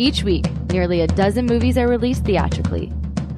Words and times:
Each 0.00 0.24
week, 0.24 0.46
nearly 0.72 1.02
a 1.02 1.06
dozen 1.06 1.44
movies 1.44 1.76
are 1.76 1.86
released 1.86 2.24
theatrically. 2.24 2.90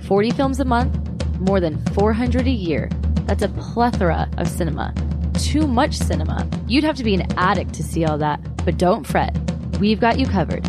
40 0.07 0.31
films 0.31 0.61
a 0.61 0.65
month, 0.65 0.97
more 1.41 1.59
than 1.59 1.85
400 1.87 2.47
a 2.47 2.51
year. 2.51 2.89
That's 3.27 3.43
a 3.43 3.49
plethora 3.49 4.31
of 4.39 4.47
cinema. 4.47 4.95
Too 5.35 5.67
much 5.67 5.99
cinema. 5.99 6.49
You'd 6.69 6.85
have 6.85 6.95
to 6.99 7.03
be 7.03 7.15
an 7.15 7.27
addict 7.37 7.75
to 7.75 7.83
see 7.83 8.05
all 8.05 8.17
that, 8.19 8.39
but 8.65 8.79
don't 8.79 9.05
fret. 9.05 9.37
We've 9.81 9.99
got 9.99 10.21
you 10.21 10.27
covered. 10.27 10.65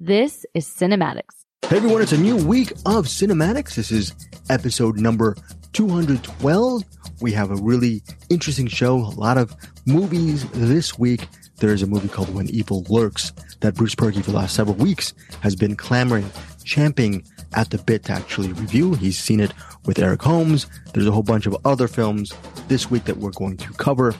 This 0.00 0.44
is 0.52 0.66
CinemAddicts. 0.66 1.44
Hey 1.68 1.76
everyone, 1.76 2.02
it's 2.02 2.10
a 2.10 2.18
new 2.18 2.44
week 2.44 2.72
of 2.84 3.06
CinemAddicts. 3.06 3.76
This 3.76 3.92
is 3.92 4.12
episode 4.50 4.98
number 4.98 5.36
212. 5.74 6.82
We 7.20 7.30
have 7.30 7.52
a 7.52 7.56
really 7.62 8.02
interesting 8.30 8.66
show, 8.66 8.96
a 8.96 9.14
lot 9.14 9.38
of 9.38 9.54
movies 9.86 10.44
this 10.50 10.98
week. 10.98 11.28
There's 11.58 11.84
a 11.84 11.86
movie 11.86 12.08
called 12.08 12.34
When 12.34 12.50
Evil 12.50 12.82
Lurks 12.88 13.30
that 13.62 13.74
Bruce 13.74 13.94
Purkey 13.94 14.22
for 14.22 14.30
the 14.30 14.36
last 14.36 14.54
several 14.54 14.76
weeks 14.76 15.14
has 15.40 15.56
been 15.56 15.74
clamoring, 15.76 16.28
champing 16.64 17.24
at 17.54 17.70
the 17.70 17.78
bit 17.78 18.04
to 18.04 18.12
actually 18.12 18.52
review. 18.52 18.94
He's 18.94 19.18
seen 19.18 19.40
it 19.40 19.52
with 19.86 19.98
Eric 19.98 20.22
Holmes. 20.22 20.66
There's 20.92 21.06
a 21.06 21.12
whole 21.12 21.22
bunch 21.22 21.46
of 21.46 21.56
other 21.64 21.88
films 21.88 22.32
this 22.68 22.90
week 22.90 23.04
that 23.04 23.16
we're 23.16 23.30
going 23.30 23.56
to 23.58 23.72
cover. 23.74 24.14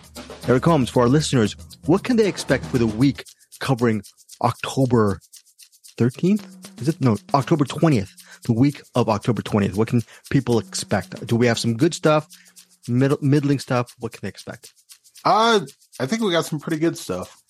Eric 0.48 0.64
Holmes, 0.64 0.90
for 0.90 1.02
our 1.02 1.08
listeners, 1.08 1.56
what 1.86 2.04
can 2.04 2.16
they 2.16 2.26
expect 2.26 2.64
for 2.66 2.78
the 2.78 2.86
week 2.86 3.24
covering 3.60 4.02
October 4.40 5.20
13th? 5.98 6.80
Is 6.80 6.88
it? 6.88 7.00
No, 7.00 7.16
October 7.34 7.64
20th, 7.64 8.10
the 8.44 8.52
week 8.52 8.80
of 8.94 9.08
October 9.08 9.42
20th. 9.42 9.76
What 9.76 9.88
can 9.88 10.02
people 10.30 10.58
expect? 10.58 11.26
Do 11.26 11.36
we 11.36 11.46
have 11.46 11.58
some 11.58 11.76
good 11.76 11.94
stuff, 11.94 12.28
middle, 12.88 13.18
middling 13.20 13.58
stuff? 13.58 13.94
What 13.98 14.12
can 14.12 14.20
they 14.22 14.28
expect? 14.28 14.72
Uh, 15.24 15.60
I 16.00 16.06
think 16.06 16.22
we 16.22 16.32
got 16.32 16.44
some 16.44 16.58
pretty 16.58 16.78
good 16.78 16.98
stuff. 16.98 17.41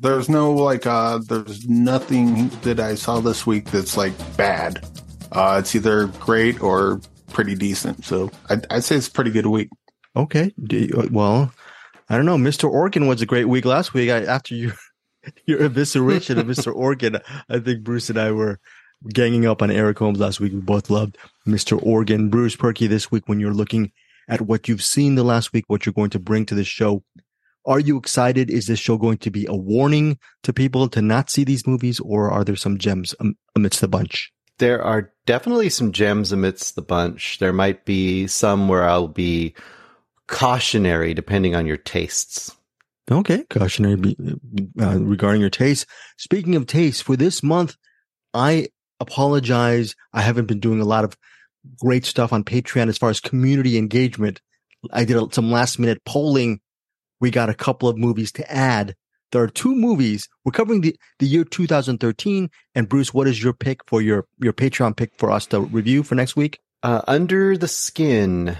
There's 0.00 0.28
no 0.28 0.52
like, 0.52 0.86
uh, 0.86 1.18
there's 1.18 1.68
nothing 1.68 2.48
that 2.62 2.80
I 2.80 2.94
saw 2.94 3.20
this 3.20 3.46
week 3.46 3.70
that's 3.70 3.96
like 3.96 4.14
bad. 4.36 4.84
Uh, 5.32 5.56
it's 5.60 5.74
either 5.74 6.06
great 6.20 6.62
or 6.62 7.00
pretty 7.32 7.54
decent. 7.54 8.04
So 8.04 8.30
I'd, 8.48 8.66
I'd 8.70 8.84
say 8.84 8.96
it's 8.96 9.08
pretty 9.08 9.30
good 9.30 9.46
week. 9.46 9.68
Okay. 10.14 10.52
You, 10.56 11.08
well, 11.10 11.52
I 12.08 12.16
don't 12.16 12.26
know. 12.26 12.36
Mr. 12.36 12.70
Organ 12.70 13.06
was 13.06 13.22
a 13.22 13.26
great 13.26 13.48
week 13.48 13.64
last 13.64 13.92
week. 13.94 14.10
I, 14.10 14.22
after 14.24 14.54
your 14.54 14.74
your 15.46 15.60
evisceration 15.60 16.38
of 16.38 16.46
Mr. 16.46 16.74
Organ, 16.74 17.18
I 17.48 17.58
think 17.58 17.82
Bruce 17.82 18.08
and 18.08 18.18
I 18.18 18.32
were 18.32 18.60
ganging 19.12 19.46
up 19.46 19.62
on 19.62 19.70
Eric 19.70 19.98
Holmes 19.98 20.18
last 20.18 20.40
week. 20.40 20.52
We 20.52 20.60
both 20.60 20.90
loved 20.90 21.18
Mr. 21.46 21.78
Organ. 21.82 22.30
Bruce 22.30 22.56
Purkey 22.56 22.88
this 22.88 23.10
week 23.10 23.24
when 23.26 23.40
you're 23.40 23.52
looking 23.52 23.92
at 24.28 24.40
what 24.40 24.68
you've 24.68 24.82
seen 24.82 25.14
the 25.14 25.24
last 25.24 25.52
week, 25.52 25.64
what 25.68 25.86
you're 25.86 25.92
going 25.92 26.10
to 26.10 26.18
bring 26.18 26.46
to 26.46 26.54
the 26.54 26.64
show. 26.64 27.02
Are 27.66 27.80
you 27.80 27.98
excited? 27.98 28.48
Is 28.48 28.66
this 28.66 28.78
show 28.78 28.96
going 28.96 29.18
to 29.18 29.30
be 29.30 29.44
a 29.48 29.56
warning 29.56 30.18
to 30.44 30.52
people 30.52 30.88
to 30.88 31.02
not 31.02 31.30
see 31.30 31.44
these 31.44 31.66
movies 31.66 31.98
or 32.00 32.30
are 32.30 32.44
there 32.44 32.56
some 32.56 32.78
gems 32.78 33.14
amidst 33.56 33.80
the 33.80 33.88
bunch? 33.88 34.32
There 34.58 34.82
are 34.82 35.12
definitely 35.26 35.68
some 35.68 35.92
gems 35.92 36.32
amidst 36.32 36.76
the 36.76 36.82
bunch. 36.82 37.38
There 37.38 37.52
might 37.52 37.84
be 37.84 38.26
some 38.28 38.68
where 38.68 38.84
I'll 38.84 39.08
be 39.08 39.54
cautionary 40.28 41.12
depending 41.12 41.54
on 41.54 41.66
your 41.66 41.76
tastes. 41.76 42.56
Okay, 43.10 43.44
cautionary 43.50 44.16
uh, 44.80 44.98
regarding 44.98 45.40
your 45.40 45.50
taste. 45.50 45.86
Speaking 46.16 46.56
of 46.56 46.66
taste, 46.66 47.04
for 47.04 47.16
this 47.16 47.42
month, 47.42 47.76
I 48.34 48.68
apologize. 48.98 49.94
I 50.12 50.22
haven't 50.22 50.46
been 50.46 50.58
doing 50.58 50.80
a 50.80 50.84
lot 50.84 51.04
of 51.04 51.16
great 51.78 52.04
stuff 52.04 52.32
on 52.32 52.44
Patreon 52.44 52.88
as 52.88 52.98
far 52.98 53.10
as 53.10 53.20
community 53.20 53.76
engagement. 53.78 54.40
I 54.92 55.04
did 55.04 55.34
some 55.34 55.52
last 55.52 55.78
minute 55.78 56.02
polling. 56.04 56.60
We 57.20 57.30
got 57.30 57.48
a 57.48 57.54
couple 57.54 57.88
of 57.88 57.96
movies 57.96 58.32
to 58.32 58.52
add. 58.52 58.94
There 59.32 59.42
are 59.42 59.48
two 59.48 59.74
movies. 59.74 60.28
We're 60.44 60.52
covering 60.52 60.82
the, 60.82 60.96
the 61.18 61.26
year 61.26 61.44
2013. 61.44 62.50
And 62.74 62.88
Bruce, 62.88 63.12
what 63.12 63.26
is 63.26 63.42
your 63.42 63.52
pick 63.52 63.80
for 63.86 64.00
your, 64.00 64.26
your 64.38 64.52
Patreon 64.52 64.96
pick 64.96 65.12
for 65.16 65.30
us 65.30 65.46
to 65.46 65.60
review 65.60 66.02
for 66.02 66.14
next 66.14 66.36
week? 66.36 66.60
Uh, 66.82 67.02
Under 67.08 67.56
the 67.56 67.68
Skin, 67.68 68.56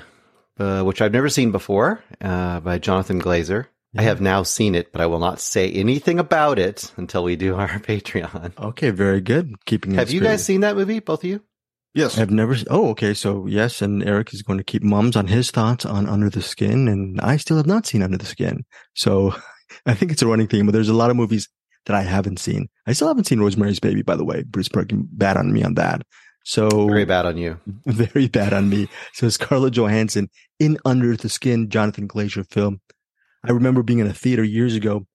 uh, 0.58 0.82
which 0.82 1.00
I've 1.00 1.12
never 1.12 1.28
seen 1.28 1.52
before, 1.52 2.02
uh, 2.20 2.60
by 2.60 2.78
Jonathan 2.78 3.20
Glazer. 3.20 3.66
I 3.96 4.02
have 4.02 4.20
now 4.20 4.42
seen 4.42 4.74
it, 4.74 4.92
but 4.92 5.00
I 5.00 5.06
will 5.06 5.20
not 5.20 5.40
say 5.40 5.70
anything 5.72 6.18
about 6.18 6.58
it 6.58 6.92
until 6.96 7.24
we 7.24 7.36
do 7.36 7.54
our 7.56 7.68
Patreon. 7.68 8.58
Okay, 8.58 8.90
very 8.90 9.20
good. 9.20 9.54
Keeping. 9.64 9.94
Have 9.94 10.10
you 10.10 10.20
guys 10.20 10.44
seen 10.44 10.60
that 10.60 10.76
movie, 10.76 11.00
both 11.00 11.20
of 11.20 11.30
you? 11.30 11.42
Yes, 11.96 12.18
I've 12.18 12.30
never. 12.30 12.54
Oh, 12.68 12.90
okay. 12.90 13.14
So 13.14 13.46
yes, 13.46 13.80
and 13.80 14.04
Eric 14.04 14.34
is 14.34 14.42
going 14.42 14.58
to 14.58 14.64
keep 14.64 14.82
mums 14.82 15.16
on 15.16 15.28
his 15.28 15.50
thoughts 15.50 15.86
on 15.86 16.06
Under 16.06 16.28
the 16.28 16.42
Skin, 16.42 16.88
and 16.88 17.18
I 17.22 17.38
still 17.38 17.56
have 17.56 17.66
not 17.66 17.86
seen 17.86 18.02
Under 18.02 18.18
the 18.18 18.26
Skin. 18.26 18.66
So 18.92 19.34
I 19.86 19.94
think 19.94 20.12
it's 20.12 20.20
a 20.20 20.26
running 20.26 20.46
theme. 20.46 20.66
But 20.66 20.72
there's 20.72 20.90
a 20.90 20.94
lot 20.94 21.08
of 21.08 21.16
movies 21.16 21.48
that 21.86 21.96
I 21.96 22.02
haven't 22.02 22.38
seen. 22.38 22.68
I 22.86 22.92
still 22.92 23.08
haven't 23.08 23.24
seen 23.24 23.40
Rosemary's 23.40 23.80
Baby, 23.80 24.02
by 24.02 24.14
the 24.14 24.26
way. 24.26 24.42
Bruce 24.42 24.68
Perkin 24.68 25.08
bad 25.10 25.38
on 25.38 25.54
me 25.54 25.62
on 25.62 25.72
that. 25.74 26.02
So 26.44 26.68
very 26.86 27.06
bad 27.06 27.24
on 27.24 27.38
you. 27.38 27.58
Very 27.86 28.28
bad 28.28 28.52
on 28.52 28.68
me. 28.68 28.88
So 29.14 29.30
Scarlett 29.30 29.72
Johansson 29.72 30.28
in 30.60 30.76
Under 30.84 31.16
the 31.16 31.30
Skin, 31.30 31.70
Jonathan 31.70 32.06
Glazer 32.06 32.48
film. 32.48 32.82
I 33.42 33.52
remember 33.52 33.82
being 33.82 34.00
in 34.00 34.06
a 34.06 34.12
theater 34.12 34.44
years 34.44 34.76
ago 34.76 35.06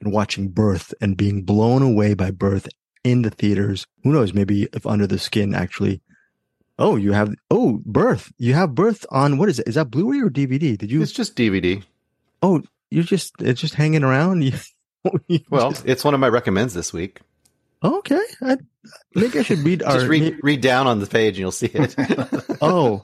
and 0.00 0.12
watching 0.12 0.48
Birth 0.48 0.94
and 1.02 1.18
being 1.18 1.42
blown 1.42 1.82
away 1.82 2.14
by 2.14 2.30
Birth 2.30 2.66
in 3.04 3.22
the 3.22 3.30
theaters. 3.30 3.86
Who 4.04 4.12
knows? 4.12 4.34
Maybe 4.34 4.68
if 4.72 4.86
Under 4.86 5.06
the 5.06 5.18
Skin 5.18 5.54
actually. 5.54 6.00
Oh, 6.78 6.96
you 6.96 7.12
have 7.12 7.34
oh 7.50 7.80
Birth. 7.84 8.32
You 8.38 8.54
have 8.54 8.74
Birth 8.74 9.04
on 9.10 9.38
what 9.38 9.48
is 9.48 9.58
it? 9.58 9.68
Is 9.68 9.74
that 9.74 9.90
Blu-ray 9.90 10.20
or 10.20 10.30
DVD? 10.30 10.76
Did 10.78 10.90
you? 10.90 11.02
It's 11.02 11.12
just 11.12 11.36
DVD. 11.36 11.82
Oh, 12.42 12.62
you're 12.90 13.04
just 13.04 13.34
it's 13.40 13.60
just 13.60 13.74
hanging 13.74 14.04
around. 14.04 14.42
You, 15.04 15.12
you 15.28 15.40
well, 15.48 15.70
just... 15.70 15.86
it's 15.86 16.04
one 16.04 16.12
of 16.12 16.18
my 16.18 16.28
recommends 16.28 16.74
this 16.74 16.92
week. 16.92 17.20
Okay, 17.84 18.20
I 18.42 18.56
maybe 19.14 19.38
I 19.38 19.42
should 19.42 19.60
read. 19.60 19.78
just 19.86 20.04
our, 20.04 20.08
read 20.08 20.36
read 20.42 20.60
down 20.60 20.88
on 20.88 20.98
the 20.98 21.06
page 21.06 21.34
and 21.34 21.38
you'll 21.38 21.52
see 21.52 21.70
it. 21.72 21.94
oh, 22.60 23.00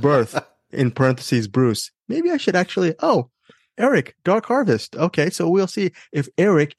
Birth 0.00 0.42
in 0.72 0.90
parentheses 0.90 1.46
Bruce. 1.46 1.90
Maybe 2.08 2.30
I 2.30 2.38
should 2.38 2.56
actually. 2.56 2.94
Oh, 3.00 3.28
Eric, 3.76 4.16
Dark 4.24 4.46
Harvest. 4.46 4.96
Okay, 4.96 5.30
so 5.30 5.48
we'll 5.48 5.66
see 5.66 5.92
if 6.12 6.28
Eric, 6.38 6.76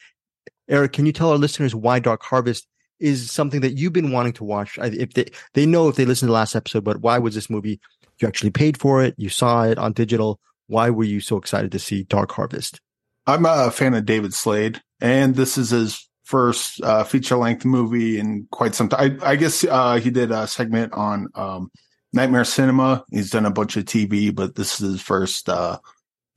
Eric, 0.68 0.94
can 0.94 1.06
you 1.06 1.12
tell 1.12 1.32
our 1.32 1.38
listeners 1.38 1.76
why 1.76 2.00
Dark 2.00 2.24
Harvest 2.24 2.68
is 3.00 3.32
something 3.32 3.62
that 3.62 3.74
you've 3.74 3.94
been 3.94 4.12
wanting 4.12 4.34
to 4.34 4.44
watch? 4.44 4.78
If 4.82 5.14
they 5.14 5.26
they 5.54 5.66
know 5.66 5.88
if 5.88 5.96
they 5.96 6.06
listened 6.06 6.28
to 6.28 6.32
the 6.32 6.34
last 6.34 6.56
episode, 6.56 6.84
but 6.84 7.02
why 7.02 7.18
was 7.18 7.36
this 7.36 7.50
movie? 7.50 7.80
You 8.20 8.28
actually 8.28 8.52
paid 8.52 8.80
for 8.80 9.04
it. 9.04 9.14
You 9.18 9.30
saw 9.30 9.64
it 9.64 9.78
on 9.78 9.94
digital. 9.94 10.40
Why 10.68 10.90
were 10.90 11.04
you 11.04 11.20
so 11.20 11.38
excited 11.38 11.72
to 11.74 11.80
see 11.80 12.04
Dark 12.04 12.32
Harvest? 12.32 12.80
I'm 13.28 13.46
a 13.46 13.72
fan 13.72 13.94
of 13.94 14.06
David 14.06 14.34
Slade, 14.34 14.82
and 15.02 15.36
this 15.36 15.58
is 15.58 15.72
his 15.72 16.08
first 16.24 16.82
uh, 16.82 17.04
feature 17.04 17.36
length 17.36 17.66
movie 17.66 18.20
in 18.20 18.48
quite 18.52 18.76
some 18.76 18.90
time. 18.90 19.20
I, 19.22 19.32
I 19.32 19.36
guess 19.36 19.64
uh, 19.64 19.96
he 19.96 20.10
did 20.10 20.32
a 20.32 20.48
segment 20.48 20.94
on 20.94 21.28
um, 21.36 21.72
Nightmare 22.14 22.46
Cinema. 22.46 23.04
He's 23.12 23.30
done 23.30 23.46
a 23.46 23.52
bunch 23.52 23.78
of 23.78 23.86
TV, 23.86 24.34
but 24.34 24.56
this 24.56 24.80
is 24.82 24.94
his 24.94 25.02
first 25.02 25.50
uh, 25.50 25.80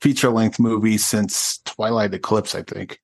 feature 0.01 0.29
length 0.29 0.59
movie 0.59 0.97
since 0.97 1.59
Twilight 1.65 2.13
Eclipse, 2.13 2.53
I 2.55 2.63
think. 2.63 2.99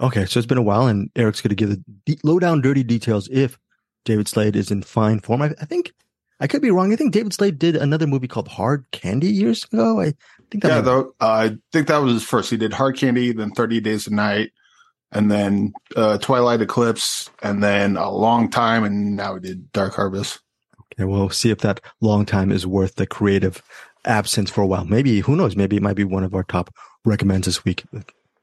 Okay, 0.00 0.26
so 0.26 0.38
it's 0.38 0.46
been 0.46 0.58
a 0.58 0.62
while, 0.62 0.86
and 0.86 1.10
Eric's 1.16 1.40
going 1.40 1.50
to 1.50 1.54
give 1.54 1.78
the 2.04 2.18
low 2.22 2.38
down, 2.38 2.60
dirty 2.60 2.82
details 2.82 3.28
if 3.30 3.58
David 4.04 4.28
Slade 4.28 4.56
is 4.56 4.70
in 4.70 4.82
fine 4.82 5.20
form. 5.20 5.42
I, 5.42 5.54
I, 5.60 5.64
think 5.64 5.92
I 6.38 6.46
could 6.46 6.60
be 6.60 6.70
wrong. 6.70 6.92
I 6.92 6.96
think 6.96 7.12
David 7.12 7.32
Slade 7.32 7.58
did 7.58 7.76
another 7.76 8.06
movie 8.06 8.28
called 8.28 8.48
Hard 8.48 8.84
Candy 8.90 9.28
years 9.28 9.64
ago. 9.64 10.00
I 10.00 10.14
think 10.50 10.62
that 10.62 10.68
yeah, 10.68 10.80
though 10.80 11.14
uh, 11.20 11.26
I 11.26 11.56
think 11.72 11.88
that 11.88 11.98
was 11.98 12.14
his 12.14 12.24
first. 12.24 12.50
He 12.50 12.56
did 12.56 12.74
Hard 12.74 12.96
Candy, 12.96 13.32
then 13.32 13.52
Thirty 13.52 13.80
Days 13.80 14.06
of 14.06 14.12
Night, 14.12 14.52
and 15.12 15.30
then 15.30 15.72
uh, 15.96 16.18
Twilight 16.18 16.60
Eclipse, 16.60 17.30
and 17.42 17.62
then 17.62 17.96
a 17.96 18.10
long 18.10 18.50
time, 18.50 18.84
and 18.84 19.16
now 19.16 19.34
he 19.34 19.40
did 19.40 19.72
Dark 19.72 19.94
Harvest. 19.94 20.40
Okay, 20.92 21.04
we'll 21.04 21.30
see 21.30 21.50
if 21.50 21.58
that 21.58 21.80
long 22.00 22.26
time 22.26 22.52
is 22.52 22.66
worth 22.66 22.96
the 22.96 23.06
creative 23.06 23.62
absence 24.04 24.50
for 24.50 24.60
a 24.60 24.66
while. 24.66 24.84
Maybe, 24.84 25.20
who 25.20 25.36
knows? 25.36 25.56
Maybe 25.56 25.76
it 25.76 25.82
might 25.82 25.96
be 25.96 26.04
one 26.04 26.22
of 26.22 26.34
our 26.34 26.44
top 26.44 26.70
recommends 27.04 27.46
this 27.46 27.64
week. 27.64 27.84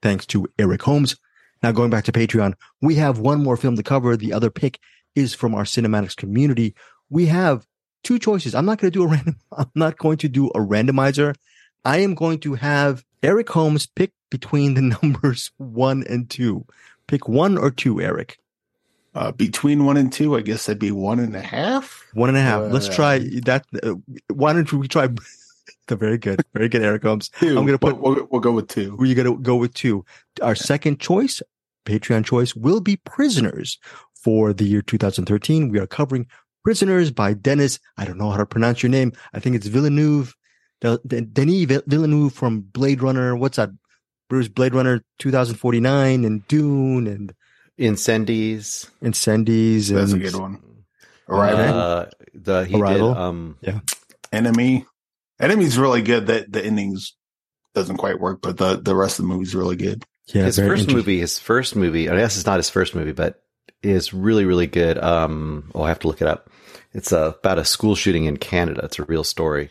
Thanks 0.02 0.26
to 0.28 0.48
Eric 0.60 0.82
Holmes. 0.82 1.16
Now 1.64 1.72
going 1.72 1.90
back 1.90 2.04
to 2.06 2.12
Patreon, 2.12 2.56
we 2.82 2.96
have 2.96 3.20
one 3.20 3.42
more 3.42 3.56
film 3.56 3.78
to 3.78 3.84
cover. 3.84 4.18
The 4.18 4.34
other 4.34 4.50
pick 4.50 4.80
is 5.16 5.34
from 5.34 5.56
our 5.56 5.64
CinemAddicts 5.64 6.18
community. 6.18 6.76
We 7.10 7.28
have 7.28 7.66
two 8.04 8.20
choices. 8.20 8.54
I'm 8.54 8.66
not 8.66 8.80
going 8.80 8.92
to 8.92 9.00
do 9.00 9.04
a 9.04 9.08
random, 9.12 9.38
I'm 9.58 9.72
not 9.74 9.98
going 9.98 10.18
to 10.18 10.30
do 10.30 10.48
a 10.50 10.60
randomizer. 10.60 11.36
I 11.86 11.98
am 11.98 12.16
going 12.16 12.40
to 12.42 12.56
have 12.56 13.04
Eric 13.24 13.50
Holmes 13.50 13.88
pick 13.88 14.12
between 14.30 14.74
the 14.74 14.82
numbers 15.02 15.52
one 15.58 16.04
and 16.08 16.30
two. 16.30 16.66
Pick 17.08 17.28
one 17.30 17.58
or 17.58 17.72
two, 17.72 18.02
Eric. 18.02 18.38
Uh, 19.16 19.32
between 19.32 19.86
one 19.86 19.96
and 19.96 20.12
two, 20.12 20.36
I 20.36 20.42
guess 20.42 20.66
that'd 20.66 20.80
be 20.80 20.92
one 20.92 21.20
and 21.20 21.36
a 21.36 21.42
half. 21.42 22.04
One 22.14 22.30
and 22.30 22.38
a 22.38 22.42
half. 22.42 22.62
Uh, 22.62 22.68
Let's 22.68 22.90
try 22.90 23.20
that. 23.46 23.66
Uh, 23.82 23.96
why 24.34 24.54
don't 24.54 24.72
we 24.74 24.88
try 24.88 25.08
the 25.88 25.96
very 25.96 26.18
good. 26.18 26.42
Very 26.54 26.68
good, 26.68 26.82
Eric 26.82 27.04
Holmes. 27.04 27.30
i 27.42 27.48
I'm 27.48 27.56
going 27.56 27.68
to 27.68 27.78
put, 27.78 28.00
we'll, 28.00 28.28
we'll, 28.32 28.42
go 28.42 28.52
with 28.52 28.70
two. 28.70 28.96
We're 28.96 29.14
going 29.16 29.28
to 29.28 29.42
go 29.42 29.56
with 29.56 29.74
two. 29.74 30.04
Our 30.42 30.56
second 30.56 31.00
choice, 31.00 31.44
Patreon 31.86 32.26
choice, 32.26 32.56
will 32.56 32.82
be 32.82 32.98
Prisoners 32.98 33.78
for 34.16 34.54
the 34.54 34.66
year 34.66 34.82
2013. 34.82 35.70
We 35.70 35.80
are 35.80 35.88
covering 35.88 36.28
Prisoners 36.64 37.12
by 37.12 37.34
Denis. 37.34 37.80
I 37.98 38.06
don't 38.06 38.18
know 38.18 38.32
how 38.32 38.38
to 38.38 38.46
pronounce 38.46 38.82
your 38.82 38.90
name. 38.90 39.14
I 39.34 39.40
think 39.40 39.56
it's 39.56 39.68
Villeneuve. 39.68 40.36
Denis 40.82 41.82
Villeneuve 41.88 42.34
from 42.34 42.62
Blade 42.62 43.02
Runner. 43.02 43.36
What's 43.36 43.58
that? 43.58 43.70
Bruce 44.30 44.48
Blade 44.48 44.74
Runner 44.74 45.04
2049 45.20 46.26
and 46.26 46.48
Dune 46.48 47.08
and 47.08 47.34
Incendies. 47.80 48.90
Incendies. 49.02 49.90
That's 49.90 50.14
a 50.14 50.20
good 50.20 50.36
one. 50.36 50.62
Arrival. 51.28 51.80
Uh, 51.80 52.06
the 52.34 52.66
he 52.66 52.80
Arrival. 52.80 53.14
did 53.14 53.22
um 53.22 53.58
Enemy. 54.32 54.86
Enemy's 55.40 55.78
really 55.78 56.02
good. 56.02 56.28
That 56.28 56.52
the 56.52 56.64
endings 56.64 57.16
doesn't 57.74 57.98
quite 57.98 58.20
work, 58.20 58.42
but 58.42 58.58
the 58.58 58.78
the 58.82 58.96
rest 58.96 59.20
of 59.20 59.26
the 59.26 59.34
movie's 59.34 59.56
really 59.56 59.76
good. 59.76 60.04
Yeah, 60.28 60.44
his 60.46 60.58
first 60.58 60.90
movie, 60.90 61.20
his 61.20 61.38
first 61.38 61.76
movie, 61.76 62.10
I 62.10 62.16
guess 62.16 62.38
it's 62.38 62.46
not 62.46 62.58
his 62.58 62.70
first 62.70 62.96
movie, 62.96 63.12
but 63.12 63.42
is 63.82 64.14
really, 64.14 64.46
really 64.46 64.68
good. 64.68 64.98
Um, 64.98 65.70
oh, 65.76 65.84
I 65.84 65.90
have 65.90 66.00
to 66.00 66.08
look 66.08 66.22
it 66.22 66.28
up. 66.28 66.50
It's 66.94 67.12
uh, 67.12 67.34
about 67.40 67.60
a 67.60 67.66
school 67.66 67.96
shooting 67.96 68.26
in 68.26 68.38
Canada. 68.38 68.82
It's 68.86 69.00
a 69.00 69.04
real 69.04 69.24
story. 69.24 69.70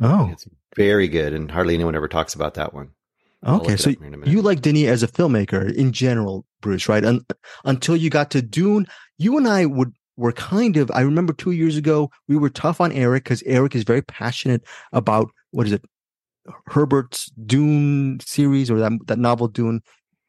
Oh, 0.00 0.28
It's 0.30 0.46
very 0.76 1.08
good, 1.08 1.32
and 1.32 1.50
hardly 1.50 1.74
anyone 1.74 1.94
ever 1.94 2.08
talks 2.08 2.34
about 2.34 2.54
that 2.54 2.74
one. 2.74 2.90
Okay. 3.46 3.76
So 3.76 3.90
up 3.90 3.98
here 3.98 4.06
in 4.06 4.14
a 4.14 4.16
minute. 4.16 4.32
you 4.32 4.42
like 4.42 4.60
Denis 4.60 4.88
as 4.88 5.02
a 5.02 5.08
filmmaker 5.08 5.72
in 5.72 5.92
general, 5.92 6.44
Bruce, 6.60 6.88
right? 6.88 7.04
Un- 7.04 7.24
until 7.64 7.96
you 7.96 8.10
got 8.10 8.30
to 8.32 8.42
Dune, 8.42 8.86
you 9.18 9.36
and 9.38 9.48
I 9.48 9.66
would 9.66 9.92
were 10.16 10.32
kind 10.32 10.76
of. 10.76 10.90
I 10.90 11.02
remember 11.02 11.32
two 11.32 11.52
years 11.52 11.76
ago 11.76 12.10
we 12.28 12.36
were 12.36 12.50
tough 12.50 12.80
on 12.80 12.92
Eric 12.92 13.24
because 13.24 13.42
Eric 13.44 13.74
is 13.74 13.84
very 13.84 14.02
passionate 14.02 14.64
about 14.92 15.30
what 15.50 15.66
is 15.66 15.72
it, 15.72 15.84
Herbert's 16.66 17.26
Dune 17.46 18.20
series 18.20 18.70
or 18.70 18.78
that 18.78 18.92
that 19.06 19.18
novel 19.18 19.48
Dune. 19.48 19.82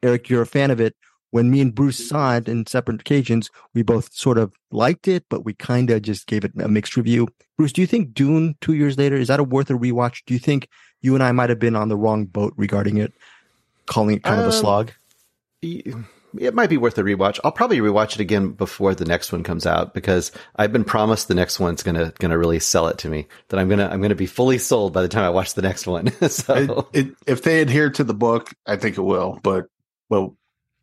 Eric, 0.04 0.30
you're 0.30 0.44
a 0.44 0.48
fan 0.48 0.72
of 0.72 0.80
it. 0.80 0.96
When 1.32 1.52
me 1.52 1.60
and 1.60 1.76
Bruce 1.76 2.08
saw 2.08 2.36
it 2.36 2.48
in 2.48 2.66
separate 2.68 3.02
occasions, 3.02 3.50
we 3.74 3.84
both 3.84 4.14
sort 4.14 4.38
of 4.38 4.54
liked 4.72 5.08
it, 5.08 5.26
but 5.30 5.44
we 5.44 5.54
kind 5.54 5.90
of 5.90 6.02
just 6.02 6.28
gave 6.28 6.46
it 6.46 6.54
a 6.60 6.68
mixed 6.68 6.96
review. 6.96 7.28
Bruce, 7.58 7.74
do 7.74 7.82
you 7.82 7.88
think 7.88 8.14
Dune 8.14 8.56
two 8.62 8.74
years 8.74 8.98
later 8.98 9.16
is 9.16 9.28
that 9.28 9.40
a 9.40 9.44
worth 9.44 9.70
a 9.70 9.74
rewatch? 9.74 10.22
Do 10.26 10.34
you 10.34 10.40
think 10.40 10.70
you 11.02 11.16
and 11.16 11.24
I 11.24 11.32
might 11.32 11.50
have 11.50 11.60
been 11.60 11.76
on 11.76 11.90
the 11.90 11.98
wrong 11.98 12.26
boat 12.26 12.54
regarding 12.56 12.98
it, 12.98 13.14
calling 13.88 14.16
it 14.16 14.24
kind 14.24 14.40
of 14.40 14.46
a 14.46 14.56
Um, 14.56 14.62
slog? 14.62 14.92
It 16.40 16.54
might 16.54 16.70
be 16.70 16.78
worth 16.78 16.98
a 16.98 17.04
rewatch. 17.04 17.40
I'll 17.44 17.52
probably 17.52 17.80
rewatch 17.80 18.14
it 18.14 18.20
again 18.20 18.52
before 18.52 18.96
the 18.96 19.06
next 19.06 19.32
one 19.32 19.44
comes 19.44 19.66
out 19.66 19.94
because 19.94 20.32
I've 20.56 20.72
been 20.72 20.84
promised 20.84 21.28
the 21.28 21.36
next 21.36 21.60
one's 21.60 21.84
gonna 21.84 22.14
gonna 22.20 22.38
really 22.38 22.60
sell 22.60 22.88
it 22.88 22.98
to 23.00 23.10
me. 23.10 23.28
That 23.50 23.60
I'm 23.60 23.70
gonna 23.70 23.88
I'm 23.88 24.02
gonna 24.02 24.16
be 24.16 24.26
fully 24.26 24.58
sold 24.58 24.94
by 24.94 25.02
the 25.02 25.08
time 25.08 25.24
I 25.24 25.30
watch 25.30 25.54
the 25.54 25.62
next 25.62 25.88
one. 25.88 26.12
so 26.30 26.88
It, 26.94 27.08
it, 27.08 27.16
if 27.26 27.42
they 27.44 27.62
adhere 27.62 27.90
to 27.92 28.04
the 28.04 28.14
book, 28.14 28.54
I 28.66 28.76
think 28.76 28.98
it 28.98 29.02
will. 29.02 29.40
But 29.42 29.66
well, 30.10 30.36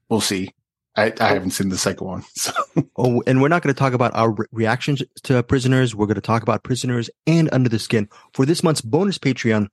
we'll 0.09 0.21
see. 0.21 0.51
I, 0.97 1.13
I 1.19 1.29
haven't 1.31 1.51
seen 1.51 1.71
the 1.71 1.79
second 1.79 2.07
one, 2.07 2.25
so 2.37 2.53
Oh, 2.97 3.21
and 3.27 3.43
we're 3.43 3.49
not 3.49 3.63
going 3.63 3.75
to 3.75 3.79
talk 3.79 3.95
about 3.95 4.15
our 4.15 4.31
re- 4.31 4.47
reactions 4.53 5.03
to 5.25 5.43
prisoners. 5.43 5.93
We're 5.93 6.07
going 6.07 6.15
to 6.15 6.21
talk 6.21 6.43
about 6.43 6.63
prisoners 6.63 7.11
and 7.27 7.49
under 7.53 7.69
the 7.69 7.81
skin 7.81 8.09
for 8.33 8.47
this 8.47 8.63
month's 8.63 8.81
bonus 8.81 9.19
Patreon 9.19 9.69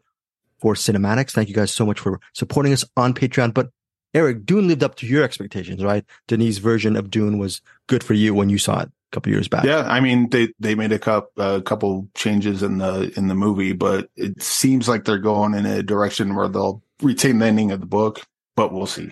for 0.60 0.74
CinemAddicts. 0.74 1.32
Thank 1.32 1.48
you 1.50 1.54
guys 1.54 1.72
so 1.72 1.86
much 1.86 2.00
for 2.00 2.20
supporting 2.34 2.74
us 2.74 2.84
on 2.98 3.14
Patreon. 3.14 3.54
But 3.54 3.70
Eric, 4.14 4.46
Dune 4.46 4.68
lived 4.68 4.84
up 4.84 4.96
to 4.96 5.08
your 5.08 5.24
expectations, 5.24 5.84
right? 5.84 6.04
Denis' 6.28 6.58
version 6.58 6.96
of 6.96 7.10
Dune 7.10 7.38
was 7.38 7.62
good 7.88 8.04
for 8.04 8.14
you 8.14 8.34
when 8.34 8.50
you 8.50 8.58
saw 8.58 8.82
it 8.82 8.88
a 8.90 8.92
couple 9.12 9.32
years 9.32 9.48
back. 9.48 9.64
yeah. 9.64 9.84
I 9.88 10.00
mean, 10.02 10.30
they 10.30 10.50
they 10.60 10.76
made 10.76 10.92
a 10.92 11.00
cup 11.00 11.32
a 11.38 11.62
couple 11.62 12.08
changes 12.16 12.62
in 12.64 12.78
the 12.80 13.12
in 13.18 13.28
the 13.28 13.36
movie, 13.36 13.74
but 13.74 14.10
it 14.16 14.42
seems 14.42 14.88
like 14.90 15.06
they're 15.06 15.18
going 15.18 15.54
in 15.54 15.66
a 15.66 15.82
direction 15.84 16.36
where 16.36 16.48
they'll 16.50 16.84
retain 17.02 17.40
the 17.40 17.46
ending 17.46 17.72
of 17.72 17.80
the 17.80 17.86
book. 17.86 18.22
But 18.56 18.74
we'll 18.74 18.86
see. 18.86 19.12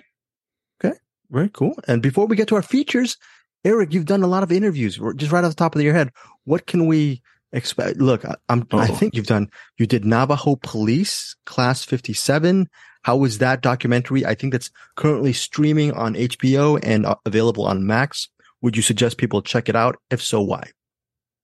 Okay, 0.84 0.98
very 1.32 1.50
cool. 1.50 1.76
And 1.88 2.02
before 2.02 2.26
we 2.28 2.36
get 2.36 2.48
to 2.50 2.56
our 2.56 2.62
features, 2.62 3.18
Eric, 3.64 3.94
you've 3.94 4.06
done 4.06 4.24
a 4.24 4.28
lot 4.28 4.44
of 4.44 4.52
interviews. 4.52 5.00
Just 5.16 5.32
right 5.32 5.44
off 5.44 5.52
the 5.52 5.56
top 5.56 5.76
of 5.76 5.82
your 5.82 5.94
head, 5.94 6.12
what 6.44 6.68
can 6.68 6.88
we 6.88 7.22
expect? 7.54 7.98
Look, 8.00 8.26
I, 8.26 8.36
I'm. 8.50 8.68
I 8.74 8.90
Oh. 8.90 8.96
think 8.96 9.16
you've 9.16 9.28
done. 9.28 9.50
You 9.78 9.88
did 9.88 10.04
Navajo 10.06 10.58
Police 10.58 11.36
Class 11.46 11.84
57. 11.86 12.68
How 13.04 13.18
was 13.18 13.38
that 13.38 13.62
documentary? 13.62 14.26
I 14.26 14.36
think 14.36 14.54
that's 14.54 14.72
currently 14.96 15.34
streaming 15.34 15.92
on 15.94 16.16
HBO 16.16 16.80
and 16.84 17.06
uh, 17.06 17.16
available 17.26 17.66
on 17.66 17.88
Max. 17.88 18.30
Would 18.62 18.76
you 18.76 18.84
suggest 18.84 19.18
people 19.18 19.42
check 19.42 19.70
it 19.70 19.76
out? 19.76 19.98
If 20.12 20.22
so, 20.22 20.42
why? 20.42 20.72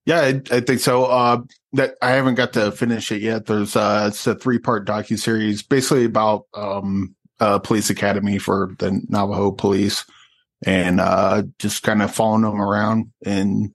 Yeah, 0.05 0.21
I, 0.21 0.41
I 0.51 0.59
think 0.59 0.81
so. 0.81 1.05
Uh, 1.05 1.41
that 1.73 1.95
I 2.01 2.11
haven't 2.11 2.35
got 2.35 2.53
to 2.53 2.71
finish 2.71 3.11
it 3.11 3.21
yet. 3.21 3.45
There's 3.45 3.75
uh, 3.75 4.05
it's 4.09 4.27
a 4.27 4.35
three 4.35 4.59
part 4.59 4.85
docu 4.85 5.17
series, 5.17 5.63
basically 5.63 6.05
about 6.05 6.45
um, 6.53 7.15
police 7.39 7.89
academy 7.89 8.37
for 8.37 8.75
the 8.79 9.01
Navajo 9.09 9.51
police, 9.51 10.05
and 10.65 10.99
uh, 10.99 11.43
just 11.59 11.83
kind 11.83 12.01
of 12.01 12.13
following 12.13 12.43
them 12.43 12.61
around, 12.61 13.11
and 13.25 13.73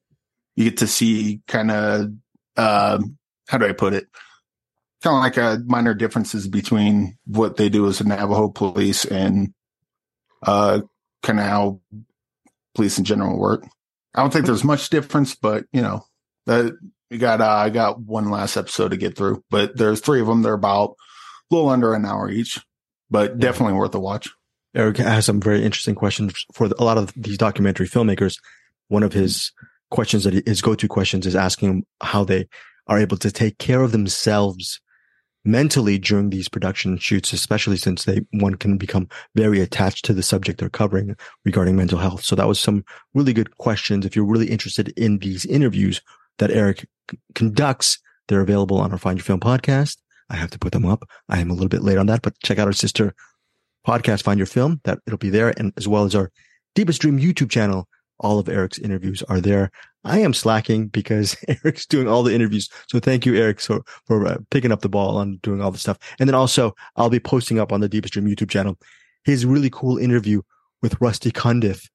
you 0.55 0.65
get 0.65 0.79
to 0.79 0.87
see 0.87 1.41
kind 1.49 1.71
of 1.71 2.13
uh, 2.57 2.99
how 3.49 3.59
do 3.59 3.67
I 3.67 3.73
put 3.73 3.95
it? 3.95 4.07
Kind 5.03 5.17
of 5.17 5.23
like 5.23 5.39
uh 5.39 5.59
minor 5.65 5.95
differences 5.95 6.47
between 6.47 7.17
what 7.25 7.57
they 7.57 7.69
do 7.69 7.87
as 7.87 8.01
a 8.01 8.05
Navajo 8.05 8.49
police 8.49 9.05
and 9.05 9.55
uh, 10.43 10.81
kind 11.23 11.39
of 11.39 11.47
how 11.47 11.81
police 12.75 12.99
in 12.99 13.05
general 13.05 13.39
work. 13.39 13.67
I 14.15 14.23
don't 14.23 14.33
think 14.33 14.47
there's 14.47 14.65
much 14.65 14.91
difference, 14.91 15.35
but 15.35 15.65
you 15.73 15.83
know, 15.83 16.05
that 16.47 16.75
we 17.11 17.19
got 17.19 17.41
uh, 17.41 17.49
I 17.49 17.71
got 17.71 18.01
one 18.01 18.31
last 18.31 18.57
episode 18.57 18.91
to 18.91 18.97
get 18.97 19.17
through, 19.17 19.45
but 19.51 19.77
there's 19.77 20.01
three 20.01 20.21
of 20.21 20.27
them. 20.27 20.43
They're 20.43 20.55
about 20.55 20.97
a 21.51 21.55
little 21.55 21.71
under 21.71 21.95
an 21.95 22.05
hour 22.05 22.31
each, 22.31 22.61
but 23.11 23.39
definitely 23.39 23.75
worth 23.75 23.95
a 23.95 24.01
watch. 24.01 24.29
Eric 24.75 24.99
has 24.99 25.27
some 25.27 25.41
very 25.41 25.65
interesting 25.65 25.97
questions 25.97 26.45
for 26.53 26.69
the, 26.69 26.81
a 26.81 26.85
lot 26.85 26.99
of 26.99 27.13
these 27.17 27.39
documentary 27.39 27.89
filmmakers. 27.89 28.39
One 28.89 29.03
of 29.03 29.13
his 29.13 29.53
questions 29.91 30.25
that 30.25 30.35
he, 30.35 30.43
his 30.47 30.63
go-to 30.63 30.87
questions 30.87 31.27
is 31.27 31.35
asking 31.35 31.85
how 32.01 32.25
they 32.25 32.49
are 32.87 32.99
able 32.99 33.17
to 33.17 33.33
take 33.33 33.59
care 33.59 33.83
of 33.83 33.93
themselves 33.93 34.81
mentally 35.45 35.99
during 35.99 36.31
these 36.31 36.49
production 36.49 36.99
shoots, 36.99 37.33
especially 37.33 37.77
since 37.77 38.05
they 38.05 38.21
one 38.33 38.55
can 38.55 38.77
become 38.77 39.09
very 39.35 39.61
attached 39.61 40.05
to 40.05 40.13
the 40.13 40.23
subject 40.23 40.61
they're 40.61 40.69
covering 40.69 41.17
regarding 41.45 41.77
mental 41.77 41.99
health. 41.99 42.25
So 42.25 42.37
that 42.37 42.49
was 42.49 42.61
some 42.61 42.85
really 43.15 43.33
good 43.33 43.57
questions. 43.59 44.05
If 44.05 44.15
you're 44.15 44.25
really 44.25 44.51
interested 44.51 44.89
in 44.91 45.19
these 45.19 45.47
interviews 45.47 46.01
that 46.39 46.51
Eric 46.51 46.87
c- 47.11 47.19
conducts, 47.35 47.99
they're 48.29 48.41
available 48.41 48.79
on 48.79 48.93
our 48.93 48.99
Find 48.99 49.19
Your 49.19 49.25
Film 49.25 49.41
podcast. 49.41 49.99
I 50.29 50.37
have 50.37 50.51
to 50.51 50.59
put 50.59 50.73
them 50.73 50.87
up. 50.87 51.09
I 51.29 51.41
am 51.41 51.51
a 51.51 51.55
little 51.55 51.69
bit 51.69 51.83
late 51.83 51.99
on 51.99 52.07
that, 52.07 52.23
but 52.23 52.39
check 52.43 52.59
out 52.59 52.69
our 52.69 52.73
sister 52.73 53.15
podcast, 53.87 54.23
Find 54.23 54.39
Your 54.39 54.47
Film. 54.47 54.81
That 54.85 54.99
it'll 55.07 55.19
be 55.19 55.31
there, 55.31 55.53
and 55.57 55.73
as 55.77 55.89
well 55.89 56.05
as 56.05 56.15
our 56.15 56.31
Deepest 56.75 57.01
Dream 57.01 57.19
YouTube 57.19 57.51
channel. 57.51 57.89
All 58.21 58.39
of 58.39 58.49
Eric's 58.49 58.79
interviews 58.79 59.23
are 59.29 59.41
there. 59.41 59.71
I 60.05 60.21
am 60.21 60.33
slacking 60.33 60.89
because 60.89 61.37
Eric's 61.49 61.87
doing 61.87 62.09
all 62.09 62.23
the 62.23 62.35
interviews. 62.35 62.69
So 62.89 63.01
thank 63.01 63.27
you, 63.27 63.35
Eric, 63.35 63.61
so 63.61 63.83
for 64.07 64.27
uh, 64.27 64.39
picking 64.51 64.73
up 64.73 64.83
the 64.83 64.89
ball 64.89 65.17
on 65.17 65.39
doing 65.43 65.61
all 65.61 65.71
the 65.71 65.79
stuff. 65.79 65.99
And 66.19 66.29
then 66.29 66.35
also, 66.35 66.75
I'll 66.97 67.11
be 67.11 67.21
posting 67.21 67.59
up 67.59 67.73
on 67.73 67.81
the 67.81 67.89
Deepest 67.89 68.15
Dream 68.15 68.27
YouTube 68.27 68.51
channel 68.51 68.79
his 69.25 69.45
really 69.45 69.71
cool 69.71 69.99
interview 69.99 70.43
with 70.83 71.01
Rusty 71.01 71.31
Cundiff, 71.31 71.89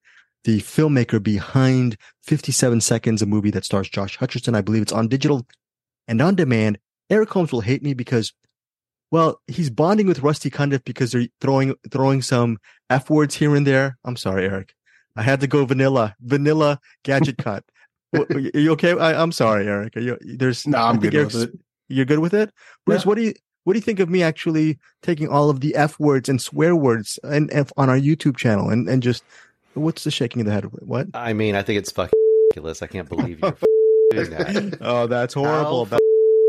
the 0.43 0.61
filmmaker 0.61 1.21
behind 1.21 1.97
57 2.23 2.81
Seconds, 2.81 3.21
a 3.21 3.25
movie 3.25 3.51
that 3.51 3.65
stars 3.65 3.89
Josh 3.89 4.17
Hutcherson. 4.17 4.55
I 4.55 4.61
believe 4.61 4.81
it's 4.81 4.91
on 4.91 5.07
digital 5.07 5.45
and 6.07 6.21
on 6.21 6.35
demand. 6.35 6.77
Eric 7.09 7.29
Holmes 7.29 7.51
will 7.51 7.61
hate 7.61 7.83
me 7.83 7.93
because 7.93 8.33
well, 9.11 9.39
he's 9.47 9.69
bonding 9.69 10.07
with 10.07 10.23
Rusty 10.23 10.49
Cundiff 10.49 10.83
because 10.83 11.11
they're 11.11 11.27
throwing 11.39 11.75
throwing 11.91 12.21
some 12.21 12.57
f 12.89 13.09
words 13.09 13.35
here 13.35 13.55
and 13.55 13.65
there. 13.65 13.97
I'm 14.03 14.17
sorry, 14.17 14.45
Eric. 14.45 14.73
I 15.15 15.23
had 15.23 15.39
to 15.41 15.47
go 15.47 15.65
vanilla, 15.65 16.15
vanilla 16.21 16.79
gadget 17.03 17.37
cut. 17.37 17.63
What- 18.11 18.29
Are 18.31 18.39
you 18.39 18.71
okay? 18.73 18.91
I, 18.97 19.21
I'm 19.21 19.31
sorry, 19.31 19.67
Eric. 19.67 19.97
Are 19.97 20.01
you, 20.01 20.17
there's 20.21 20.65
No, 20.67 20.77
I 20.77 20.89
I'm 20.89 20.99
think 20.99 21.13
good 21.13 21.25
with 21.25 21.35
Eric's- 21.35 21.53
it. 21.53 21.59
You're 21.87 22.05
good 22.05 22.19
with 22.19 22.33
it, 22.33 22.51
Bruce. 22.85 23.03
Yeah. 23.03 23.07
What 23.09 23.15
do 23.15 23.21
you 23.23 23.33
what 23.63 23.73
do 23.73 23.77
you 23.77 23.83
think 23.83 23.99
of 23.99 24.09
me 24.09 24.21
actually 24.23 24.77
taking 25.01 25.27
all 25.27 25.49
of 25.49 25.59
the 25.59 25.75
f 25.75 25.99
words 25.99 26.29
and 26.29 26.39
swear 26.41 26.75
words 26.75 27.19
and 27.23 27.49
F 27.53 27.71
on 27.77 27.89
our 27.89 27.97
YouTube 27.97 28.37
channel 28.37 28.69
and 28.69 28.87
and 28.89 29.01
just 29.03 29.23
what's 29.73 30.03
the 30.03 30.11
shaking 30.11 30.41
of 30.41 30.47
the 30.47 30.53
head? 30.53 30.65
What? 30.81 31.07
I 31.13 31.33
mean, 31.33 31.55
I 31.55 31.61
think 31.63 31.77
it's 31.79 31.91
fucking 31.91 32.11
ridiculous. 32.49 32.81
I 32.81 32.87
can't 32.87 33.07
believe 33.09 33.39
you're 33.39 33.57
doing 34.11 34.29
that. 34.31 34.77
oh, 34.81 35.07
that's 35.07 35.33
horrible. 35.33 35.85
How 35.85 35.97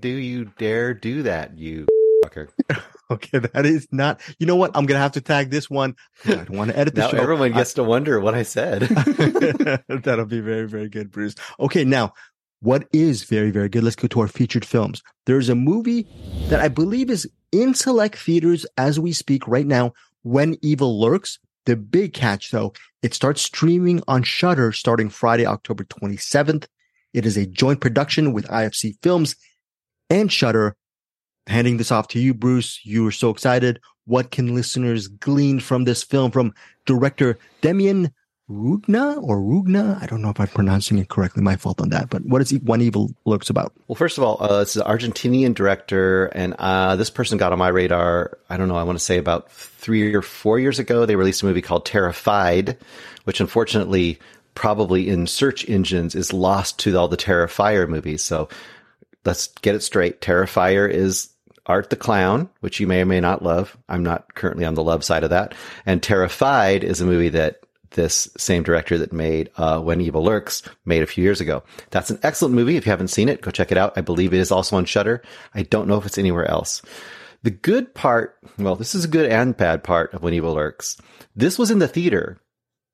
do 0.03 0.09
you 0.09 0.47
dare 0.59 0.95
do 0.95 1.23
that, 1.25 1.59
you 1.59 1.87
fucker? 2.25 2.49
Okay, 3.11 3.39
that 3.39 3.65
is 3.65 3.87
not. 3.93 4.21
You 4.41 4.47
know 4.47 4.57
what? 4.57 4.73
I'm 4.75 4.85
gonna 4.85 4.99
have 4.99 5.13
to 5.13 5.21
tag 5.21 5.51
this 5.51 5.71
one. 5.71 5.95
I 6.25 6.31
don't 6.35 6.51
want 6.51 6.73
to 6.73 6.79
edit 6.79 6.97
the 6.97 7.03
Now 7.03 7.11
show. 7.11 7.19
everyone 7.19 7.53
gets 7.53 7.75
to 7.75 7.85
wonder 7.85 8.19
what 8.19 8.35
I 8.35 8.43
said. 8.43 8.81
That'll 9.89 10.25
be 10.27 10.41
very, 10.41 10.67
very 10.67 10.89
good, 10.89 11.13
Bruce. 11.13 11.37
Okay, 11.61 11.85
now 11.85 12.15
what 12.61 12.89
is 12.93 13.23
very, 13.23 13.53
very 13.53 13.69
good? 13.69 13.85
Let's 13.85 13.95
go 13.95 14.09
to 14.09 14.21
our 14.23 14.27
featured 14.29 14.65
films. 14.65 15.05
There's 15.27 15.49
a 15.49 15.55
movie 15.55 16.09
that 16.49 16.59
I 16.59 16.67
believe 16.67 17.09
is 17.11 17.31
in 17.53 17.75
select 17.75 18.19
theaters 18.19 18.67
as 18.77 18.99
we 18.99 19.13
speak 19.13 19.47
right 19.47 19.67
now. 19.67 19.93
When 20.23 20.57
Evil 20.63 21.01
Lurks. 21.01 21.39
The 21.67 21.77
big 21.77 22.13
catch, 22.13 22.53
though, 22.53 22.73
it 23.03 23.13
starts 23.13 23.43
streaming 23.43 24.01
on 24.07 24.23
Shudder 24.23 24.71
starting 24.71 25.09
Friday, 25.09 25.45
October 25.47 25.83
27th. 25.85 26.67
It 27.13 27.27
is 27.27 27.37
a 27.37 27.45
joint 27.47 27.81
production 27.81 28.33
with 28.33 28.47
IFC 28.47 28.95
Films 29.03 29.35
and 30.09 30.33
Shudder. 30.33 30.77
Handing 31.47 31.77
this 31.77 31.93
off 31.93 32.09
to 32.09 32.19
you, 32.19 32.35
Bruce. 32.35 32.81
You 32.85 33.05
were 33.05 33.13
so 33.13 33.31
excited. 33.31 33.81
What 34.05 34.31
can 34.31 34.55
listeners 34.55 35.09
glean 35.09 35.61
from 35.61 35.85
this 35.85 36.03
film 36.03 36.31
from 36.31 36.55
director 36.85 37.39
Demian 37.63 38.13
Rugna 38.49 39.21
or 39.23 39.41
Rugna. 39.41 40.01
I 40.01 40.07
don't 40.07 40.23
know 40.23 40.31
if 40.31 40.39
I'm 40.39 40.47
pronouncing 40.47 40.99
it 40.99 41.09
correctly. 41.09 41.43
My 41.43 41.57
fault 41.57 41.81
on 41.81 41.89
that. 41.89 42.11
But 42.11 42.25
what 42.25 42.41
is 42.41 42.53
When 42.63 42.81
Evil 42.81 43.11
Lurks 43.25 43.51
about? 43.51 43.73
Well, 43.89 43.97
first 43.97 44.19
of 44.19 44.25
all, 44.25 44.39
uh, 44.41 44.61
is 44.61 44.77
an 44.77 44.87
Argentinian 44.87 45.55
director, 45.55 46.27
and 46.27 46.55
uh, 46.59 46.97
this 46.97 47.11
person 47.11 47.39
got 47.39 47.53
on 47.53 47.59
my 47.59 47.69
radar. 47.69 48.39
I 48.49 48.57
don't 48.57 48.69
know. 48.69 48.77
I 48.77 48.85
want 48.85 48.99
to 48.99 49.05
say 49.05 49.19
about 49.19 49.51
three 49.51 50.15
or 50.15 50.23
four 50.23 50.61
years 50.61 50.79
ago, 50.79 51.07
they 51.07 51.17
released 51.17 51.43
a 51.43 51.47
movie 51.47 51.63
called 51.63 51.87
Terrified, 51.87 52.77
which 53.25 53.41
unfortunately, 53.41 54.21
probably 54.55 55.09
in 55.09 55.27
search 55.27 55.69
engines, 55.69 56.15
is 56.15 56.33
lost 56.33 56.79
to 56.81 56.97
all 56.97 57.09
the 57.09 57.17
Terrifier 57.17 57.89
movies. 57.89 58.23
So 58.23 58.49
let's 59.25 59.49
get 59.49 59.75
it 59.75 59.83
straight. 59.83 60.21
Terrifier 60.21 60.89
is 60.89 61.31
Art 61.67 61.91
the 61.91 61.97
Clown, 61.97 62.49
which 62.61 62.81
you 62.81 62.87
may 62.87 63.03
or 63.03 63.07
may 63.07 63.21
not 63.21 63.43
love. 63.43 63.77
I'm 63.89 64.03
not 64.03 64.35
currently 64.35 64.65
on 64.65 64.75
the 64.75 64.83
love 64.85 65.05
side 65.05 65.25
of 65.25 65.31
that. 65.31 65.55
And 65.85 66.03
Terrified 66.03 66.85
is 66.85 67.01
a 67.01 67.07
movie 67.07 67.29
that 67.31 67.61
this 67.91 68.29
same 68.37 68.63
director 68.63 68.99
that 68.99 69.13
made 69.13 69.51
uh, 69.57 69.81
When 69.81 70.01
Evil 70.01 70.23
Lurks 70.25 70.63
made 70.85 71.03
a 71.03 71.07
few 71.07 71.25
years 71.25 71.41
ago. 71.41 71.63
That's 71.91 72.11
an 72.11 72.19
excellent 72.23 72.55
movie. 72.55 72.77
If 72.77 72.85
you 72.87 72.91
haven't 72.91 73.09
seen 73.09 73.29
it, 73.29 73.41
go 73.41 73.51
check 73.51 73.73
it 73.73 73.79
out. 73.79 73.95
I 73.97 74.01
believe 74.03 74.33
it 74.35 74.41
is 74.41 74.51
also 74.53 74.77
on 74.77 74.85
Shudder. 74.85 75.23
I 75.55 75.63
don't 75.63 75.89
know 75.89 75.97
if 75.97 76.07
it's 76.07 76.19
anywhere 76.19 76.49
else. 76.51 76.83
The 77.43 77.51
good 77.51 77.95
part, 77.95 78.37
well, 78.59 78.77
this 78.77 78.95
is 78.95 79.05
a 79.05 79.09
good 79.09 79.31
and 79.31 79.57
bad 79.57 79.83
part 79.85 80.13
of 80.15 80.23
When 80.23 80.35
Evil 80.35 80.55
Lurks. 80.55 80.97
This 81.37 81.59
was 81.59 81.71
in 81.71 81.79
the 81.79 81.89
theater 81.89 82.39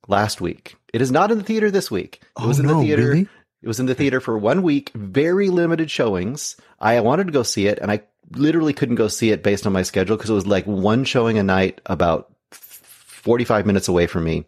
last 0.09 0.41
week. 0.41 0.77
It 0.93 1.01
is 1.01 1.11
not 1.11 1.31
in 1.31 1.39
the 1.39 1.45
theater 1.45 1.71
this 1.71 1.91
week. 1.91 2.21
It 2.23 2.29
Oh, 2.37 2.49
was 2.49 2.59
in 2.61 2.67
no, 2.67 2.79
the 2.81 2.87
theater. 2.87 3.09
really? 3.09 3.29
It 3.63 3.69
was 3.69 3.81
in 3.81 3.87
the 3.87 3.95
theater 3.95 4.21
for 4.21 4.37
one 4.37 4.63
week, 4.63 4.91
very 4.95 5.49
limited 5.49 5.91
showings. 5.91 6.57
I 6.81 7.01
wanted 7.01 7.29
to 7.29 7.33
go 7.33 7.45
see 7.45 7.67
it, 7.69 7.79
and 7.79 7.91
I 7.93 8.03
literally 8.37 8.73
couldn't 8.73 8.97
go 8.97 9.09
see 9.09 9.31
it 9.31 9.43
based 9.43 9.67
on 9.67 9.73
my 9.73 9.83
schedule 9.83 10.17
because 10.17 10.31
it 10.31 10.35
was 10.35 10.47
like 10.47 10.67
one 10.67 11.05
showing 11.05 11.39
a 11.39 11.43
night 11.43 11.81
about 11.87 12.33
45 12.51 13.67
minutes 13.67 13.89
away 13.89 14.07
from 14.07 14.25
me. 14.25 14.45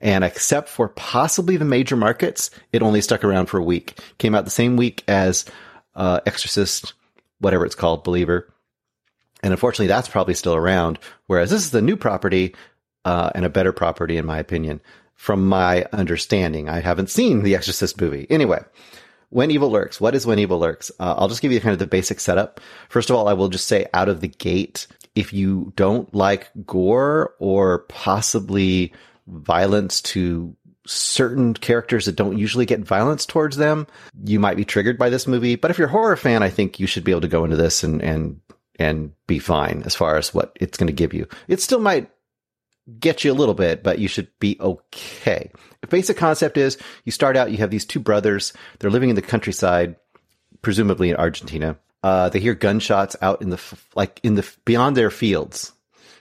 And 0.00 0.22
except 0.22 0.68
for 0.68 0.88
possibly 0.88 1.56
the 1.56 1.64
major 1.64 1.96
markets, 1.96 2.50
it 2.72 2.82
only 2.82 3.00
stuck 3.00 3.24
around 3.24 3.46
for 3.46 3.58
a 3.58 3.64
week. 3.64 3.98
Came 4.18 4.34
out 4.34 4.44
the 4.44 4.50
same 4.50 4.76
week 4.76 5.02
as 5.08 5.44
uh, 5.94 6.20
Exorcist, 6.26 6.94
whatever 7.38 7.64
it's 7.64 7.74
called, 7.74 8.04
Believer. 8.04 8.52
And 9.42 9.52
unfortunately, 9.52 9.86
that's 9.86 10.08
probably 10.08 10.34
still 10.34 10.54
around. 10.54 10.98
Whereas 11.26 11.50
this 11.50 11.62
is 11.62 11.70
the 11.70 11.82
new 11.82 11.96
property 11.96 12.54
uh, 13.04 13.30
and 13.34 13.44
a 13.44 13.50
better 13.50 13.72
property, 13.72 14.16
in 14.16 14.26
my 14.26 14.38
opinion, 14.38 14.80
from 15.14 15.46
my 15.46 15.86
understanding. 15.92 16.68
I 16.68 16.80
haven't 16.80 17.10
seen 17.10 17.42
the 17.42 17.54
Exorcist 17.54 18.00
movie. 18.00 18.26
Anyway, 18.30 18.62
When 19.30 19.50
Evil 19.50 19.70
Lurks. 19.70 20.00
What 20.00 20.14
is 20.14 20.26
When 20.26 20.38
Evil 20.38 20.58
Lurks? 20.58 20.90
Uh, 20.98 21.14
I'll 21.16 21.28
just 21.28 21.42
give 21.42 21.52
you 21.52 21.60
kind 21.60 21.72
of 21.72 21.78
the 21.78 21.86
basic 21.86 22.20
setup. 22.20 22.60
First 22.88 23.10
of 23.10 23.16
all, 23.16 23.28
I 23.28 23.32
will 23.32 23.48
just 23.48 23.66
say 23.66 23.86
out 23.92 24.08
of 24.08 24.20
the 24.20 24.28
gate, 24.28 24.86
if 25.14 25.32
you 25.32 25.72
don't 25.76 26.12
like 26.14 26.50
gore 26.66 27.34
or 27.38 27.80
possibly 27.88 28.92
violence 29.26 30.00
to 30.02 30.54
certain 30.86 31.54
characters 31.54 32.04
that 32.06 32.16
don't 32.16 32.38
usually 32.38 32.66
get 32.66 32.80
violence 32.80 33.24
towards 33.24 33.56
them, 33.56 33.86
you 34.24 34.38
might 34.38 34.56
be 34.56 34.64
triggered 34.64 34.98
by 34.98 35.08
this 35.08 35.26
movie. 35.26 35.56
But 35.56 35.70
if 35.70 35.78
you're 35.78 35.88
a 35.88 35.92
horror 35.92 36.16
fan, 36.16 36.42
I 36.42 36.50
think 36.50 36.78
you 36.78 36.86
should 36.86 37.04
be 37.04 37.10
able 37.10 37.22
to 37.22 37.28
go 37.28 37.44
into 37.44 37.56
this 37.56 37.82
and, 37.84 38.02
and, 38.02 38.40
and 38.78 39.12
be 39.26 39.38
fine 39.38 39.82
as 39.86 39.94
far 39.94 40.16
as 40.16 40.34
what 40.34 40.56
it's 40.60 40.76
going 40.76 40.88
to 40.88 40.92
give 40.92 41.14
you. 41.14 41.26
It 41.48 41.60
still 41.60 41.80
might 41.80 42.10
get 42.98 43.24
you 43.24 43.32
a 43.32 43.34
little 43.34 43.54
bit, 43.54 43.82
but 43.82 43.98
you 43.98 44.08
should 44.08 44.28
be 44.40 44.56
okay. 44.60 45.50
The 45.80 45.86
basic 45.86 46.16
concept 46.16 46.56
is 46.56 46.78
you 47.04 47.12
start 47.12 47.36
out, 47.36 47.50
you 47.50 47.58
have 47.58 47.70
these 47.70 47.84
two 47.84 48.00
brothers. 48.00 48.52
They're 48.78 48.90
living 48.90 49.10
in 49.10 49.16
the 49.16 49.22
countryside, 49.22 49.96
presumably 50.62 51.10
in 51.10 51.16
Argentina. 51.16 51.76
Uh, 52.02 52.28
they 52.28 52.40
hear 52.40 52.54
gunshots 52.54 53.16
out 53.22 53.40
in 53.40 53.50
the, 53.50 53.60
like 53.94 54.20
in 54.22 54.34
the, 54.34 54.48
beyond 54.64 54.96
their 54.96 55.10
fields. 55.10 55.72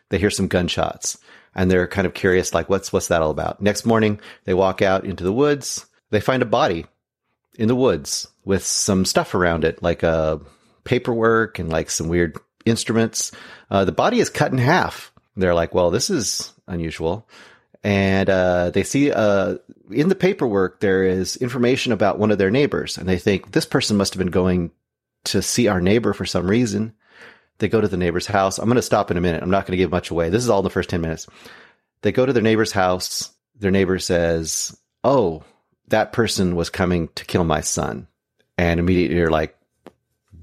They 0.09 0.19
hear 0.19 0.29
some 0.29 0.47
gunshots 0.47 1.17
and 1.55 1.69
they're 1.69 1.87
kind 1.87 2.07
of 2.07 2.13
curious, 2.13 2.53
like, 2.53 2.69
what's, 2.69 2.91
what's 2.91 3.07
that 3.09 3.21
all 3.21 3.31
about? 3.31 3.61
Next 3.61 3.85
morning, 3.85 4.19
they 4.45 4.53
walk 4.53 4.81
out 4.81 5.05
into 5.05 5.23
the 5.23 5.33
woods. 5.33 5.85
They 6.09 6.19
find 6.19 6.41
a 6.41 6.47
body 6.47 6.85
in 7.57 7.67
the 7.67 7.75
woods 7.75 8.27
with 8.45 8.63
some 8.63 9.05
stuff 9.05 9.35
around 9.35 9.63
it, 9.63 9.83
like 9.83 10.03
uh, 10.03 10.37
paperwork 10.83 11.59
and 11.59 11.69
like 11.69 11.89
some 11.89 12.07
weird 12.07 12.37
instruments. 12.65 13.31
Uh, 13.69 13.85
the 13.85 13.91
body 13.91 14.19
is 14.19 14.29
cut 14.29 14.51
in 14.51 14.57
half. 14.57 15.11
They're 15.35 15.53
like, 15.53 15.73
well, 15.73 15.91
this 15.91 16.09
is 16.09 16.52
unusual. 16.67 17.27
And 17.83 18.29
uh, 18.29 18.69
they 18.69 18.83
see 18.83 19.11
uh, 19.11 19.57
in 19.91 20.07
the 20.07 20.15
paperwork 20.15 20.79
there 20.79 21.03
is 21.03 21.35
information 21.35 21.91
about 21.91 22.17
one 22.17 22.31
of 22.31 22.37
their 22.37 22.51
neighbors, 22.51 22.97
and 22.97 23.07
they 23.07 23.17
think 23.17 23.51
this 23.51 23.65
person 23.65 23.97
must 23.97 24.13
have 24.13 24.19
been 24.19 24.31
going 24.31 24.71
to 25.25 25.41
see 25.41 25.67
our 25.67 25.81
neighbor 25.81 26.13
for 26.13 26.25
some 26.25 26.49
reason. 26.49 26.93
They 27.59 27.67
go 27.67 27.81
to 27.81 27.87
the 27.87 27.97
neighbor's 27.97 28.25
house. 28.25 28.57
I'm 28.57 28.65
going 28.65 28.75
to 28.77 28.81
stop 28.81 29.11
in 29.11 29.17
a 29.17 29.21
minute. 29.21 29.43
I'm 29.43 29.49
not 29.49 29.65
going 29.65 29.73
to 29.73 29.83
give 29.83 29.91
much 29.91 30.11
away. 30.11 30.29
This 30.29 30.43
is 30.43 30.49
all 30.49 30.59
in 30.59 30.63
the 30.63 30.69
first 30.69 30.89
10 30.89 31.01
minutes. 31.01 31.27
They 32.01 32.11
go 32.11 32.25
to 32.25 32.33
their 32.33 32.43
neighbor's 32.43 32.71
house. 32.71 33.31
Their 33.59 33.71
neighbor 33.71 33.99
says, 33.99 34.77
Oh, 35.03 35.43
that 35.89 36.13
person 36.13 36.55
was 36.55 36.69
coming 36.69 37.09
to 37.15 37.25
kill 37.25 37.43
my 37.43 37.61
son. 37.61 38.07
And 38.57 38.79
immediately 38.79 39.17
you're 39.17 39.29
like, 39.29 39.57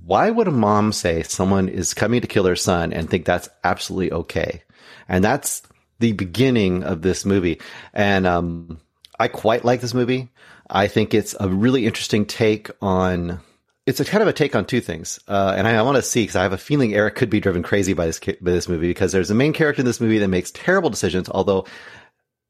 why 0.05 0.31
would 0.31 0.49
a 0.49 0.53
mom 0.53 0.93
say 0.93 1.23
someone 1.23 1.69
is 1.69 1.95
coming 1.95 2.21
to 2.21 2.27
kill 2.27 2.43
their 2.43 2.57
son 2.57 2.93
and 2.93 3.09
think 3.09 3.25
that's 3.25 3.49
absolutely 3.63 4.13
okay? 4.13 4.63
And 5.09 5.23
that's 5.23 5.63
the 6.01 6.13
beginning 6.13 6.83
of 6.83 7.03
this 7.03 7.25
movie. 7.25 7.61
And 7.95 8.27
um, 8.27 8.81
I 9.19 9.29
quite 9.29 9.65
like 9.65 9.81
this 9.81 9.95
movie. 9.95 10.31
I 10.69 10.89
think 10.89 11.15
it's 11.15 11.35
a 11.39 11.49
really 11.49 11.87
interesting 11.87 12.27
take 12.27 12.71
on. 12.83 13.41
It's 13.87 14.01
a 14.01 14.05
kind 14.05 14.23
of 14.23 14.29
a 14.29 14.33
take 14.33 14.55
on 14.55 14.65
two 14.67 14.81
things, 14.81 15.19
uh, 15.27 15.55
and 15.57 15.67
I, 15.67 15.77
I 15.77 15.83
want 15.83 15.97
to 15.97 16.03
see 16.03 16.23
because 16.23 16.37
I 16.37 16.43
have 16.43 16.53
a 16.53 16.59
feeling 16.59 16.95
Eric 16.95 17.17
could 17.17 17.31
be 17.31 17.41
driven 17.41 17.63
crazy 17.63 17.93
by 17.93 18.07
this 18.07 18.21
by 18.21 18.51
this 18.51 18.69
movie 18.69 18.89
because 18.89 19.11
there's 19.11 19.31
a 19.31 19.35
main 19.35 19.53
character 19.53 19.81
in 19.81 19.87
this 19.87 20.01
movie 20.01 20.19
that 20.19 20.29
makes 20.29 20.51
terrible 20.53 20.91
decisions. 20.91 21.29
Although 21.29 21.67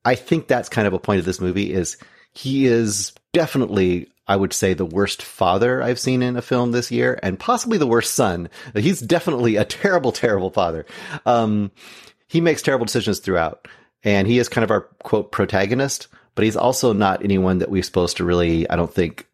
I 0.05 0.17
think 0.17 0.49
that's 0.49 0.69
kind 0.69 0.87
of 0.87 0.93
a 0.93 0.99
point 0.99 1.19
of 1.19 1.25
this 1.25 1.41
movie 1.41 1.73
is 1.73 1.97
he 2.33 2.67
is 2.67 3.13
definitely, 3.33 4.09
I 4.27 4.37
would 4.37 4.53
say, 4.53 4.75
the 4.75 4.85
worst 4.85 5.23
father 5.23 5.83
I've 5.83 5.99
seen 5.99 6.23
in 6.23 6.37
a 6.37 6.43
film 6.43 6.73
this 6.73 6.91
year, 6.91 7.19
and 7.23 7.39
possibly 7.39 7.79
the 7.79 7.87
worst 7.87 8.15
son. 8.15 8.51
He's 8.75 9.01
definitely 9.01 9.57
a 9.57 9.65
terrible, 9.65 10.13
terrible 10.13 10.51
father. 10.51 10.85
Um, 11.25 11.71
he 12.31 12.41
makes 12.41 12.63
terrible 12.63 12.87
decisions 12.87 13.19
throughout, 13.19 13.67
and 14.05 14.29
he 14.29 14.39
is 14.39 14.49
kind 14.49 14.63
of 14.63 14.71
our 14.71 14.83
quote 15.03 15.33
protagonist, 15.33 16.07
but 16.37 16.45
he's 16.45 16.57
also 16.57 16.93
not 16.93 17.25
anyone 17.25 17.59
that 17.59 17.71
we're 17.71 17.83
supposed 17.83 18.19
to 18.19 18.25
really, 18.25 18.71
I 18.71 18.77
don't 18.77 18.95
think, 18.95 19.27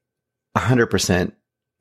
100% 0.56 1.32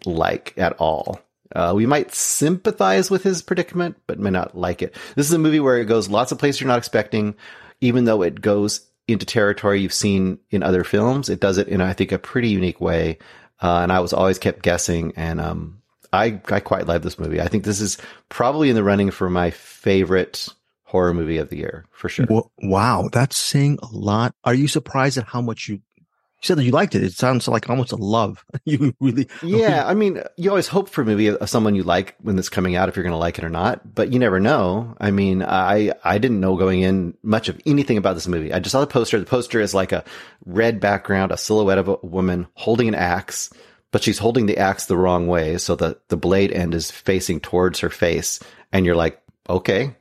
like 0.03 0.53
at 0.57 0.73
all. 0.73 1.21
Uh, 1.55 1.71
we 1.73 1.85
might 1.85 2.13
sympathize 2.13 3.09
with 3.09 3.23
his 3.23 3.41
predicament, 3.41 3.95
but 4.07 4.19
may 4.19 4.29
not 4.29 4.57
like 4.57 4.81
it. 4.81 4.93
This 5.15 5.27
is 5.27 5.31
a 5.31 5.39
movie 5.39 5.61
where 5.61 5.77
it 5.77 5.85
goes 5.85 6.09
lots 6.09 6.33
of 6.33 6.37
places 6.37 6.59
you're 6.59 6.67
not 6.67 6.79
expecting, 6.79 7.35
even 7.79 8.03
though 8.03 8.21
it 8.21 8.41
goes 8.41 8.85
into 9.07 9.25
territory 9.25 9.79
you've 9.79 9.93
seen 9.93 10.37
in 10.49 10.63
other 10.63 10.83
films. 10.83 11.29
It 11.29 11.39
does 11.39 11.57
it 11.57 11.69
in, 11.69 11.79
I 11.79 11.93
think, 11.93 12.11
a 12.11 12.19
pretty 12.19 12.49
unique 12.49 12.81
way. 12.81 13.19
Uh, 13.61 13.79
and 13.83 13.91
I 13.93 14.01
was 14.01 14.11
always 14.11 14.37
kept 14.37 14.63
guessing. 14.63 15.13
And 15.15 15.39
um, 15.39 15.81
I, 16.11 16.41
I 16.49 16.59
quite 16.59 16.87
love 16.87 17.03
this 17.03 17.19
movie. 17.19 17.39
I 17.39 17.47
think 17.47 17.63
this 17.63 17.79
is 17.79 17.97
probably 18.27 18.69
in 18.69 18.75
the 18.75 18.83
running 18.83 19.11
for 19.11 19.29
my 19.29 19.51
favorite 19.51 20.49
horror 20.95 21.13
movie 21.13 21.39
of 21.39 21.49
the 21.49 21.57
year, 21.57 21.85
for 21.91 22.07
sure. 22.07 22.25
Well, 22.29 22.51
wow, 22.59 23.09
that's 23.11 23.35
saying 23.35 23.79
a 23.83 23.87
lot. 23.91 24.33
Are 24.45 24.53
you 24.53 24.69
surprised 24.69 25.17
at 25.17 25.25
how 25.25 25.41
much 25.41 25.67
you, 25.67 25.75
you 25.75 26.41
said 26.41 26.57
that 26.57 26.63
you 26.63 26.71
liked 26.71 26.95
it? 26.95 27.03
It 27.03 27.11
sounds 27.11 27.49
like 27.49 27.69
almost 27.69 27.91
a 27.91 27.97
love. 27.97 28.45
you 28.65 28.95
really, 29.01 29.27
Yeah, 29.43 29.85
I 29.85 29.93
mean, 29.93 30.23
you 30.37 30.49
always 30.49 30.69
hope 30.69 30.87
for 30.87 31.01
a 31.01 31.05
movie 31.05 31.27
of 31.27 31.49
someone 31.49 31.75
you 31.75 31.83
like 31.83 32.15
when 32.21 32.39
it's 32.39 32.47
coming 32.47 32.77
out, 32.77 32.87
if 32.87 32.95
you're 32.95 33.03
going 33.03 33.11
to 33.11 33.17
like 33.17 33.37
it 33.37 33.43
or 33.43 33.49
not. 33.49 33.93
But 33.93 34.13
you 34.13 34.19
never 34.19 34.39
know. 34.39 34.95
I 35.01 35.11
mean, 35.11 35.43
I 35.43 35.91
I 36.05 36.17
didn't 36.17 36.39
know 36.39 36.55
going 36.55 36.81
in 36.81 37.17
much 37.21 37.49
of 37.49 37.59
anything 37.65 37.97
about 37.97 38.13
this 38.13 38.29
movie. 38.29 38.53
I 38.53 38.59
just 38.59 38.71
saw 38.71 38.79
the 38.79 38.87
poster. 38.87 39.19
The 39.19 39.25
poster 39.25 39.59
is 39.59 39.73
like 39.73 39.91
a 39.91 40.05
red 40.45 40.79
background, 40.79 41.33
a 41.33 41.37
silhouette 41.37 41.77
of 41.77 41.89
a 41.89 41.97
woman 42.03 42.47
holding 42.53 42.87
an 42.87 42.95
axe, 42.95 43.49
but 43.91 44.01
she's 44.01 44.19
holding 44.19 44.45
the 44.45 44.57
axe 44.57 44.85
the 44.85 44.97
wrong 44.97 45.27
way, 45.27 45.57
so 45.57 45.75
the 45.75 45.99
the 46.07 46.17
blade 46.17 46.53
end 46.53 46.73
is 46.73 46.89
facing 46.89 47.41
towards 47.41 47.79
her 47.81 47.89
face, 47.89 48.39
and 48.71 48.85
you're 48.85 48.95
like, 48.95 49.21
okay, 49.49 49.93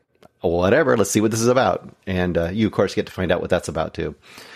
whatever. 0.53 0.97
Let's 0.97 1.11
see 1.11 1.21
what 1.21 1.31
this 1.31 1.41
is 1.41 1.49
about. 1.49 1.89
And 2.07 2.37
uh, 2.37 2.51
you, 2.51 2.67
of 2.67 2.73
course, 2.73 2.95
get 2.95 3.07
to 3.07 3.13
find 3.13 3.33
out 3.33 3.41
what 3.41 3.51
that's 3.51 3.69
about 3.69 3.95
too. 3.95 4.15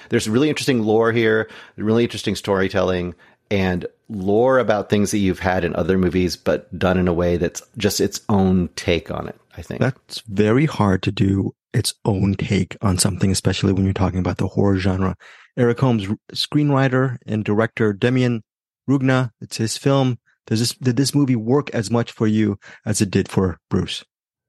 There's 0.08 0.28
really 0.28 0.48
interesting 0.48 0.82
lore 0.82 1.12
here, 1.12 1.50
really 1.76 2.04
interesting 2.04 2.34
storytelling, 2.34 3.14
and 3.50 3.86
lore 4.08 4.58
about 4.58 4.90
things 4.90 5.10
that 5.10 5.18
you've 5.18 5.38
had 5.38 5.64
in 5.64 5.74
other 5.74 5.98
movies, 5.98 6.36
but 6.36 6.76
done 6.78 6.98
in 6.98 7.08
a 7.08 7.12
way 7.12 7.36
that's 7.36 7.62
just 7.76 8.00
its 8.00 8.20
own 8.28 8.68
take 8.76 9.10
on 9.10 9.28
it. 9.28 9.38
I 9.56 9.62
think 9.62 9.80
that's 9.80 10.20
very 10.20 10.66
hard 10.66 11.02
to 11.02 11.12
do 11.12 11.54
its 11.72 11.94
own 12.04 12.34
take 12.34 12.76
on 12.80 12.98
something, 12.98 13.30
especially 13.30 13.72
when 13.72 13.84
you're 13.84 13.92
talking 13.92 14.20
about 14.20 14.38
the 14.38 14.48
horror 14.48 14.78
genre. 14.78 15.16
Eric 15.56 15.80
Holmes, 15.80 16.06
screenwriter 16.32 17.18
and 17.26 17.44
director 17.44 17.92
Demian 17.92 18.42
Rugna, 18.88 19.32
it's 19.40 19.56
his 19.56 19.76
film. 19.76 20.18
Does 20.46 20.60
this, 20.60 20.72
did 20.74 20.96
this 20.96 21.14
movie 21.14 21.36
work 21.36 21.68
as 21.70 21.90
much 21.90 22.12
for 22.12 22.26
you 22.26 22.58
as 22.86 23.00
it 23.02 23.10
did 23.10 23.28
for 23.28 23.58
Bruce? 23.68 24.04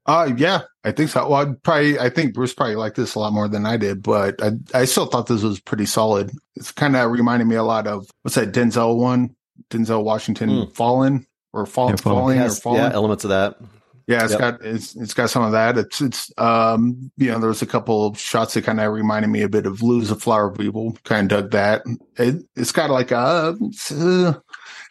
Uh, 0.09 0.31
yeah, 0.37 0.61
I 0.83 0.91
think 0.91 1.09
so. 1.11 1.29
Well, 1.29 1.41
I'd 1.41 1.61
probably, 1.61 1.99
I 1.99 2.09
think 2.09 2.33
Bruce 2.33 2.53
probably 2.53 2.75
liked 2.75 2.95
this 2.95 3.13
a 3.13 3.19
lot 3.19 3.31
more 3.31 3.47
than 3.47 3.65
I 3.67 3.77
did, 3.77 4.01
but 4.01 4.41
I, 4.41 4.51
I 4.73 4.85
still 4.85 5.05
thought 5.05 5.27
this 5.27 5.43
was 5.43 5.59
pretty 5.59 5.85
solid. 5.85 6.31
It's 6.55 6.71
kind 6.71 6.95
of 6.95 7.11
reminded 7.11 7.45
me 7.47 7.55
a 7.55 7.63
lot 7.63 7.85
of 7.85 8.07
what's 8.23 8.33
that 8.35 8.51
Denzel 8.51 8.97
one, 8.97 9.35
Denzel 9.69 10.03
Washington 10.03 10.49
Mm. 10.49 10.73
Fallen 10.73 11.27
or 11.53 11.65
Fall, 11.67 11.89
Yeah, 11.91 11.95
Fallen. 11.97 12.17
Falling 12.21 12.39
or 12.39 12.43
Yes, 12.43 12.59
Fallen. 12.59 12.79
yeah, 12.79 12.91
elements 12.93 13.23
of 13.23 13.29
that. 13.29 13.57
Yeah, 14.07 14.23
it's 14.23 14.31
Yep. 14.31 14.39
got 14.39 14.65
it's 14.65 14.95
it's 14.95 15.13
got 15.13 15.29
some 15.29 15.43
of 15.43 15.51
that. 15.51 15.77
It's 15.77 16.01
it's 16.01 16.31
um 16.39 17.11
you 17.17 17.29
know 17.29 17.37
there 17.37 17.49
was 17.49 17.61
a 17.61 17.67
couple 17.67 18.07
of 18.07 18.17
shots 18.17 18.55
that 18.55 18.63
kind 18.63 18.79
of 18.79 18.91
reminded 18.91 19.27
me 19.27 19.43
a 19.43 19.49
bit 19.49 19.67
of 19.67 19.83
Luz: 19.83 20.09
The 20.09 20.15
Flower 20.15 20.47
of 20.49 20.59
Evil. 20.59 20.97
Kind 21.03 21.31
of 21.31 21.43
dug 21.43 21.51
that. 21.51 21.83
It 22.17 22.43
it's 22.55 22.71
got 22.71 22.89
like 22.89 23.11
a 23.11 23.55
it's, 23.61 23.91
uh, 23.91 24.33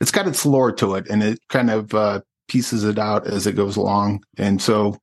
it's 0.00 0.12
got 0.12 0.28
its 0.28 0.46
lore 0.46 0.70
to 0.70 0.94
it, 0.94 1.08
and 1.10 1.24
it 1.24 1.40
kind 1.48 1.68
of 1.70 1.92
uh 1.92 2.20
pieces 2.46 2.84
it 2.84 2.96
out 3.00 3.26
as 3.26 3.48
it 3.48 3.56
goes 3.56 3.76
along. 3.76 4.22
And 4.36 4.62
so, 4.62 4.96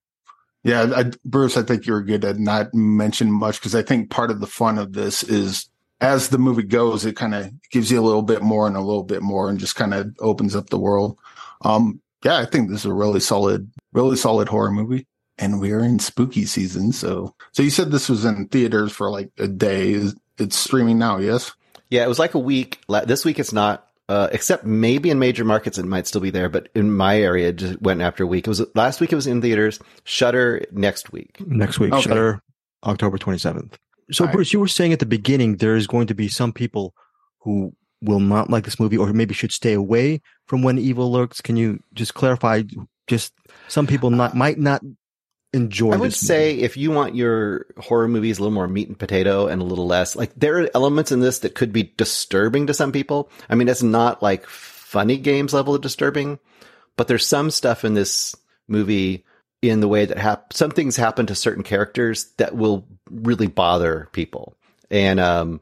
yeah, 0.66 0.92
I, 0.96 1.12
Bruce, 1.24 1.58
I 1.58 1.62
think 1.62 1.86
you're 1.86 2.02
good 2.02 2.26
at 2.26 2.40
not 2.40 2.74
mention 2.74 3.32
much 3.32 3.60
because 3.60 3.76
I 3.76 3.84
think 3.84 4.10
part 4.10 4.32
of 4.32 4.40
the 4.40 4.48
fun 4.48 4.80
of 4.80 4.94
this 4.94 5.22
is 5.22 5.70
as 6.02 6.30
the 6.30 6.40
movie 6.40 6.64
goes, 6.64 7.06
it 7.06 7.16
kind 7.16 7.36
of 7.36 7.52
gives 7.70 7.92
you 7.92 8.00
a 8.00 8.04
little 8.04 8.24
bit 8.24 8.42
more 8.42 8.66
and 8.66 8.76
a 8.76 8.82
little 8.82 9.04
bit 9.04 9.22
more, 9.22 9.48
and 9.48 9.60
just 9.60 9.76
kind 9.76 9.94
of 9.94 10.14
opens 10.20 10.56
up 10.56 10.72
the 10.72 10.80
world. 10.80 11.20
Um, 11.62 12.02
yeah, 12.24 12.38
I 12.38 12.46
think 12.46 12.70
this 12.70 12.80
is 12.80 12.86
a 12.88 12.94
really 12.94 13.20
solid, 13.20 13.72
really 13.94 14.18
solid 14.18 14.50
horror 14.50 14.72
movie. 14.72 15.06
And 15.38 15.60
we're 15.62 15.84
in 15.84 16.00
spooky 16.00 16.46
season, 16.46 16.94
so 16.94 17.36
so 17.52 17.62
you 17.62 17.70
said 17.70 17.92
this 17.92 18.10
was 18.10 18.26
in 18.26 18.48
theaters 18.48 18.92
for 18.92 19.12
like 19.12 19.32
a 19.38 19.48
day. 19.48 20.02
It's 20.40 20.58
streaming 20.58 20.98
now, 20.98 21.18
yes? 21.18 21.54
Yeah, 21.90 22.04
it 22.06 22.08
was 22.08 22.20
like 22.20 22.34
a 22.34 22.40
week. 22.40 22.80
This 23.06 23.24
week 23.24 23.38
it's 23.38 23.54
not, 23.54 23.85
uh, 24.08 24.28
except 24.32 24.66
maybe 24.66 25.10
in 25.10 25.20
major 25.20 25.44
markets 25.44 25.78
it 25.78 25.86
might 25.86 26.08
still 26.08 26.22
be 26.22 26.30
there, 26.30 26.50
but 26.50 26.70
in 26.76 26.96
my 26.96 27.20
area 27.20 27.50
it 27.50 27.56
just 27.58 27.82
went 27.82 28.02
after 28.02 28.24
a 28.24 28.28
week. 28.28 28.46
It 28.46 28.50
was 28.50 28.66
last 28.76 29.02
week 29.02 29.12
it 29.12 29.16
was 29.16 29.28
in 29.28 29.42
theaters. 29.42 29.80
Shudder 30.04 30.64
next 30.72 31.12
week. 31.12 31.38
Next 31.46 31.80
week, 31.80 31.94
Okay. 31.94 32.02
Shudder, 32.04 32.42
October 32.84 33.18
27th. 33.18 33.74
So, 34.12 34.24
All 34.24 34.28
right. 34.28 34.36
Bruce, 34.36 34.54
you 34.54 34.60
were 34.60 34.68
saying 34.68 34.94
at 34.94 35.00
the 35.00 35.06
beginning 35.06 35.58
there 35.58 35.76
is 35.76 35.88
going 35.88 36.08
to 36.08 36.14
be 36.14 36.28
some 36.28 36.54
people 36.54 36.94
who 37.40 37.74
will 38.02 38.20
not 38.20 38.50
like 38.52 38.66
this 38.66 38.80
movie 38.80 38.98
or 38.98 39.12
maybe 39.14 39.34
should 39.34 39.52
stay 39.52 39.74
away 39.74 40.22
from 40.46 40.62
When 40.62 40.78
Evil 40.78 41.12
Lurks. 41.12 41.42
Can 41.42 41.58
you 41.58 41.80
just 41.94 42.14
clarify? 42.14 42.62
Just 43.08 43.34
some 43.68 43.88
people 43.88 44.10
not 44.12 44.36
might 44.36 44.60
not 44.60 44.82
enjoy 45.56 45.94
I 45.94 45.98
would 45.98 46.14
say 46.14 46.54
movie. 46.54 46.64
if 46.64 46.78
you 46.78 46.92
want 46.92 47.16
your 47.16 47.66
horror 47.78 48.08
movies 48.08 48.38
a 48.38 48.42
little 48.42 48.54
more 48.54 48.68
meat 48.68 48.90
and 48.90 49.00
potato 49.00 49.48
and 49.48 49.62
a 49.62 49.66
little 49.66 49.88
less, 49.88 50.16
like 50.16 50.34
there 50.36 50.62
are 50.62 50.70
elements 50.76 51.12
in 51.12 51.22
this 51.22 51.40
that 51.40 51.56
could 51.56 51.72
be 51.72 51.94
disturbing 51.98 52.68
to 52.68 52.74
some 52.74 52.92
people. 52.92 53.30
I 53.50 53.56
mean, 53.56 53.70
it's 53.70 53.84
not 53.84 54.22
like 54.22 54.46
funny 54.48 55.18
games 55.18 55.54
level 55.54 55.74
of 55.74 55.82
disturbing, 55.82 56.40
but 56.98 57.08
there's 57.08 57.26
some 57.26 57.50
stuff 57.50 57.86
in 57.86 57.94
this 57.94 58.36
movie 58.68 59.26
in 59.62 59.80
the 59.80 59.88
way 59.88 60.06
that 60.06 60.18
hap- 60.18 60.54
some 60.54 60.72
things 60.72 60.96
happen 60.96 61.26
to 61.28 61.36
certain 61.36 61.64
characters 61.64 62.32
that 62.38 62.56
will 62.56 62.88
really 63.10 63.48
bother 63.48 64.10
people. 64.12 64.56
And, 64.92 65.20
um, 65.20 65.62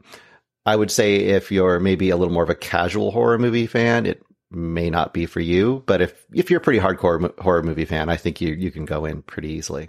I 0.66 0.76
would 0.76 0.90
say 0.90 1.16
if 1.16 1.52
you're 1.52 1.78
maybe 1.78 2.08
a 2.10 2.16
little 2.16 2.32
more 2.32 2.42
of 2.42 2.50
a 2.50 2.54
casual 2.54 3.10
horror 3.10 3.38
movie 3.38 3.66
fan, 3.66 4.06
it 4.06 4.23
may 4.54 4.90
not 4.90 5.12
be 5.12 5.26
for 5.26 5.40
you. 5.40 5.82
But 5.86 6.00
if, 6.00 6.24
if 6.32 6.50
you're 6.50 6.58
a 6.60 6.62
pretty 6.62 6.78
hardcore 6.80 7.20
mo- 7.20 7.34
horror 7.38 7.62
movie 7.62 7.84
fan, 7.84 8.08
I 8.08 8.16
think 8.16 8.40
you, 8.40 8.54
you 8.54 8.70
can 8.70 8.84
go 8.84 9.04
in 9.04 9.22
pretty 9.22 9.48
easily. 9.50 9.88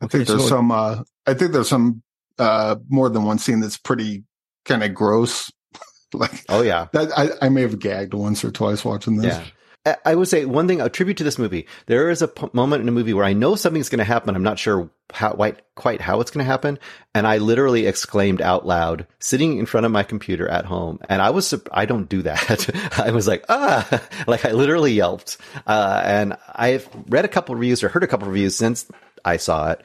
I 0.00 0.06
think 0.06 0.26
there's 0.26 0.42
so- 0.42 0.48
some. 0.48 0.72
Uh, 0.72 1.02
I 1.26 1.34
think 1.34 1.52
there's 1.52 1.68
some 1.68 2.02
uh, 2.38 2.76
more 2.88 3.08
than 3.08 3.24
one 3.24 3.38
scene 3.38 3.60
that's 3.60 3.76
pretty 3.76 4.24
kind 4.64 4.82
of 4.82 4.94
gross. 4.94 5.50
like 6.14 6.44
Oh 6.48 6.62
yeah. 6.62 6.88
that, 6.92 7.16
I, 7.16 7.46
I 7.46 7.48
may 7.50 7.62
have 7.62 7.78
gagged 7.78 8.14
once 8.14 8.44
or 8.44 8.50
twice 8.50 8.84
watching 8.84 9.16
this. 9.16 9.36
Yeah. 9.36 9.44
I- 9.86 10.14
would 10.14 10.28
say 10.28 10.44
one 10.44 10.68
thing, 10.68 10.80
a 10.80 10.88
tribute 10.88 11.16
to 11.18 11.24
this 11.24 11.38
movie. 11.38 11.66
There 11.86 12.10
is 12.10 12.20
a 12.20 12.28
p- 12.28 12.48
moment 12.52 12.82
in 12.82 12.88
a 12.88 12.92
movie 12.92 13.14
where 13.14 13.24
I 13.24 13.32
know 13.32 13.54
something's 13.54 13.88
going 13.88 13.98
to 13.98 14.04
happen. 14.04 14.36
I'm 14.36 14.42
not 14.42 14.58
sure 14.58 14.90
how, 15.12 15.32
quite, 15.32 15.60
quite 15.74 16.00
how 16.00 16.20
it's 16.20 16.30
going 16.30 16.44
to 16.44 16.50
happen. 16.50 16.78
And 17.14 17.26
I 17.26 17.38
literally 17.38 17.86
exclaimed 17.86 18.42
out 18.42 18.66
loud, 18.66 19.06
sitting 19.20 19.58
in 19.58 19.66
front 19.66 19.86
of 19.86 19.92
my 19.92 20.02
computer 20.02 20.46
at 20.48 20.66
home. 20.66 20.98
And 21.08 21.22
I 21.22 21.30
was, 21.30 21.54
I 21.72 21.86
don't 21.86 22.08
do 22.08 22.22
that. 22.22 22.68
I 22.98 23.10
was 23.10 23.26
like, 23.26 23.44
ah, 23.48 24.02
like 24.26 24.44
I 24.44 24.52
literally 24.52 24.92
yelped. 24.92 25.38
Uh, 25.66 26.02
and 26.04 26.36
I've 26.54 26.88
read 27.08 27.24
a 27.24 27.28
couple 27.28 27.54
reviews 27.54 27.82
or 27.82 27.88
heard 27.88 28.04
a 28.04 28.08
couple 28.08 28.28
reviews 28.28 28.56
since 28.56 28.86
I 29.24 29.38
saw 29.38 29.70
it 29.72 29.82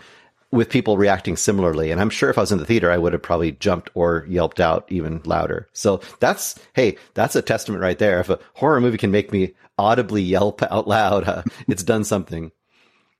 with 0.51 0.69
people 0.69 0.97
reacting 0.97 1.35
similarly. 1.35 1.91
And 1.91 1.99
I'm 1.99 2.09
sure 2.09 2.29
if 2.29 2.37
I 2.37 2.41
was 2.41 2.51
in 2.51 2.59
the 2.59 2.65
theater, 2.65 2.91
I 2.91 2.97
would 2.97 3.13
have 3.13 3.21
probably 3.21 3.53
jumped 3.53 3.89
or 3.93 4.25
yelped 4.27 4.59
out 4.59 4.85
even 4.89 5.21
louder. 5.25 5.67
So 5.73 6.01
that's, 6.19 6.59
hey, 6.73 6.97
that's 7.13 7.35
a 7.35 7.41
testament 7.41 7.81
right 7.81 7.97
there. 7.97 8.19
If 8.19 8.29
a 8.29 8.39
horror 8.53 8.79
movie 8.79 8.97
can 8.97 9.11
make 9.11 9.31
me 9.31 9.53
audibly 9.77 10.21
yelp 10.21 10.61
out 10.63 10.87
loud, 10.87 11.27
uh, 11.27 11.43
it's 11.67 11.83
done 11.83 12.03
something. 12.03 12.51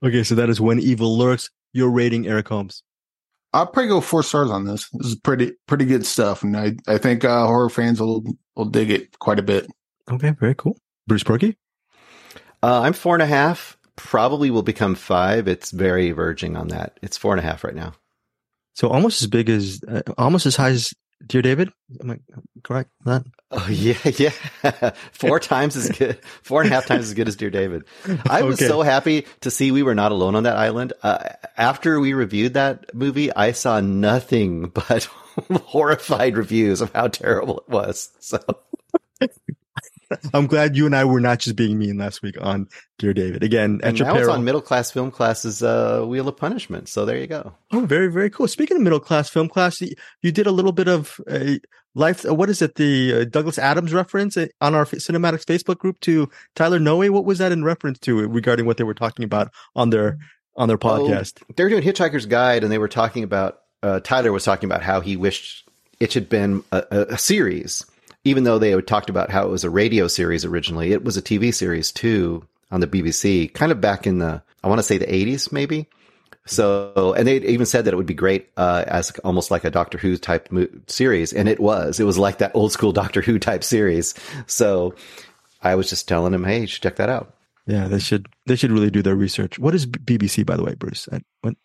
Okay, 0.04 0.24
so 0.24 0.36
that 0.36 0.50
is 0.50 0.62
When 0.62 0.80
Evil 0.80 1.18
Lurks. 1.18 1.50
Your 1.74 1.90
rating, 1.90 2.28
Eric 2.28 2.48
Holmes. 2.48 2.84
I'll 3.52 3.68
probably 3.68 3.90
go 3.90 4.02
four 4.02 4.24
stars 4.24 4.50
on 4.50 4.66
this. 4.66 4.90
This 4.94 5.08
is 5.08 5.16
pretty 5.16 5.54
pretty 5.68 5.86
good 5.86 6.06
stuff, 6.06 6.44
and 6.44 6.56
I 6.58 6.76
I 6.88 6.98
think 6.98 7.24
uh, 7.24 7.46
horror 7.46 7.70
fans 7.70 8.00
will 8.00 8.24
will 8.56 8.66
dig 8.66 8.90
it 8.92 9.18
quite 9.20 9.40
a 9.40 9.44
bit. 9.44 9.68
Okay, 10.10 10.32
very 10.32 10.56
cool. 10.56 10.78
Bruce 11.08 11.24
Purkey. 11.24 11.56
Uh, 12.62 12.82
I'm 12.82 12.94
four 12.94 13.16
and 13.16 13.22
a 13.22 13.28
half. 13.28 13.78
Probably 13.96 14.50
will 14.52 14.64
become 14.64 14.96
five. 14.96 15.48
It's 15.48 15.72
very 15.72 16.12
verging 16.12 16.58
on 16.58 16.70
that. 16.70 17.00
It's 17.02 17.18
four 17.18 17.34
and 17.34 17.40
a 17.40 17.44
half 17.44 17.64
right 17.64 17.76
now. 17.76 17.94
So 18.74 18.90
almost 18.90 19.22
as 19.22 19.28
big 19.28 19.50
as, 19.50 19.82
uh, 19.88 20.02
almost 20.18 20.46
as 20.46 20.56
high 20.56 20.72
as 20.72 20.94
Dear 21.26 21.42
David. 21.42 21.72
Am 22.02 22.12
I 22.12 22.20
correct? 22.64 22.90
That 23.06 23.24
Oh 23.52 23.68
yeah, 23.70 23.98
yeah. 24.04 24.92
Four 25.12 25.40
times 25.40 25.76
as 25.76 25.90
good, 25.90 26.20
four 26.44 26.62
and 26.62 26.72
a 26.72 26.74
half 26.74 26.86
times 26.86 27.06
as 27.06 27.14
good 27.14 27.28
as 27.28 27.36
Dear 27.36 27.50
David. 27.50 27.84
I 28.30 28.44
was 28.44 28.56
Okay. 28.56 28.68
so 28.68 28.82
happy 28.82 29.26
to 29.42 29.50
see 29.52 29.72
we 29.72 29.82
were 29.84 29.96
not 29.96 30.12
alone 30.12 30.36
on 30.36 30.44
that 30.44 30.58
island. 30.58 30.94
Uh, 31.02 31.30
after 31.58 32.00
we 32.00 32.14
reviewed 32.14 32.56
that 32.56 32.94
movie, 32.94 33.34
I 33.34 33.54
saw 33.54 33.80
nothing 33.80 34.68
but 34.74 35.06
horrified 35.52 36.38
reviews 36.38 36.82
of 36.82 36.92
how 36.94 37.08
terrible 37.08 37.60
it 37.60 37.70
was. 37.70 38.10
So 38.20 38.40
I'm 40.34 40.48
glad 40.48 40.76
you 40.76 40.86
and 40.86 40.96
I 40.96 41.06
were 41.06 41.20
not 41.20 41.40
just 41.40 41.56
being 41.56 41.78
mean 41.78 41.98
last 41.98 42.22
week 42.22 42.36
on 42.40 42.68
Dear 42.98 43.14
David. 43.14 43.44
Again, 43.44 43.80
at 43.84 43.90
and 43.90 44.00
your 44.00 44.08
now 44.08 44.18
it's 44.18 44.28
on 44.28 44.44
middle 44.44 44.62
class 44.62 44.92
film 44.92 45.12
classes, 45.12 45.64
uh, 45.64 46.04
Wheel 46.06 46.28
of 46.28 46.38
Punishment. 46.38 46.90
So 46.90 47.06
there 47.06 47.18
you 47.18 47.28
go. 47.28 47.54
Oh, 47.72 47.82
very, 47.82 48.08
very 48.08 48.30
cool. 48.30 48.48
Speaking 48.48 48.78
of 48.78 48.84
middle 48.84 49.00
class 49.00 49.30
film 49.30 49.50
class, 49.50 49.82
you, 49.82 50.32
did 50.32 50.48
a 50.48 50.52
little 50.52 50.72
bit 50.72 50.88
of 50.88 51.20
uh, 51.30 51.56
life. 51.94 52.26
uh, 52.28 52.34
What 52.36 52.50
is 52.50 52.62
it? 52.62 52.76
The 52.76 53.14
uh, 53.14 53.24
Douglas 53.26 53.58
Adams 53.58 53.94
reference 53.94 54.38
uh, 54.38 54.48
on 54.62 54.76
our 54.76 54.86
CinemAddicts 54.86 55.46
Facebook 55.46 55.78
group 55.78 56.00
to 56.02 56.30
Tyler 56.56 56.80
Noe. 56.80 57.12
What 57.12 57.26
was 57.26 57.40
that 57.40 57.52
in 57.52 57.64
reference 57.64 58.00
to 58.00 58.28
regarding 58.28 58.66
what 58.66 58.78
they 58.78 58.84
were 58.84 58.94
talking 58.94 59.26
about 59.26 59.52
on 59.76 59.90
their 59.90 60.18
on 60.56 60.68
their 60.68 60.78
podcast? 60.78 61.42
they 61.56 61.64
were 61.64 61.70
doing 61.70 61.84
Hitchhiker's 61.84 62.26
Guide, 62.26 62.64
and 62.64 62.72
they 62.72 62.78
were 62.78 62.88
talking 62.88 63.24
about 63.24 63.60
uh, 63.84 64.00
Tyler 64.02 64.32
was 64.32 64.44
talking 64.44 64.70
about 64.70 64.82
how 64.82 65.02
he 65.02 65.16
wished 65.18 65.68
it 66.00 66.14
had 66.14 66.28
been 66.28 66.64
a, 66.72 66.84
a, 66.92 67.00
a 67.14 67.18
series, 67.18 67.86
even 68.26 68.44
though 68.44 68.60
they 68.60 68.80
talked 68.82 69.10
about 69.10 69.30
how 69.30 69.46
it 69.46 69.50
was 69.50 69.64
a 69.64 69.70
radio 69.70 70.08
series 70.08 70.44
originally. 70.44 70.92
It 70.92 71.04
was 71.04 71.16
a 71.16 71.22
TV 71.22 71.54
series 71.54 71.92
too 71.92 72.46
on 72.72 72.82
the 72.82 72.88
BBC, 72.88 73.54
kind 73.54 73.72
of 73.72 73.80
back 73.80 74.06
in 74.06 74.18
the 74.18 74.42
I 74.64 74.68
want 74.68 74.80
to 74.80 74.84
say 74.84 74.98
the 74.98 75.14
eighties 75.14 75.52
maybe. 75.52 75.88
So, 76.48 77.16
and 77.18 77.28
they 77.28 77.38
even 77.38 77.66
said 77.66 77.86
that 77.86 77.94
it 77.94 77.98
would 77.98 78.06
be 78.06 78.14
great 78.14 78.50
uh, 78.56 78.84
as 78.88 79.12
almost 79.24 79.50
like 79.50 79.64
a 79.64 79.72
Doctor 79.72 79.98
Who 79.98 80.16
type 80.16 80.52
mo- 80.52 80.68
series, 80.86 81.34
and 81.34 81.50
it 81.50 81.60
was. 81.60 82.00
It 82.00 82.04
was 82.04 82.20
like 82.20 82.38
that 82.38 82.52
old 82.54 82.72
school 82.72 82.92
Doctor 82.92 83.22
Who 83.22 83.40
type 83.40 83.64
series. 83.64 84.14
So, 84.46 84.94
I 85.64 85.74
was 85.74 85.90
just 85.90 86.08
telling 86.08 86.34
him, 86.34 86.44
hey, 86.44 86.62
you 86.62 86.68
should 86.68 86.84
check 86.84 86.98
that 86.98 87.10
out. 87.10 87.34
Yeah, 87.66 87.88
they 87.88 87.98
should 87.98 88.28
they 88.46 88.56
should 88.56 88.72
really 88.72 88.92
do 88.92 89.02
their 89.02 89.16
research. 89.16 89.58
What 89.58 89.74
is 89.74 89.88
BBC, 89.88 90.46
by 90.46 90.56
the 90.56 90.64
way, 90.64 90.76
Bruce? 90.76 91.10
I, 91.12 91.22
what, 91.42 91.56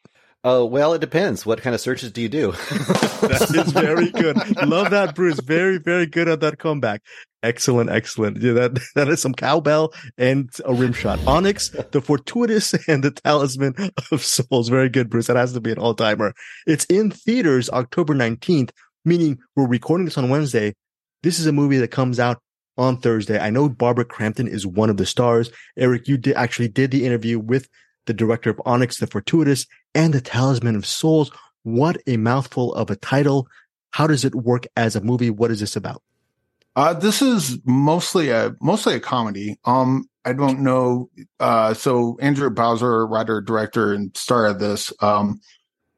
Oh, 0.43 0.65
well, 0.65 0.95
it 0.95 1.01
depends. 1.01 1.45
What 1.45 1.61
kind 1.61 1.75
of 1.75 1.83
searches 1.83 2.13
do 2.13 2.23
you 2.23 2.29
do? 2.29 2.53
that 2.53 3.53
is 3.55 3.73
very 3.73 4.11
good. 4.11 4.37
Love 4.67 4.91
that, 4.91 5.15
Bruce. 5.15 5.39
Very, 5.41 5.77
very 5.77 6.07
good 6.07 6.29
at 6.29 6.41
that 6.41 6.59
comeback. 6.59 7.03
Excellent, 7.43 7.91
excellent. 7.91 8.41
Yeah, 8.41 8.53
that 8.53 8.81
that 8.95 9.09
is 9.09 9.21
some 9.21 9.35
cowbell 9.35 9.93
and 10.17 10.49
a 10.65 10.73
rim 10.73 10.95
shot. 10.95 11.21
Onyx, 11.27 11.69
the 11.91 12.01
fortuitous, 12.01 12.73
and 12.89 13.03
the 13.03 13.11
talisman 13.11 13.75
of 14.11 14.23
souls. 14.23 14.71
Very 14.71 14.89
good, 14.89 15.11
Bruce. 15.11 15.27
That 15.27 15.37
has 15.37 15.53
to 15.53 15.61
be 15.61 15.73
an 15.73 15.79
all 15.79 15.95
timer. 15.95 16.33
It's 16.67 16.87
in 16.87 17.11
theaters 17.11 17.69
October 17.69 18.15
nineteenth, 18.15 18.73
meaning 19.05 19.39
we're 19.57 19.69
recording 19.69 20.07
this 20.07 20.17
on 20.17 20.31
Wednesday. 20.31 20.75
This 21.23 21.39
is 21.39 21.47
a 21.47 21.53
movie 21.53 21.79
that 21.79 21.89
comes 21.89 22.19
out 22.19 22.41
on 22.79 22.97
Thursday. 22.97 23.39
I 23.39 23.51
know 23.51 23.69
Barbara 23.69 24.07
Crampton 24.07 24.49
is 24.49 24.67
one 24.67 24.89
of 24.89 24.97
the 24.97 25.05
stars. 25.05 25.51
Eric, 25.77 26.09
you 26.09 26.17
did 26.17 26.35
actually 26.35 26.69
did 26.69 26.91
the 26.91 27.05
interview 27.05 27.39
with 27.39 27.69
the 28.07 28.15
director 28.15 28.51
of 28.51 28.61
Onyx, 28.65 28.99
the 28.99 29.07
Fortuitous, 29.07 29.67
and 29.95 30.13
the 30.13 30.21
Talisman 30.21 30.77
of 30.77 30.87
Souls. 30.87 31.31
What 31.63 31.99
a 32.07 32.17
mouthful 32.17 32.75
of 32.75 32.91
a 32.91 32.97
title. 32.97 33.49
How 33.91 34.07
does 34.07 34.25
it 34.25 34.35
work 34.35 34.67
as 34.77 34.97
a 34.97 35.01
movie? 35.01 35.31
What 35.31 35.51
is 35.51 35.61
this 35.61 35.77
about? 35.77 36.03
Uh, 36.77 36.95
this 36.95 37.21
is 37.21 37.59
mostly 37.65 38.31
a 38.31 38.55
mostly 38.61 38.95
a 38.95 39.01
comedy. 39.01 39.59
Um, 39.65 40.09
I 40.25 40.33
don't 40.33 40.61
know. 40.61 41.11
Uh, 41.39 41.75
so 41.75 42.17
Andrew 42.21 42.51
Bowser, 42.51 43.07
writer, 43.07 43.41
director, 43.41 43.93
and 43.93 44.17
star 44.17 44.47
of 44.47 44.59
this. 44.59 44.93
Um, 45.01 45.41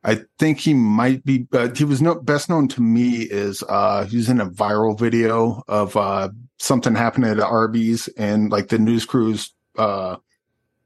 I 0.05 0.23
think 0.39 0.59
he 0.59 0.75
might 0.75 1.25
be, 1.25 1.39
but 1.39 1.79
he 1.79 1.85
was 1.85 2.03
no, 2.03 2.17
best 2.17 2.49
known 2.49 2.69
to 2.69 2.81
me 2.81 3.23
is 3.23 3.63
uh, 3.63 4.09
in 4.11 4.41
a 4.41 4.51
viral 4.51 4.99
video 4.99 5.63
of 5.69 5.97
uh, 5.97 6.31
something 6.59 6.95
happening 6.95 7.31
at 7.31 7.41
Arby's, 7.41 8.09
and 8.17 8.51
like 8.51 8.69
the 8.69 8.79
news 8.79 9.05
crews 9.05 9.55
uh, 9.79 10.17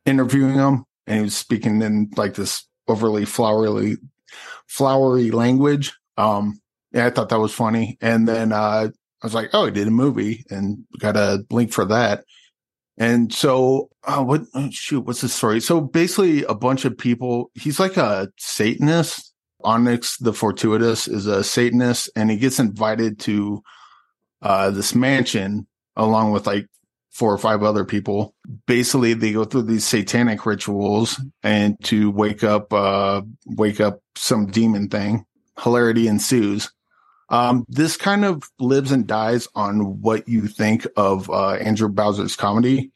interviewing 0.05 0.55
him, 0.55 0.85
and 1.07 1.17
he 1.17 1.23
was 1.23 1.37
speaking 1.37 1.83
in 1.83 2.11
like 2.17 2.35
this 2.35 2.67
overly 2.89 3.25
flowery, 3.25 3.97
flowery 4.67 5.31
language. 5.31 5.93
Um, 6.17 6.61
yeah, 6.93 7.07
I 7.07 7.11
thought 7.11 7.29
that 7.29 7.41
was 7.41 7.53
funny, 7.53 7.99
and 8.01 8.29
then 8.29 8.53
uh, 8.53 8.89
I 9.23 9.27
was 9.27 9.35
like, 9.35 9.51
oh, 9.53 9.67
he 9.67 9.71
did 9.71 9.89
a 9.89 9.91
movie 9.91 10.45
and 10.51 10.85
got 10.99 11.17
a 11.17 11.45
link 11.51 11.73
for 11.73 11.85
that. 11.87 12.25
And 12.99 13.33
so, 13.33 13.91
uh, 14.05 14.23
what, 14.23 14.43
oh, 14.55 14.71
shoot, 14.71 15.01
what's 15.01 15.21
the 15.21 15.29
story? 15.29 15.61
So 15.61 15.81
basically, 15.81 16.45
a 16.45 16.55
bunch 16.55 16.85
of 16.85 16.97
people, 16.97 17.51
he's 17.55 17.79
like 17.79 17.97
a 17.97 18.29
Satanist. 18.39 19.33
Onyx 19.65 20.19
the 20.19 20.33
Fortuitous 20.33 21.09
is 21.09 21.27
a 21.27 21.43
Satanist, 21.43 22.11
and 22.15 22.31
he 22.31 22.37
gets 22.37 22.61
invited 22.61 23.19
to 23.21 23.63
uh, 24.43 24.71
this 24.71 24.95
mansion 24.95 25.67
along 25.97 26.31
with 26.31 26.47
like 26.47 26.69
four 27.17 27.33
or 27.33 27.39
five 27.39 27.63
other 27.63 27.87
people. 27.87 28.35
Basically, 28.67 29.15
they 29.15 29.33
go 29.33 29.47
through 29.47 29.63
these 29.63 29.87
satanic 29.87 30.45
rituals 30.45 31.19
and 31.43 31.83
to 31.85 32.11
wake 32.11 32.45
up, 32.45 32.71
uh, 32.75 33.23
wake 33.47 33.81
up 33.81 34.01
some 34.17 34.49
demon 34.49 34.91
thing. 34.91 35.25
Hilarity 35.59 36.09
ensues. 36.09 36.71
Um, 37.31 37.65
this 37.69 37.97
kind 37.97 38.27
of 38.27 38.43
lives 38.59 38.93
and 38.93 39.07
dies 39.07 39.49
on 39.55 40.03
what 40.03 40.29
you 40.29 40.47
think 40.47 40.87
of 40.95 41.31
uh, 41.31 41.53
Andrew 41.55 41.89
Bowser's 41.89 42.37
comedy. 42.37 42.93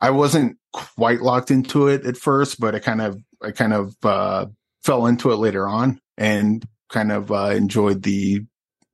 I 0.00 0.10
wasn't 0.10 0.58
quite 0.72 1.20
locked 1.20 1.52
into 1.52 1.86
it 1.86 2.04
at 2.04 2.16
first, 2.16 2.58
but 2.58 2.74
I 2.74 2.80
kind 2.80 3.00
of, 3.00 3.22
I 3.40 3.52
kind 3.52 3.72
of 3.72 3.94
uh, 4.02 4.46
fell 4.82 5.06
into 5.06 5.30
it 5.30 5.36
later 5.36 5.68
on 5.68 6.00
and 6.18 6.66
kind 6.88 7.12
of 7.12 7.30
uh, 7.30 7.50
enjoyed 7.50 8.02
the, 8.02 8.44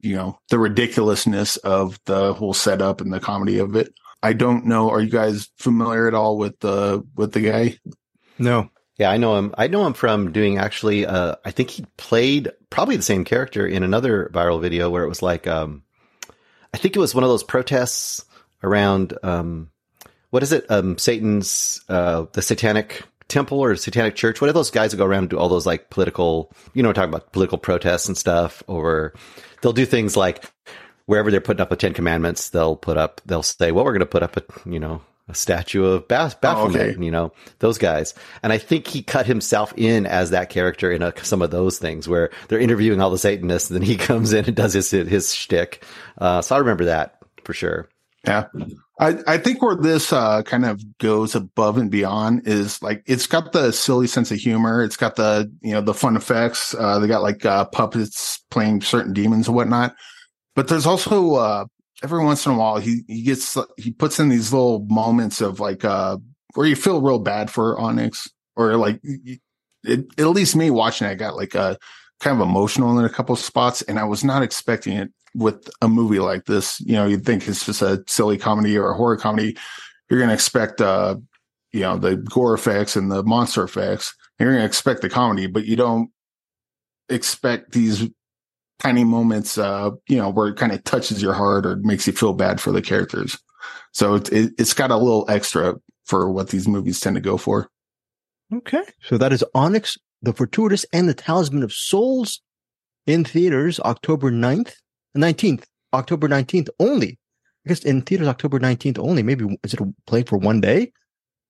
you 0.01 0.15
know, 0.15 0.39
the 0.51 0.59
ridiculousness 0.59 1.57
of 1.57 1.99
the 2.05 2.35
whole 2.35 2.53
setup 2.53 3.01
and 3.01 3.11
the 3.11 3.19
comedy 3.19 3.59
of 3.59 3.75
it. 3.77 3.95
I 4.23 4.33
don't 4.33 4.67
know. 4.67 4.91
Are 4.91 5.01
you 5.01 5.11
guys 5.11 5.49
familiar 5.57 6.09
at 6.09 6.15
all 6.15 6.39
with 6.39 6.59
the 6.61 7.05
with 7.15 7.33
the 7.33 7.41
guy? 7.41 7.79
No. 8.39 8.71
Yeah, 8.99 9.11
I 9.11 9.19
know 9.19 9.37
him. 9.37 9.55
I 9.59 9.67
know 9.67 9.87
him 9.87 9.93
from 9.93 10.33
doing 10.33 10.59
actually. 10.59 11.05
Uh, 11.05 11.37
I 11.45 11.51
think 11.51 11.71
he 11.71 11.85
played 11.99 12.51
probably 12.71 12.97
the 12.97 13.03
same 13.03 13.25
character 13.25 13.67
in 13.67 13.83
another 13.83 14.31
viral 14.33 14.61
video 14.61 14.89
where 14.89 15.05
it 15.05 15.09
was 15.09 15.21
like, 15.23 15.47
um, 15.47 15.83
I 16.73 16.79
think 16.79 16.97
it 16.97 17.01
was 17.01 17.15
one 17.15 17.25
of 17.25 17.29
those 17.29 17.45
protests 17.45 18.25
around, 18.63 19.17
um, 19.23 19.71
what 20.31 20.43
is 20.43 20.53
it? 20.53 20.65
Um, 20.71 20.97
Satan's, 20.97 21.85
uh, 21.89 22.25
the 22.33 22.43
Satanic 22.43 23.05
Temple 23.29 23.61
or 23.61 23.77
Satanic 23.77 24.15
Church. 24.15 24.41
What 24.41 24.49
are 24.49 24.55
those 24.55 24.71
guys 24.71 24.93
that 24.93 24.97
go 24.97 25.05
around 25.05 25.25
and 25.25 25.31
do 25.31 25.39
all 25.39 25.49
those 25.49 25.67
like 25.67 25.91
political, 25.91 26.53
you 26.73 26.83
know, 26.83 26.93
talking 26.93 27.11
about 27.11 27.33
political 27.33 27.59
protests 27.59 28.09
and 28.09 28.17
stuff, 28.17 28.63
or 28.67 29.13
they'll 29.61 29.73
do 29.73 29.87
things 29.87 30.17
like 30.17 30.45
wherever 31.07 31.31
they're 31.31 31.41
putting 31.41 31.61
up 31.61 31.71
the 31.71 31.77
Ten 31.77 31.95
Commandments, 31.95 32.51
they'll 32.51 32.77
put 32.77 32.97
up, 32.97 33.21
they'll 33.27 33.43
say, 33.43 33.73
well, 33.73 33.85
we're 33.85 33.93
going 33.93 34.01
to 34.01 34.07
put 34.07 34.23
up 34.23 34.37
a, 34.37 34.43
you 34.69 34.79
know, 34.79 35.01
a 35.29 35.35
statue 35.35 35.85
of 35.85 36.07
Baphomet, 36.07 36.45
Oh, 36.45 36.69
okay. 36.69 36.97
you 37.05 37.11
know, 37.11 37.33
those 37.59 37.79
guys. 37.79 38.15
And 38.45 38.53
I 38.53 38.59
think 38.59 38.87
he 38.87 39.03
cut 39.03 39.27
himself 39.27 39.73
in 39.77 40.07
as 40.07 40.31
that 40.31 40.51
character 40.51 40.93
in 40.93 41.03
a, 41.03 41.13
some 41.25 41.43
of 41.43 41.51
those 41.51 41.79
things 41.79 42.07
where 42.09 42.31
they're 42.49 42.61
interviewing 42.61 43.01
all 43.01 43.11
the 43.11 43.19
Satanists 43.19 43.69
and 43.71 43.81
then 43.81 43.87
he 43.87 43.97
comes 43.97 44.33
in 44.33 44.45
and 44.45 44.55
does 44.55 44.73
his, 44.73 44.91
his 44.91 45.35
shtick. 45.35 45.83
Uh, 46.19 46.43
so 46.43 46.55
I 46.55 46.59
remember 46.59 46.85
that 46.85 47.19
for 47.43 47.55
sure. 47.55 47.89
Yeah. 48.25 48.47
I, 48.99 49.19
I 49.27 49.39
think 49.39 49.63
where 49.63 49.77
this 49.77 50.13
uh, 50.13 50.43
kind 50.43 50.65
of 50.65 50.81
goes 50.99 51.35
above 51.35 51.77
and 51.77 51.91
beyond 51.91 52.49
is 52.49 52.81
like 52.83 53.03
it's 53.07 53.27
got 53.27 53.53
the 53.53 53.71
silly 53.73 54.07
sense 54.07 54.31
of 54.31 54.39
humor. 54.39 54.83
It's 54.83 54.97
got 54.97 55.17
the 55.17 55.53
you 55.61 55.73
know 55.73 55.83
the 55.83 55.93
fun 55.93 56.17
effects. 56.17 56.75
Uh, 56.75 56.99
they 56.99 57.07
got 57.07 57.23
like 57.23 57.45
uh, 57.45 57.67
puppets 57.67 58.43
playing 58.51 58.81
certain 58.81 59.13
demons 59.13 59.49
and 59.49 59.55
whatnot. 59.57 59.95
But 60.57 60.69
there's 60.69 60.87
also 60.87 61.35
uh, 61.35 61.67
every 62.03 62.25
once 62.25 62.45
in 62.45 62.53
a 62.53 62.59
while 62.59 62.79
he 62.79 63.05
he 63.07 63.23
gets 63.23 63.57
he 63.77 63.93
puts 63.93 64.19
in 64.19 64.29
these 64.29 64.53
little 64.53 64.81
moments 64.89 65.41
of 65.41 65.61
like 65.61 65.85
uh, 65.85 66.17
where 66.55 66.67
you 66.67 66.75
feel 66.75 67.01
real 67.01 67.21
bad 67.21 67.51
for 67.51 67.79
Onyx 67.79 68.29
or 68.57 68.77
like 68.77 69.01
it, 69.85 70.07
at 70.19 70.27
least 70.27 70.57
me 70.57 70.71
watching 70.71 71.07
it 71.07 71.11
I 71.13 71.15
got 71.15 71.37
like 71.37 71.55
a 71.55 71.79
kind 72.21 72.41
of 72.41 72.49
emotional 72.49 72.99
in 72.99 73.05
a 73.05 73.11
couple 73.11 73.37
spots 73.37 73.83
and 73.83 73.99
I 73.99 74.05
was 74.05 74.25
not 74.25 74.43
expecting 74.43 74.97
it 74.97 75.11
with 75.35 75.69
a 75.83 75.89
movie 75.89 76.19
like 76.19 76.47
this, 76.47 76.81
you 76.81 76.95
know, 76.95 77.05
you'd 77.05 77.27
think 77.27 77.47
it's 77.47 77.67
just 77.67 77.83
a 77.83 78.03
silly 78.07 78.39
comedy 78.39 78.77
or 78.79 78.91
a 78.91 78.97
horror 78.97 79.19
comedy. 79.19 79.57
You're 80.09 80.19
going 80.19 80.31
to 80.31 80.35
expect, 80.35 80.81
uh, 80.81 81.17
you 81.73 81.81
know, 81.81 81.99
the 81.99 82.17
gore 82.17 82.55
effects 82.55 82.97
and 82.97 83.11
the 83.11 83.23
monster 83.23 83.63
effects. 83.63 84.15
You're 84.39 84.53
going 84.53 84.63
to 84.63 84.67
expect 84.67 85.03
the 85.03 85.11
comedy, 85.11 85.47
but 85.47 85.67
you 85.67 85.77
don't 85.77 86.11
expect 87.11 87.73
these 87.73 88.09
tiny 88.79 89.05
moments, 89.05 89.59
uh, 89.59 89.91
you 90.09 90.17
know, 90.17 90.29
where 90.29 90.49
it 90.49 90.57
kind 90.57 90.73
of 90.73 90.85
touches 90.85 91.23
your 91.23 91.33
heart 91.33 91.67
or 91.67 91.77
makes 91.77 92.07
you 92.07 92.13
feel 92.13 92.35
bad 92.35 92.61
for 92.61 92.73
the 92.73 92.83
characters. 92.83 93.39
So 93.93 94.15
it, 94.15 94.33
it, 94.33 94.53
it's 94.59 94.75
got 94.75 94.91
a 94.91 94.97
little 94.97 95.25
extra 95.29 95.75
for 96.05 96.31
what 96.31 96.51
these 96.51 96.69
movies 96.69 97.01
tend 97.01 97.17
to 97.17 97.21
go 97.21 97.37
for. 97.37 97.69
Okay. 98.55 98.83
So 99.03 99.19
that 99.19 99.33
is 99.33 99.45
Onyx, 99.55 99.99
The 100.23 100.33
Fortuitous, 100.33 100.85
and 100.93 101.09
The 101.09 101.15
Talisman 101.15 101.63
of 101.63 101.73
Souls 101.73 102.41
in 103.07 103.25
theaters 103.25 103.81
October 103.81 104.31
9th, 104.31 104.75
19th, 105.17 105.65
October 105.93 106.29
19th 106.29 106.69
only. 106.79 107.19
I 107.65 107.69
guess 107.69 107.85
in 107.85 108.03
theaters 108.03 108.29
October 108.29 108.61
19th 108.61 108.99
only. 108.99 109.23
Maybe 109.23 109.45
is 109.65 109.75
it 109.75 109.81
a 109.81 109.93
play 110.07 110.23
for 110.23 110.39
one 110.39 110.61
day? 110.61 110.93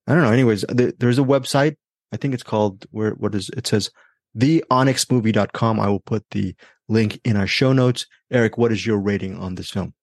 I 0.06 0.14
don't 0.14 0.22
know. 0.22 0.32
Anyways, 0.32 0.64
th- 0.74 0.94
there's 0.98 1.18
a 1.18 1.22
website. 1.22 1.76
I 2.12 2.16
think 2.16 2.32
it's 2.32 2.42
called 2.42 2.86
where, 2.90 3.10
what 3.12 3.34
is, 3.34 3.50
it 3.50 3.66
says 3.66 3.90
the 4.34 4.64
theonyxmovie.com. 4.70 5.80
I 5.80 5.88
will 5.88 6.00
put 6.00 6.24
the 6.30 6.54
link 6.88 7.20
in 7.24 7.36
our 7.36 7.46
show 7.46 7.72
notes. 7.72 8.06
Eric, 8.30 8.58
what 8.58 8.72
is 8.72 8.84
your 8.84 8.98
rating 8.98 9.36
on 9.36 9.54
this 9.54 9.70
film? 9.70 9.94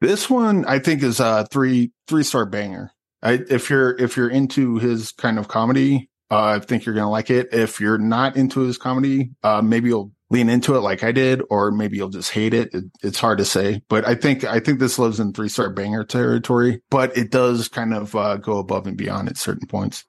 This 0.00 0.28
one 0.28 0.64
I 0.66 0.78
think 0.78 1.02
is 1.02 1.20
a 1.20 1.46
three 1.50 1.92
three 2.06 2.22
star 2.22 2.46
banger. 2.46 2.92
I, 3.22 3.40
if 3.48 3.70
you're 3.70 3.96
if 3.96 4.16
you're 4.16 4.28
into 4.28 4.76
his 4.76 5.12
kind 5.12 5.38
of 5.38 5.48
comedy, 5.48 6.10
uh, 6.30 6.44
I 6.44 6.58
think 6.58 6.84
you're 6.84 6.94
gonna 6.94 7.10
like 7.10 7.30
it. 7.30 7.52
If 7.52 7.80
you're 7.80 7.98
not 7.98 8.36
into 8.36 8.60
his 8.60 8.78
comedy, 8.78 9.30
uh, 9.42 9.62
maybe 9.62 9.88
you'll 9.88 10.12
lean 10.30 10.48
into 10.48 10.74
it 10.76 10.80
like 10.80 11.02
I 11.02 11.12
did, 11.12 11.40
or 11.50 11.70
maybe 11.70 11.96
you'll 11.96 12.08
just 12.08 12.30
hate 12.30 12.52
it. 12.52 12.74
it 12.74 12.84
it's 13.02 13.18
hard 13.18 13.38
to 13.38 13.44
say, 13.44 13.82
but 13.88 14.06
I 14.06 14.14
think 14.14 14.44
I 14.44 14.60
think 14.60 14.80
this 14.80 14.98
lives 14.98 15.18
in 15.18 15.32
three 15.32 15.48
star 15.48 15.70
banger 15.70 16.04
territory. 16.04 16.82
But 16.90 17.16
it 17.16 17.30
does 17.30 17.68
kind 17.68 17.94
of 17.94 18.14
uh, 18.14 18.36
go 18.36 18.58
above 18.58 18.86
and 18.86 18.96
beyond 18.96 19.28
at 19.28 19.38
certain 19.38 19.66
points. 19.66 20.04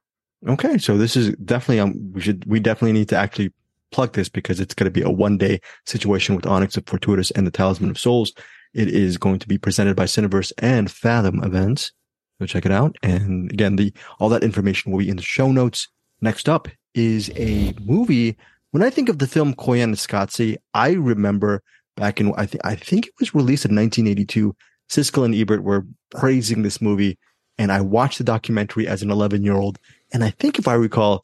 Okay, 0.48 0.78
so 0.78 0.98
this 0.98 1.16
is 1.16 1.36
definitely 1.38 1.80
um 1.80 2.12
we 2.14 2.22
should 2.22 2.46
we 2.46 2.60
definitely 2.60 2.94
need 2.94 3.10
to 3.10 3.18
actually 3.18 3.52
plug 3.92 4.14
this 4.14 4.30
because 4.30 4.60
it's 4.60 4.74
going 4.74 4.86
to 4.86 4.92
be 4.92 5.02
a 5.02 5.10
one 5.10 5.38
day 5.38 5.60
situation 5.86 6.36
with 6.36 6.46
Onyx 6.46 6.78
of 6.78 6.86
Fortuitous 6.86 7.32
and 7.32 7.46
the 7.46 7.52
Talisman 7.52 7.90
of 7.90 8.00
Souls. 8.00 8.34
It 8.74 8.90
is 8.90 9.18
going 9.18 9.40
to 9.40 9.48
be 9.48 9.58
presented 9.58 9.96
by 9.96 10.06
Cineverse 10.06 10.52
and 10.58 10.92
Fathom 10.92 11.44
Events. 11.44 11.92
So 12.40 12.46
check 12.46 12.66
it 12.66 12.72
out. 12.72 12.96
And 13.02 13.52
again, 13.52 13.76
the 13.76 13.94
all 14.20 14.30
that 14.30 14.44
information 14.44 14.92
will 14.92 15.00
be 15.00 15.10
in 15.10 15.16
the 15.16 15.24
show 15.24 15.52
notes. 15.52 15.88
Next 16.22 16.48
up 16.48 16.68
is 16.94 17.32
a 17.36 17.74
movie. 17.82 18.38
When 18.72 18.84
I 18.84 18.90
think 18.90 19.10
of 19.10 19.20
the 19.20 19.28
film 19.28 19.54
Koyaanisqatsi, 19.56 20.58
I 20.74 20.92
remember 20.92 21.64
back 21.96 22.20
in 22.20 22.34
I 22.36 22.46
think 22.46 22.66
I 22.66 22.76
think 22.76 23.08
it 23.08 23.14
was 23.20 23.34
released 23.34 23.66
in 23.66 23.76
1982. 23.76 24.56
Siskel 24.90 25.26
and 25.26 25.36
Ebert 25.36 25.64
were 25.64 25.86
praising 26.12 26.62
this 26.62 26.82
movie, 26.82 27.18
and 27.58 27.72
I 27.72 27.82
watched 27.82 28.20
the 28.20 28.24
documentary 28.24 28.88
as 28.88 29.02
an 29.02 29.12
11 29.12 29.44
year 29.44 29.56
old. 29.56 29.80
And 30.14 30.24
I 30.24 30.30
think 30.30 30.60
if 30.60 30.68
I 30.68 30.74
recall, 30.74 31.24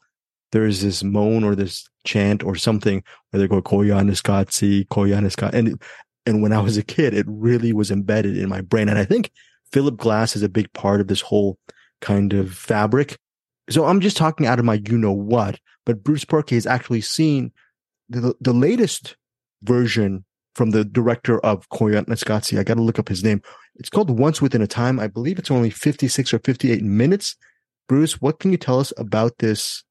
there 0.52 0.66
is 0.66 0.82
this 0.82 1.02
moan 1.02 1.44
or 1.44 1.54
this 1.54 1.88
chant 2.04 2.42
or 2.42 2.54
something 2.54 3.02
where 3.30 3.40
they 3.40 3.48
go 3.48 3.62
Koyaanisqatsi, 3.62 4.86
Koyaanisqatsi, 4.88 5.54
and 5.54 5.82
and 6.26 6.42
when 6.42 6.52
I 6.52 6.60
was 6.60 6.76
a 6.76 6.82
kid, 6.82 7.12
it 7.12 7.26
really 7.28 7.72
was 7.72 7.90
embedded 7.90 8.38
in 8.38 8.48
my 8.48 8.62
brain. 8.62 8.88
And 8.88 8.98
I 8.98 9.04
think 9.04 9.30
Philip 9.72 9.96
Glass 9.98 10.36
is 10.36 10.42
a 10.42 10.48
big 10.48 10.72
part 10.72 11.00
of 11.00 11.08
this 11.08 11.20
whole 11.20 11.58
kind 12.00 12.32
of 12.32 12.54
fabric. 12.54 13.18
So 13.68 13.84
I'm 13.84 14.00
just 14.00 14.16
talking 14.16 14.46
out 14.46 14.58
of 14.58 14.64
my 14.64 14.80
you 14.88 14.96
know 14.96 15.12
what, 15.12 15.58
but 15.84 16.02
Bruce 16.02 16.24
Purkey 16.24 16.52
has 16.52 16.66
actually 16.66 17.00
seen 17.00 17.52
the 18.08 18.34
the 18.40 18.52
latest 18.52 19.16
version 19.62 20.24
from 20.54 20.70
the 20.70 20.84
director 20.84 21.40
of 21.40 21.68
Koyaanisqatsi. 21.70 22.58
I 22.58 22.62
got 22.62 22.74
to 22.74 22.82
look 22.82 22.98
up 22.98 23.08
his 23.08 23.24
name. 23.24 23.42
It's 23.76 23.90
called 23.90 24.10
Once 24.10 24.40
Within 24.40 24.62
a 24.62 24.66
Time. 24.66 25.00
I 25.00 25.08
believe 25.08 25.38
it's 25.38 25.50
only 25.50 25.70
56 25.70 26.32
or 26.32 26.38
58 26.38 26.82
minutes. 26.82 27.36
Bruce, 27.88 28.20
what 28.20 28.38
can 28.38 28.52
you 28.52 28.56
tell 28.56 28.78
us 28.78 28.92
about 28.96 29.38
this 29.38 29.82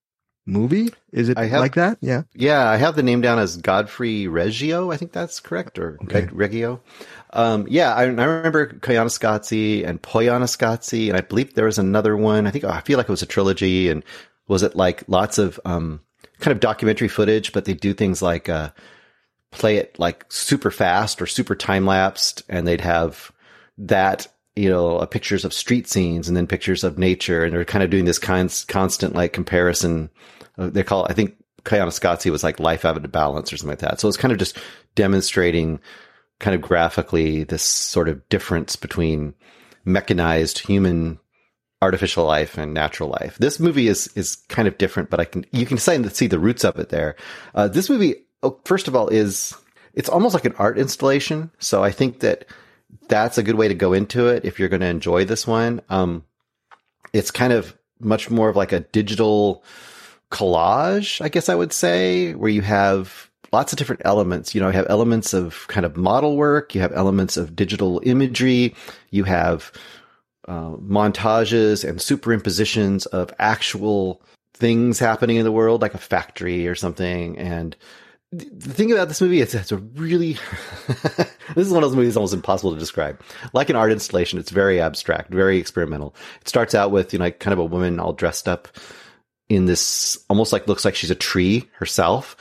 movie? 0.46 0.90
Is 1.12 1.30
it 1.30 1.38
I 1.38 1.46
have- 1.46 1.62
like 1.62 1.76
that? 1.76 1.98
Yeah. 2.02 2.24
Yeah, 2.34 2.68
I 2.68 2.78
have 2.78 2.96
the 2.96 3.04
name 3.04 3.22
down 3.22 3.40
as 3.40 3.58
Godfrey 3.58 4.28
Reggio. 4.28 4.92
I 4.92 4.98
think 4.98 5.12
that's 5.12 5.40
correct, 5.40 5.80
or 5.80 5.98
Okay. 6.04 6.22
Reg- 6.22 6.34
Reggio. 6.34 6.82
Um, 7.32 7.66
yeah, 7.70 7.94
I, 7.94 8.02
I 8.02 8.06
remember 8.06 8.68
Koyaanisqatsi 8.68 9.88
and 9.88 10.02
Powaqqatsi, 10.02 11.08
and 11.10 11.18
I 11.18 11.22
believe 11.22 11.54
there 11.54 11.66
was 11.66 11.80
another 11.80 12.16
one. 12.16 12.46
I 12.48 12.52
think 12.52 12.64
I 12.64 12.82
feel 12.82 12.98
like 12.98 13.08
it 13.08 13.12
was 13.12 13.22
a 13.24 13.28
trilogy, 13.28 13.90
and 13.90 14.04
was 14.48 14.64
it 14.64 14.76
like 14.76 15.04
lots 15.08 15.38
of 15.38 15.60
um, 15.66 16.02
kind 16.40 16.52
of 16.52 16.60
documentary 16.60 17.08
footage? 17.08 17.52
But 17.54 17.66
they 17.66 17.74
do 17.74 17.94
things 17.94 18.22
like 18.22 18.50
uh, 18.50 18.70
play 19.52 19.78
it 19.78 19.98
like 19.98 20.26
super 20.30 20.72
fast 20.72 21.22
or 21.22 21.26
super 21.28 21.56
time 21.56 21.86
lapsed, 21.86 22.44
and 22.50 22.68
they'd 22.68 22.82
have 22.82 23.32
that 23.80 24.28
you 24.56 24.70
know 24.70 24.98
uh, 24.98 25.06
pictures 25.08 25.44
of 25.46 25.54
street 25.54 25.88
scenes 25.88 26.28
and 26.28 26.38
then 26.38 26.46
pictures 26.46 26.84
of 26.84 27.00
nature, 27.00 27.44
and 27.44 27.54
they're 27.54 27.66
kind 27.66 27.84
of 27.84 27.90
doing 27.90 28.06
this 28.06 28.20
cons- 28.20 28.66
constant 28.66 29.16
like 29.16 29.34
comparison. 29.34 30.10
Uh, 30.58 30.70
they 30.70 30.84
call 30.84 31.06
I 31.10 31.14
think 31.14 31.36
Koyaanisqatsi 31.64 32.30
was 32.32 32.44
like 32.44 32.60
life 32.60 32.86
out 32.86 32.98
of 32.98 33.12
balance 33.12 33.52
or 33.52 33.58
something 33.58 33.72
like 33.72 33.80
that. 33.80 34.00
So 34.00 34.08
it's 34.08 34.18
kind 34.18 34.32
of 34.32 34.38
just 34.38 34.58
demonstrating 34.96 35.80
kind 36.40 36.56
of 36.56 36.62
graphically 36.62 37.44
this 37.44 37.64
sort 37.64 38.10
of 38.10 38.28
difference 38.30 38.76
between 38.76 39.34
mechanized 39.86 40.60
human 40.60 41.20
artificial 41.82 42.26
life 42.26 42.58
and 42.58 42.74
natural 42.74 43.10
life. 43.10 43.38
This 43.40 43.60
movie 43.60 43.88
is 43.88 44.08
is 44.16 44.36
kind 44.50 44.68
of 44.68 44.78
different, 44.78 45.10
but 45.10 45.20
I 45.20 45.26
can 45.26 45.46
you 45.52 45.66
can 45.66 45.78
see 45.78 46.04
see 46.10 46.28
the 46.28 46.40
roots 46.40 46.64
of 46.64 46.80
it 46.80 46.90
there. 46.90 47.16
Uh, 47.56 47.68
this 47.68 47.90
movie, 47.90 48.16
oh, 48.42 48.60
first 48.66 48.88
of 48.88 48.96
all, 48.96 49.08
is 49.10 49.56
it's 49.94 50.10
almost 50.10 50.34
like 50.34 50.46
an 50.46 50.56
art 50.58 50.78
installation. 50.78 51.52
So 51.60 51.84
I 51.84 51.92
think 51.92 52.20
that 52.22 52.46
that's 53.08 53.38
a 53.38 53.44
good 53.44 53.56
way 53.56 53.68
to 53.68 53.74
go 53.74 53.94
into 53.94 54.28
it 54.28 54.46
if 54.46 54.60
you're 54.60 54.70
going 54.70 54.82
to 54.82 54.88
enjoy 54.88 55.26
this 55.26 55.46
one. 55.46 55.82
Um, 55.90 56.24
it's 57.12 57.32
kind 57.32 57.54
of 57.54 57.78
much 58.00 58.30
more 58.30 58.50
of 58.50 58.56
like 58.56 58.72
a 58.72 58.82
digital 58.82 59.64
collage, 60.34 61.22
I 61.22 61.30
guess 61.30 61.48
I 61.48 61.56
would 61.56 61.72
say, 61.72 62.34
where 62.34 62.50
you 62.50 62.64
have 62.64 63.30
lots 63.54 63.72
of 63.72 63.78
different 63.78 64.02
elements. 64.04 64.56
You 64.56 64.62
know, 64.62 64.68
you 64.68 64.74
have 64.74 64.88
elements 64.90 65.34
of 65.34 65.68
kind 65.68 65.86
of 65.86 65.96
model 65.96 66.36
work, 66.36 66.74
you 66.74 66.82
have 66.82 66.92
elements 66.92 67.38
of 67.38 67.56
digital 67.56 68.02
imagery, 68.04 68.76
you 69.12 69.24
have 69.26 69.72
uh, 70.48 70.72
montages 70.72 71.88
and 71.88 72.00
superimpositions 72.00 73.06
of 73.08 73.32
actual 73.38 74.22
things 74.56 74.98
happening 74.98 75.38
in 75.38 75.46
the 75.46 75.52
world, 75.52 75.82
like 75.84 75.94
a 75.94 76.00
factory 76.00 76.68
or 76.68 76.74
something. 76.74 77.38
And 77.38 77.76
the 78.32 78.74
thing 78.74 78.92
about 78.92 79.10
this 79.10 79.22
movie 79.22 79.40
is 79.40 79.54
it's 79.54 79.72
a 79.72 79.78
really 79.78 80.34
this 80.88 81.68
is 81.68 81.70
one 81.70 81.84
of 81.84 81.92
those 81.92 81.96
movies 81.96 82.18
almost 82.18 82.34
impossible 82.34 82.74
to 82.74 82.80
describe 82.80 83.22
like 83.54 83.70
an 83.70 83.76
art 83.76 83.92
installation 83.92 84.40
it's 84.40 84.50
very 84.50 84.82
abstract 84.82 85.32
very 85.32 85.60
experimental 85.60 86.16
it 86.42 86.50
starts 86.50 86.74
out 86.74 86.90
with 86.90 87.14
you 87.14 87.20
know 87.20 87.26
like 87.26 87.40
kind 87.40 87.54
of 87.54 87.60
a 87.60 87.64
woman 87.64 88.00
all 88.00 88.12
dressed 88.12 88.48
up 88.48 88.68
in 89.50 89.66
this 89.66 90.18
almost 90.30 90.54
like 90.54 90.68
looks 90.68 90.86
like 90.86 90.96
she's 90.96 91.12
a 91.12 91.16
tree 91.16 91.70
herself. 91.74 92.36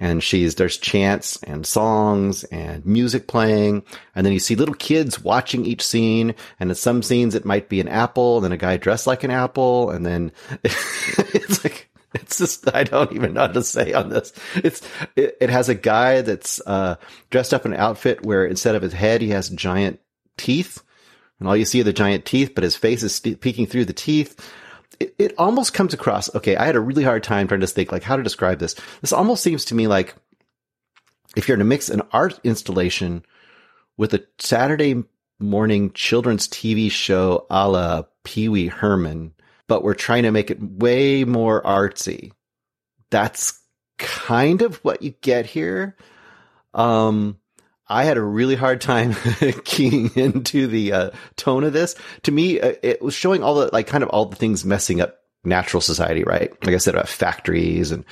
And 0.00 0.22
she's 0.22 0.54
there's 0.54 0.78
chants 0.78 1.42
and 1.42 1.66
songs 1.66 2.44
and 2.44 2.86
music 2.86 3.26
playing. 3.26 3.82
And 4.14 4.24
then 4.24 4.32
you 4.32 4.38
see 4.38 4.54
little 4.54 4.74
kids 4.74 5.20
watching 5.20 5.66
each 5.66 5.82
scene. 5.82 6.36
And 6.60 6.70
in 6.70 6.76
some 6.76 7.02
scenes 7.02 7.34
it 7.34 7.44
might 7.44 7.68
be 7.68 7.80
an 7.80 7.88
apple 7.88 8.36
and 8.36 8.44
then 8.44 8.52
a 8.52 8.56
guy 8.56 8.76
dressed 8.76 9.08
like 9.08 9.24
an 9.24 9.32
apple. 9.32 9.90
And 9.90 10.06
then 10.06 10.30
it's 10.62 11.64
like 11.64 11.88
it's 12.14 12.38
just 12.38 12.74
I 12.74 12.84
don't 12.84 13.12
even 13.12 13.34
know 13.34 13.42
how 13.42 13.46
to 13.48 13.62
say 13.62 13.92
on 13.92 14.08
this. 14.08 14.32
It's 14.56 14.82
it, 15.16 15.36
it 15.40 15.50
has 15.50 15.68
a 15.68 15.74
guy 15.74 16.22
that's 16.22 16.60
uh, 16.66 16.96
dressed 17.30 17.52
up 17.52 17.66
in 17.66 17.72
an 17.72 17.80
outfit 17.80 18.24
where 18.24 18.46
instead 18.46 18.74
of 18.74 18.82
his 18.82 18.92
head 18.92 19.20
he 19.20 19.30
has 19.30 19.48
giant 19.50 20.00
teeth, 20.36 20.82
and 21.38 21.48
all 21.48 21.56
you 21.56 21.64
see 21.64 21.80
are 21.80 21.84
the 21.84 21.92
giant 21.92 22.24
teeth, 22.24 22.52
but 22.54 22.64
his 22.64 22.76
face 22.76 23.02
is 23.02 23.14
st- 23.14 23.40
peeking 23.40 23.66
through 23.66 23.84
the 23.84 23.92
teeth. 23.92 24.40
It, 25.00 25.14
it 25.18 25.34
almost 25.38 25.74
comes 25.74 25.94
across. 25.94 26.34
Okay, 26.34 26.56
I 26.56 26.66
had 26.66 26.76
a 26.76 26.80
really 26.80 27.04
hard 27.04 27.22
time 27.22 27.48
trying 27.48 27.60
to 27.60 27.66
think 27.66 27.92
like 27.92 28.02
how 28.02 28.16
to 28.16 28.22
describe 28.22 28.58
this. 28.58 28.74
This 29.00 29.12
almost 29.12 29.42
seems 29.42 29.64
to 29.66 29.74
me 29.74 29.86
like 29.86 30.14
if 31.36 31.48
you're 31.48 31.56
to 31.56 31.64
mix 31.64 31.88
an 31.88 32.02
art 32.12 32.40
installation 32.44 33.24
with 33.96 34.14
a 34.14 34.24
Saturday 34.38 35.04
morning 35.38 35.92
children's 35.92 36.48
TV 36.48 36.90
show 36.90 37.46
a 37.50 37.68
la 37.68 38.02
Pee 38.24 38.48
Wee 38.48 38.66
Herman 38.66 39.34
but 39.68 39.84
we're 39.84 39.94
trying 39.94 40.24
to 40.24 40.32
make 40.32 40.50
it 40.50 40.60
way 40.60 41.24
more 41.24 41.62
artsy. 41.62 42.32
That's 43.10 43.60
kind 43.98 44.62
of 44.62 44.76
what 44.78 45.02
you 45.02 45.14
get 45.20 45.46
here. 45.46 45.96
Um, 46.74 47.38
I 47.88 48.04
had 48.04 48.16
a 48.16 48.22
really 48.22 48.54
hard 48.54 48.80
time 48.80 49.14
keying 49.64 50.10
into 50.14 50.66
the 50.66 50.92
uh, 50.92 51.10
tone 51.36 51.64
of 51.64 51.72
this. 51.72 51.94
To 52.24 52.32
me, 52.32 52.60
uh, 52.60 52.74
it 52.82 53.00
was 53.00 53.14
showing 53.14 53.42
all 53.42 53.54
the 53.54 53.70
like 53.72 53.86
kind 53.86 54.04
of 54.04 54.10
all 54.10 54.26
the 54.26 54.36
things 54.36 54.64
messing 54.64 55.00
up 55.00 55.18
natural 55.44 55.80
society, 55.80 56.24
right? 56.24 56.50
Like 56.64 56.74
I 56.74 56.78
said, 56.78 56.94
about 56.94 57.08
factories 57.08 57.90
and 57.90 58.04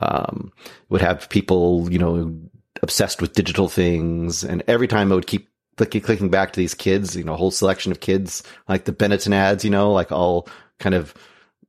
um, 0.00 0.52
would 0.90 1.00
have 1.00 1.28
people, 1.28 1.90
you 1.90 1.98
know, 1.98 2.38
obsessed 2.82 3.22
with 3.22 3.32
digital 3.32 3.68
things, 3.68 4.44
and 4.44 4.62
every 4.68 4.86
time 4.86 5.10
I 5.10 5.14
would 5.14 5.26
keep 5.26 5.48
clicking, 5.76 6.02
clicking 6.02 6.28
back 6.28 6.52
to 6.52 6.60
these 6.60 6.74
kids, 6.74 7.16
you 7.16 7.24
know, 7.24 7.34
a 7.34 7.38
whole 7.38 7.50
selection 7.50 7.92
of 7.92 8.00
kids, 8.00 8.42
like 8.68 8.84
the 8.84 8.92
Benetton 8.92 9.32
ads, 9.32 9.64
you 9.64 9.70
know, 9.70 9.92
like 9.92 10.12
all 10.12 10.48
kind 10.78 10.94
of 10.94 11.14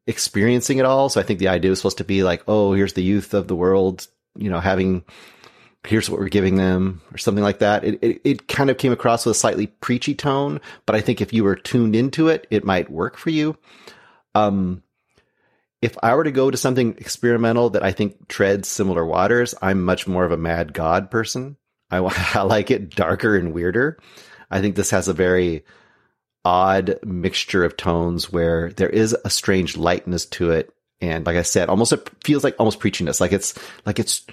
experiencing 0.05 0.77
it 0.77 0.85
all. 0.85 1.09
So 1.09 1.19
I 1.19 1.23
think 1.23 1.39
the 1.39 1.49
idea 1.49 1.69
was 1.69 1.79
supposed 1.79 1.97
to 1.99 2.03
be 2.03 2.23
like, 2.23 2.43
oh, 2.47 2.73
here's 2.73 2.93
the 2.93 3.03
youth 3.03 3.33
of 3.33 3.47
the 3.47 3.55
world, 3.55 4.07
you 4.37 4.49
know, 4.49 4.59
having 4.59 5.03
here's 5.87 6.09
what 6.09 6.19
we're 6.19 6.27
giving 6.27 6.55
them 6.55 7.01
or 7.13 7.17
something 7.17 7.43
like 7.43 7.59
that. 7.59 7.83
It, 7.83 7.99
it, 8.03 8.21
it 8.23 8.47
kind 8.47 8.69
of 8.69 8.77
came 8.77 8.91
across 8.91 9.25
with 9.25 9.35
a 9.35 9.39
slightly 9.39 9.67
preachy 9.67 10.13
tone, 10.13 10.59
but 10.85 10.95
I 10.95 11.01
think 11.01 11.21
if 11.21 11.33
you 11.33 11.43
were 11.43 11.55
tuned 11.55 11.95
into 11.95 12.27
it, 12.27 12.45
it 12.51 12.65
might 12.65 12.89
work 12.89 13.17
for 13.17 13.29
you. 13.29 13.57
Um, 14.35 14.83
if 15.81 15.97
I 16.03 16.13
were 16.15 16.23
to 16.23 16.31
go 16.31 16.51
to 16.51 16.57
something 16.57 16.95
experimental 16.97 17.69
that 17.71 17.83
I 17.83 17.91
think 17.91 18.27
treads 18.27 18.67
similar 18.67 19.05
waters, 19.05 19.55
I'm 19.61 19.85
much 19.85 20.07
more 20.07 20.25
of 20.25 20.31
a 20.31 20.37
mad 20.37 20.73
god 20.73 21.09
person. 21.09 21.55
I, 21.89 21.97
I 22.33 22.41
like 22.41 22.69
it 22.69 22.95
darker 22.95 23.37
and 23.37 23.53
weirder. 23.53 23.97
I 24.51 24.61
think 24.61 24.75
this 24.75 24.91
has 24.91 25.07
a 25.07 25.13
very 25.13 25.63
odd 26.43 26.99
mixture 27.03 27.63
of 27.63 27.77
tones 27.77 28.31
where 28.31 28.71
there 28.71 28.89
is 28.89 29.15
a 29.25 29.29
strange 29.29 29.77
lightness 29.77 30.25
to 30.25 30.51
it. 30.51 30.73
And 30.99 31.25
like 31.25 31.35
I 31.35 31.41
said, 31.43 31.69
almost 31.69 31.93
it 31.93 32.09
feels 32.23 32.43
like 32.43 32.55
almost 32.57 32.79
preachiness, 32.79 33.21
like 33.21 33.33
it's 33.33 33.57
like 33.85 33.99
it's 33.99 34.25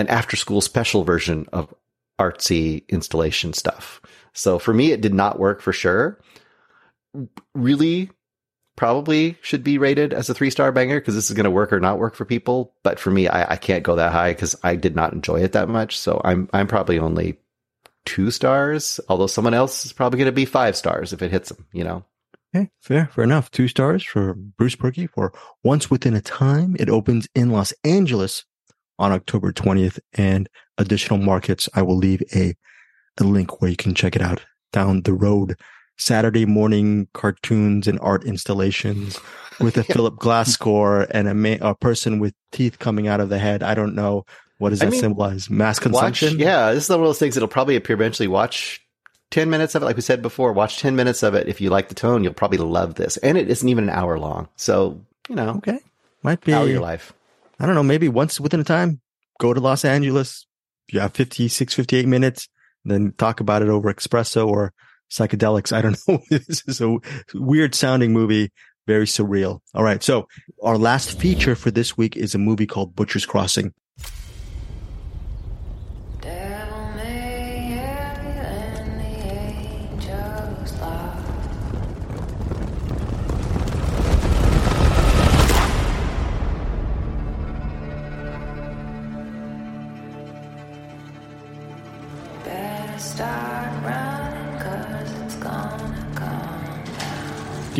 an 0.00 0.08
after 0.08 0.36
school 0.36 0.60
special 0.60 1.04
version 1.04 1.46
of 1.52 1.72
artsy 2.18 2.86
installation 2.88 3.52
stuff. 3.52 4.00
So 4.32 4.58
for 4.58 4.74
me, 4.74 4.92
it 4.92 5.00
did 5.00 5.14
not 5.14 5.38
work 5.38 5.60
for 5.60 5.72
sure. 5.72 6.20
Really, 7.54 8.10
probably 8.76 9.36
should 9.42 9.62
be 9.62 9.78
rated 9.78 10.14
as 10.14 10.30
a 10.30 10.34
three 10.34 10.50
star 10.50 10.72
banger 10.72 11.00
because 11.00 11.14
this 11.14 11.30
is 11.30 11.36
going 11.36 11.44
to 11.44 11.50
work 11.50 11.72
or 11.72 11.80
not 11.80 11.98
work 11.98 12.14
for 12.14 12.24
people. 12.24 12.74
But 12.82 12.98
for 12.98 13.10
me, 13.10 13.28
I, 13.28 13.52
I 13.52 13.56
can't 13.56 13.82
go 13.82 13.96
that 13.96 14.12
high 14.12 14.32
because 14.32 14.56
I 14.62 14.76
did 14.76 14.96
not 14.96 15.12
enjoy 15.12 15.42
it 15.42 15.52
that 15.52 15.68
much. 15.68 15.98
So 15.98 16.20
I'm 16.24 16.48
I'm 16.52 16.66
probably 16.66 16.98
only 16.98 17.38
two 18.06 18.30
stars, 18.30 19.00
although 19.08 19.26
someone 19.26 19.54
else 19.54 19.84
is 19.84 19.92
probably 19.92 20.18
going 20.18 20.26
to 20.26 20.32
be 20.32 20.44
five 20.44 20.76
stars 20.76 21.12
if 21.12 21.22
it 21.22 21.30
hits 21.30 21.50
them, 21.50 21.66
you 21.72 21.84
know? 21.84 22.04
Okay, 22.54 22.70
fair, 22.80 23.08
fair 23.14 23.24
enough. 23.24 23.50
Two 23.50 23.68
stars 23.68 24.02
for 24.02 24.34
Bruce 24.34 24.74
Purkey 24.74 25.08
for 25.08 25.32
Once 25.62 25.90
Within 25.90 26.14
a 26.14 26.20
Time. 26.20 26.76
It 26.80 26.88
opens 26.88 27.28
in 27.34 27.50
Los 27.50 27.72
Angeles 27.84 28.44
on 29.00 29.12
October 29.12 29.52
20th 29.52 29.98
and 30.14 30.48
additional 30.78 31.18
markets. 31.18 31.68
I 31.74 31.82
will 31.82 31.96
leave 31.96 32.22
a, 32.34 32.54
a 33.18 33.24
link 33.24 33.60
where 33.60 33.70
you 33.70 33.76
can 33.76 33.94
check 33.94 34.14
it 34.14 34.22
out 34.22 34.44
down 34.72 35.02
the 35.02 35.14
road. 35.14 35.56
Saturday 35.96 36.46
morning 36.46 37.08
cartoons 37.12 37.86
and 37.86 37.98
art 38.00 38.24
installations 38.24 39.18
with 39.58 39.76
a 39.76 39.84
Philip 39.92 40.16
Glass 40.18 40.50
score 40.50 41.06
and 41.10 41.28
a, 41.28 41.34
ma- 41.34 41.56
a 41.60 41.74
person 41.74 42.20
with 42.20 42.34
teeth 42.52 42.78
coming 42.78 43.08
out 43.08 43.20
of 43.20 43.28
the 43.28 43.38
head. 43.38 43.62
I 43.62 43.74
don't 43.74 43.94
know 43.94 44.24
what 44.58 44.70
does 44.70 44.80
that 44.80 44.88
I 44.88 44.90
mean, 44.90 45.00
symbolize? 45.00 45.48
Mass 45.48 45.78
consumption? 45.78 46.34
Watch, 46.34 46.38
yeah, 46.38 46.72
this 46.72 46.84
is 46.84 46.90
one 46.90 47.00
of 47.00 47.06
those 47.06 47.18
things 47.18 47.34
that'll 47.34 47.48
probably 47.48 47.76
appear 47.76 47.94
eventually. 47.94 48.28
Watch 48.28 48.86
10 49.30 49.48
minutes 49.48 49.74
of 49.74 49.82
it, 49.82 49.86
like 49.86 49.96
we 49.96 50.02
said 50.02 50.20
before. 50.20 50.52
Watch 50.52 50.78
10 50.78 50.96
minutes 50.96 51.22
of 51.22 51.34
it. 51.34 51.48
If 51.48 51.62
you 51.62 51.70
like 51.70 51.88
the 51.88 51.94
tone, 51.94 52.22
you'll 52.22 52.34
probably 52.34 52.58
love 52.58 52.94
this. 52.94 53.16
And 53.18 53.38
it 53.38 53.48
isn't 53.48 53.68
even 53.68 53.84
an 53.84 53.90
hour 53.90 54.18
long. 54.18 54.48
So, 54.56 55.00
you 55.28 55.34
know. 55.34 55.50
Okay. 55.58 55.80
Might 56.22 56.42
be. 56.42 56.52
Hour 56.52 56.66
your 56.66 56.80
life. 56.80 57.14
I 57.60 57.66
don't 57.66 57.74
know. 57.74 57.82
Maybe 57.82 58.08
once 58.08 58.40
within 58.40 58.60
a 58.60 58.64
time, 58.64 59.00
go 59.38 59.52
to 59.52 59.60
Los 59.60 59.84
Angeles. 59.84 60.46
You 60.90 61.00
have 61.00 61.12
56, 61.12 61.74
58 61.74 62.08
minutes, 62.08 62.48
then 62.84 63.12
talk 63.18 63.40
about 63.40 63.62
it 63.62 63.68
over 63.68 63.92
espresso 63.92 64.48
or 64.48 64.72
psychedelics. 65.10 65.72
I 65.72 65.82
don't 65.82 65.98
know. 66.08 66.20
this 66.30 66.62
is 66.66 66.80
a 66.80 66.96
weird 67.34 67.74
sounding 67.74 68.12
movie. 68.12 68.50
Very 68.86 69.04
surreal. 69.04 69.60
All 69.74 69.84
right. 69.84 70.02
So 70.02 70.26
our 70.62 70.78
last 70.78 71.20
feature 71.20 71.54
for 71.54 71.70
this 71.70 71.96
week 71.96 72.16
is 72.16 72.34
a 72.34 72.38
movie 72.38 72.66
called 72.66 72.96
Butcher's 72.96 73.26
Crossing. 73.26 73.72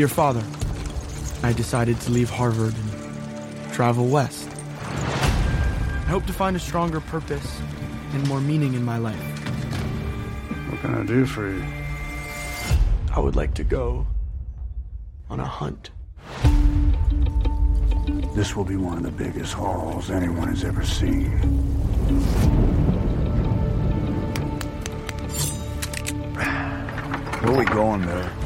Dear 0.01 0.09
Father, 0.09 0.43
I 1.43 1.53
decided 1.53 2.01
to 2.01 2.11
leave 2.11 2.31
Harvard 2.31 2.73
and 2.75 3.73
travel 3.75 4.07
west. 4.07 4.49
I 4.49 6.09
hope 6.09 6.25
to 6.25 6.33
find 6.33 6.57
a 6.57 6.59
stronger 6.59 7.01
purpose 7.01 7.61
and 8.15 8.27
more 8.27 8.41
meaning 8.41 8.73
in 8.73 8.83
my 8.83 8.97
life. 8.97 9.21
What 10.71 10.81
can 10.81 10.95
I 10.95 11.05
do 11.05 11.27
for 11.27 11.53
you? 11.53 11.63
I 13.15 13.21
would 13.21 13.37
like 13.37 13.53
to 13.57 13.63
go 13.63 14.07
on 15.29 15.39
a 15.39 15.45
hunt. 15.45 15.91
This 18.35 18.57
will 18.57 18.65
be 18.65 18.77
one 18.77 18.97
of 18.97 19.03
the 19.03 19.11
biggest 19.11 19.53
hauls 19.53 20.11
anyone 20.11 20.49
has 20.49 20.65
ever 20.65 20.83
seen. 20.83 21.29
Where 27.43 27.53
are 27.53 27.59
we 27.59 27.67
going 27.67 28.07
there? 28.07 28.40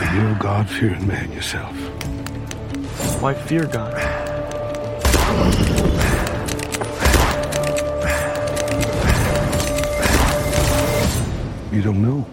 So 0.00 0.06
you're 0.14 0.30
a 0.30 0.38
God-fearing 0.38 1.06
man 1.06 1.30
yourself. 1.30 1.76
Why 3.20 3.34
fear 3.34 3.66
God? 3.66 3.92
You 11.70 11.82
don't 11.82 12.00
know. 12.00 12.26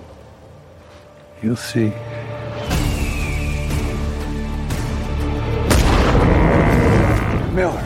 You'll 1.43 1.57
see. 1.57 1.89
Miller, 7.53 7.83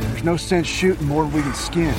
there's 0.00 0.24
no 0.24 0.36
sense 0.36 0.66
shooting 0.66 1.06
more 1.06 1.22
than 1.22 1.32
we 1.34 1.42
can 1.42 1.54
skin. 1.54 1.94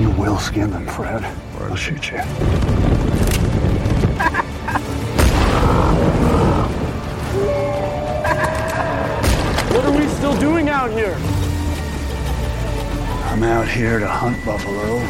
You 0.00 0.10
will 0.18 0.38
skin 0.38 0.72
them, 0.72 0.88
Fred, 0.88 1.24
or 1.60 1.68
I'll 1.70 1.76
shoot 1.76 2.10
you. 2.10 3.37
Out 10.78 10.92
here? 10.92 11.16
I'm 13.30 13.42
out 13.42 13.66
here 13.66 13.98
to 13.98 14.06
hunt 14.06 14.38
buffalo. 14.44 15.00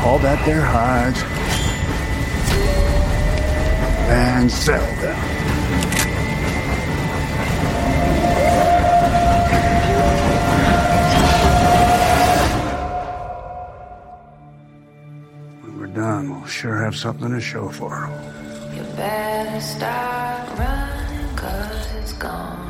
Haul 0.00 0.18
that 0.20 0.42
their 0.46 0.62
hides. 0.62 1.20
And 4.08 4.50
sell 4.50 4.80
them. 5.02 5.18
When 15.62 15.78
we're 15.78 15.86
done, 15.88 16.30
we'll 16.30 16.46
sure 16.46 16.82
have 16.82 16.96
something 16.96 17.30
to 17.32 17.40
show 17.40 17.68
for 17.68 17.90
them. 17.90 18.74
You 18.74 18.82
better 18.96 19.60
start 19.60 20.58
running, 20.58 21.36
cause 21.36 21.94
it's 21.96 22.14
gonna 22.14 22.69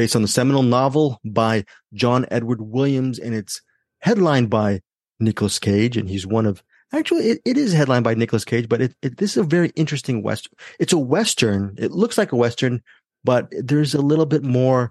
based 0.00 0.16
on 0.16 0.22
the 0.22 0.28
seminal 0.28 0.62
novel 0.62 1.20
by 1.26 1.62
John 1.92 2.24
Edward 2.30 2.62
Williams, 2.62 3.18
and 3.18 3.34
it's 3.34 3.60
headlined 3.98 4.48
by 4.48 4.80
Nicolas 5.18 5.58
Cage, 5.58 5.98
and 5.98 6.08
he's 6.08 6.26
one 6.26 6.46
of 6.46 6.62
actually 6.90 7.26
it, 7.26 7.42
it 7.44 7.58
is 7.58 7.74
headlined 7.74 8.04
by 8.04 8.14
Nicolas 8.14 8.46
Cage, 8.46 8.66
but 8.66 8.80
it, 8.80 8.94
it 9.02 9.18
this 9.18 9.32
is 9.32 9.36
a 9.36 9.42
very 9.42 9.68
interesting 9.76 10.22
western. 10.22 10.54
It's 10.78 10.94
a 10.94 10.98
western. 10.98 11.74
It 11.76 11.90
looks 11.90 12.16
like 12.16 12.32
a 12.32 12.36
western, 12.36 12.82
but 13.24 13.48
there's 13.50 13.94
a 13.94 14.00
little 14.00 14.24
bit 14.24 14.42
more. 14.42 14.90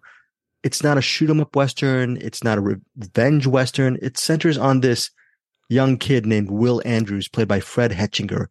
It's 0.62 0.84
not 0.84 1.00
a 1.00 1.02
shoot 1.02 1.32
'em 1.32 1.42
up 1.42 1.56
western. 1.56 2.18
It's 2.18 2.44
not 2.44 2.60
a 2.60 2.80
revenge 2.96 3.48
western. 3.48 3.98
It 4.04 4.20
centers 4.20 4.60
on 4.60 4.82
this 4.82 5.10
young 5.70 5.98
kid 5.98 6.28
named 6.28 6.52
Will 6.52 6.84
Andrews, 6.86 7.28
played 7.28 7.48
by 7.48 7.62
Fred 7.62 7.94
Hechinger, 7.94 8.46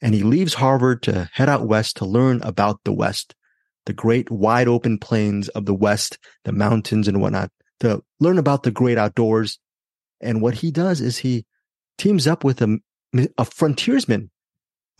and 0.00 0.14
he 0.14 0.22
leaves 0.22 0.54
Harvard 0.54 1.02
to 1.02 1.28
head 1.32 1.48
out 1.48 1.66
west 1.66 1.96
to 1.96 2.04
learn 2.04 2.40
about 2.42 2.84
the 2.84 2.92
West 2.92 3.34
the 3.86 3.92
great 3.92 4.30
wide 4.30 4.68
open 4.68 4.98
plains 4.98 5.48
of 5.50 5.66
the 5.66 5.74
West, 5.74 6.18
the 6.44 6.52
mountains 6.52 7.08
and 7.08 7.20
whatnot, 7.20 7.50
to 7.80 8.02
learn 8.20 8.38
about 8.38 8.62
the 8.62 8.70
great 8.70 8.98
outdoors. 8.98 9.58
And 10.20 10.40
what 10.40 10.54
he 10.54 10.70
does 10.70 11.00
is 11.00 11.18
he 11.18 11.44
teams 11.98 12.26
up 12.26 12.44
with 12.44 12.62
a, 12.62 12.78
a 13.36 13.44
frontiersman, 13.44 14.30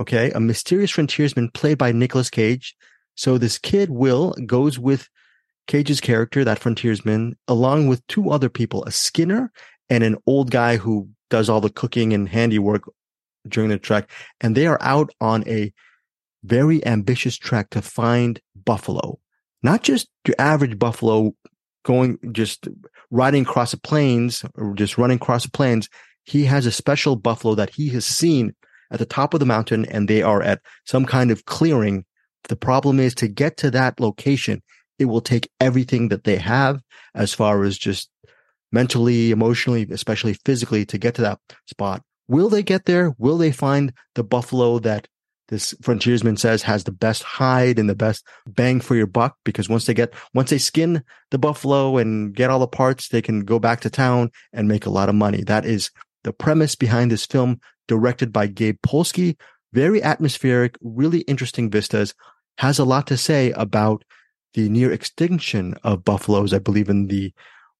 okay, 0.01 0.31
a 0.33 0.41
mysterious 0.41 0.91
frontiersman 0.91 1.51
played 1.51 1.79
by 1.79 1.93
Nicolas 1.93 2.31
Cage. 2.31 2.77
So 3.15 3.39
this 3.39 3.59
kid, 3.59 3.91
Will, 3.91 4.35
goes 4.47 4.79
with 4.79 5.09
Cage's 5.67 6.01
character, 6.01 6.45
that 6.45 6.59
frontiersman, 6.59 7.37
along 7.49 7.87
with 7.87 8.07
two 8.07 8.31
other 8.31 8.49
people, 8.49 8.85
a 8.85 8.91
Skinner 8.91 9.51
and 9.89 10.05
an 10.05 10.17
old 10.27 10.51
guy 10.51 10.77
who 10.77 11.09
does 11.31 11.49
all 11.49 11.61
the 11.61 11.71
cooking 11.71 12.13
and 12.13 12.29
handiwork 12.29 12.83
during 13.49 13.71
the 13.71 13.79
trek. 13.79 14.11
And 14.41 14.57
they 14.57 14.67
are 14.67 14.79
out 14.81 15.11
on 15.21 15.47
a 15.49 15.73
very 16.45 16.85
ambitious 16.87 17.37
trek 17.37 17.71
to 17.71 17.83
find 17.83 18.41
buffalo, 18.65 19.19
not 19.63 19.83
just 19.83 20.09
your 20.27 20.37
average 20.39 20.79
buffalo 20.79 21.35
going 21.85 22.19
just 22.33 22.69
riding 23.11 23.43
across 23.43 23.71
the 23.71 23.79
plains 23.79 24.45
or 24.55 24.75
just 24.75 24.99
running 24.99 25.17
across 25.17 25.45
the 25.45 25.51
plains. 25.51 25.89
He 26.25 26.45
has 26.45 26.67
a 26.67 26.73
special 26.73 27.17
buffalo 27.17 27.55
that 27.55 27.71
he 27.71 27.89
has 27.91 28.05
seen 28.05 28.55
at 28.91 28.99
the 28.99 29.07
top 29.07 29.35
of 29.35 29.41
the 29.41 29.47
mountain 29.47 29.85
and 29.87 30.09
they 30.09 30.23
are 30.23 30.43
at 30.43 30.61
some 30.85 31.05
kind 31.05 31.31
of 31.31 31.45
clearing. 31.45 32.05
The 32.49 32.57
problem 32.57 33.01
is 33.01 33.15
to 33.17 33.29
get 33.29 33.57
to 33.59 33.71
that 33.71 34.01
location, 34.01 34.63
it 34.99 35.07
will 35.07 35.21
take 35.21 35.51
everything 35.61 36.09
that 36.09 36.25
they 36.25 36.37
have 36.37 36.81
as 37.15 37.35
far 37.35 37.65
as 37.65 37.77
just 37.77 38.11
mentally, 38.73 39.31
emotionally, 39.31 39.87
especially 39.91 40.35
physically 40.45 40.85
to 40.87 40.99
get 40.99 41.15
to 41.15 41.23
that 41.23 41.39
spot. 41.67 42.03
Will 42.29 42.49
they 42.49 42.63
get 42.63 42.87
there? 42.87 43.15
Will 43.19 43.39
they 43.39 43.53
find 43.53 43.93
the 44.15 44.25
buffalo 44.25 44.79
that 44.81 45.07
this 45.49 45.75
frontiersman 45.83 46.37
says 46.37 46.63
has 46.63 46.85
the 46.85 46.93
best 46.93 47.23
hide 47.23 47.79
and 47.79 47.89
the 47.89 47.95
best 47.95 48.27
bang 48.47 48.81
for 48.81 48.97
your 48.97 49.07
buck 49.07 49.37
because 49.45 49.69
once 49.69 49.87
they 49.87 49.95
get 49.95 50.15
once 50.33 50.51
they 50.51 50.59
skin 50.59 51.03
the 51.31 51.39
buffalo 51.39 51.99
and 51.99 52.35
get 52.35 52.51
all 52.51 52.59
the 52.59 52.67
parts 52.67 53.09
they 53.09 53.21
can 53.21 53.41
go 53.41 53.59
back 53.59 53.81
to 53.81 53.91
town 53.91 54.31
and 54.53 54.69
make 54.69 54.87
a 54.87 54.91
lot 54.91 55.09
of 55.09 55.15
money. 55.15 55.43
That 55.43 55.65
is 55.65 55.91
the 56.23 56.33
premise 56.33 56.75
behind 56.75 57.11
this 57.11 57.27
film 57.27 57.61
directed 57.89 58.33
by 58.33 58.47
Gabe 58.47 58.79
Polsky. 58.87 59.37
Very 59.73 60.03
atmospheric 60.03 60.77
really 60.81 61.21
interesting 61.21 61.71
vistas. 61.71 62.15
Has 62.59 62.79
a 62.79 62.85
lot 62.85 63.07
to 63.09 63.17
say 63.17 63.51
about 63.53 64.05
the 64.55 64.69
near 64.69 64.93
extinction 64.93 65.75
of 65.83 66.05
buffaloes 66.05 66.55
i 66.55 66.59
believe 66.59 66.89
in 66.89 67.09
the 67.09 67.33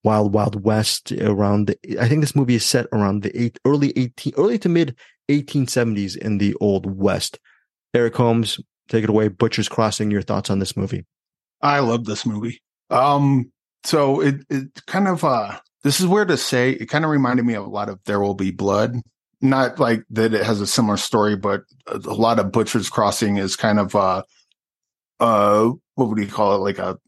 wild 0.03 0.35
wild 0.35 0.63
west 0.65 1.13
around 1.13 1.69
the 1.69 2.01
i 2.01 2.09
think 2.09 2.21
this 2.21 2.37
movie 2.37 2.57
is 2.57 2.65
set 2.65 2.87
around 2.93 3.23
the 3.23 3.41
eight, 3.41 3.59
early 3.65 3.93
18 3.97 4.35
early 4.37 4.59
to 4.59 4.69
mid 4.69 4.95
1870s 5.31 6.17
in 6.17 6.39
the 6.39 6.55
old 6.61 6.85
west 6.85 7.39
Eric 7.95 8.17
Holmes, 8.17 8.61
take 8.89 9.05
it 9.05 9.11
away. 9.11 9.29
Butcher's 9.29 9.69
Crossing, 9.69 10.11
your 10.11 10.23
thoughts 10.23 10.51
on 10.51 10.59
this 10.59 10.77
movie? 10.77 11.07
I 11.63 11.79
love 11.79 12.05
this 12.05 12.27
movie. 12.27 12.61
Um, 12.91 13.51
so 13.85 14.21
it 14.21 14.37
it 14.51 14.85
kind 14.87 15.09
of 15.09 15.25
uh 15.25 15.59
this 15.83 16.01
is 16.01 16.07
weird 16.07 16.29
to 16.29 16.37
say. 16.37 16.71
It 16.71 16.89
kind 16.89 17.05
of 17.05 17.11
reminded 17.11 17.45
me 17.45 17.55
of 17.55 17.65
a 17.65 17.71
lot 17.71 17.89
of 17.89 18.01
There 18.07 18.21
Will 18.21 18.35
Be 18.35 18.51
Blood. 18.51 18.97
Not 19.41 19.79
like 19.79 20.05
that 20.11 20.33
it 20.33 20.45
has 20.45 20.61
a 20.61 20.67
similar 20.67 20.97
story, 20.97 21.37
but 21.37 21.63
a, 21.87 21.99
lot 21.99 22.39
of 22.39 22.51
Butcher's 22.51 22.89
Crossing 22.89 23.37
is 23.37 23.57
kind 23.57 23.79
of 23.79 23.95
uh 23.95 24.23
uh 25.21 25.71
what 25.95 26.09
would 26.09 26.19
you 26.19 26.27
call 26.27 26.57
it? 26.57 26.59
Like 26.59 26.79
a 26.79 26.99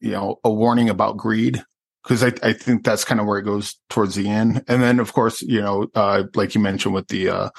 you 0.00 0.10
know, 0.10 0.40
a 0.42 0.50
warning 0.50 0.88
about 0.90 1.16
greed. 1.16 1.62
Cause 2.04 2.24
I, 2.24 2.32
I 2.42 2.52
think 2.52 2.82
that's 2.82 3.04
kind 3.04 3.20
of 3.20 3.26
where 3.26 3.38
it 3.38 3.44
goes 3.44 3.76
towards 3.88 4.16
the 4.16 4.28
end. 4.28 4.64
And 4.66 4.82
then 4.82 4.98
of 4.98 5.12
course, 5.12 5.40
you 5.42 5.60
know, 5.60 5.86
uh 5.94 6.24
like 6.34 6.54
you 6.54 6.60
mentioned 6.60 6.94
with 6.94 7.08
the 7.08 7.28
uh 7.28 7.50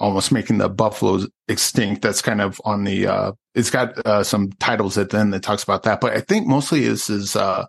almost 0.00 0.32
making 0.32 0.58
the 0.58 0.68
buffaloes 0.68 1.28
extinct. 1.48 2.02
That's 2.02 2.22
kind 2.22 2.40
of 2.40 2.60
on 2.64 2.84
the, 2.84 3.06
uh, 3.06 3.32
it's 3.54 3.70
got, 3.70 3.98
uh, 4.06 4.24
some 4.24 4.50
titles 4.52 4.98
at 4.98 5.10
the 5.10 5.18
end 5.18 5.32
that 5.34 5.42
talks 5.42 5.62
about 5.62 5.82
that, 5.84 6.00
but 6.00 6.16
I 6.16 6.20
think 6.20 6.46
mostly 6.46 6.80
this 6.80 7.08
is, 7.10 7.36
uh, 7.36 7.66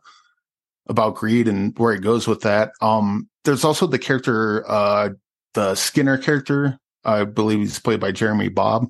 about 0.90 1.16
greed 1.16 1.48
and 1.48 1.78
where 1.78 1.94
it 1.94 2.02
goes 2.02 2.28
with 2.28 2.42
that. 2.42 2.72
Um, 2.82 3.30
there's 3.44 3.64
also 3.64 3.86
the 3.88 4.00
character, 4.00 4.64
uh, 4.70 5.10
the 5.54 5.76
Skinner 5.76 6.18
character. 6.18 6.80
I 7.04 7.24
believe 7.26 7.60
he's 7.60 7.80
played 7.80 8.00
by 8.00 8.12
Jeremy 8.12 8.50
Bobb. 8.50 8.88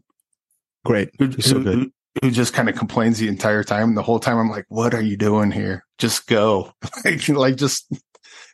Great. 0.85 1.09
Who, 1.19 1.31
so 1.41 1.57
who- 1.57 1.63
good. 1.63 1.73
who- 1.79 1.91
who 2.21 2.29
just 2.29 2.51
kind 2.53 2.67
of 2.67 2.75
complains 2.75 3.19
the 3.19 3.29
entire 3.29 3.63
time. 3.63 3.95
The 3.95 4.03
whole 4.03 4.19
time 4.19 4.37
I'm 4.37 4.49
like, 4.49 4.65
what 4.67 4.93
are 4.93 5.01
you 5.01 5.15
doing 5.15 5.49
here? 5.49 5.85
Just 5.97 6.27
go. 6.27 6.73
like, 7.05 7.25
like 7.29 7.55
just, 7.55 7.89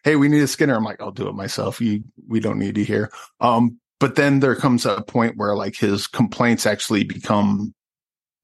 Hey, 0.04 0.16
we 0.16 0.28
need 0.30 0.44
a 0.44 0.48
Skinner. 0.48 0.76
I'm 0.76 0.84
like, 0.84 1.02
I'll 1.02 1.12
do 1.12 1.28
it 1.28 1.34
myself. 1.34 1.82
You, 1.82 2.04
we 2.28 2.40
don't 2.40 2.60
need 2.60 2.78
you 2.78 2.86
here. 2.86 3.12
Um, 3.42 3.80
but 4.00 4.16
then 4.16 4.40
there 4.40 4.56
comes 4.56 4.86
a 4.86 5.02
point 5.02 5.38
where 5.38 5.56
like 5.56 5.76
his 5.76 6.08
complaints 6.08 6.66
actually 6.66 7.04
become, 7.04 7.74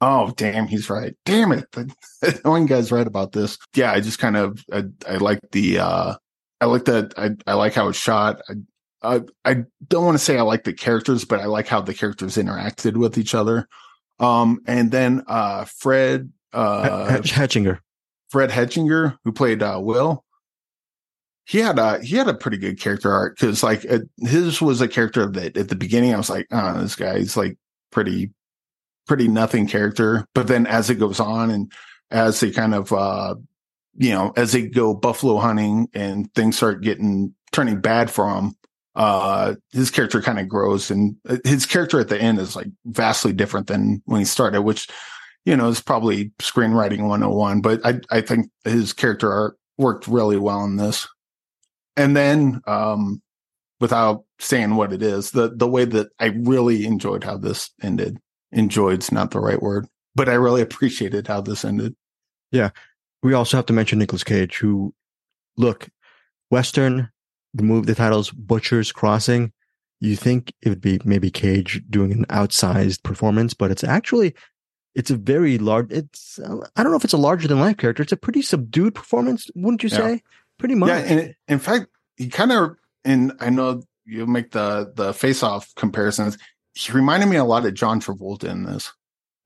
oh, 0.01 0.33
damn, 0.35 0.67
he's 0.67 0.89
right. 0.89 1.15
Damn 1.25 1.51
it. 1.51 1.71
The 1.71 1.93
annoying 2.43 2.65
guy's 2.65 2.91
right 2.91 3.05
about 3.05 3.31
this. 3.31 3.57
Yeah. 3.75 3.91
I 3.91 3.99
just 3.99 4.19
kind 4.19 4.37
of, 4.37 4.63
I, 4.71 4.83
I 5.07 5.17
like 5.17 5.39
the, 5.51 5.79
uh, 5.79 6.15
I 6.59 6.65
like 6.65 6.85
that. 6.85 7.13
I, 7.17 7.31
I 7.45 7.53
like 7.53 7.73
how 7.73 7.89
it's 7.89 7.97
shot. 7.97 8.41
I, 8.49 8.53
I, 9.03 9.21
I 9.43 9.63
don't 9.87 10.05
want 10.05 10.17
to 10.17 10.23
say 10.23 10.37
I 10.37 10.43
like 10.43 10.63
the 10.63 10.73
characters, 10.73 11.25
but 11.25 11.39
I 11.39 11.45
like 11.45 11.67
how 11.67 11.81
the 11.81 11.93
characters 11.93 12.37
interacted 12.37 12.95
with 12.95 13.17
each 13.17 13.35
other. 13.35 13.67
Um, 14.19 14.59
and 14.65 14.91
then, 14.91 15.23
uh, 15.27 15.65
Fred, 15.65 16.31
uh, 16.53 17.19
H-. 17.23 17.33
Fred 18.29 18.49
Hechinger, 18.49 19.17
who 19.23 19.31
played 19.31 19.61
uh, 19.61 19.79
Will, 19.81 20.22
he 21.45 21.59
had 21.59 21.77
a 21.77 21.99
he 21.99 22.15
had 22.15 22.27
a 22.27 22.33
pretty 22.33 22.57
good 22.57 22.79
character 22.79 23.11
arc 23.11 23.37
because 23.37 23.63
like 23.63 23.85
his 24.17 24.61
was 24.61 24.81
a 24.81 24.87
character 24.87 25.29
that 25.29 25.57
at 25.57 25.69
the 25.69 25.75
beginning 25.75 26.13
I 26.13 26.17
was 26.17 26.29
like, 26.29 26.47
oh, 26.51 26.79
this 26.81 26.95
guy's 26.95 27.35
like 27.35 27.57
pretty 27.91 28.31
pretty 29.07 29.27
nothing 29.27 29.67
character, 29.67 30.25
but 30.33 30.47
then 30.47 30.65
as 30.65 30.89
it 30.89 30.95
goes 30.95 31.19
on 31.19 31.51
and 31.51 31.71
as 32.11 32.39
they 32.39 32.51
kind 32.51 32.73
of 32.73 32.93
uh 32.93 33.35
you 33.95 34.11
know 34.11 34.33
as 34.37 34.53
they 34.53 34.67
go 34.67 34.93
buffalo 34.93 35.37
hunting 35.37 35.87
and 35.93 36.33
things 36.33 36.55
start 36.55 36.81
getting 36.81 37.33
turning 37.51 37.81
bad 37.81 38.09
for 38.09 38.33
him, 38.33 38.55
uh 38.95 39.55
his 39.71 39.91
character 39.91 40.21
kind 40.21 40.39
of 40.39 40.47
grows 40.47 40.89
and 40.89 41.17
uh, 41.27 41.37
his 41.43 41.65
character 41.65 41.99
at 41.99 42.07
the 42.07 42.19
end 42.19 42.39
is 42.39 42.55
like 42.55 42.67
vastly 42.85 43.33
different 43.33 43.67
than 43.67 44.01
when 44.05 44.19
he 44.19 44.25
started, 44.25 44.61
which 44.61 44.87
you 45.45 45.57
know, 45.57 45.67
is 45.67 45.81
probably 45.81 46.29
screenwriting 46.39 47.01
101, 47.01 47.61
but 47.61 47.85
I, 47.85 47.99
I 48.09 48.21
think 48.21 48.49
his 48.63 48.93
character 48.93 49.31
arc 49.31 49.57
worked 49.77 50.07
really 50.07 50.37
well 50.37 50.63
in 50.63 50.77
this. 50.77 51.07
And 51.95 52.15
then, 52.15 52.61
um, 52.65 53.21
without 53.79 54.23
saying 54.39 54.75
what 54.75 54.93
it 54.93 55.01
is, 55.01 55.31
the, 55.31 55.49
the 55.49 55.67
way 55.67 55.85
that 55.85 56.09
I 56.19 56.27
really 56.27 56.85
enjoyed 56.85 57.23
how 57.23 57.37
this 57.37 57.71
ended, 57.81 58.17
enjoyed's 58.51 59.11
not 59.11 59.31
the 59.31 59.39
right 59.39 59.61
word, 59.61 59.87
but 60.15 60.29
I 60.29 60.33
really 60.33 60.61
appreciated 60.61 61.27
how 61.27 61.41
this 61.41 61.65
ended. 61.65 61.95
Yeah. 62.51 62.69
We 63.21 63.33
also 63.33 63.57
have 63.57 63.65
to 63.67 63.73
mention 63.73 63.99
Nicolas 63.99 64.23
Cage, 64.23 64.57
who, 64.57 64.93
look, 65.57 65.89
Western, 66.49 67.09
the 67.53 67.63
move, 67.63 67.85
the 67.85 67.95
title's 67.95 68.31
Butcher's 68.31 68.91
Crossing. 68.91 69.51
You 69.99 70.15
think 70.15 70.53
it 70.61 70.69
would 70.69 70.81
be 70.81 70.99
maybe 71.05 71.31
Cage 71.31 71.81
doing 71.89 72.11
an 72.11 72.25
outsized 72.25 73.03
performance, 73.03 73.53
but 73.53 73.71
it's 73.71 73.83
actually 73.83 74.35
it's 74.95 75.09
a 75.09 75.15
very 75.15 75.57
large. 75.57 75.91
It's 75.91 76.39
I 76.75 76.83
don't 76.83 76.91
know 76.91 76.97
if 76.97 77.03
it's 77.03 77.13
a 77.13 77.17
larger 77.17 77.47
than 77.47 77.59
life 77.59 77.77
character. 77.77 78.03
It's 78.03 78.11
a 78.11 78.17
pretty 78.17 78.41
subdued 78.41 78.95
performance, 78.95 79.49
wouldn't 79.55 79.83
you 79.83 79.89
Yeah. 79.89 79.97
Pretty 80.59 80.75
much. 80.75 80.89
Yeah, 80.89 80.99
and 80.99 81.35
in 81.47 81.59
fact, 81.59 81.87
he 82.15 82.29
kind 82.29 82.51
of, 82.51 82.75
and 83.03 83.33
I 83.39 83.49
know 83.49 83.83
you 84.05 84.25
make 84.25 84.51
the 84.51 84.91
the 84.95 85.13
face 85.13 85.43
off 85.43 85.73
comparisons. 85.75 86.37
He 86.73 86.91
reminded 86.91 87.27
me 87.27 87.37
a 87.37 87.43
lot 87.43 87.65
of 87.65 87.73
John 87.73 87.99
Travolta 87.99 88.45
in 88.45 88.63
this. 88.63 88.91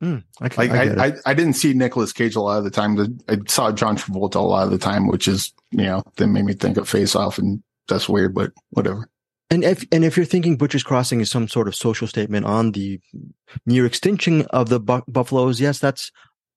Hmm, 0.02 0.18
I, 0.40 0.50
can, 0.50 0.68
Like 0.68 0.72
I. 0.72 1.06
I, 1.06 1.08
I, 1.08 1.14
I 1.28 1.34
didn't 1.34 1.54
see 1.54 1.74
Nicolas 1.74 2.14
Cage 2.14 2.36
a 2.36 2.42
lot 2.42 2.60
of 2.60 2.64
the 2.64 2.70
time. 2.70 3.20
I 3.28 3.38
saw 3.48 3.72
John 3.72 3.98
Travolta 3.98 4.36
a 4.36 4.40
lot 4.40 4.66
of 4.66 4.72
the 4.72 4.78
time, 4.78 5.08
which 5.08 5.28
is 5.28 5.54
you 5.72 5.84
know 5.84 6.04
that 6.18 6.28
made 6.28 6.46
me 6.46 6.54
think 6.54 6.78
of 6.78 6.88
Face 6.88 7.16
Off, 7.16 7.38
and 7.38 7.64
that's 7.88 8.08
weird, 8.08 8.36
but 8.36 8.52
whatever. 8.70 9.10
And 9.50 9.64
if 9.64 9.86
and 9.92 10.04
if 10.04 10.18
you're 10.18 10.26
thinking 10.26 10.58
Butcher's 10.58 10.84
Crossing 10.84 11.22
is 11.22 11.32
some 11.32 11.48
sort 11.48 11.68
of 11.68 11.76
social 11.76 12.08
statement 12.08 12.46
on 12.46 12.74
the 12.74 13.00
near 13.66 13.86
extinction 13.86 14.44
of 14.48 14.70
the 14.70 14.80
bu- 14.80 15.04
buffaloes, 15.08 15.62
yes, 15.62 15.80
that's 15.80 16.12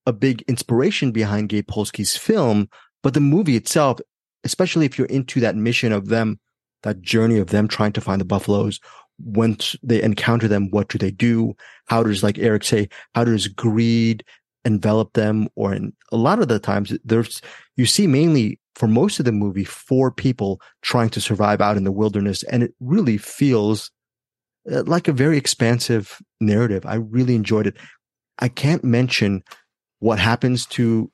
a 0.06 0.12
big 0.12 0.42
inspiration 0.48 1.12
behind 1.12 1.48
Gabe 1.48 1.68
Polsky's 1.68 2.16
film. 2.16 2.68
But 3.02 3.14
the 3.14 3.20
movie 3.20 3.56
itself, 3.56 4.00
especially 4.44 4.86
if 4.86 4.98
you're 4.98 5.06
into 5.08 5.40
that 5.40 5.56
mission 5.56 5.92
of 5.92 6.08
them, 6.08 6.38
that 6.82 7.02
journey 7.02 7.38
of 7.38 7.48
them 7.48 7.68
trying 7.68 7.92
to 7.92 8.00
find 8.00 8.20
the 8.20 8.24
buffaloes, 8.26 8.80
once 9.18 9.76
they 9.82 10.02
encounter 10.02 10.48
them, 10.48 10.70
what 10.70 10.88
do 10.88 10.98
they 10.98 11.10
do? 11.10 11.54
How 11.86 12.02
does, 12.02 12.22
like 12.22 12.38
Eric 12.38 12.64
say, 12.64 12.88
how 13.14 13.24
does 13.24 13.48
greed 13.48 14.24
envelop 14.64 15.12
them? 15.12 15.48
Or 15.56 15.74
in 15.74 15.92
a 16.10 16.16
lot 16.16 16.40
of 16.40 16.48
the 16.48 16.58
times, 16.58 16.96
there's 17.04 17.42
you 17.76 17.86
see 17.86 18.06
mainly 18.06 18.60
for 18.74 18.86
most 18.86 19.18
of 19.18 19.24
the 19.24 19.32
movie 19.32 19.64
four 19.64 20.10
people 20.10 20.60
trying 20.82 21.10
to 21.10 21.20
survive 21.20 21.60
out 21.60 21.76
in 21.76 21.84
the 21.84 21.92
wilderness 21.92 22.42
and 22.44 22.62
it 22.62 22.74
really 22.80 23.18
feels 23.18 23.90
uh, 24.70 24.82
like 24.84 25.08
a 25.08 25.12
very 25.12 25.36
expansive 25.36 26.18
narrative 26.40 26.84
i 26.86 26.94
really 26.94 27.34
enjoyed 27.34 27.66
it 27.66 27.76
i 28.38 28.48
can't 28.48 28.84
mention 28.84 29.42
what 29.98 30.18
happens 30.18 30.66
to 30.66 31.10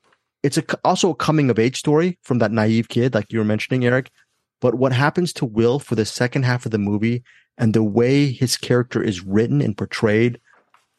it's 0.47 0.57
a, 0.57 0.63
also 0.83 1.11
a 1.11 1.15
coming 1.15 1.49
of 1.49 1.59
age 1.59 1.77
story 1.77 2.17
from 2.23 2.39
that 2.39 2.51
naive 2.51 2.89
kid 2.89 3.13
like 3.13 3.31
you 3.31 3.39
were 3.39 3.45
mentioning 3.45 3.85
eric 3.85 4.09
but 4.59 4.75
what 4.75 4.91
happens 4.91 5.31
to 5.33 5.45
will 5.45 5.77
for 5.79 5.95
the 5.95 6.05
second 6.05 6.43
half 6.43 6.65
of 6.65 6.71
the 6.71 6.77
movie 6.77 7.23
and 7.57 7.73
the 7.73 7.83
way 7.83 8.31
his 8.31 8.57
character 8.57 9.01
is 9.01 9.23
written 9.23 9.61
and 9.61 9.77
portrayed 9.77 10.39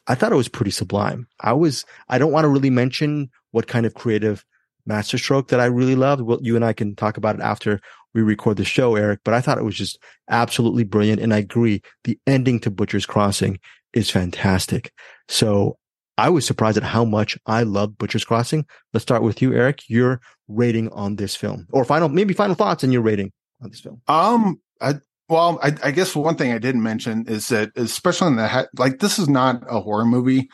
i 0.07 0.14
thought 0.14 0.32
it 0.32 0.36
was 0.36 0.49
pretty 0.49 0.70
sublime 0.70 1.26
i 1.40 1.53
was 1.53 1.84
i 2.09 2.18
don't 2.18 2.32
want 2.32 2.44
to 2.44 2.49
really 2.49 2.70
mention 2.70 3.30
what 3.51 3.66
kind 3.66 3.86
of 3.86 3.94
creative 3.94 4.44
masterstroke 4.88 5.49
that 5.49 5.61
I 5.61 5.66
really 5.66 5.94
loved. 5.94 6.22
Well, 6.22 6.40
you 6.42 6.57
and 6.57 6.64
I 6.64 6.72
can 6.72 6.96
talk 6.96 7.16
about 7.16 7.36
it 7.36 7.42
after 7.42 7.80
we 8.14 8.22
record 8.22 8.57
the 8.57 8.64
show, 8.64 8.96
Eric, 8.96 9.20
but 9.24 9.34
I 9.34 9.40
thought 9.40 9.59
it 9.59 9.64
was 9.64 9.76
just 9.76 9.99
absolutely 10.30 10.82
brilliant. 10.82 11.20
And 11.20 11.32
I 11.32 11.38
agree. 11.38 11.82
The 12.05 12.18
ending 12.26 12.59
to 12.61 12.70
Butcher's 12.70 13.07
Crossing 13.07 13.61
is 13.92 14.11
fantastic. 14.11 14.92
So 15.28 15.78
I 16.19 16.29
was 16.29 16.45
surprised 16.45 16.77
at 16.77 16.83
how 16.83 17.05
much 17.05 17.39
I 17.47 17.62
love 17.62 17.97
Butcher's 17.97 18.25
Crossing. 18.25 18.66
Let's 18.93 19.03
start 19.03 19.23
with 19.23 19.41
you, 19.41 19.55
Eric. 19.55 19.89
Your 19.89 20.21
rating 20.49 20.89
on 20.91 21.16
this 21.16 21.37
film 21.37 21.66
or 21.73 21.85
final, 21.85 22.09
maybe 22.09 22.35
final 22.35 22.57
thoughts 22.57 22.83
on 22.83 22.93
your 22.93 23.03
rating 23.03 23.33
on 23.62 23.71
this 23.71 23.81
film. 23.81 24.03
Um, 24.09 24.61
I 24.81 24.95
well, 25.29 25.59
I, 25.62 25.75
I 25.83 25.91
guess 25.91 26.16
one 26.16 26.37
thing 26.37 26.53
I 26.53 26.59
didn't 26.59 26.83
mention 26.83 27.27
is 27.29 27.49
that, 27.49 27.71
especially 27.77 28.29
in 28.29 28.37
the 28.37 28.69
like, 28.79 28.99
this 28.99 29.19
is 29.19 29.29
not 29.29 29.62
a 29.69 29.81
horror 29.81 30.07
movie, 30.07 30.49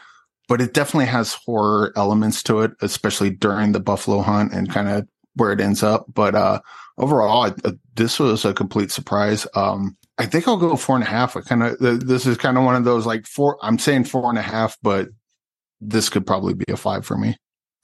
but 0.49 0.61
it 0.61 0.75
definitely 0.75 1.07
has 1.07 1.35
horror 1.47 1.93
elements 1.97 2.43
to 2.45 2.61
it, 2.61 2.73
especially 2.83 3.31
during 3.31 3.73
the 3.73 3.81
buffalo 3.81 4.21
hunt 4.21 4.53
and 4.53 4.71
kind 4.71 4.89
of 4.89 5.09
where 5.35 5.53
it 5.53 5.61
ends 5.61 5.83
up. 5.83 6.07
But 6.12 6.35
uh, 6.35 6.61
overall, 6.99 7.45
I, 7.45 7.49
uh, 7.65 7.73
this 7.95 8.19
was 8.19 8.45
a 8.45 8.53
complete 8.53 8.91
surprise. 8.91 9.47
Um, 9.55 9.97
I 10.19 10.27
think 10.27 10.47
I'll 10.47 10.57
go 10.57 10.77
four 10.77 10.97
and 10.97 11.05
a 11.05 11.09
half. 11.09 11.37
I 11.37 11.41
kind 11.41 11.62
of 11.62 11.79
this 11.79 12.27
is 12.27 12.37
kind 12.37 12.59
of 12.59 12.65
one 12.65 12.77
of 12.77 12.85
those 12.85 13.07
like 13.07 13.27
four. 13.27 13.59
I'm 13.62 13.79
saying 13.79 14.05
four 14.05 14.29
and 14.29 14.39
a 14.39 14.43
half, 14.43 14.77
but 14.83 15.09
this 15.89 16.09
could 16.09 16.26
probably 16.26 16.55
be 16.55 16.64
a 16.68 16.76
five 16.76 17.05
for 17.05 17.16
me. 17.16 17.37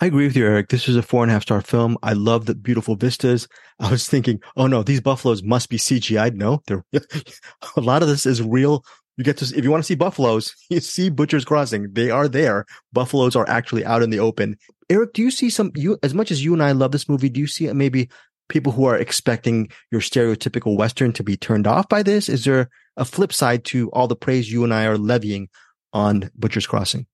I 0.03 0.07
agree 0.07 0.27
with 0.27 0.37
you, 0.37 0.47
Eric. 0.47 0.71
This 0.71 0.89
is 0.89 0.97
a 0.97 1.03
four 1.03 1.23
and 1.23 1.31
a 1.31 1.35
half 1.35 1.43
star 1.43 1.61
film. 1.61 1.99
I 2.03 2.15
love 2.15 2.47
the 2.47 2.55
beautiful 2.55 2.97
vistas. 2.97 3.47
I 3.79 3.91
was 3.91 4.09
thinking, 4.09 4.41
oh 4.57 4.67
no, 4.67 4.83
these 4.83 5.03
buffaloes 5.03 5.43
must 5.43 5.69
be 5.69 5.77
CGI. 5.77 6.35
No, 6.35 6.63
they're 6.67 6.85
a 6.93 7.81
lot 7.81 8.03
of 8.03 8.09
this 8.09 8.25
is 8.25 8.43
real. 8.43 8.83
You 9.19 9.25
get 9.25 9.37
to, 9.39 9.45
if 9.45 9.63
you 9.63 9.71
want 9.71 9.83
to 9.83 9.87
see 9.87 9.97
buffaloes, 9.97 10.55
you 10.71 10.81
see 10.81 11.11
Butcher's 11.11 11.45
Crossing. 11.45 11.93
They 11.93 12.11
are 12.11 12.29
there. 12.29 12.65
Buffaloes 12.95 13.37
are 13.37 13.47
actually 13.47 13.85
out 13.85 14.03
in 14.03 14.09
the 14.09 14.21
open. 14.21 14.57
Eric, 14.89 15.13
do 15.13 15.21
you 15.21 15.31
see 15.31 15.51
some, 15.51 15.71
you, 15.75 15.99
as 16.03 16.15
much 16.15 16.31
as 16.31 16.43
you 16.43 16.55
and 16.55 16.63
I 16.63 16.73
love 16.73 16.93
this 16.93 17.09
movie, 17.09 17.29
do 17.29 17.39
you 17.39 17.47
see 17.47 17.71
maybe 17.71 18.09
people 18.49 18.73
who 18.73 18.87
are 18.87 18.97
expecting 18.97 19.69
your 19.91 20.01
stereotypical 20.01 20.79
Western 20.79 21.13
to 21.13 21.23
be 21.23 21.37
turned 21.37 21.67
off 21.67 21.91
by 21.91 22.03
this? 22.03 22.31
Is 22.31 22.45
there 22.45 22.71
a 22.97 23.05
flip 23.05 23.35
side 23.35 23.65
to 23.67 23.91
all 23.91 24.09
the 24.09 24.17
praise 24.17 24.51
you 24.51 24.65
and 24.65 24.73
I 24.73 24.87
are 24.87 24.99
levying 24.99 25.51
on 25.93 26.31
Butcher's 26.35 26.67
Crossing? 26.67 27.07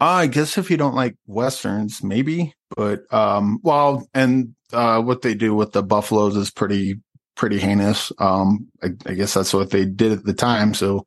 I 0.00 0.26
guess 0.28 0.58
if 0.58 0.70
you 0.70 0.76
don't 0.76 0.94
like 0.94 1.16
westerns, 1.26 2.02
maybe, 2.02 2.54
but 2.76 3.12
um, 3.12 3.58
well, 3.62 4.08
and 4.14 4.54
uh, 4.72 5.02
what 5.02 5.22
they 5.22 5.34
do 5.34 5.54
with 5.54 5.72
the 5.72 5.82
buffaloes 5.82 6.36
is 6.36 6.50
pretty 6.50 7.00
pretty 7.36 7.58
heinous. 7.58 8.12
Um, 8.18 8.68
I, 8.82 8.88
I 9.06 9.14
guess 9.14 9.34
that's 9.34 9.54
what 9.54 9.70
they 9.70 9.84
did 9.84 10.12
at 10.12 10.24
the 10.24 10.34
time, 10.34 10.74
so 10.74 11.04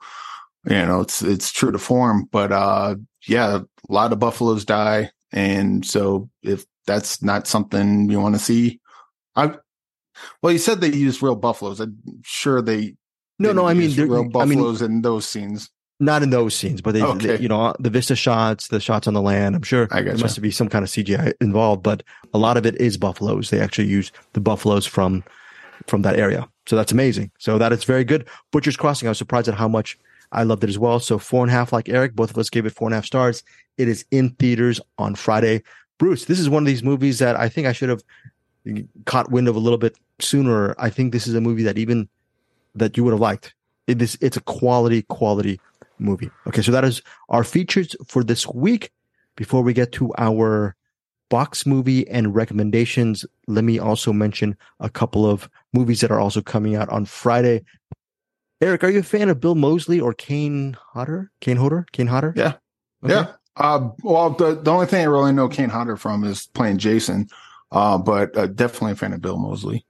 you 0.66 0.86
know 0.86 1.02
it's 1.02 1.22
it's 1.22 1.52
true 1.52 1.72
to 1.72 1.80
form. 1.80 2.28
But 2.32 2.52
uh, 2.52 2.96
yeah, 3.28 3.60
a 3.60 3.94
lot 3.94 4.12
of 4.12 4.20
buffaloes 4.20 4.66
die, 4.66 5.12
and 5.32 5.86
so 5.86 6.30
if 6.44 6.66
that's 6.86 7.24
not 7.24 7.48
something 7.48 8.10
you 8.10 8.20
want 8.20 8.36
to 8.36 8.40
see, 8.40 8.82
I 9.36 9.56
well, 10.42 10.52
you 10.52 10.60
said 10.60 10.82
they 10.82 10.92
used 10.92 11.24
real 11.24 11.36
buffaloes. 11.36 11.80
I'm 11.80 11.98
sure 12.24 12.62
they 12.62 12.96
No, 13.40 13.54
no, 13.54 13.68
I 13.68 13.74
mean, 13.74 13.96
real 13.96 14.20
I 14.20 14.22
mean, 14.22 14.32
buffaloes 14.32 14.82
in 14.82 15.02
those 15.02 15.26
scenes. 15.26 15.70
Not 16.02 16.24
in 16.24 16.32
those 16.32 16.56
scenes, 16.56 16.82
but 16.82 16.94
they, 16.96 17.04
Okay. 17.04 17.28
they- 17.28 17.40
you 17.40 17.48
know, 17.48 17.76
the 17.80 17.92
Vista 17.92 18.16
shots, 18.16 18.70
the 18.70 18.80
shots 18.80 19.08
on 19.08 19.14
the 19.14 19.22
land. 19.22 19.56
I'm 19.56 19.62
sure 19.62 19.88
I 19.92 20.02
there 20.02 20.18
must 20.18 20.42
be 20.42 20.50
some 20.50 20.68
kind 20.68 20.84
of 20.84 20.90
CGI 20.90 21.32
involved, 21.40 21.84
but 21.84 22.02
a 22.34 22.40
lot 22.40 22.58
of 22.58 22.66
it 22.66 22.76
is 22.82 22.98
buffaloes. 22.98 23.52
They 23.52 23.60
actually 23.60 23.88
use 23.88 24.12
the 24.34 24.42
buffaloes 24.42 24.86
from 24.86 25.24
from 25.88 26.02
that 26.04 26.16
area, 26.16 26.48
so 26.68 26.76
that's 26.76 26.92
amazing. 26.92 27.32
So 27.40 27.58
that 27.58 27.72
is 27.74 27.84
very 27.84 28.04
good. 28.04 28.28
Butcher's 28.52 28.78
Crossing. 28.78 29.08
I 29.08 29.12
was 29.12 29.18
surprised 29.18 29.48
at 29.48 29.56
how 29.56 29.68
much 29.68 29.98
I 30.32 30.44
loved 30.44 30.64
it 30.64 30.70
as 30.70 30.78
well. 30.80 31.00
So 31.00 31.18
four 31.20 31.44
and 31.44 31.52
a 31.52 31.54
half, 31.54 31.72
like 31.74 31.88
Eric. 31.90 32.16
Both 32.16 32.32
of 32.32 32.38
us 32.38 32.50
gave 32.50 32.66
it 32.66 32.72
four 32.72 32.88
and 32.88 32.94
a 32.94 32.98
half 32.98 33.06
stars. 33.06 33.44
It 33.78 33.88
is 33.88 34.04
in 34.12 34.32
theaters 34.40 34.80
on 34.98 35.14
Friday. 35.16 35.62
Bruce, 36.00 36.26
this 36.26 36.40
is 36.40 36.50
one 36.50 36.64
of 36.64 36.68
these 36.68 36.84
movies 36.84 37.20
that 37.20 37.40
I 37.40 37.48
think 37.50 37.68
I 37.68 37.74
should 37.74 37.90
have 37.90 38.04
caught 39.06 39.32
wind 39.32 39.48
of 39.48 39.56
a 39.56 39.60
little 39.60 39.78
bit 39.78 39.96
sooner. 40.20 40.74
I 40.80 40.90
think 40.90 41.14
this 41.14 41.28
is 41.28 41.34
a 41.36 41.42
movie 41.42 41.64
that 41.64 41.78
even 41.78 42.08
that 42.76 42.98
you 42.98 43.04
would 43.04 43.12
have 43.12 43.20
liked. 43.20 43.54
It 43.88 44.02
is 44.02 44.18
it's 44.22 44.38
a 44.38 44.42
quality 44.42 45.02
quality 45.04 45.60
movie. 46.02 46.30
Okay, 46.48 46.62
so 46.62 46.72
that 46.72 46.84
is 46.84 47.02
our 47.30 47.44
features 47.44 47.96
for 48.08 48.24
this 48.24 48.48
week. 48.48 48.92
Before 49.38 49.62
we 49.62 49.74
get 49.74 49.92
to 49.94 50.12
our 50.18 50.76
box 51.30 51.66
movie 51.66 52.08
and 52.10 52.36
recommendations, 52.36 53.26
let 53.48 53.64
me 53.64 53.80
also 53.80 54.12
mention 54.12 54.58
a 54.80 54.90
couple 54.90 55.26
of 55.26 55.50
movies 55.74 56.02
that 56.02 56.12
are 56.12 56.20
also 56.20 56.42
coming 56.42 56.76
out 56.76 56.90
on 56.90 57.06
Friday. 57.06 57.64
Eric, 58.60 58.84
are 58.84 58.90
you 58.90 59.00
a 59.00 59.04
fan 59.04 59.30
of 59.30 59.40
Bill 59.40 59.56
Moseley 59.56 60.00
or 60.00 60.14
Kane 60.14 60.78
Hodder? 60.94 61.32
Kane 61.40 61.58
Hodder? 61.58 61.86
Kane 61.94 62.08
Hodder? 62.08 62.34
Yeah. 62.36 62.54
Okay. 63.04 63.14
Yeah. 63.14 63.34
Uh, 63.56 63.90
well, 64.04 64.32
the, 64.32 64.56
the 64.56 64.72
only 64.72 64.86
thing 64.86 65.02
I 65.02 65.06
really 65.06 65.34
know 65.34 65.48
Kane 65.48 65.70
Hodder 65.70 65.98
from 65.98 66.24
is 66.24 66.48
playing 66.48 66.78
Jason, 66.78 67.28
uh, 67.72 67.98
but 67.98 68.36
uh, 68.38 68.48
definitely 68.48 68.92
a 68.92 68.96
fan 68.96 69.14
of 69.14 69.22
Bill 69.22 69.38
Moseley. 69.38 69.86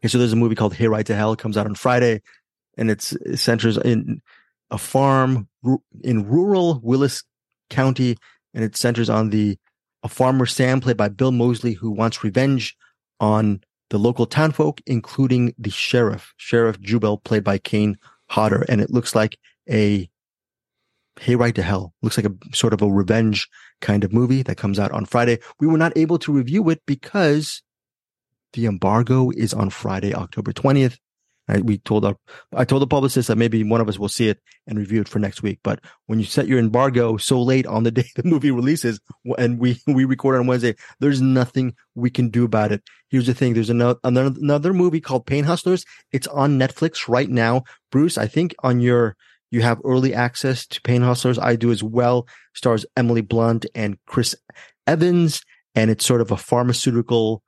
Okay, 0.00 0.08
so 0.08 0.18
there's 0.18 0.32
a 0.32 0.36
movie 0.36 0.54
called 0.54 0.74
Hayride 0.74 1.06
to 1.06 1.14
Hell. 1.14 1.32
It 1.32 1.38
comes 1.38 1.56
out 1.56 1.66
on 1.66 1.74
Friday, 1.74 2.22
and 2.76 2.90
it's 2.90 3.12
it 3.12 3.38
centers 3.38 3.76
in 3.78 4.22
a 4.70 4.78
farm 4.78 5.48
in 6.02 6.28
rural 6.28 6.80
Willis 6.82 7.24
County, 7.70 8.16
and 8.54 8.64
it 8.64 8.76
centers 8.76 9.10
on 9.10 9.30
the 9.30 9.58
a 10.02 10.08
farmer 10.08 10.46
Sam, 10.46 10.80
played 10.80 10.96
by 10.96 11.08
Bill 11.08 11.32
Moseley, 11.32 11.72
who 11.72 11.90
wants 11.90 12.22
revenge 12.22 12.76
on 13.18 13.60
the 13.90 13.98
local 13.98 14.26
townfolk, 14.26 14.80
including 14.86 15.54
the 15.58 15.70
sheriff, 15.70 16.32
Sheriff 16.36 16.80
Jubel, 16.80 17.22
played 17.22 17.42
by 17.42 17.58
Kane 17.58 17.96
Hodder, 18.30 18.64
and 18.68 18.80
it 18.80 18.90
looks 18.90 19.14
like 19.14 19.38
a 19.68 20.08
Hayride 21.18 21.54
to 21.54 21.62
Hell. 21.62 21.94
Looks 22.02 22.16
like 22.16 22.26
a 22.26 22.56
sort 22.56 22.72
of 22.72 22.82
a 22.82 22.90
revenge 22.90 23.48
kind 23.80 24.04
of 24.04 24.12
movie 24.12 24.42
that 24.42 24.56
comes 24.56 24.78
out 24.78 24.92
on 24.92 25.04
Friday. 25.04 25.38
We 25.58 25.66
were 25.66 25.78
not 25.78 25.96
able 25.96 26.18
to 26.20 26.32
review 26.32 26.68
it 26.70 26.82
because 26.86 27.62
the 28.52 28.66
embargo 28.66 29.30
is 29.30 29.52
on 29.52 29.70
Friday, 29.70 30.14
October 30.14 30.52
20th. 30.52 30.98
I, 31.48 31.60
we 31.60 31.78
told 31.78 32.04
our, 32.04 32.16
I 32.54 32.64
told 32.64 32.82
the 32.82 32.86
publicist 32.86 33.28
that 33.28 33.38
maybe 33.38 33.64
one 33.64 33.80
of 33.80 33.88
us 33.88 33.98
will 33.98 34.08
see 34.08 34.28
it 34.28 34.40
and 34.66 34.78
review 34.78 35.00
it 35.00 35.08
for 35.08 35.18
next 35.18 35.42
week. 35.42 35.60
But 35.64 35.80
when 36.06 36.18
you 36.18 36.26
set 36.26 36.46
your 36.46 36.58
embargo 36.58 37.16
so 37.16 37.40
late 37.40 37.66
on 37.66 37.84
the 37.84 37.90
day 37.98 38.10
the 38.14 38.22
movie 38.24 38.50
releases 38.50 39.00
and 39.38 39.58
we, 39.58 39.80
we 39.86 40.04
record 40.04 40.36
on 40.36 40.46
Wednesday, 40.46 40.74
there's 41.00 41.22
nothing 41.22 41.74
we 41.94 42.10
can 42.10 42.28
do 42.28 42.44
about 42.44 42.72
it. 42.72 42.82
Here's 43.08 43.26
the 43.26 43.34
thing. 43.34 43.54
There's 43.54 43.70
another, 43.70 43.98
another, 44.04 44.74
movie 44.74 45.00
called 45.00 45.26
Pain 45.26 45.44
Hustlers. 45.44 45.84
It's 46.12 46.26
on 46.26 46.58
Netflix 46.58 47.08
right 47.08 47.28
now. 47.28 47.64
Bruce, 47.90 48.18
I 48.18 48.26
think 48.26 48.54
on 48.62 48.80
your, 48.80 49.16
you 49.50 49.62
have 49.62 49.80
early 49.84 50.12
access 50.12 50.66
to 50.66 50.82
Pain 50.82 51.00
Hustlers. 51.00 51.38
I 51.38 51.56
do 51.56 51.70
as 51.70 51.82
well. 51.82 52.28
Stars 52.54 52.84
Emily 52.96 53.22
Blunt 53.22 53.64
and 53.74 53.98
Chris 54.06 54.34
Evans. 54.86 55.42
And 55.74 55.90
it's 55.90 56.04
sort 56.04 56.20
of 56.20 56.30
a 56.30 56.36
pharmaceutical 56.36 57.42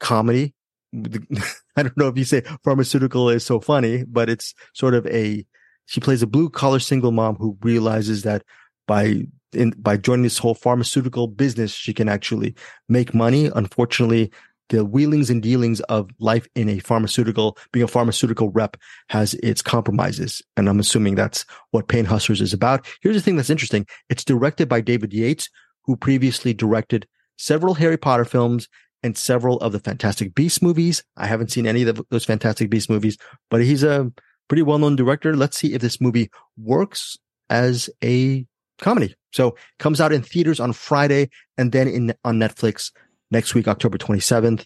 comedy. 0.00 0.53
I 1.76 1.82
don't 1.82 1.96
know 1.96 2.08
if 2.08 2.16
you 2.16 2.24
say 2.24 2.42
pharmaceutical 2.62 3.28
is 3.28 3.44
so 3.44 3.60
funny, 3.60 4.04
but 4.04 4.28
it's 4.28 4.54
sort 4.74 4.94
of 4.94 5.06
a, 5.06 5.44
she 5.86 6.00
plays 6.00 6.22
a 6.22 6.26
blue 6.26 6.48
collar 6.48 6.78
single 6.78 7.12
mom 7.12 7.36
who 7.36 7.58
realizes 7.62 8.22
that 8.22 8.44
by 8.86 9.26
in, 9.52 9.70
by 9.78 9.96
joining 9.96 10.24
this 10.24 10.38
whole 10.38 10.54
pharmaceutical 10.54 11.28
business, 11.28 11.72
she 11.72 11.94
can 11.94 12.08
actually 12.08 12.54
make 12.88 13.14
money. 13.14 13.50
Unfortunately, 13.54 14.32
the 14.70 14.84
wheelings 14.84 15.30
and 15.30 15.42
dealings 15.42 15.80
of 15.82 16.10
life 16.18 16.46
in 16.54 16.68
a 16.68 16.78
pharmaceutical, 16.78 17.56
being 17.72 17.84
a 17.84 17.88
pharmaceutical 17.88 18.50
rep 18.50 18.76
has 19.10 19.34
its 19.34 19.62
compromises. 19.62 20.42
And 20.56 20.68
I'm 20.68 20.80
assuming 20.80 21.14
that's 21.14 21.44
what 21.70 21.88
Pain 21.88 22.04
Hustlers 22.04 22.40
is 22.40 22.52
about. 22.52 22.86
Here's 23.02 23.16
the 23.16 23.22
thing 23.22 23.36
that's 23.36 23.50
interesting. 23.50 23.86
It's 24.08 24.24
directed 24.24 24.68
by 24.68 24.80
David 24.80 25.12
Yates, 25.12 25.48
who 25.82 25.96
previously 25.96 26.54
directed 26.54 27.06
several 27.36 27.74
Harry 27.74 27.98
Potter 27.98 28.24
films 28.24 28.68
and 29.04 29.16
several 29.18 29.58
of 29.58 29.72
the 29.72 29.78
Fantastic 29.78 30.34
Beasts 30.34 30.62
movies. 30.62 31.04
I 31.16 31.26
haven't 31.26 31.52
seen 31.52 31.66
any 31.66 31.82
of 31.82 32.00
those 32.10 32.24
Fantastic 32.24 32.70
Beasts 32.70 32.88
movies, 32.88 33.18
but 33.50 33.60
he's 33.60 33.84
a 33.84 34.10
pretty 34.48 34.62
well-known 34.62 34.96
director. 34.96 35.36
Let's 35.36 35.58
see 35.58 35.74
if 35.74 35.82
this 35.82 36.00
movie 36.00 36.30
works 36.56 37.18
as 37.50 37.90
a 38.02 38.46
comedy. 38.80 39.14
So 39.32 39.56
comes 39.78 40.00
out 40.00 40.12
in 40.12 40.22
theaters 40.22 40.58
on 40.58 40.72
Friday 40.72 41.28
and 41.58 41.70
then 41.70 41.86
in 41.86 42.14
on 42.24 42.38
Netflix 42.38 42.92
next 43.30 43.54
week, 43.54 43.68
October 43.68 43.98
27th. 43.98 44.64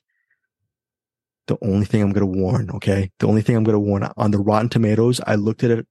The 1.48 1.58
only 1.60 1.86
thing 1.86 2.02
I'm 2.02 2.12
going 2.12 2.32
to 2.32 2.38
warn, 2.40 2.70
okay? 2.76 3.10
The 3.18 3.26
only 3.26 3.42
thing 3.42 3.56
I'm 3.56 3.64
going 3.64 3.74
to 3.74 3.80
warn 3.80 4.08
on 4.16 4.30
the 4.30 4.38
Rotten 4.38 4.68
Tomatoes, 4.68 5.20
I 5.26 5.34
looked 5.34 5.64
at 5.64 5.72
it. 5.72 5.86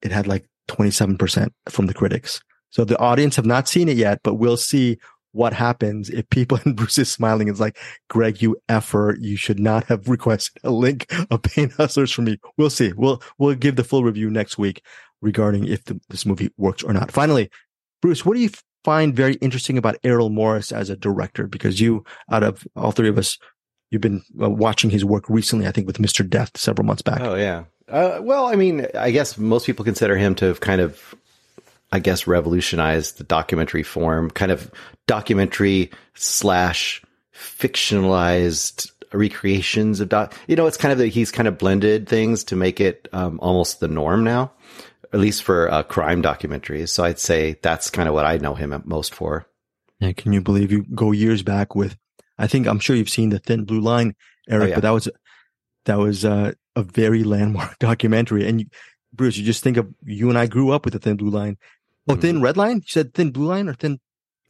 It 0.00 0.12
had 0.12 0.26
like 0.26 0.46
27% 0.68 1.50
from 1.68 1.86
the 1.88 1.94
critics. 1.94 2.40
So 2.70 2.84
the 2.84 2.98
audience 2.98 3.36
have 3.36 3.44
not 3.44 3.68
seen 3.68 3.88
it 3.90 3.98
yet, 3.98 4.20
but 4.24 4.36
we'll 4.36 4.56
see 4.56 4.98
what 5.32 5.52
happens 5.52 6.08
if 6.10 6.28
people 6.30 6.58
and 6.64 6.76
Bruce 6.76 6.98
is 6.98 7.10
smiling. 7.10 7.48
It's 7.48 7.60
like, 7.60 7.78
Greg, 8.08 8.40
you 8.40 8.56
effort. 8.68 9.20
You 9.20 9.36
should 9.36 9.58
not 9.58 9.84
have 9.84 10.08
requested 10.08 10.62
a 10.64 10.70
link 10.70 11.12
of 11.30 11.42
Pain 11.42 11.70
Hustlers 11.70 12.12
for 12.12 12.22
me. 12.22 12.38
We'll 12.56 12.70
see. 12.70 12.92
We'll, 12.92 13.22
we'll 13.38 13.54
give 13.54 13.76
the 13.76 13.84
full 13.84 14.04
review 14.04 14.30
next 14.30 14.58
week 14.58 14.82
regarding 15.20 15.66
if 15.66 15.84
the, 15.84 16.00
this 16.08 16.26
movie 16.26 16.50
works 16.56 16.82
or 16.82 16.92
not. 16.92 17.10
Finally, 17.10 17.50
Bruce, 18.00 18.24
what 18.24 18.34
do 18.34 18.40
you 18.40 18.50
find 18.84 19.14
very 19.14 19.34
interesting 19.34 19.78
about 19.78 19.96
Errol 20.02 20.30
Morris 20.30 20.72
as 20.72 20.90
a 20.90 20.96
director? 20.96 21.46
Because 21.46 21.80
you, 21.80 22.04
out 22.30 22.42
of 22.42 22.66
all 22.76 22.92
three 22.92 23.08
of 23.08 23.18
us, 23.18 23.38
you've 23.90 24.02
been 24.02 24.22
uh, 24.40 24.50
watching 24.50 24.90
his 24.90 25.04
work 25.04 25.28
recently, 25.28 25.66
I 25.66 25.70
think 25.70 25.86
with 25.86 25.98
Mr. 25.98 26.28
Death 26.28 26.56
several 26.56 26.86
months 26.86 27.02
back. 27.02 27.20
Oh, 27.20 27.36
yeah. 27.36 27.64
Uh, 27.88 28.20
well, 28.22 28.46
I 28.46 28.56
mean, 28.56 28.86
I 28.98 29.10
guess 29.10 29.36
most 29.36 29.66
people 29.66 29.84
consider 29.84 30.16
him 30.16 30.34
to 30.36 30.46
have 30.46 30.60
kind 30.60 30.80
of 30.80 31.14
I 31.92 31.98
guess, 31.98 32.26
revolutionized 32.26 33.18
the 33.18 33.24
documentary 33.24 33.82
form, 33.82 34.30
kind 34.30 34.50
of 34.50 34.70
documentary 35.06 35.90
slash 36.14 37.02
fictionalized 37.34 38.90
recreations 39.12 40.00
of 40.00 40.08
doc. 40.08 40.34
You 40.46 40.56
know, 40.56 40.66
it's 40.66 40.76
kind 40.76 40.92
of 40.92 40.98
that 40.98 41.08
he's 41.08 41.30
kind 41.30 41.46
of 41.46 41.58
blended 41.58 42.08
things 42.08 42.44
to 42.44 42.56
make 42.56 42.80
it 42.80 43.08
um, 43.12 43.38
almost 43.40 43.80
the 43.80 43.88
norm 43.88 44.24
now, 44.24 44.52
at 45.12 45.20
least 45.20 45.42
for 45.42 45.70
uh, 45.70 45.82
crime 45.82 46.22
documentaries. 46.22 46.88
So 46.88 47.04
I'd 47.04 47.18
say 47.18 47.56
that's 47.62 47.90
kind 47.90 48.08
of 48.08 48.14
what 48.14 48.26
I 48.26 48.38
know 48.38 48.54
him 48.54 48.82
most 48.86 49.14
for. 49.14 49.46
Yeah, 50.00 50.12
can 50.12 50.32
you 50.32 50.40
believe 50.40 50.72
you 50.72 50.84
go 50.94 51.12
years 51.12 51.42
back 51.42 51.76
with? 51.76 51.96
I 52.38 52.46
think 52.46 52.66
I'm 52.66 52.80
sure 52.80 52.96
you've 52.96 53.08
seen 53.08 53.28
the 53.28 53.38
Thin 53.38 53.64
Blue 53.64 53.80
Line, 53.80 54.16
Eric, 54.48 54.64
oh, 54.64 54.68
yeah. 54.68 54.74
but 54.76 54.82
that 54.82 54.90
was 54.90 55.08
that 55.84 55.98
was 55.98 56.24
uh, 56.24 56.52
a 56.74 56.82
very 56.82 57.22
landmark 57.24 57.78
documentary. 57.78 58.48
And 58.48 58.60
you, 58.60 58.66
Bruce, 59.12 59.36
you 59.36 59.44
just 59.44 59.62
think 59.62 59.76
of 59.76 59.92
you 60.04 60.28
and 60.28 60.38
I 60.38 60.46
grew 60.46 60.70
up 60.70 60.84
with 60.84 60.94
the 60.94 60.98
Thin 60.98 61.16
Blue 61.16 61.30
Line, 61.30 61.58
Oh, 62.08 62.16
thin 62.16 62.36
mm-hmm. 62.36 62.44
red 62.44 62.56
line? 62.56 62.76
You 62.76 62.82
said 62.86 63.14
thin 63.14 63.30
blue 63.30 63.46
line 63.46 63.68
or 63.68 63.74
thin 63.74 64.00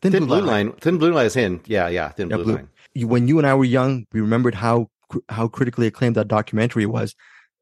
thin, 0.01 0.13
thin 0.13 0.27
blue, 0.27 0.41
blue 0.41 0.47
line. 0.47 0.69
line. 0.69 0.77
Thin 0.79 0.99
blue 0.99 1.13
line 1.13 1.27
is 1.27 1.37
in. 1.37 1.61
Yeah, 1.67 1.89
yeah, 1.89 2.09
thin 2.11 2.31
yeah, 2.31 2.37
blue, 2.37 2.45
blue, 2.45 2.55
line. 2.55 2.69
When 3.09 3.29
you 3.29 3.39
and 3.39 3.47
I 3.47 3.55
were 3.55 3.65
young, 3.65 4.07
we 4.13 4.21
remembered 4.21 4.55
how 4.55 4.91
how 5.29 5.49
critically 5.49 5.87
acclaimed 5.87 6.17
that 6.17 6.29
documentary 6.29 6.87
was. 6.87 7.15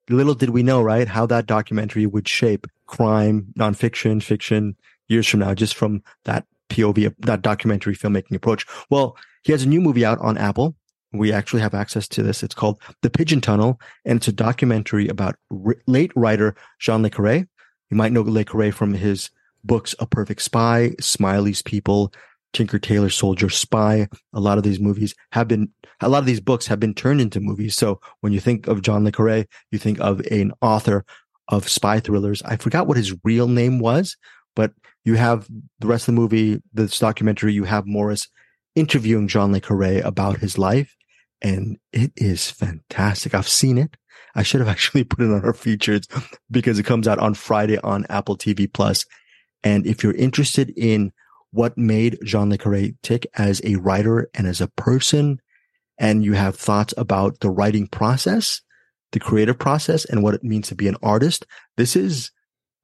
Little 0.08 0.34
did 0.34 0.50
we 0.50 0.62
know, 0.62 0.82
right, 0.82 1.06
how 1.06 1.26
that 1.26 1.46
documentary 1.46 2.06
would 2.06 2.26
shape 2.26 2.66
crime, 2.86 3.52
nonfiction, 3.58 4.22
fiction 4.22 4.76
years 5.08 5.26
from 5.26 5.40
now, 5.40 5.54
just 5.54 5.74
from 5.74 6.02
that 6.24 6.46
POV, 6.68 7.14
that 7.20 7.42
documentary 7.42 7.94
filmmaking 7.94 8.34
approach. 8.34 8.66
Well, 8.88 9.16
he 9.42 9.52
has 9.52 9.62
a 9.62 9.68
new 9.68 9.80
movie 9.80 10.04
out 10.04 10.18
on 10.20 10.38
Apple. 10.38 10.74
We 11.12 11.32
actually 11.32 11.62
have 11.62 11.74
access 11.74 12.06
to 12.08 12.22
this. 12.22 12.42
It's 12.42 12.54
called 12.54 12.80
The 13.02 13.10
Pigeon 13.10 13.40
Tunnel, 13.40 13.80
and 14.04 14.18
it's 14.18 14.28
a 14.28 14.32
documentary 14.32 15.08
about 15.08 15.36
r- 15.50 15.76
late 15.86 16.12
writer 16.14 16.54
Jean 16.78 17.02
Le 17.02 17.10
Carre. 17.10 17.46
You 17.90 17.96
might 17.96 18.12
know 18.12 18.22
Le 18.22 18.44
Carre 18.44 18.70
from 18.70 18.94
his 18.94 19.30
books 19.64 19.94
A 19.98 20.06
Perfect 20.06 20.42
Spy, 20.42 20.92
Smiley's 21.00 21.62
People, 21.62 22.12
Tinker 22.52 22.78
Tailor 22.78 23.10
Soldier 23.10 23.48
Spy. 23.48 24.08
A 24.32 24.40
lot 24.40 24.58
of 24.58 24.64
these 24.64 24.80
movies 24.80 25.14
have 25.32 25.48
been, 25.48 25.70
a 26.00 26.08
lot 26.08 26.18
of 26.18 26.26
these 26.26 26.40
books 26.40 26.66
have 26.66 26.80
been 26.80 26.94
turned 26.94 27.20
into 27.20 27.40
movies. 27.40 27.76
So 27.76 28.00
when 28.20 28.32
you 28.32 28.40
think 28.40 28.66
of 28.66 28.82
John 28.82 29.04
Le 29.04 29.12
Carre, 29.12 29.46
you 29.70 29.78
think 29.78 30.00
of 30.00 30.20
an 30.30 30.52
author 30.60 31.04
of 31.48 31.68
spy 31.68 32.00
thrillers. 32.00 32.42
I 32.42 32.56
forgot 32.56 32.86
what 32.86 32.96
his 32.96 33.14
real 33.24 33.48
name 33.48 33.80
was, 33.80 34.16
but 34.54 34.72
you 35.04 35.14
have 35.14 35.48
the 35.80 35.86
rest 35.86 36.08
of 36.08 36.14
the 36.14 36.20
movie, 36.20 36.62
this 36.72 36.98
documentary, 36.98 37.52
you 37.52 37.64
have 37.64 37.86
Morris 37.86 38.28
interviewing 38.74 39.28
John 39.28 39.52
Le 39.52 39.60
Carre 39.60 40.00
about 40.04 40.38
his 40.38 40.58
life. 40.58 40.96
And 41.42 41.78
it 41.92 42.12
is 42.16 42.50
fantastic. 42.50 43.34
I've 43.34 43.48
seen 43.48 43.78
it. 43.78 43.96
I 44.34 44.42
should 44.42 44.60
have 44.60 44.68
actually 44.76 45.04
put 45.04 45.24
it 45.24 45.32
on 45.32 45.44
our 45.44 45.54
features 45.54 46.06
because 46.50 46.78
it 46.78 46.84
comes 46.84 47.08
out 47.08 47.18
on 47.18 47.34
Friday 47.34 47.78
on 47.78 48.06
Apple 48.08 48.36
TV 48.36 48.72
Plus 48.72 49.04
and 49.62 49.86
if 49.86 50.02
you're 50.02 50.14
interested 50.14 50.72
in 50.76 51.12
what 51.52 51.76
made 51.76 52.18
Jean 52.24 52.50
Le 52.50 52.58
Carre 52.58 52.92
tick 53.02 53.26
as 53.34 53.60
a 53.64 53.76
writer 53.76 54.30
and 54.34 54.46
as 54.46 54.60
a 54.60 54.68
person, 54.68 55.40
and 55.98 56.24
you 56.24 56.32
have 56.32 56.56
thoughts 56.56 56.94
about 56.96 57.40
the 57.40 57.50
writing 57.50 57.86
process, 57.86 58.62
the 59.12 59.20
creative 59.20 59.58
process, 59.58 60.04
and 60.04 60.22
what 60.22 60.34
it 60.34 60.44
means 60.44 60.68
to 60.68 60.74
be 60.74 60.88
an 60.88 60.96
artist, 61.02 61.44
this 61.76 61.96
is 61.96 62.30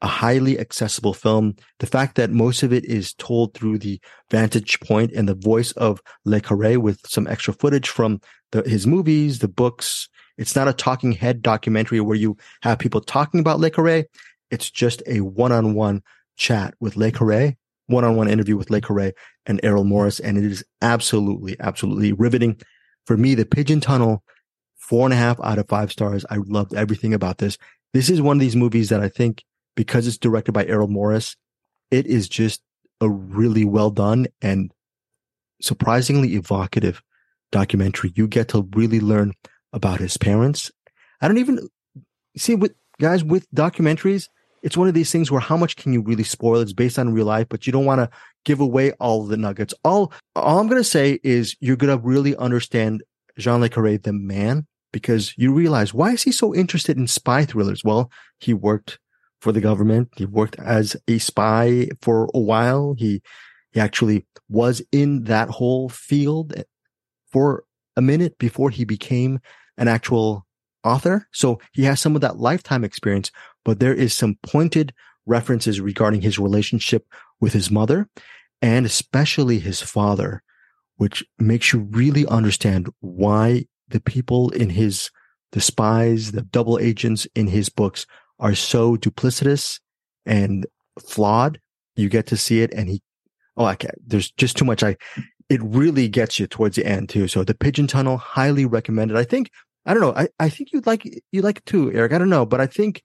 a 0.03 0.07
highly 0.07 0.59
accessible 0.59 1.15
film. 1.15 1.55
The 1.79 1.87
fact 1.87 2.17
that 2.17 2.31
most 2.31 2.63
of 2.63 2.73
it 2.73 2.85
is 2.85 3.15
told 3.15 3.55
through 3.55 3.79
the 3.79 4.01
vantage 4.31 4.79
point 4.81 5.13
and 5.13 5.27
the 5.27 5.35
voice 5.35 5.73
of 5.73 6.03
Le 6.25 6.41
Carre 6.41 6.79
with 6.79 7.01
some 7.07 7.27
extra 7.27 7.55
footage 7.55 7.89
from 7.89 8.21
the, 8.53 8.63
his 8.63 8.87
movies, 8.87 9.39
the 9.39 9.49
books. 9.49 10.09
It's 10.37 10.55
not 10.55 10.69
a 10.69 10.75
talking 10.75 11.13
head 11.13 11.41
documentary 11.41 12.01
where 12.01 12.17
you 12.17 12.37
have 12.63 12.79
people 12.79 13.01
talking 13.01 13.41
about 13.41 13.61
Le 13.61 13.71
Carre. 13.71 14.05
It's 14.51 14.71
just 14.71 15.03
a 15.07 15.21
one-on-one 15.21 16.03
chat 16.37 16.75
with 16.81 16.97
Le 16.97 17.11
Carre, 17.11 17.57
one-on-one 17.87 18.29
interview 18.29 18.57
with 18.57 18.71
Le 18.71 18.81
Carre 18.81 19.13
and 19.47 19.61
Errol 19.63 19.85
Morris. 19.85 20.21
And 20.21 20.39
it 20.39 20.45
is 20.45 20.65
absolutely, 20.83 21.57
absolutely 21.61 22.13
riveting. 22.13 22.61
For 23.07 23.17
me, 23.17 23.35
the 23.35 23.47
Pigeon 23.47 23.81
Tunnel, 23.81 24.23
four 24.77 25.07
and 25.07 25.13
a 25.13 25.17
half 25.17 25.41
out 25.43 25.59
of 25.59 25.69
five 25.69 25.91
stars. 25.93 26.25
I 26.31 26.37
loved 26.37 26.75
everything 26.75 27.15
about 27.15 27.39
this. 27.39 27.59
This 27.93 28.11
is 28.11 28.21
one 28.21 28.37
of 28.37 28.41
these 28.41 28.57
movies 28.57 28.89
that 28.91 29.01
I 29.01 29.09
think 29.09 29.45
because 29.75 30.07
it's 30.07 30.19
directed 30.19 30.53
by 30.53 30.65
Errol 30.67 30.89
Morris, 30.89 31.37
it 31.91 32.07
is 32.07 32.29
just 32.29 32.63
a 33.01 33.09
really 33.09 33.65
well 33.65 33.91
done 33.91 34.27
and 34.41 34.73
surprisingly 35.61 36.35
evocative 36.35 37.03
documentary. 37.53 38.13
You 38.15 38.27
get 38.27 38.49
to 38.49 38.69
really 38.75 39.01
learn 39.01 39.33
about 39.73 40.01
his 40.01 40.17
parents. 40.17 40.71
I 41.21 41.29
don't 41.29 41.39
even 41.39 41.69
see 42.37 42.55
with 42.55 42.75
guys 43.01 43.23
with 43.23 43.51
documentaries 43.53 44.29
it's 44.67 44.77
one 44.77 44.89
of 44.89 44.95
these 44.95 45.13
things 45.13 45.31
where 45.31 45.41
how 45.41 45.57
much 45.57 45.77
can 45.77 45.93
you 45.93 46.03
really 46.03 46.25
spoil? 46.25 46.61
It's 46.61 46.73
based 46.73 46.99
on 46.99 47.15
real 47.15 47.27
life, 47.27 47.47
but 47.49 47.69
you 47.69 47.73
don't 47.73 47.85
want 47.85 48.01
to 48.01 48.11
give 48.45 48.59
away 48.59 48.91
all 48.95 49.25
the 49.25 49.37
nuggets. 49.37 49.73
All, 49.85 50.13
all 50.35 50.59
I'm 50.59 50.67
going 50.67 50.81
to 50.81 50.85
say 50.85 51.21
is 51.23 51.55
you're 51.61 51.77
going 51.77 51.97
to 51.97 52.05
really 52.05 52.35
understand 52.35 53.05
Jean 53.39 53.61
Le 53.61 53.69
Carre, 53.69 53.97
the 53.97 54.13
man, 54.13 54.67
because 54.93 55.33
you 55.37 55.53
realize 55.53 55.95
why 55.95 56.11
is 56.11 56.25
he 56.25 56.33
so 56.33 56.53
interested 56.53 56.97
in 56.97 57.07
spy 57.07 57.45
thrillers? 57.45 57.85
Well, 57.85 58.11
he 58.41 58.55
worked 58.55 58.99
for 59.41 59.53
the 59.53 59.61
government. 59.61 60.09
He 60.17 60.27
worked 60.27 60.59
as 60.59 60.97
a 61.07 61.19
spy 61.19 61.91
for 62.03 62.29
a 62.35 62.41
while. 62.41 62.97
He, 62.99 63.23
he 63.71 63.79
actually 63.79 64.27
was 64.49 64.83
in 64.91 65.25
that 65.25 65.49
whole 65.49 65.89
field 65.89 66.55
for 67.31 67.63
a 67.97 68.03
minute 68.03 68.37
before 68.39 68.71
he 68.71 68.85
became 68.85 69.39
an 69.79 69.87
actual 69.87 70.46
author. 70.87 71.29
So 71.33 71.61
he 71.73 71.83
has 71.85 72.01
some 72.01 72.15
of 72.15 72.23
that 72.23 72.39
lifetime 72.39 72.85
experience, 72.85 73.31
but 73.65 73.81
there 73.81 73.95
is 73.95 74.15
some 74.15 74.37
pointed 74.43 74.95
references 75.27 75.81
regarding 75.81 76.23
his 76.23 76.39
relationship 76.39 77.07
with 77.41 77.53
his 77.53 77.71
mother 77.71 78.09
and 78.63 78.87
especially 78.87 79.59
his 79.59 79.83
father, 79.83 80.43
which 80.97 81.25
makes 81.39 81.73
you 81.73 81.81
really 81.91 82.27
understand 82.27 82.89
why 83.01 83.67
the 83.89 84.01
people 84.01 84.51
in 84.51 84.71
his, 84.71 85.11
the 85.53 85.61
spies, 85.61 86.33
the 86.33 86.43
double 86.43 86.79
agents 86.79 87.27
in 87.35 87.49
his 87.49 87.69
books 87.69 88.07
are 88.39 88.55
so 88.55 88.97
duplicitous 88.97 89.81
and 90.25 90.67
flawed. 91.05 91.61
You 91.97 92.09
get 92.09 92.27
to 92.29 92.37
see 92.37 92.63
it 92.63 92.73
and 92.73 92.89
he, 92.89 93.03
oh, 93.57 93.75
can't, 93.75 93.95
there's 94.07 94.31
just 94.33 94.57
too 94.57 94.65
much. 94.65 94.83
I, 94.83 94.97
it 95.49 95.63
really 95.63 96.09
gets 96.09 96.39
you 96.39 96.47
towards 96.47 96.77
the 96.77 96.87
end 96.87 97.09
too. 97.09 97.29
So 97.29 97.45
the 97.45 97.55
pigeon 97.55 97.87
tunnel, 97.87 98.17
highly 98.17 98.65
recommended. 98.65 99.17
I 99.17 99.25
think, 99.25 99.51
I 99.87 99.95
don't 99.95 100.03
know. 100.03 100.15
I, 100.15 100.29
I 100.39 100.49
think 100.49 100.73
you'd 100.73 100.87
like, 100.87 101.05
you 101.31 101.43
like 101.43 101.59
it 101.59 101.67
too, 101.67 101.93
Eric. 101.93 102.13
I 102.13 102.19
don't 102.19 102.29
know, 102.29 102.45
but 102.45 102.61
I 102.61 102.67
think 102.67 103.03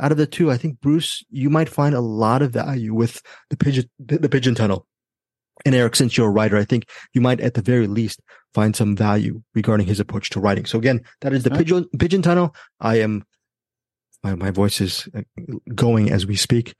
out 0.00 0.12
of 0.12 0.18
the 0.18 0.26
two, 0.26 0.50
I 0.50 0.56
think 0.56 0.80
Bruce, 0.80 1.24
you 1.30 1.50
might 1.50 1.68
find 1.68 1.94
a 1.94 2.00
lot 2.00 2.42
of 2.42 2.52
value 2.52 2.94
with 2.94 3.20
the 3.50 3.56
pigeon, 3.56 3.90
the 3.98 4.28
pigeon 4.28 4.54
tunnel. 4.54 4.86
And 5.64 5.74
Eric, 5.74 5.96
since 5.96 6.16
you're 6.16 6.28
a 6.28 6.30
writer, 6.30 6.56
I 6.56 6.64
think 6.64 6.88
you 7.12 7.20
might 7.20 7.40
at 7.40 7.54
the 7.54 7.62
very 7.62 7.86
least 7.86 8.20
find 8.54 8.74
some 8.74 8.96
value 8.96 9.42
regarding 9.54 9.86
his 9.86 10.00
approach 10.00 10.30
to 10.30 10.40
writing. 10.40 10.64
So 10.64 10.78
again, 10.78 11.02
that 11.20 11.32
is 11.32 11.44
the 11.44 11.50
pigeon, 11.50 11.88
pigeon 11.98 12.22
tunnel. 12.22 12.54
I 12.80 13.00
am, 13.00 13.24
my, 14.24 14.34
my 14.34 14.50
voice 14.50 14.80
is 14.80 15.08
uh, 15.14 15.22
going 15.74 16.10
as 16.10 16.26
we 16.26 16.36
speak. 16.36 16.74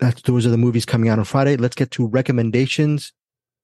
that's 0.00 0.22
those 0.22 0.46
are 0.46 0.50
the 0.50 0.58
movies 0.58 0.84
coming 0.84 1.08
out 1.08 1.18
on 1.18 1.24
Friday. 1.24 1.56
Let's 1.56 1.76
get 1.76 1.90
to 1.92 2.06
recommendations. 2.06 3.12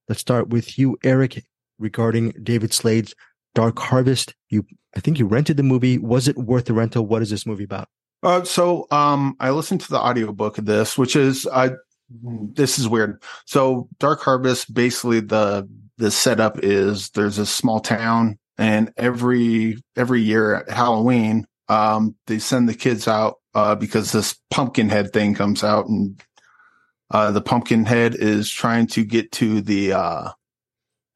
Let's 0.09 0.21
start 0.21 0.49
with 0.49 0.79
you, 0.79 0.97
Eric, 1.05 1.45
regarding 1.79 2.31
David 2.43 2.73
Slade's 2.73 3.15
Dark 3.55 3.79
Harvest. 3.79 4.35
You, 4.49 4.65
I 4.97 5.01
think 5.01 5.19
you 5.19 5.27
rented 5.27 5.57
the 5.57 5.63
movie. 5.63 5.99
Was 5.99 6.29
it 6.29 6.37
worth 6.37 6.67
the 6.67 6.75
rental? 6.75 7.07
What 7.07 7.23
is 7.23 7.31
this 7.31 7.47
movie 7.47 7.65
about? 7.65 7.89
Uh, 8.23 8.45
so 8.45 8.87
um, 8.91 9.37
I 9.41 9.51
listened 9.51 9.81
to 9.83 9.91
the 9.91 9.99
audiobook 9.99 10.59
of 10.59 10.67
this, 10.67 10.99
which 10.99 11.17
is 11.17 11.47
uh, 11.51 11.71
this 12.11 12.79
is 12.79 12.89
weird. 12.89 13.23
So 13.47 13.89
Dark 13.99 14.21
Harvest, 14.21 14.73
basically 14.73 15.21
the 15.21 15.69
the 15.97 16.11
setup 16.11 16.59
is 16.63 17.11
there's 17.11 17.39
a 17.39 17.47
small 17.47 17.81
town, 17.81 18.39
and 18.59 18.93
every 18.97 19.77
every 19.97 20.21
year 20.21 20.57
at 20.57 20.71
Halloween, 20.71 21.47
um, 21.69 22.15
they 22.27 22.39
send 22.39 22.69
the 22.69 22.75
kids 22.75 23.09
out 23.09 23.37
uh, 23.55 23.75
because 23.75 24.13
this 24.13 24.37
pumpkin 24.51 24.89
head 24.89 25.13
thing 25.13 25.35
comes 25.35 25.65
out, 25.65 25.87
and 25.89 26.23
uh, 27.11 27.31
the 27.31 27.43
pumpkin 27.43 27.85
head 27.85 28.15
is 28.15 28.51
trying 28.51 28.87
to 28.89 29.05
get 29.05 29.33
to 29.33 29.61
the 29.61 29.93
uh, 29.93 30.31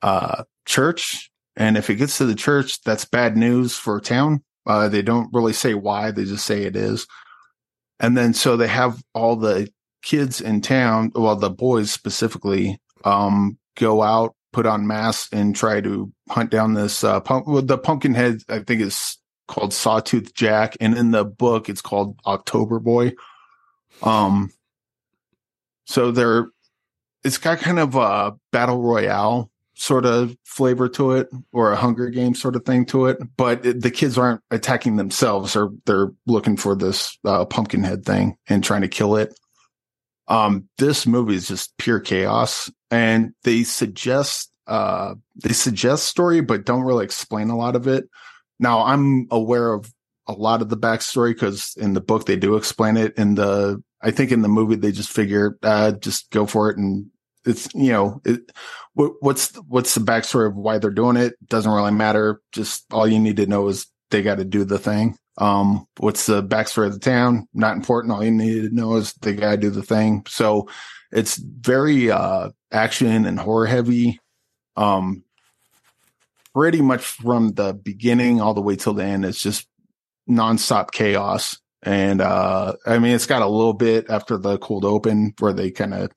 uh, 0.02 0.44
church, 0.64 1.30
and 1.56 1.76
if 1.76 1.90
it 1.90 1.96
gets 1.96 2.18
to 2.18 2.26
the 2.26 2.34
church, 2.34 2.82
that's 2.82 3.04
bad 3.04 3.36
news 3.36 3.76
for 3.76 3.96
a 3.96 4.02
town. 4.02 4.42
Uh, 4.66 4.88
they 4.88 5.02
don't 5.02 5.30
really 5.32 5.52
say 5.52 5.74
why; 5.74 6.10
they 6.10 6.24
just 6.24 6.46
say 6.46 6.62
it 6.62 6.76
is. 6.76 7.06
And 8.00 8.16
then 8.16 8.34
so 8.34 8.56
they 8.56 8.66
have 8.68 9.02
all 9.14 9.36
the 9.36 9.68
kids 10.02 10.40
in 10.40 10.60
town, 10.60 11.12
well, 11.14 11.36
the 11.36 11.50
boys 11.50 11.90
specifically, 11.90 12.78
um, 13.04 13.58
go 13.76 14.02
out, 14.02 14.34
put 14.52 14.66
on 14.66 14.86
masks, 14.86 15.28
and 15.32 15.54
try 15.54 15.80
to 15.80 16.12
hunt 16.28 16.50
down 16.50 16.74
this 16.74 17.04
uh, 17.04 17.20
pump. 17.20 17.46
Well, 17.46 17.62
the 17.62 17.78
pumpkin 17.78 18.14
head, 18.14 18.42
I 18.48 18.60
think, 18.60 18.80
is 18.80 19.18
called 19.48 19.72
Sawtooth 19.72 20.34
Jack, 20.34 20.76
and 20.80 20.96
in 20.96 21.10
the 21.10 21.24
book, 21.24 21.68
it's 21.68 21.80
called 21.80 22.18
October 22.26 22.78
Boy. 22.80 23.12
Um, 24.02 24.52
so 25.86 26.10
they're 26.10 26.48
it's 27.22 27.38
got 27.38 27.58
kind 27.58 27.78
of 27.78 27.94
a 27.94 28.34
battle 28.52 28.82
royale 28.82 29.50
sort 29.74 30.06
of 30.06 30.36
flavor 30.44 30.88
to 30.88 31.12
it 31.12 31.28
or 31.52 31.72
a 31.72 31.76
hunger 31.76 32.08
game 32.08 32.34
sort 32.34 32.54
of 32.54 32.64
thing 32.64 32.86
to 32.86 33.06
it 33.06 33.18
but 33.36 33.62
the 33.62 33.90
kids 33.90 34.16
aren't 34.16 34.40
attacking 34.50 34.96
themselves. 34.96 35.56
Or 35.56 35.70
they're 35.84 36.12
looking 36.26 36.56
for 36.56 36.76
this 36.76 37.18
uh, 37.24 37.44
pumpkin 37.44 37.82
head 37.82 38.04
thing 38.04 38.36
and 38.48 38.62
trying 38.62 38.82
to 38.82 38.88
kill 38.88 39.16
it. 39.16 39.38
Um 40.28 40.68
this 40.78 41.06
movie 41.06 41.34
is 41.34 41.48
just 41.48 41.76
pure 41.76 42.00
chaos 42.00 42.70
and 42.90 43.34
they 43.42 43.64
suggest 43.64 44.50
uh 44.66 45.14
they 45.42 45.52
suggest 45.52 46.04
story 46.04 46.40
but 46.40 46.64
don't 46.64 46.84
really 46.84 47.04
explain 47.04 47.50
a 47.50 47.56
lot 47.56 47.76
of 47.76 47.86
it. 47.88 48.08
Now 48.58 48.84
i'm 48.84 49.26
aware 49.30 49.72
of 49.72 49.92
a 50.26 50.32
lot 50.32 50.62
of 50.62 50.70
the 50.70 50.76
backstory 50.78 51.34
because 51.34 51.74
in 51.76 51.92
the 51.92 52.00
book 52.00 52.24
they 52.24 52.36
do 52.36 52.56
explain 52.56 52.96
it. 52.96 53.12
In 53.18 53.34
the 53.34 53.82
i 54.00 54.10
think 54.10 54.30
in 54.30 54.42
the 54.42 54.48
movie 54.48 54.76
they 54.76 54.92
just 54.92 55.10
figure 55.10 55.58
uh 55.62 55.92
just 55.92 56.30
go 56.30 56.46
for 56.46 56.70
it 56.70 56.78
and 56.78 57.10
it's 57.44 57.68
you 57.74 57.92
know 57.92 58.20
it, 58.24 58.50
what, 58.94 59.12
what's 59.20 59.54
what's 59.68 59.94
the 59.94 60.00
backstory 60.00 60.46
of 60.46 60.56
why 60.56 60.78
they're 60.78 60.90
doing 60.90 61.16
it? 61.16 61.34
Doesn't 61.48 61.70
really 61.70 61.92
matter. 61.92 62.40
Just 62.52 62.84
all 62.92 63.06
you 63.06 63.18
need 63.18 63.36
to 63.36 63.46
know 63.46 63.68
is 63.68 63.86
they 64.10 64.22
got 64.22 64.36
to 64.36 64.44
do 64.44 64.64
the 64.64 64.78
thing. 64.78 65.16
Um 65.38 65.86
what's 65.98 66.26
the 66.26 66.42
backstory 66.42 66.86
of 66.86 66.94
the 66.94 67.00
town? 67.00 67.48
Not 67.52 67.76
important. 67.76 68.12
All 68.12 68.24
you 68.24 68.30
need 68.30 68.68
to 68.68 68.74
know 68.74 68.96
is 68.96 69.12
they 69.14 69.34
got 69.34 69.52
to 69.52 69.56
do 69.56 69.70
the 69.70 69.82
thing. 69.82 70.24
So 70.28 70.68
it's 71.12 71.36
very 71.36 72.10
uh 72.10 72.50
action 72.72 73.26
and 73.26 73.38
horror 73.38 73.66
heavy. 73.66 74.20
Um 74.76 75.24
pretty 76.54 76.80
much 76.80 77.02
from 77.02 77.50
the 77.50 77.74
beginning 77.74 78.40
all 78.40 78.54
the 78.54 78.60
way 78.60 78.76
till 78.76 78.94
the 78.94 79.04
end 79.04 79.24
it's 79.24 79.42
just 79.42 79.66
nonstop 80.30 80.92
chaos. 80.92 81.58
And 81.82 82.20
uh 82.20 82.74
i 82.86 82.98
mean 82.98 83.14
it's 83.14 83.26
got 83.26 83.42
a 83.42 83.48
little 83.48 83.74
bit 83.74 84.06
after 84.08 84.38
the 84.38 84.56
cold 84.58 84.84
open 84.84 85.34
where 85.40 85.52
they 85.52 85.70
kind 85.72 85.94
of 85.94 86.10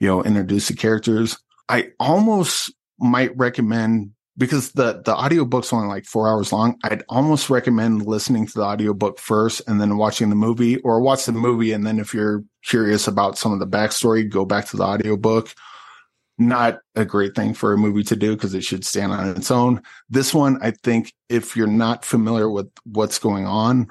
you 0.00 0.08
know, 0.08 0.22
introduce 0.22 0.68
the 0.68 0.74
characters. 0.74 1.38
I 1.68 1.90
almost 1.98 2.72
might 2.98 3.36
recommend 3.36 4.12
because 4.36 4.72
the 4.72 5.02
the 5.04 5.14
audiobook's 5.14 5.72
only 5.72 5.88
like 5.88 6.06
four 6.06 6.28
hours 6.28 6.52
long. 6.52 6.78
I'd 6.84 7.02
almost 7.08 7.50
recommend 7.50 8.06
listening 8.06 8.46
to 8.46 8.52
the 8.54 8.64
audiobook 8.64 9.18
first 9.18 9.62
and 9.66 9.80
then 9.80 9.98
watching 9.98 10.30
the 10.30 10.36
movie 10.36 10.78
or 10.78 11.00
watch 11.00 11.26
the 11.26 11.32
movie. 11.32 11.72
And 11.72 11.84
then 11.86 11.98
if 11.98 12.14
you're 12.14 12.44
curious 12.64 13.08
about 13.08 13.36
some 13.36 13.52
of 13.52 13.58
the 13.58 13.66
backstory, 13.66 14.28
go 14.28 14.44
back 14.44 14.66
to 14.66 14.76
the 14.76 14.84
audiobook. 14.84 15.52
Not 16.40 16.78
a 16.94 17.04
great 17.04 17.34
thing 17.34 17.52
for 17.52 17.72
a 17.72 17.76
movie 17.76 18.04
to 18.04 18.14
do 18.14 18.36
because 18.36 18.54
it 18.54 18.62
should 18.62 18.84
stand 18.84 19.10
on 19.10 19.28
its 19.36 19.50
own. 19.50 19.82
This 20.08 20.32
one, 20.32 20.58
I 20.62 20.70
think 20.70 21.12
if 21.28 21.56
you're 21.56 21.66
not 21.66 22.04
familiar 22.04 22.48
with 22.48 22.70
what's 22.84 23.18
going 23.18 23.44
on 23.44 23.88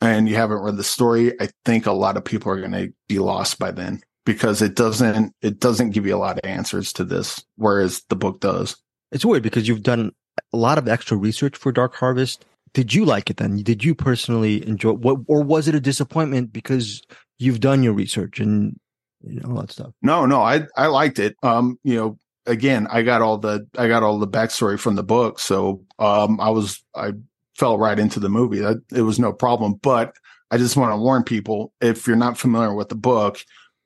and 0.00 0.28
you 0.28 0.36
haven't 0.36 0.62
read 0.62 0.76
the 0.76 0.84
story, 0.84 1.32
I 1.40 1.48
think 1.64 1.86
a 1.86 1.92
lot 1.92 2.16
of 2.16 2.24
people 2.24 2.52
are 2.52 2.60
going 2.60 2.70
to 2.70 2.92
be 3.08 3.18
lost 3.18 3.58
by 3.58 3.72
then 3.72 4.00
because 4.28 4.60
it 4.60 4.74
doesn't 4.74 5.32
it 5.40 5.58
doesn't 5.58 5.92
give 5.92 6.04
you 6.04 6.14
a 6.14 6.18
lot 6.18 6.38
of 6.38 6.44
answers 6.44 6.92
to 6.92 7.02
this, 7.02 7.42
whereas 7.56 8.02
the 8.10 8.14
book 8.14 8.40
does. 8.40 8.76
It's 9.10 9.24
weird 9.24 9.42
because 9.42 9.66
you've 9.66 9.82
done 9.82 10.12
a 10.52 10.56
lot 10.58 10.76
of 10.76 10.86
extra 10.86 11.16
research 11.16 11.56
for 11.56 11.72
Dark 11.72 11.94
Harvest. 11.94 12.44
Did 12.74 12.92
you 12.92 13.06
like 13.06 13.30
it 13.30 13.38
then? 13.38 13.62
Did 13.62 13.82
you 13.82 13.94
personally 13.94 14.68
enjoy 14.68 14.92
what, 14.92 15.20
or 15.28 15.42
was 15.42 15.66
it 15.66 15.74
a 15.74 15.80
disappointment 15.80 16.52
because 16.52 17.00
you've 17.38 17.60
done 17.60 17.82
your 17.82 17.94
research 17.94 18.38
and 18.38 18.78
you 19.22 19.40
know, 19.40 19.48
all 19.48 19.62
that 19.62 19.70
stuff? 19.70 19.94
No, 20.02 20.26
no, 20.26 20.42
I 20.42 20.66
I 20.76 20.88
liked 20.88 21.18
it. 21.18 21.34
Um, 21.42 21.78
you 21.82 21.96
know, 21.96 22.18
again, 22.44 22.86
I 22.90 23.00
got 23.00 23.22
all 23.22 23.38
the 23.38 23.66
I 23.78 23.88
got 23.88 24.02
all 24.02 24.18
the 24.18 24.28
backstory 24.28 24.78
from 24.78 24.96
the 24.96 25.02
book, 25.02 25.38
so 25.38 25.86
um, 25.98 26.38
I 26.38 26.50
was 26.50 26.84
I 26.94 27.12
fell 27.56 27.78
right 27.78 27.98
into 27.98 28.20
the 28.20 28.28
movie. 28.28 28.58
That 28.58 28.82
it 28.92 29.02
was 29.02 29.18
no 29.18 29.32
problem. 29.32 29.80
But 29.82 30.12
I 30.50 30.58
just 30.58 30.76
want 30.76 30.92
to 30.92 30.98
warn 30.98 31.22
people: 31.22 31.72
if 31.80 32.06
you're 32.06 32.14
not 32.14 32.36
familiar 32.36 32.74
with 32.74 32.90
the 32.90 32.94
book, 32.94 33.38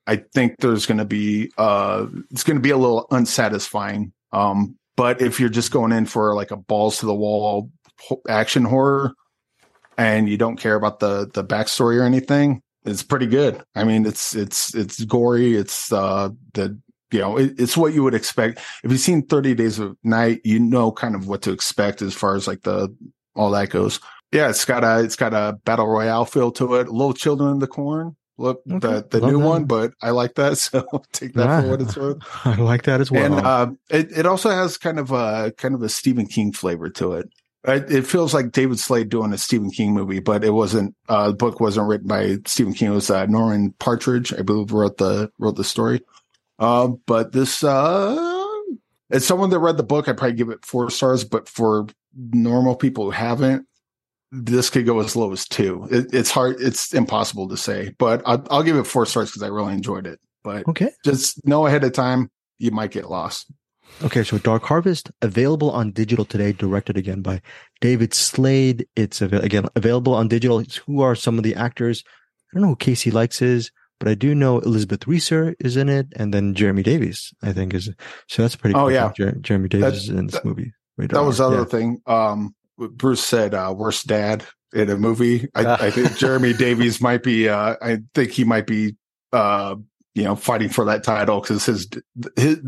I 0.06 0.16
think 0.16 0.58
there's 0.58 0.86
going 0.86 0.98
to 0.98 1.04
be 1.04 1.52
uh, 1.58 2.06
it's 2.30 2.44
going 2.44 2.56
to 2.56 2.62
be 2.62 2.70
a 2.70 2.76
little 2.76 3.06
unsatisfying. 3.10 4.12
Um, 4.32 4.76
but 4.96 5.22
if 5.22 5.38
you're 5.38 5.48
just 5.48 5.70
going 5.70 5.92
in 5.92 6.06
for 6.06 6.34
like 6.34 6.50
a 6.50 6.56
balls 6.56 6.98
to 6.98 7.06
the 7.06 7.14
wall 7.14 7.70
action 8.28 8.64
horror, 8.64 9.14
and 9.96 10.28
you 10.28 10.36
don't 10.36 10.56
care 10.56 10.74
about 10.74 11.00
the 11.00 11.30
the 11.32 11.44
backstory 11.44 11.98
or 11.98 12.02
anything, 12.02 12.62
it's 12.84 13.02
pretty 13.02 13.26
good. 13.26 13.62
I 13.74 13.84
mean, 13.84 14.06
it's 14.06 14.34
it's 14.34 14.74
it's 14.74 15.04
gory. 15.04 15.54
It's 15.54 15.92
uh 15.92 16.30
the 16.54 16.78
you 17.12 17.20
know 17.20 17.38
it, 17.38 17.54
it's 17.58 17.76
what 17.76 17.92
you 17.92 18.02
would 18.02 18.14
expect 18.14 18.58
if 18.82 18.90
you've 18.90 19.00
seen 19.00 19.26
30 19.26 19.54
Days 19.54 19.78
of 19.78 19.96
Night. 20.02 20.40
You 20.44 20.58
know 20.58 20.90
kind 20.90 21.14
of 21.14 21.28
what 21.28 21.42
to 21.42 21.52
expect 21.52 22.02
as 22.02 22.14
far 22.14 22.34
as 22.34 22.48
like 22.48 22.62
the 22.62 22.94
all 23.34 23.50
that 23.50 23.70
goes. 23.70 24.00
Yeah, 24.32 24.48
it's 24.48 24.64
got 24.64 24.82
a 24.82 25.04
it's 25.04 25.16
got 25.16 25.34
a 25.34 25.58
battle 25.64 25.86
royale 25.86 26.24
feel 26.24 26.50
to 26.52 26.74
it. 26.76 26.88
Little 26.88 27.14
Children 27.14 27.52
in 27.52 27.58
the 27.60 27.66
Corn 27.66 28.16
look 28.38 28.62
Okay. 28.70 28.78
the 28.80 29.06
the 29.10 29.20
Love 29.20 29.30
new 29.32 29.38
that. 29.40 29.46
one, 29.46 29.64
but 29.64 29.92
I 30.02 30.10
like 30.10 30.34
that, 30.34 30.58
so 30.58 30.86
take 31.12 31.34
that 31.34 31.44
Yeah. 31.46 31.62
for 31.62 31.68
what 31.70 31.80
it's 31.80 31.96
worth. 31.96 32.18
I 32.44 32.56
like 32.56 32.84
that 32.84 33.00
as 33.00 33.10
well. 33.10 33.24
And 33.24 33.34
uh, 33.46 33.70
it 33.90 34.10
it 34.16 34.26
also 34.26 34.50
has 34.50 34.78
kind 34.78 34.98
of 34.98 35.10
a 35.10 35.52
kind 35.56 35.74
of 35.74 35.82
a 35.82 35.88
Stephen 35.88 36.26
King 36.26 36.52
flavor 36.52 36.88
to 36.90 37.12
it. 37.14 37.28
It, 37.64 37.92
it 37.92 38.06
feels 38.08 38.34
like 38.34 38.50
David 38.50 38.80
Slade 38.80 39.08
doing 39.08 39.32
a 39.32 39.38
Stephen 39.38 39.70
King 39.70 39.94
movie, 39.94 40.18
but 40.18 40.42
it 40.42 40.50
wasn't. 40.50 40.96
Uh, 41.08 41.28
the 41.28 41.34
book 41.34 41.60
wasn't 41.60 41.86
written 41.88 42.08
by 42.08 42.38
Stephen 42.44 42.74
King. 42.74 42.88
It 42.90 42.94
was 42.94 43.08
uh, 43.10 43.26
Norman 43.26 43.72
Partridge, 43.78 44.34
I 44.34 44.42
believe, 44.42 44.72
wrote 44.72 44.96
the 44.96 45.30
wrote 45.38 45.54
the 45.56 45.62
story. 45.62 46.00
Uh, 46.58 46.88
but 47.06 47.30
this, 47.32 47.62
uh, 47.62 48.52
as 49.10 49.24
someone 49.24 49.50
that 49.50 49.58
read 49.60 49.76
the 49.76 49.82
book, 49.84 50.08
I'd 50.08 50.16
probably 50.16 50.36
give 50.36 50.48
it 50.48 50.64
four 50.64 50.90
stars. 50.90 51.22
But 51.24 51.48
for 51.48 51.86
normal 52.32 52.74
people 52.74 53.04
who 53.04 53.10
haven't, 53.12 53.66
this 54.32 54.70
could 54.70 54.86
go 54.86 54.98
as 55.00 55.14
low 55.14 55.30
as 55.32 55.46
two. 55.46 55.86
It, 55.90 56.06
it's 56.12 56.30
hard. 56.30 56.56
It's 56.60 56.92
impossible 56.94 57.48
to 57.50 57.56
say, 57.56 57.94
but 57.98 58.22
I'll, 58.26 58.44
I'll 58.50 58.62
give 58.62 58.76
it 58.76 58.86
four 58.86 59.06
stars 59.06 59.30
because 59.30 59.42
I 59.42 59.48
really 59.48 59.74
enjoyed 59.74 60.06
it. 60.06 60.18
But 60.42 60.66
okay. 60.68 60.90
just 61.04 61.46
know 61.46 61.66
ahead 61.66 61.84
of 61.84 61.92
time 61.92 62.30
you 62.58 62.70
might 62.70 62.90
get 62.90 63.08
lost. 63.10 63.52
Okay, 64.02 64.24
so 64.24 64.38
Dark 64.38 64.62
Harvest 64.64 65.10
available 65.20 65.70
on 65.70 65.90
digital 65.92 66.24
today, 66.24 66.52
directed 66.52 66.96
again 66.96 67.20
by 67.20 67.42
David 67.82 68.14
Slade. 68.14 68.86
It's 68.96 69.20
av- 69.20 69.34
again 69.34 69.66
available 69.76 70.14
on 70.14 70.28
digital. 70.28 70.58
It's- 70.60 70.76
Who 70.86 71.02
are 71.02 71.14
some 71.14 71.36
of 71.36 71.44
the 71.44 71.54
actors? 71.54 72.02
I 72.06 72.54
don't 72.54 72.62
know 72.62 72.68
who 72.70 72.76
Casey 72.76 73.10
Likes 73.10 73.42
is, 73.42 73.70
but 74.00 74.08
I 74.08 74.14
do 74.14 74.34
know 74.34 74.60
Elizabeth 74.60 75.06
Reeser 75.06 75.54
is 75.60 75.76
in 75.76 75.88
it, 75.90 76.06
and 76.16 76.32
then 76.32 76.54
Jeremy 76.54 76.82
Davies, 76.82 77.34
I 77.42 77.52
think 77.52 77.74
is. 77.74 77.90
So 78.28 78.40
that's 78.42 78.56
pretty. 78.56 78.74
Oh, 78.74 78.84
cool. 78.84 78.92
yeah. 78.92 79.12
Jer- 79.14 79.36
Jeremy 79.40 79.68
Davies 79.68 79.84
That- 79.84 79.94
is 79.94 80.08
in 80.08 80.26
this 80.26 80.36
that- 80.36 80.44
movie. 80.46 80.72
That 80.98 81.20
was 81.24 81.38
the 81.38 81.44
Radar. 81.44 81.60
other 81.60 81.70
thing. 81.70 82.00
Um, 82.06 82.54
Bruce 82.90 83.22
said, 83.22 83.54
uh, 83.54 83.74
worst 83.76 84.06
dad 84.06 84.44
in 84.72 84.90
a 84.90 84.96
movie. 84.96 85.48
I, 85.54 85.86
I 85.86 85.90
think 85.90 86.16
Jeremy 86.16 86.52
Davies 86.52 87.00
might 87.00 87.22
be, 87.22 87.48
uh, 87.48 87.76
I 87.80 87.98
think 88.14 88.30
he 88.32 88.44
might 88.44 88.66
be, 88.66 88.96
uh, 89.32 89.76
you 90.14 90.24
know, 90.24 90.36
fighting 90.36 90.68
for 90.68 90.84
that 90.86 91.04
title 91.04 91.40
because 91.40 91.64
his, 91.64 91.88
his, 92.36 92.60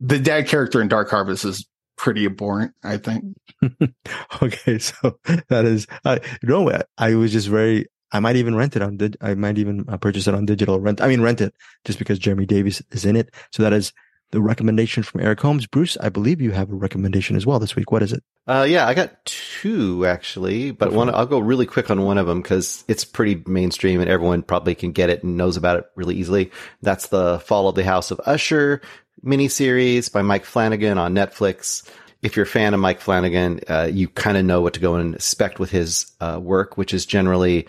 the 0.00 0.18
dad 0.18 0.48
character 0.48 0.80
in 0.80 0.88
Dark 0.88 1.10
Harvest 1.10 1.44
is 1.44 1.66
pretty 1.96 2.26
abhorrent, 2.26 2.72
I 2.82 2.96
think. 2.98 3.24
okay, 4.42 4.78
so 4.78 5.18
that 5.48 5.64
is, 5.64 5.86
uh, 6.04 6.18
know. 6.42 6.70
I 6.98 7.14
was 7.14 7.32
just 7.32 7.48
very. 7.48 7.86
I 8.12 8.20
might 8.20 8.36
even 8.36 8.54
rent 8.54 8.76
it 8.76 8.82
on. 8.82 8.96
Dig- 8.96 9.16
I 9.20 9.34
might 9.34 9.58
even 9.58 9.84
uh, 9.88 9.96
purchase 9.96 10.28
it 10.28 10.34
on 10.34 10.46
digital 10.46 10.78
rent. 10.78 11.00
I 11.00 11.08
mean, 11.08 11.20
rent 11.20 11.40
it 11.40 11.52
just 11.84 11.98
because 11.98 12.18
Jeremy 12.20 12.46
Davies 12.46 12.80
is 12.92 13.04
in 13.04 13.16
it. 13.16 13.34
So 13.50 13.62
that 13.64 13.72
is 13.72 13.92
the 14.30 14.40
recommendation 14.40 15.02
from 15.02 15.20
Eric 15.20 15.40
Holmes. 15.40 15.66
Bruce, 15.66 15.96
I 16.00 16.08
believe 16.08 16.40
you 16.40 16.50
have 16.50 16.70
a 16.70 16.74
recommendation 16.74 17.36
as 17.36 17.46
well 17.46 17.58
this 17.58 17.76
week. 17.76 17.92
What 17.92 18.02
is 18.02 18.12
it? 18.12 18.22
Uh, 18.46 18.66
yeah, 18.68 18.86
I 18.86 18.94
got 18.94 19.24
two 19.24 20.04
actually, 20.06 20.70
but 20.70 20.92
one 20.92 21.08
I'll 21.08 21.24
go 21.24 21.38
really 21.38 21.66
quick 21.66 21.90
on 21.90 22.02
one 22.02 22.18
of 22.18 22.26
them 22.26 22.42
because 22.42 22.84
it's 22.88 23.04
pretty 23.04 23.42
mainstream 23.46 24.00
and 24.00 24.10
everyone 24.10 24.42
probably 24.42 24.74
can 24.74 24.92
get 24.92 25.08
it 25.08 25.22
and 25.22 25.36
knows 25.36 25.56
about 25.56 25.78
it 25.78 25.84
really 25.94 26.16
easily. 26.16 26.50
That's 26.82 27.08
the 27.08 27.38
Fall 27.40 27.68
of 27.68 27.74
the 27.74 27.84
House 27.84 28.10
of 28.10 28.20
Usher 28.26 28.82
miniseries 29.24 30.12
by 30.12 30.22
Mike 30.22 30.44
Flanagan 30.44 30.98
on 30.98 31.14
Netflix. 31.14 31.88
If 32.22 32.36
you're 32.36 32.44
a 32.44 32.48
fan 32.48 32.74
of 32.74 32.80
Mike 32.80 33.00
Flanagan, 33.00 33.60
uh, 33.68 33.88
you 33.90 34.08
kind 34.08 34.36
of 34.36 34.44
know 34.44 34.60
what 34.60 34.74
to 34.74 34.80
go 34.80 34.94
and 34.94 35.14
expect 35.14 35.58
with 35.58 35.70
his 35.70 36.12
uh, 36.20 36.38
work, 36.42 36.76
which 36.76 36.94
is 36.94 37.06
generally 37.06 37.66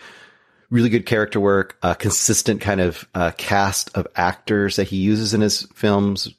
really 0.69 0.89
good 0.89 1.05
character 1.05 1.39
work, 1.39 1.77
a 1.81 1.95
consistent 1.95 2.61
kind 2.61 2.81
of 2.81 3.07
uh, 3.13 3.31
cast 3.37 3.95
of 3.95 4.07
actors 4.15 4.77
that 4.77 4.87
he 4.87 4.97
uses 4.97 5.33
in 5.33 5.41
his 5.41 5.63
films, 5.73 6.33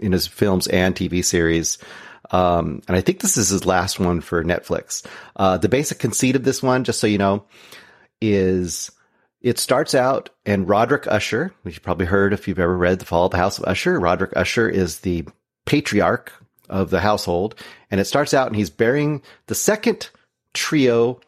in 0.00 0.12
his 0.12 0.26
films 0.26 0.66
and 0.66 0.94
TV 0.94 1.24
series. 1.24 1.78
Um, 2.30 2.82
and 2.86 2.96
I 2.96 3.00
think 3.00 3.20
this 3.20 3.36
is 3.36 3.48
his 3.48 3.66
last 3.66 3.98
one 3.98 4.20
for 4.20 4.44
Netflix. 4.44 5.04
Uh, 5.36 5.56
the 5.56 5.68
basic 5.68 5.98
conceit 5.98 6.36
of 6.36 6.44
this 6.44 6.62
one, 6.62 6.84
just 6.84 7.00
so 7.00 7.06
you 7.06 7.18
know, 7.18 7.44
is 8.20 8.90
it 9.40 9.58
starts 9.58 9.94
out 9.94 10.30
and 10.44 10.68
Roderick 10.68 11.06
Usher, 11.06 11.52
which 11.62 11.76
you 11.76 11.80
probably 11.80 12.06
heard 12.06 12.32
if 12.32 12.46
you've 12.46 12.58
ever 12.58 12.76
read 12.76 12.98
The 12.98 13.06
Fall 13.06 13.26
of 13.26 13.30
the 13.32 13.38
House 13.38 13.58
of 13.58 13.64
Usher. 13.64 13.98
Roderick 13.98 14.32
Usher 14.36 14.68
is 14.68 15.00
the 15.00 15.24
patriarch 15.64 16.32
of 16.68 16.90
the 16.90 17.00
household. 17.00 17.54
And 17.90 18.00
it 18.00 18.06
starts 18.06 18.34
out 18.34 18.46
and 18.46 18.56
he's 18.56 18.70
burying 18.70 19.22
the 19.46 19.54
second 19.54 20.10
trio 20.54 21.20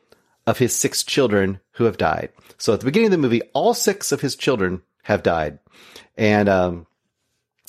of 0.46 0.58
his 0.58 0.74
six 0.74 1.02
children 1.02 1.60
who 1.72 1.84
have 1.84 1.96
died. 1.96 2.30
So 2.58 2.72
at 2.72 2.80
the 2.80 2.86
beginning 2.86 3.06
of 3.06 3.12
the 3.12 3.18
movie, 3.18 3.42
all 3.52 3.74
six 3.74 4.12
of 4.12 4.20
his 4.20 4.36
children 4.36 4.82
have 5.04 5.22
died. 5.22 5.58
And 6.16 6.48
um, 6.48 6.86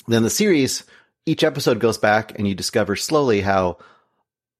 then 0.06 0.22
the 0.22 0.30
series, 0.30 0.84
each 1.26 1.44
episode 1.44 1.80
goes 1.80 1.98
back 1.98 2.38
and 2.38 2.46
you 2.46 2.54
discover 2.54 2.96
slowly 2.96 3.40
how 3.40 3.78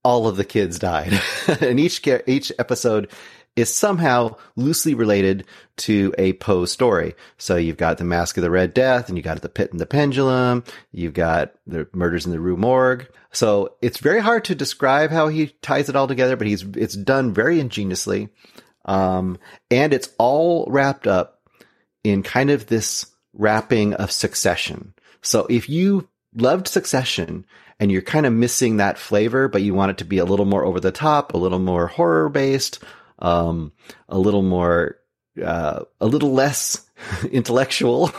all 0.02 0.26
of 0.26 0.36
the 0.36 0.44
kids 0.44 0.78
died. 0.78 1.20
and 1.60 1.80
each 1.80 2.06
each 2.26 2.52
episode 2.58 3.10
is 3.56 3.72
somehow 3.72 4.36
loosely 4.56 4.94
related 4.94 5.44
to 5.76 6.12
a 6.18 6.32
Poe 6.34 6.64
story. 6.64 7.14
So 7.38 7.56
you've 7.56 7.76
got 7.76 7.98
the 7.98 8.04
Mask 8.04 8.36
of 8.36 8.42
the 8.42 8.50
Red 8.50 8.74
Death, 8.74 9.08
and 9.08 9.16
you 9.16 9.22
got 9.22 9.40
the 9.40 9.48
Pit 9.48 9.70
and 9.70 9.80
the 9.80 9.86
Pendulum. 9.86 10.64
You've 10.92 11.14
got 11.14 11.52
the 11.66 11.86
Murders 11.92 12.26
in 12.26 12.32
the 12.32 12.40
Rue 12.40 12.56
Morgue. 12.56 13.06
So 13.32 13.74
it's 13.82 13.98
very 13.98 14.20
hard 14.20 14.44
to 14.44 14.54
describe 14.54 15.10
how 15.10 15.28
he 15.28 15.48
ties 15.62 15.88
it 15.88 15.96
all 15.96 16.06
together, 16.06 16.36
but 16.36 16.46
he's 16.46 16.62
it's 16.76 16.94
done 16.94 17.34
very 17.34 17.60
ingeniously, 17.60 18.28
um, 18.84 19.38
and 19.70 19.92
it's 19.92 20.10
all 20.18 20.66
wrapped 20.70 21.06
up 21.06 21.40
in 22.04 22.22
kind 22.22 22.50
of 22.50 22.66
this 22.66 23.06
wrapping 23.32 23.94
of 23.94 24.12
Succession. 24.12 24.94
So 25.22 25.46
if 25.50 25.68
you 25.68 26.08
loved 26.36 26.68
Succession 26.68 27.46
and 27.80 27.90
you're 27.90 28.02
kind 28.02 28.26
of 28.26 28.32
missing 28.32 28.76
that 28.76 28.98
flavor, 28.98 29.48
but 29.48 29.62
you 29.62 29.74
want 29.74 29.90
it 29.90 29.98
to 29.98 30.04
be 30.04 30.18
a 30.18 30.24
little 30.24 30.46
more 30.46 30.64
over 30.64 30.78
the 30.78 30.92
top, 30.92 31.34
a 31.34 31.38
little 31.38 31.58
more 31.58 31.86
horror 31.88 32.28
based, 32.28 32.84
um, 33.18 33.72
a 34.08 34.18
little 34.18 34.42
more, 34.42 34.98
uh, 35.42 35.84
a 36.00 36.06
little 36.06 36.32
less 36.32 36.88
intellectual, 37.30 38.10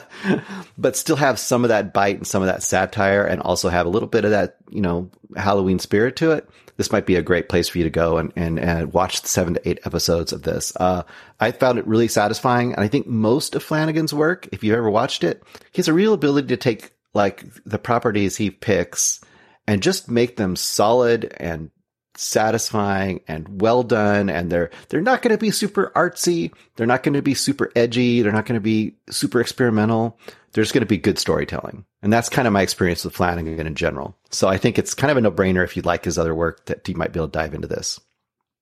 but 0.78 0.96
still 0.96 1.16
have 1.16 1.38
some 1.38 1.64
of 1.64 1.68
that 1.68 1.92
bite 1.92 2.16
and 2.16 2.26
some 2.26 2.42
of 2.42 2.46
that 2.46 2.62
satire 2.62 3.24
and 3.24 3.40
also 3.42 3.68
have 3.68 3.86
a 3.86 3.90
little 3.90 4.08
bit 4.08 4.24
of 4.24 4.30
that, 4.30 4.56
you 4.70 4.80
know, 4.80 5.10
Halloween 5.36 5.78
spirit 5.78 6.16
to 6.16 6.32
it. 6.32 6.48
This 6.76 6.90
might 6.90 7.06
be 7.06 7.14
a 7.14 7.22
great 7.22 7.48
place 7.48 7.68
for 7.68 7.78
you 7.78 7.84
to 7.84 7.90
go 7.90 8.18
and, 8.18 8.32
and, 8.34 8.58
and 8.58 8.92
watch 8.92 9.22
the 9.22 9.28
seven 9.28 9.54
to 9.54 9.68
eight 9.68 9.78
episodes 9.84 10.32
of 10.32 10.42
this. 10.42 10.72
Uh, 10.76 11.04
I 11.38 11.52
found 11.52 11.78
it 11.78 11.86
really 11.86 12.08
satisfying. 12.08 12.72
And 12.72 12.82
I 12.82 12.88
think 12.88 13.06
most 13.06 13.54
of 13.54 13.62
Flanagan's 13.62 14.12
work, 14.12 14.48
if 14.50 14.64
you've 14.64 14.76
ever 14.76 14.90
watched 14.90 15.22
it, 15.22 15.42
he 15.70 15.76
has 15.76 15.88
a 15.88 15.92
real 15.92 16.14
ability 16.14 16.48
to 16.48 16.56
take 16.56 16.90
like 17.14 17.44
the 17.64 17.78
properties 17.78 18.36
he 18.36 18.50
picks 18.50 19.20
and 19.66 19.82
just 19.82 20.10
make 20.10 20.36
them 20.36 20.56
solid 20.56 21.34
and 21.38 21.70
satisfying 22.16 23.20
and 23.26 23.60
well 23.60 23.82
done 23.82 24.30
and 24.30 24.50
they're 24.50 24.70
they're 24.88 25.00
not 25.00 25.20
going 25.20 25.32
to 25.34 25.38
be 25.38 25.50
super 25.50 25.90
artsy 25.96 26.52
they're 26.76 26.86
not 26.86 27.02
going 27.02 27.14
to 27.14 27.22
be 27.22 27.34
super 27.34 27.72
edgy 27.74 28.22
they're 28.22 28.32
not 28.32 28.46
going 28.46 28.54
to 28.54 28.60
be 28.60 28.94
super 29.10 29.40
experimental. 29.40 30.18
There's 30.52 30.70
going 30.70 30.82
to 30.82 30.86
be 30.86 30.98
good 30.98 31.18
storytelling 31.18 31.84
and 32.02 32.12
that's 32.12 32.28
kind 32.28 32.46
of 32.46 32.52
my 32.52 32.62
experience 32.62 33.04
with 33.04 33.16
flanagan 33.16 33.66
in 33.66 33.74
general. 33.74 34.16
So 34.30 34.48
i 34.48 34.56
think 34.58 34.78
it's 34.78 34.94
kind 34.94 35.10
of 35.10 35.16
a 35.16 35.20
no-brainer 35.20 35.64
if 35.64 35.76
you 35.76 35.82
like 35.82 36.04
his 36.04 36.18
other 36.18 36.34
work 36.34 36.66
that 36.66 36.88
you 36.88 36.94
might 36.94 37.12
be 37.12 37.18
able 37.18 37.28
to 37.28 37.38
dive 37.38 37.54
into 37.54 37.68
this. 37.68 38.00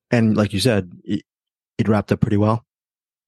And 0.09 0.35
like 0.35 0.53
you 0.53 0.59
said, 0.59 0.91
it, 1.03 1.23
it 1.77 1.87
wrapped 1.87 2.11
up 2.11 2.21
pretty 2.21 2.37
well. 2.37 2.65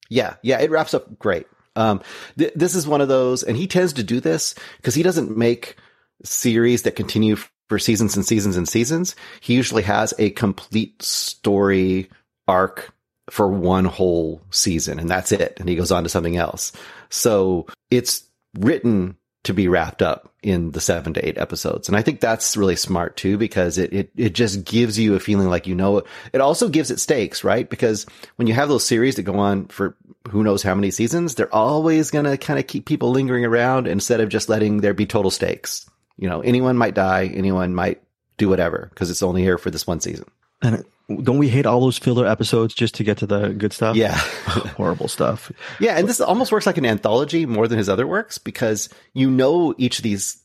yeah 0.08 0.34
yeah 0.42 0.58
it 0.60 0.70
wraps 0.70 0.94
up 0.94 1.18
great. 1.18 1.46
Um 1.76 2.02
th- 2.36 2.54
this 2.54 2.74
is 2.74 2.88
one 2.88 3.00
of 3.00 3.08
those 3.08 3.44
and 3.44 3.56
he 3.56 3.68
tends 3.68 3.92
to 3.94 4.02
do 4.02 4.18
this 4.18 4.54
because 4.78 4.94
he 4.96 5.04
doesn't 5.04 5.36
make 5.36 5.76
series 6.24 6.82
that 6.82 6.96
continue 6.96 7.36
for 7.68 7.78
seasons 7.78 8.16
and 8.16 8.26
seasons 8.26 8.56
and 8.56 8.68
seasons. 8.68 9.16
He 9.40 9.54
usually 9.54 9.82
has 9.82 10.14
a 10.18 10.30
complete 10.30 11.02
story 11.02 12.10
arc 12.48 12.92
for 13.30 13.48
one 13.48 13.84
whole 13.84 14.40
season 14.50 14.98
and 14.98 15.10
that's 15.10 15.32
it. 15.32 15.56
And 15.58 15.68
he 15.68 15.76
goes 15.76 15.90
on 15.90 16.04
to 16.04 16.08
something 16.08 16.36
else. 16.36 16.72
So 17.10 17.66
it's 17.90 18.24
written 18.58 19.16
to 19.44 19.54
be 19.54 19.68
wrapped 19.68 20.02
up 20.02 20.32
in 20.42 20.72
the 20.72 20.80
seven 20.80 21.14
to 21.14 21.26
eight 21.26 21.38
episodes. 21.38 21.88
And 21.88 21.96
I 21.96 22.02
think 22.02 22.20
that's 22.20 22.56
really 22.56 22.76
smart 22.76 23.16
too, 23.16 23.38
because 23.38 23.78
it, 23.78 23.92
it, 23.92 24.10
it 24.16 24.32
just 24.32 24.64
gives 24.64 24.98
you 24.98 25.14
a 25.14 25.20
feeling 25.20 25.48
like 25.48 25.66
you 25.66 25.74
know 25.74 25.98
it. 25.98 26.06
It 26.32 26.40
also 26.40 26.68
gives 26.68 26.90
it 26.90 27.00
stakes, 27.00 27.44
right? 27.44 27.68
Because 27.68 28.06
when 28.36 28.48
you 28.48 28.54
have 28.54 28.68
those 28.68 28.84
series 28.84 29.16
that 29.16 29.22
go 29.22 29.38
on 29.38 29.66
for 29.66 29.96
who 30.28 30.42
knows 30.42 30.64
how 30.64 30.74
many 30.74 30.90
seasons, 30.90 31.34
they're 31.34 31.54
always 31.54 32.10
going 32.10 32.24
to 32.24 32.36
kind 32.36 32.58
of 32.58 32.66
keep 32.66 32.86
people 32.86 33.10
lingering 33.10 33.44
around 33.44 33.86
instead 33.86 34.20
of 34.20 34.28
just 34.28 34.48
letting 34.48 34.78
there 34.78 34.94
be 34.94 35.06
total 35.06 35.30
stakes. 35.30 35.88
You 36.18 36.28
know, 36.28 36.40
anyone 36.40 36.76
might 36.76 36.94
die, 36.94 37.30
anyone 37.34 37.74
might 37.74 38.02
do 38.38 38.48
whatever 38.48 38.88
because 38.92 39.10
it's 39.10 39.22
only 39.22 39.42
here 39.42 39.58
for 39.58 39.70
this 39.70 39.86
one 39.86 40.00
season. 40.00 40.24
And 40.62 40.84
don't 41.22 41.38
we 41.38 41.48
hate 41.48 41.66
all 41.66 41.80
those 41.80 41.98
filler 41.98 42.26
episodes 42.26 42.74
just 42.74 42.94
to 42.96 43.04
get 43.04 43.18
to 43.18 43.26
the 43.26 43.50
good 43.50 43.72
stuff? 43.72 43.96
Yeah. 43.96 44.16
Horrible 44.76 45.08
stuff. 45.08 45.52
Yeah, 45.78 45.98
and 45.98 46.08
this 46.08 46.20
almost 46.20 46.52
works 46.52 46.66
like 46.66 46.78
an 46.78 46.86
anthology 46.86 47.46
more 47.46 47.68
than 47.68 47.78
his 47.78 47.88
other 47.88 48.06
works 48.06 48.38
because 48.38 48.88
you 49.12 49.30
know 49.30 49.74
each 49.78 49.98
of 49.98 50.02
these 50.02 50.40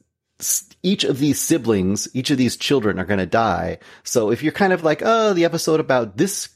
each 0.83 1.03
of 1.03 1.19
these 1.19 1.39
siblings, 1.39 2.07
each 2.15 2.31
of 2.31 2.37
these 2.37 2.57
children 2.57 2.99
are 2.99 3.05
going 3.05 3.19
to 3.19 3.25
die. 3.27 3.77
So 4.03 4.31
if 4.31 4.41
you're 4.41 4.51
kind 4.51 4.73
of 4.73 4.83
like, 4.83 5.01
"Oh, 5.03 5.33
the 5.33 5.45
episode 5.45 5.79
about 5.79 6.17
this 6.17 6.49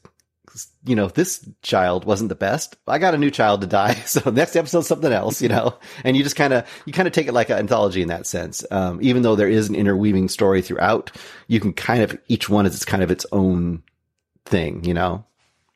you 0.86 0.96
know, 0.96 1.08
this 1.08 1.48
child 1.62 2.06
wasn't 2.06 2.30
the 2.30 2.36
best. 2.36 2.78
I 2.88 3.00
got 3.00 3.14
a 3.14 3.18
new 3.18 3.32
child 3.32 3.62
to 3.62 3.68
die. 3.68 3.94
So 4.06 4.30
next 4.30 4.56
episode, 4.56 4.82
something 4.82 5.12
else, 5.12 5.42
you 5.42 5.50
know, 5.50 5.78
and 6.04 6.16
you 6.16 6.24
just 6.24 6.36
kind 6.36 6.54
of, 6.54 6.66
you 6.86 6.94
kind 6.94 7.08
of 7.08 7.14
take 7.14 7.28
it 7.28 7.34
like 7.34 7.50
an 7.50 7.58
anthology 7.58 8.02
in 8.02 8.08
that 8.08 8.28
sense. 8.28 8.64
Um, 8.72 9.00
even 9.02 9.24
though 9.24 9.36
there 9.36 9.50
is 9.50 9.68
an 9.68 9.76
interweaving 9.76 10.30
story 10.30 10.62
throughout, 10.62 11.12
you 11.48 11.60
can 11.60 11.74
kind 11.74 12.02
of, 12.02 12.18
each 12.28 12.48
one 12.50 12.66
is 12.66 12.76
its 12.76 12.86
kind 12.86 13.04
of 13.04 13.12
its 13.12 13.26
own 13.32 13.84
thing, 14.46 14.84
you 14.86 14.94
know? 14.94 15.26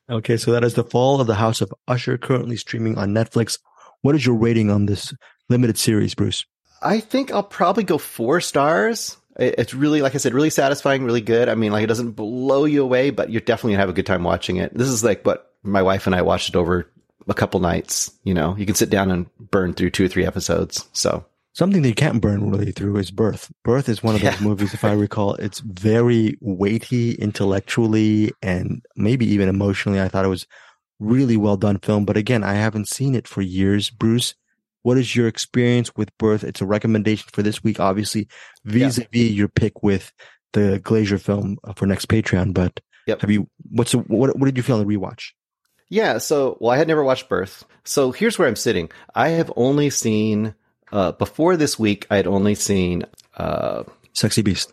Okay, 0.09 0.37
so 0.37 0.51
that 0.51 0.63
is 0.63 0.75
the 0.75 0.83
fall 0.83 1.19
of 1.19 1.27
the 1.27 1.35
House 1.35 1.61
of 1.61 1.73
Usher, 1.87 2.17
currently 2.17 2.55
streaming 2.55 2.97
on 2.97 3.09
Netflix. 3.09 3.59
What 4.01 4.15
is 4.15 4.25
your 4.25 4.35
rating 4.35 4.69
on 4.71 4.85
this 4.85 5.13
limited 5.49 5.77
series, 5.77 6.15
Bruce? 6.15 6.45
I 6.81 6.99
think 6.99 7.31
I'll 7.31 7.43
probably 7.43 7.83
go 7.83 7.97
four 7.97 8.41
stars. 8.41 9.17
It- 9.39 9.55
It's 9.57 9.73
really, 9.73 10.01
like 10.01 10.15
I 10.15 10.17
said, 10.19 10.33
really 10.33 10.49
satisfying, 10.49 11.03
really 11.03 11.21
good. 11.21 11.49
I 11.49 11.55
mean, 11.55 11.71
like 11.71 11.83
it 11.83 11.87
doesn't 11.87 12.11
blow 12.11 12.65
you 12.65 12.83
away, 12.83 13.09
but 13.09 13.29
you're 13.31 13.41
definitely 13.41 13.73
gonna 13.73 13.81
have 13.81 13.89
a 13.89 13.93
good 13.93 14.05
time 14.05 14.23
watching 14.23 14.57
it. 14.57 14.77
This 14.77 14.87
is 14.89 15.03
like 15.03 15.25
what 15.25 15.53
my 15.63 15.81
wife 15.81 16.05
and 16.05 16.15
I 16.15 16.21
watched 16.21 16.49
it 16.49 16.55
over 16.55 16.87
a 17.27 17.33
couple 17.33 17.59
nights. 17.59 18.11
You 18.23 18.33
know, 18.33 18.55
you 18.57 18.65
can 18.65 18.75
sit 18.75 18.89
down 18.89 19.11
and 19.11 19.27
burn 19.51 19.73
through 19.73 19.91
two 19.91 20.05
or 20.05 20.07
three 20.07 20.25
episodes. 20.25 20.87
So 20.93 21.25
Something 21.53 21.81
that 21.81 21.89
you 21.89 21.95
can't 21.95 22.21
burn 22.21 22.51
really 22.51 22.71
through 22.71 22.97
is 22.97 23.11
Birth. 23.11 23.51
Birth 23.65 23.89
is 23.89 24.01
one 24.03 24.15
of 24.15 24.21
those 24.21 24.39
Yeah. 24.39 24.47
movies, 24.47 24.73
if 24.73 24.85
I 24.85 24.93
recall, 24.93 25.33
it's 25.33 25.59
very 25.59 26.37
weighty 26.41 27.13
intellectually 27.13 28.31
and 28.41 28.81
maybe 28.95 29.25
even 29.25 29.49
emotionally. 29.49 29.99
I 29.99 30.07
thought 30.07 30.25
it 30.25 30.29
was 30.29 30.45
really 30.99 31.37
well 31.37 31.57
done 31.57 31.79
film, 31.79 32.05
but 32.05 32.15
again, 32.17 32.43
I 32.43 32.53
haven't 32.53 32.87
seen 32.87 33.15
it 33.15 33.27
for 33.27 33.41
years. 33.41 33.89
Bruce, 33.89 34.35
what 34.83 34.97
is 34.97 35.15
your 35.15 35.27
experience 35.27 35.95
with 35.95 36.15
Birth? 36.17 36.43
It's 36.43 36.61
a 36.61 36.65
recommendation 36.65 37.29
for 37.33 37.43
this 37.43 37.63
week, 37.63 37.79
obviously, 37.79 38.27
vis-a-vis 38.65 39.31
your 39.31 39.47
pick 39.47 39.83
with 39.83 40.11
the 40.53 40.79
Glazer 40.83 41.19
film 41.21 41.57
for 41.75 41.85
next 41.85 42.07
Patreon. 42.07 42.53
But 42.53 42.79
Yep. 43.07 43.21
have 43.21 43.31
you? 43.31 43.49
What's 43.71 43.93
what? 43.93 44.37
What 44.37 44.45
did 44.45 44.57
you 44.57 44.63
feel 44.63 44.77
on 44.79 44.87
the 44.87 44.97
rewatch? 44.97 45.31
Yeah, 45.89 46.19
so 46.19 46.57
well, 46.59 46.71
I 46.71 46.77
had 46.77 46.87
never 46.87 47.03
watched 47.03 47.27
Birth. 47.29 47.65
So 47.83 48.11
here's 48.11 48.37
where 48.37 48.47
I'm 48.47 48.55
sitting. 48.55 48.89
I 49.15 49.29
have 49.29 49.51
only 49.55 49.89
seen 49.89 50.53
uh, 50.91 51.13
before 51.13 51.57
this 51.57 51.79
week. 51.79 52.05
I 52.11 52.17
had 52.17 52.27
only 52.27 52.53
seen. 52.55 53.05
Uh, 53.35 53.83
Sexy 54.13 54.41
Beast. 54.43 54.71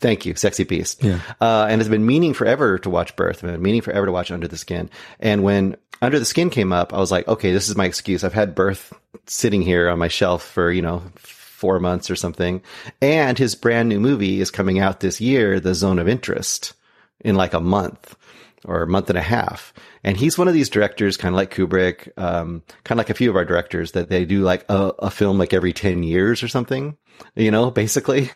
Thank 0.00 0.26
you, 0.26 0.34
Sexy 0.34 0.64
Beast. 0.64 1.02
Yeah. 1.02 1.20
Uh, 1.40 1.66
and 1.68 1.80
it's 1.80 1.90
been 1.90 2.06
meaning 2.06 2.34
forever 2.34 2.78
to 2.78 2.90
watch 2.90 3.16
Birth. 3.16 3.44
I've 3.44 3.52
been 3.52 3.62
meaning 3.62 3.82
forever 3.82 4.06
to 4.06 4.12
watch 4.12 4.30
Under 4.30 4.48
the 4.48 4.56
Skin. 4.56 4.90
And 5.20 5.42
when 5.42 5.76
Under 6.00 6.18
the 6.18 6.24
Skin 6.24 6.50
came 6.50 6.72
up, 6.72 6.92
I 6.94 6.98
was 6.98 7.10
like, 7.10 7.26
okay, 7.28 7.52
this 7.52 7.68
is 7.68 7.76
my 7.76 7.84
excuse. 7.84 8.24
I've 8.24 8.32
had 8.32 8.54
Birth 8.54 8.92
sitting 9.26 9.62
here 9.62 9.88
on 9.88 9.98
my 9.98 10.08
shelf 10.08 10.42
for 10.42 10.70
you 10.70 10.82
know 10.82 11.02
four 11.16 11.80
months 11.80 12.10
or 12.10 12.16
something, 12.16 12.62
and 13.02 13.36
his 13.38 13.54
brand 13.54 13.88
new 13.88 14.00
movie 14.00 14.40
is 14.40 14.50
coming 14.50 14.78
out 14.78 15.00
this 15.00 15.20
year, 15.20 15.60
The 15.60 15.74
Zone 15.74 15.98
of 15.98 16.08
Interest, 16.08 16.72
in 17.20 17.34
like 17.34 17.54
a 17.54 17.60
month. 17.60 18.16
Or 18.64 18.82
a 18.82 18.86
month 18.86 19.08
and 19.08 19.18
a 19.18 19.22
half. 19.22 19.72
And 20.04 20.16
he's 20.16 20.38
one 20.38 20.48
of 20.48 20.54
these 20.54 20.68
directors, 20.68 21.16
kind 21.16 21.34
of 21.34 21.36
like 21.36 21.54
Kubrick, 21.54 22.08
um, 22.16 22.62
kind 22.84 22.98
of 22.98 23.04
like 23.04 23.10
a 23.10 23.14
few 23.14 23.30
of 23.30 23.36
our 23.36 23.44
directors 23.44 23.92
that 23.92 24.08
they 24.08 24.24
do 24.24 24.42
like 24.42 24.64
a, 24.68 24.92
a 24.98 25.10
film 25.10 25.38
like 25.38 25.52
every 25.52 25.72
10 25.72 26.02
years 26.02 26.42
or 26.42 26.48
something, 26.48 26.96
you 27.36 27.50
know, 27.50 27.70
basically, 27.70 28.30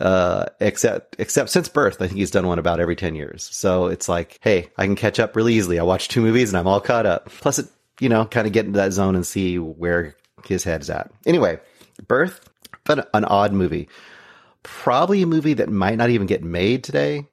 uh, 0.00 0.46
except, 0.60 1.16
except 1.18 1.50
since 1.50 1.68
birth, 1.68 2.00
I 2.00 2.06
think 2.06 2.18
he's 2.18 2.30
done 2.30 2.46
one 2.46 2.58
about 2.58 2.80
every 2.80 2.96
10 2.96 3.14
years. 3.14 3.48
So 3.52 3.86
it's 3.86 4.08
like, 4.08 4.38
Hey, 4.40 4.70
I 4.76 4.86
can 4.86 4.96
catch 4.96 5.18
up 5.18 5.36
really 5.36 5.54
easily. 5.54 5.78
I 5.78 5.84
watch 5.84 6.08
two 6.08 6.22
movies 6.22 6.50
and 6.50 6.58
I'm 6.58 6.66
all 6.66 6.80
caught 6.80 7.06
up. 7.06 7.26
Plus 7.26 7.58
it, 7.58 7.66
you 8.00 8.08
know, 8.08 8.24
kind 8.24 8.46
of 8.46 8.52
get 8.52 8.66
into 8.66 8.78
that 8.78 8.92
zone 8.92 9.14
and 9.14 9.26
see 9.26 9.58
where 9.58 10.16
his 10.46 10.64
head's 10.64 10.90
at. 10.90 11.10
Anyway, 11.24 11.58
birth, 12.06 12.48
but 12.84 13.08
an 13.14 13.24
odd 13.24 13.52
movie. 13.52 13.88
Probably 14.62 15.22
a 15.22 15.26
movie 15.26 15.54
that 15.54 15.68
might 15.68 15.96
not 15.96 16.10
even 16.10 16.26
get 16.26 16.42
made 16.42 16.82
today 16.82 17.28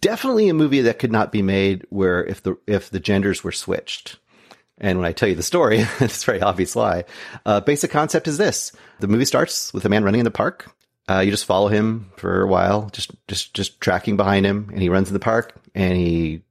definitely 0.00 0.48
a 0.48 0.54
movie 0.54 0.82
that 0.82 0.98
could 0.98 1.12
not 1.12 1.32
be 1.32 1.42
made 1.42 1.86
where 1.90 2.24
if 2.24 2.42
the 2.42 2.56
if 2.66 2.90
the 2.90 3.00
genders 3.00 3.44
were 3.44 3.52
switched. 3.52 4.18
And 4.78 4.98
when 4.98 5.06
I 5.06 5.12
tell 5.12 5.28
you 5.28 5.34
the 5.34 5.42
story, 5.42 5.78
it's 6.00 6.22
a 6.22 6.26
very 6.26 6.42
obvious 6.42 6.74
why. 6.74 7.04
Uh, 7.46 7.60
basic 7.60 7.90
concept 7.90 8.28
is 8.28 8.38
this: 8.38 8.72
the 9.00 9.08
movie 9.08 9.24
starts 9.24 9.72
with 9.72 9.84
a 9.84 9.88
man 9.88 10.04
running 10.04 10.20
in 10.20 10.24
the 10.24 10.30
park. 10.30 10.70
Uh, 11.08 11.20
you 11.20 11.30
just 11.30 11.44
follow 11.44 11.68
him 11.68 12.10
for 12.16 12.42
a 12.42 12.46
while, 12.46 12.90
just 12.90 13.12
just 13.28 13.54
just 13.54 13.80
tracking 13.80 14.16
behind 14.16 14.44
him, 14.44 14.68
and 14.72 14.82
he 14.82 14.88
runs 14.88 15.08
in 15.08 15.14
the 15.14 15.20
park, 15.20 15.54
and 15.74 15.96
he 15.96 16.42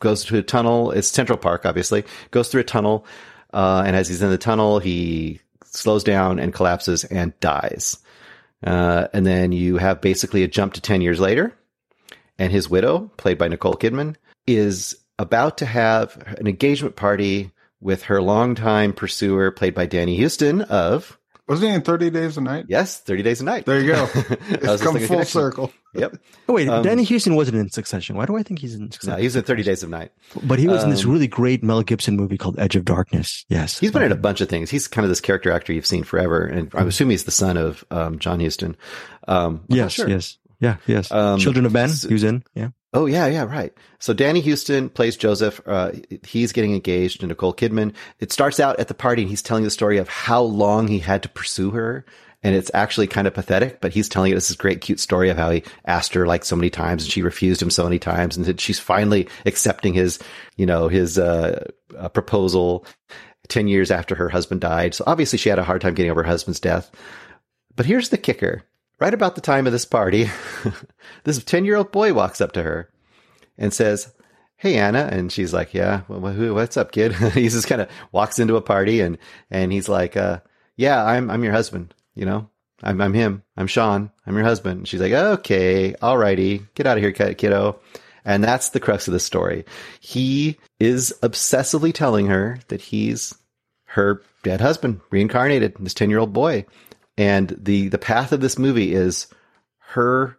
goes 0.00 0.24
to 0.24 0.36
a 0.36 0.42
tunnel. 0.42 0.90
It's 0.90 1.08
Central 1.08 1.38
Park, 1.38 1.64
obviously. 1.64 2.04
Goes 2.30 2.48
through 2.48 2.60
a 2.60 2.64
tunnel, 2.64 3.06
uh, 3.52 3.82
and 3.86 3.96
as 3.96 4.08
he's 4.08 4.22
in 4.22 4.30
the 4.30 4.38
tunnel, 4.38 4.78
he 4.78 5.40
slows 5.64 6.04
down 6.04 6.38
and 6.38 6.52
collapses 6.52 7.04
and 7.04 7.38
dies. 7.40 7.98
Uh, 8.64 9.08
and 9.12 9.26
then 9.26 9.52
you 9.52 9.78
have 9.78 10.00
basically 10.00 10.42
a 10.42 10.48
jump 10.48 10.74
to 10.74 10.80
ten 10.80 11.00
years 11.00 11.18
later, 11.18 11.54
and 12.42 12.52
his 12.52 12.68
widow, 12.68 13.10
played 13.16 13.38
by 13.38 13.48
Nicole 13.48 13.74
Kidman, 13.74 14.16
is 14.46 14.96
about 15.18 15.58
to 15.58 15.66
have 15.66 16.16
an 16.38 16.46
engagement 16.46 16.96
party 16.96 17.52
with 17.80 18.04
her 18.04 18.20
longtime 18.20 18.92
pursuer, 18.92 19.50
played 19.50 19.74
by 19.74 19.86
Danny 19.86 20.20
Huston 20.20 20.62
of 20.62 21.18
Wasn't 21.48 21.68
he 21.68 21.74
in 21.74 21.82
30 21.82 22.10
Days 22.10 22.36
a 22.36 22.40
Night? 22.40 22.66
Yes, 22.68 22.98
Thirty 23.00 23.22
Days 23.22 23.40
a 23.40 23.44
Night. 23.44 23.66
There 23.66 23.80
you 23.80 23.92
go. 23.92 24.02
I 24.04 24.06
was 24.06 24.18
It's 24.50 24.82
come 24.82 24.96
full 24.98 25.06
connection. 25.06 25.24
circle. 25.26 25.72
Yep. 25.94 26.16
Oh 26.48 26.52
wait, 26.54 26.68
Um, 26.68 26.82
Danny 26.82 27.04
Huston 27.04 27.34
wasn't 27.36 27.58
in 27.58 27.68
Succession. 27.70 28.16
Why 28.16 28.24
do 28.26 28.36
I 28.36 28.42
think 28.42 28.60
he's 28.60 28.74
in 28.74 28.84
No, 28.84 28.90
Succession? 28.90 29.20
he's 29.20 29.36
in 29.36 29.42
Thirty 29.44 29.62
Days 29.62 29.82
of 29.82 29.90
Night. 29.90 30.10
but 30.44 30.58
he 30.58 30.66
was 30.68 30.82
in 30.84 30.90
this 30.90 31.04
um, 31.04 31.12
really 31.12 31.26
great 31.28 31.62
Mel 31.62 31.82
Gibson 31.82 32.16
movie 32.16 32.38
called 32.38 32.58
Edge 32.58 32.76
of 32.76 32.84
Darkness. 32.84 33.44
Yes, 33.48 33.78
He's 33.78 33.90
been 33.92 34.02
in 34.02 34.12
a 34.12 34.16
bunch 34.16 34.40
of 34.40 34.48
things. 34.48 34.70
He's 34.70 34.88
kind 34.88 35.04
of 35.04 35.08
this 35.10 35.20
character 35.20 35.50
actor 35.52 35.72
you've 35.72 35.86
seen 35.86 36.02
forever, 36.04 36.44
and 36.44 36.72
I'm 36.74 36.88
assuming 36.88 37.10
he's 37.12 37.24
the 37.24 37.30
son 37.32 37.56
of 37.56 37.84
um, 37.90 38.18
John 38.18 38.40
Huston. 38.40 38.76
Um, 39.28 39.62
Yes, 39.68 39.92
sure. 39.92 40.08
yes, 40.08 40.38
yeah, 40.62 40.76
yes. 40.86 41.10
Um, 41.12 41.38
Children 41.38 41.66
of 41.66 41.72
Men. 41.72 41.90
s- 41.90 42.04
He 42.04 42.26
in. 42.26 42.42
Yeah. 42.54 42.68
Oh 42.94 43.06
yeah, 43.06 43.26
yeah, 43.26 43.44
right. 43.44 43.72
So 43.98 44.12
Danny 44.14 44.40
Huston 44.40 44.88
plays 44.88 45.16
Joseph. 45.16 45.60
Uh, 45.66 45.92
he's 46.24 46.52
getting 46.52 46.72
engaged 46.74 47.20
to 47.20 47.26
Nicole 47.26 47.52
Kidman. 47.54 47.94
It 48.20 48.32
starts 48.32 48.60
out 48.60 48.78
at 48.80 48.88
the 48.88 48.94
party, 48.94 49.22
and 49.22 49.30
he's 49.30 49.42
telling 49.42 49.64
the 49.64 49.70
story 49.70 49.98
of 49.98 50.08
how 50.08 50.42
long 50.42 50.88
he 50.88 50.98
had 50.98 51.22
to 51.22 51.28
pursue 51.30 51.70
her, 51.70 52.04
and 52.42 52.54
it's 52.54 52.70
actually 52.74 53.06
kind 53.06 53.26
of 53.26 53.32
pathetic. 53.32 53.80
But 53.80 53.92
he's 53.94 54.08
telling 54.10 54.32
it 54.32 54.36
as 54.36 54.46
this 54.48 54.56
great, 54.58 54.82
cute 54.82 55.00
story 55.00 55.30
of 55.30 55.38
how 55.38 55.50
he 55.50 55.62
asked 55.86 56.12
her 56.14 56.26
like 56.26 56.44
so 56.44 56.54
many 56.54 56.68
times, 56.70 57.04
and 57.04 57.10
she 57.12 57.22
refused 57.22 57.62
him 57.62 57.70
so 57.70 57.84
many 57.84 57.98
times, 57.98 58.36
and 58.36 58.60
she's 58.60 58.78
finally 58.78 59.26
accepting 59.46 59.94
his, 59.94 60.18
you 60.56 60.66
know, 60.66 60.88
his 60.88 61.18
uh, 61.18 61.70
uh, 61.98 62.08
proposal. 62.10 62.84
Ten 63.48 63.66
years 63.68 63.90
after 63.90 64.14
her 64.14 64.28
husband 64.28 64.60
died, 64.60 64.94
so 64.94 65.02
obviously 65.06 65.36
she 65.38 65.48
had 65.48 65.58
a 65.58 65.64
hard 65.64 65.80
time 65.80 65.94
getting 65.94 66.10
over 66.12 66.22
her 66.22 66.28
husband's 66.28 66.60
death. 66.60 66.90
But 67.74 67.86
here's 67.86 68.10
the 68.10 68.16
kicker. 68.18 68.62
Right 69.02 69.14
about 69.14 69.34
the 69.34 69.40
time 69.40 69.66
of 69.66 69.72
this 69.72 69.84
party, 69.84 70.30
this 71.24 71.42
10 71.42 71.64
year 71.64 71.74
old 71.74 71.90
boy 71.90 72.14
walks 72.14 72.40
up 72.40 72.52
to 72.52 72.62
her 72.62 72.88
and 73.58 73.74
says, 73.74 74.14
Hey, 74.54 74.78
Anna. 74.78 75.08
And 75.10 75.32
she's 75.32 75.52
like, 75.52 75.74
Yeah, 75.74 76.02
what's 76.06 76.76
up, 76.76 76.92
kid? 76.92 77.12
he 77.34 77.48
just 77.48 77.66
kind 77.66 77.82
of 77.82 77.88
walks 78.12 78.38
into 78.38 78.54
a 78.54 78.62
party 78.62 79.00
and, 79.00 79.18
and 79.50 79.72
he's 79.72 79.88
like, 79.88 80.16
uh, 80.16 80.38
Yeah, 80.76 81.04
I'm, 81.04 81.32
I'm 81.32 81.42
your 81.42 81.52
husband. 81.52 81.92
You 82.14 82.26
know, 82.26 82.48
I'm, 82.80 83.00
I'm 83.00 83.12
him. 83.12 83.42
I'm 83.56 83.66
Sean. 83.66 84.12
I'm 84.24 84.36
your 84.36 84.44
husband. 84.44 84.78
And 84.78 84.86
she's 84.86 85.00
like, 85.00 85.10
Okay, 85.10 85.96
alrighty. 86.00 86.68
Get 86.76 86.86
out 86.86 86.96
of 86.96 87.02
here, 87.02 87.10
kiddo. 87.10 87.80
And 88.24 88.44
that's 88.44 88.68
the 88.68 88.78
crux 88.78 89.08
of 89.08 89.14
the 89.14 89.18
story. 89.18 89.64
He 89.98 90.58
is 90.78 91.12
obsessively 91.24 91.92
telling 91.92 92.28
her 92.28 92.60
that 92.68 92.82
he's 92.82 93.34
her 93.86 94.22
dead 94.44 94.60
husband, 94.60 95.00
reincarnated, 95.10 95.74
this 95.80 95.92
10 95.92 96.08
year 96.08 96.20
old 96.20 96.32
boy. 96.32 96.66
And 97.16 97.54
the, 97.58 97.88
the 97.88 97.98
path 97.98 98.32
of 98.32 98.40
this 98.40 98.58
movie 98.58 98.94
is 98.94 99.26
her 99.78 100.38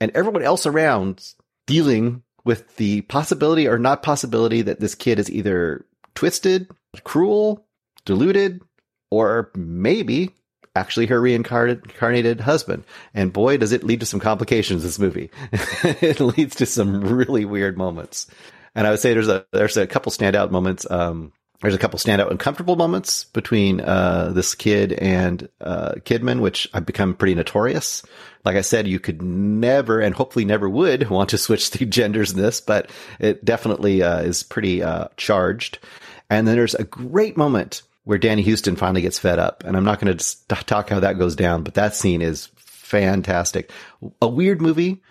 and 0.00 0.12
everyone 0.14 0.42
else 0.42 0.66
around 0.66 1.34
dealing 1.66 2.22
with 2.44 2.76
the 2.76 3.02
possibility 3.02 3.68
or 3.68 3.78
not 3.78 4.02
possibility 4.02 4.62
that 4.62 4.80
this 4.80 4.94
kid 4.94 5.18
is 5.18 5.30
either 5.30 5.84
twisted, 6.14 6.68
cruel, 7.04 7.66
deluded, 8.04 8.62
or 9.10 9.50
maybe 9.54 10.30
actually 10.74 11.06
her 11.06 11.20
reincarnated 11.20 12.40
husband. 12.40 12.84
And 13.12 13.32
boy, 13.32 13.56
does 13.56 13.72
it 13.72 13.84
lead 13.84 14.00
to 14.00 14.06
some 14.06 14.20
complications, 14.20 14.82
this 14.82 14.98
movie. 14.98 15.30
it 15.52 16.20
leads 16.20 16.56
to 16.56 16.66
some 16.66 17.00
really 17.02 17.44
weird 17.44 17.76
moments. 17.76 18.26
And 18.74 18.86
I 18.86 18.90
would 18.90 19.00
say 19.00 19.12
there's 19.12 19.28
a, 19.28 19.44
there's 19.52 19.76
a 19.76 19.86
couple 19.86 20.12
standout 20.12 20.50
moments. 20.50 20.88
Um, 20.88 21.32
there's 21.60 21.74
a 21.74 21.78
couple 21.78 21.98
standout 21.98 22.30
uncomfortable 22.30 22.76
moments 22.76 23.24
between 23.24 23.80
uh, 23.80 24.32
this 24.34 24.54
kid 24.54 24.92
and 24.94 25.48
uh, 25.60 25.92
Kidman, 25.98 26.40
which 26.40 26.68
I've 26.72 26.86
become 26.86 27.14
pretty 27.14 27.34
notorious. 27.34 28.02
Like 28.44 28.56
I 28.56 28.62
said, 28.62 28.88
you 28.88 28.98
could 28.98 29.20
never 29.20 30.00
and 30.00 30.14
hopefully 30.14 30.46
never 30.46 30.68
would 30.68 31.10
want 31.10 31.30
to 31.30 31.38
switch 31.38 31.70
the 31.70 31.84
genders 31.86 32.32
in 32.32 32.38
this, 32.38 32.60
but 32.60 32.90
it 33.18 33.44
definitely 33.44 34.02
uh, 34.02 34.20
is 34.20 34.42
pretty 34.42 34.82
uh, 34.82 35.08
charged. 35.16 35.78
And 36.30 36.48
then 36.48 36.56
there's 36.56 36.74
a 36.74 36.84
great 36.84 37.36
moment 37.36 37.82
where 38.04 38.18
Danny 38.18 38.42
Huston 38.42 38.76
finally 38.76 39.02
gets 39.02 39.18
fed 39.18 39.38
up, 39.38 39.62
and 39.64 39.76
I'm 39.76 39.84
not 39.84 40.00
going 40.00 40.16
to 40.16 40.46
talk 40.64 40.88
how 40.88 41.00
that 41.00 41.18
goes 41.18 41.36
down, 41.36 41.62
but 41.62 41.74
that 41.74 41.94
scene 41.94 42.22
is 42.22 42.48
fantastic. 42.56 43.70
A 44.22 44.28
weird 44.28 44.62
movie. 44.62 45.02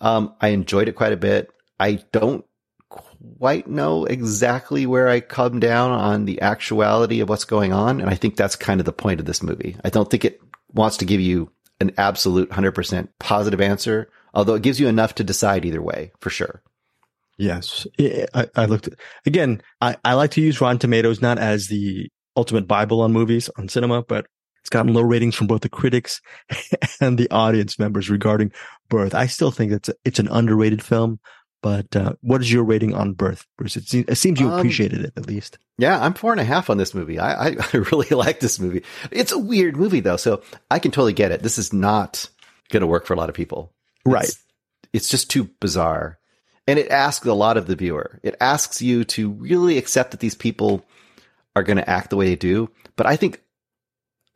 Um, 0.00 0.34
I 0.40 0.48
enjoyed 0.48 0.88
it 0.88 0.94
quite 0.94 1.12
a 1.12 1.16
bit. 1.16 1.50
I 1.80 1.94
don't 2.12 2.44
quite 2.88 3.66
know 3.66 4.04
exactly 4.04 4.86
where 4.86 5.08
I 5.08 5.20
come 5.20 5.60
down 5.60 5.90
on 5.90 6.24
the 6.24 6.40
actuality 6.40 7.20
of 7.20 7.28
what's 7.28 7.44
going 7.44 7.72
on. 7.72 8.00
And 8.00 8.08
I 8.08 8.14
think 8.14 8.36
that's 8.36 8.56
kind 8.56 8.80
of 8.80 8.86
the 8.86 8.92
point 8.92 9.20
of 9.20 9.26
this 9.26 9.42
movie. 9.42 9.76
I 9.84 9.90
don't 9.90 10.10
think 10.10 10.24
it 10.24 10.40
wants 10.72 10.96
to 10.98 11.04
give 11.04 11.20
you 11.20 11.50
an 11.80 11.92
absolute 11.98 12.50
100% 12.50 13.08
positive 13.18 13.60
answer, 13.60 14.08
although 14.34 14.54
it 14.54 14.62
gives 14.62 14.80
you 14.80 14.88
enough 14.88 15.14
to 15.16 15.24
decide 15.24 15.64
either 15.64 15.82
way, 15.82 16.12
for 16.20 16.30
sure. 16.30 16.62
Yes. 17.38 17.86
I, 18.34 18.48
I 18.54 18.64
looked 18.64 18.88
again. 19.26 19.62
I, 19.80 19.96
I 20.04 20.14
like 20.14 20.30
to 20.32 20.40
use 20.40 20.60
Rotten 20.60 20.78
Tomatoes 20.78 21.20
not 21.20 21.38
as 21.38 21.68
the 21.68 22.08
ultimate 22.34 22.66
Bible 22.66 23.02
on 23.02 23.12
movies 23.12 23.50
on 23.58 23.68
cinema, 23.68 24.02
but 24.02 24.26
it's 24.60 24.70
gotten 24.70 24.94
low 24.94 25.02
ratings 25.02 25.34
from 25.34 25.46
both 25.46 25.60
the 25.60 25.68
critics 25.68 26.20
and 27.00 27.18
the 27.18 27.30
audience 27.30 27.78
members 27.78 28.10
regarding 28.10 28.52
Birth. 28.88 29.14
I 29.14 29.26
still 29.26 29.50
think 29.50 29.72
it's 29.72 29.88
a, 29.88 29.94
it's 30.04 30.18
an 30.18 30.28
underrated 30.28 30.82
film. 30.82 31.20
But 31.66 31.96
uh, 31.96 32.12
what 32.20 32.40
is 32.42 32.52
your 32.52 32.62
rating 32.62 32.94
on 32.94 33.14
Birth, 33.14 33.44
Bruce? 33.58 33.76
It, 33.76 33.88
se- 33.88 34.04
it 34.06 34.14
seems 34.14 34.38
you 34.38 34.48
Um, 34.48 34.58
appreciated 34.60 35.00
it 35.04 35.12
at 35.16 35.26
least. 35.26 35.58
Yeah, 35.78 36.00
I'm 36.00 36.14
four 36.14 36.30
and 36.30 36.40
a 36.40 36.44
half 36.44 36.70
on 36.70 36.76
this 36.78 36.94
movie. 36.94 37.18
I, 37.18 37.48
I, 37.48 37.56
I 37.72 37.76
really 37.78 38.10
like 38.10 38.38
this 38.38 38.60
movie. 38.60 38.84
It's 39.10 39.32
a 39.32 39.38
weird 39.38 39.76
movie 39.76 39.98
though, 39.98 40.16
so 40.16 40.42
I 40.70 40.78
can 40.78 40.92
totally 40.92 41.12
get 41.12 41.32
it. 41.32 41.42
This 41.42 41.58
is 41.58 41.72
not 41.72 42.28
going 42.70 42.82
to 42.82 42.86
work 42.86 43.04
for 43.04 43.14
a 43.14 43.16
lot 43.16 43.28
of 43.28 43.34
people. 43.34 43.72
Right. 44.04 44.22
It's, 44.26 44.38
it's 44.92 45.08
just 45.08 45.28
too 45.28 45.50
bizarre. 45.60 46.20
And 46.68 46.78
it 46.78 46.88
asks 46.90 47.26
a 47.26 47.34
lot 47.34 47.56
of 47.56 47.66
the 47.66 47.74
viewer. 47.74 48.20
It 48.22 48.36
asks 48.40 48.80
you 48.80 49.02
to 49.04 49.30
really 49.32 49.76
accept 49.76 50.12
that 50.12 50.20
these 50.20 50.36
people 50.36 50.86
are 51.56 51.64
going 51.64 51.78
to 51.78 51.90
act 51.90 52.10
the 52.10 52.16
way 52.16 52.26
they 52.26 52.36
do. 52.36 52.70
But 52.94 53.06
I 53.06 53.16
think, 53.16 53.42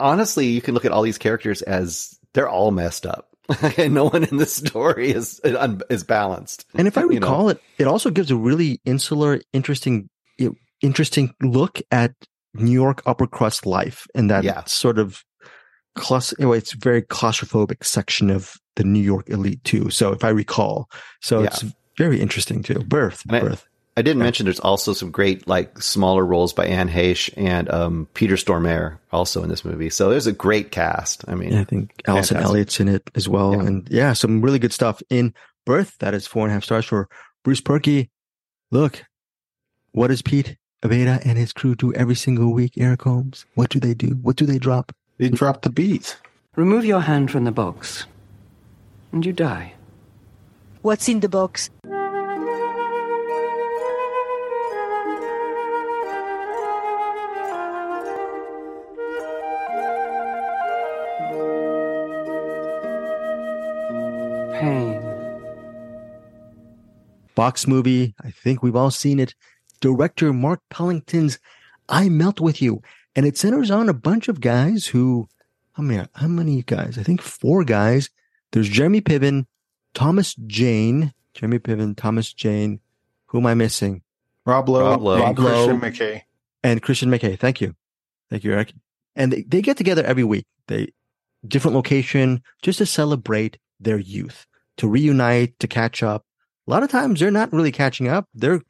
honestly, 0.01 0.47
you 0.47 0.61
can 0.61 0.75
look 0.75 0.85
at 0.85 0.91
all 0.93 1.03
these 1.03 1.19
characters 1.19 1.63
as 1.63 2.19
they're 2.33 2.49
all 2.49 2.73
messed 2.73 3.07
up. 3.07 3.30
And 3.79 3.95
no 3.95 4.05
one 4.07 4.25
in 4.25 4.37
the 4.37 4.47
story 4.47 5.11
is 5.11 5.41
is 5.91 6.05
balanced. 6.05 6.67
And 6.75 6.87
if 6.89 6.97
I 6.97 7.03
You 7.03 7.09
know. 7.21 7.27
recall 7.27 7.49
it, 7.49 7.61
it 7.79 7.87
also 7.87 8.11
gives 8.11 8.31
a 8.31 8.37
really 8.37 8.81
insular, 8.85 9.41
interesting, 9.53 10.09
interesting 10.83 11.35
look 11.43 11.81
at 11.91 12.13
New 12.55 12.73
York 12.73 13.03
upper 13.07 13.27
crust 13.27 13.67
life 13.67 14.07
and 14.15 14.31
that 14.31 14.45
Yeah. 14.45 14.65
sort 14.65 14.99
of. 14.99 15.25
You 16.39 16.53
it's 16.53 16.73
very 16.73 17.03
claustrophobic 17.03 17.85
section 17.85 18.31
of 18.31 18.55
the 18.77 18.85
New 18.85 19.03
York 19.03 19.29
elite 19.29 19.63
too. 19.65 19.91
So 19.91 20.13
if 20.13 20.25
I 20.25 20.29
recall, 20.31 20.89
so 21.21 21.41
Yeah. 21.41 21.47
it's 21.49 21.65
very 21.99 22.21
interesting 22.21 22.63
too. 22.63 22.79
Birth, 22.79 23.23
And 23.29 23.49
birth. 23.49 23.67
I 23.97 24.03
didn't 24.03 24.23
mention 24.23 24.45
there's 24.47 24.61
also 24.61 24.93
some 24.93 25.11
great 25.11 25.47
like 25.49 25.83
smaller 25.83 26.25
roles 26.25 26.53
by 26.53 26.67
Anne 26.67 26.89
Heche 26.89 27.29
and 27.37 27.69
um, 27.71 28.09
Peter 28.15 28.35
Stormare 28.37 28.99
also 29.13 29.43
in 29.43 29.49
this 29.51 29.65
movie. 29.65 29.91
So 29.91 30.09
there's 30.11 30.27
a 30.29 30.33
great 30.33 30.71
cast. 30.71 31.25
I 31.29 31.35
mean, 31.35 31.53
Yeah, 31.53 31.61
I 31.61 31.65
think 31.65 31.93
Allison. 32.07 32.37
Elliott's 32.39 32.81
in 32.81 32.89
it 32.89 33.11
as 33.15 33.29
well, 33.29 33.53
Yeah. 33.55 33.63
and 33.67 33.89
yeah, 33.91 34.13
some 34.15 34.41
really 34.43 34.59
good 34.59 34.73
stuff 34.73 35.03
in 35.11 35.35
Birth. 35.67 35.97
That 35.99 36.15
is 36.15 36.27
four 36.27 36.45
and 36.45 36.51
a 36.53 36.55
half 36.55 36.65
stars 36.65 36.87
for 36.87 37.09
Bruce 37.45 37.61
Purkey. 37.61 38.09
Look, 38.71 39.05
what 39.93 40.09
does 40.09 40.23
Pete 40.23 40.57
Aveda 40.83 41.21
and 41.27 41.37
his 41.37 41.53
crew 41.53 41.75
do 41.75 41.93
every 41.95 42.15
single 42.15 42.53
week? 42.55 42.75
Eric 42.79 43.03
Holmes. 43.03 43.45
What 43.55 43.71
do 43.71 43.81
they 43.81 43.93
do? 43.93 44.19
What 44.23 44.37
do 44.37 44.47
they 44.47 44.59
drop? 44.59 44.93
They 45.19 45.29
drop 45.29 45.63
the 45.63 45.71
beat. 45.71 46.17
Remove 46.57 46.85
your 46.85 47.01
hand 47.01 47.31
from 47.31 47.45
the 47.45 47.53
box, 47.53 48.07
and 49.13 49.27
you 49.27 49.33
die. 49.33 49.75
What's 50.81 51.09
in 51.09 51.21
the 51.21 51.29
box? 51.29 51.69
Box 67.41 67.67
movie. 67.67 68.15
I 68.23 68.31
think 68.31 68.63
we've 68.63 68.77
all 68.77 68.91
seen 68.91 69.19
it. 69.19 69.35
Director 69.81 70.31
Mark 70.31 70.61
Pellington's 70.69 71.39
I 71.89 72.11
Melt 72.11 72.39
With 72.39 72.61
You. 72.61 72.83
And 73.17 73.25
it 73.25 73.39
centers 73.39 73.71
on 73.71 73.89
a 73.89 73.95
bunch 73.95 74.29
of 74.29 74.43
guys 74.43 74.89
who, 74.89 75.27
oh 75.27 75.35
how 75.73 75.83
many, 75.83 76.07
how 76.15 76.29
many 76.29 76.63
guys? 76.63 76.99
I 76.99 77.03
think 77.03 77.23
four 77.23 77.65
guys. 77.65 78.11
There's 78.53 78.69
Jeremy 78.69 79.01
Piven, 79.01 79.47
Thomas 79.95 80.35
Jane, 80.35 81.15
Jeremy 81.33 81.61
Piven, 81.61 81.97
Thomas 81.97 82.31
Jane. 82.31 82.79
Who 83.29 83.39
am 83.39 83.47
I 83.47 83.55
missing? 83.55 84.03
Rob 84.45 84.69
Lowe, 84.69 84.91
Rob 84.91 85.01
Lowe. 85.01 85.25
and 85.25 85.39
Lowe. 85.39 85.67
Christian 85.67 85.81
McKay. 85.81 86.23
and 86.63 86.83
Christian 86.83 87.09
McKay. 87.11 87.39
Thank 87.39 87.63
you. 87.63 87.75
Thank 88.29 88.45
you, 88.45 88.53
Eric. 88.53 88.75
And 89.17 89.33
they, 89.33 89.45
they 89.45 89.63
get 89.63 89.79
together 89.79 90.05
every 90.05 90.25
week. 90.25 90.45
They 90.67 90.93
different 91.49 91.75
location 91.75 92.43
just 92.61 92.77
to 92.79 92.85
celebrate 92.85 93.57
their 93.81 93.99
youth, 93.99 94.47
to 94.77 94.87
reunite, 94.87 95.59
to 95.61 95.67
catch 95.67 96.03
up. 96.03 96.27
A 96.67 96.71
lot 96.71 96.83
of 96.83 96.91
times 96.91 97.21
they're 97.21 97.31
not 97.31 97.53
really 97.53 97.73
catching 97.73 98.09
up. 98.09 98.29
They're 98.35 98.61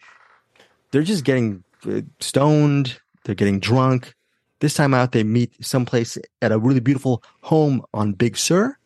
they're 0.91 1.03
just 1.03 1.24
getting 1.24 1.64
uh, 1.86 2.03
stoned. 2.20 2.99
They're 3.24 3.34
getting 3.34 3.61
drunk. 3.61 4.14
This 4.61 4.74
time 4.74 4.93
out, 4.93 5.12
they 5.12 5.24
meet 5.24 5.53
someplace 5.64 6.18
at 6.43 6.53
a 6.53 6.59
really 6.59 6.80
beautiful 6.80 7.22
home 7.43 7.82
on 7.95 8.12
Big 8.12 8.36
Sur, 8.36 8.76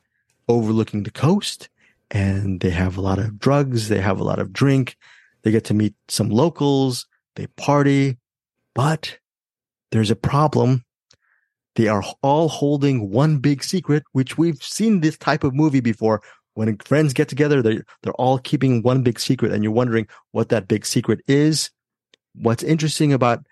overlooking 0.49 1.03
the 1.03 1.11
coast, 1.11 1.69
and 2.11 2.61
they 2.61 2.71
have 2.71 2.97
a 2.97 3.01
lot 3.01 3.19
of 3.19 3.39
drugs. 3.39 3.89
They 3.89 4.01
have 4.01 4.21
a 4.21 4.25
lot 4.25 4.39
of 4.39 4.53
drink. 4.53 4.97
They 5.43 5.51
get 5.51 5.65
to 5.65 5.75
meet 5.75 5.95
some 6.09 6.31
locals. 6.31 7.07
They 7.35 7.49
party, 7.49 8.17
but 8.75 9.19
there's 9.91 10.11
a 10.11 10.17
problem. 10.17 10.85
They 11.75 11.89
are 11.89 12.05
all 12.23 12.49
holding 12.49 13.11
one 13.11 13.39
big 13.39 13.65
secret, 13.65 14.05
which 14.13 14.39
we've 14.39 14.63
seen 14.63 15.01
this 15.01 15.17
type 15.17 15.43
of 15.43 15.55
movie 15.55 15.81
before. 15.81 16.23
When 16.55 16.77
friends 16.79 17.13
get 17.13 17.29
together, 17.29 17.63
they're, 17.63 17.85
they're 18.03 18.13
all 18.15 18.39
keeping 18.39 18.83
one 18.83 19.03
big 19.03 19.19
secret 19.21 19.53
and 19.53 19.63
you're 19.63 19.73
wondering 19.73 20.07
what 20.33 20.49
that 20.51 20.69
big 20.69 20.87
secret 20.87 21.21
is. 21.27 21.71
What's 22.35 22.63
interesting 22.63 23.13
about 23.13 23.45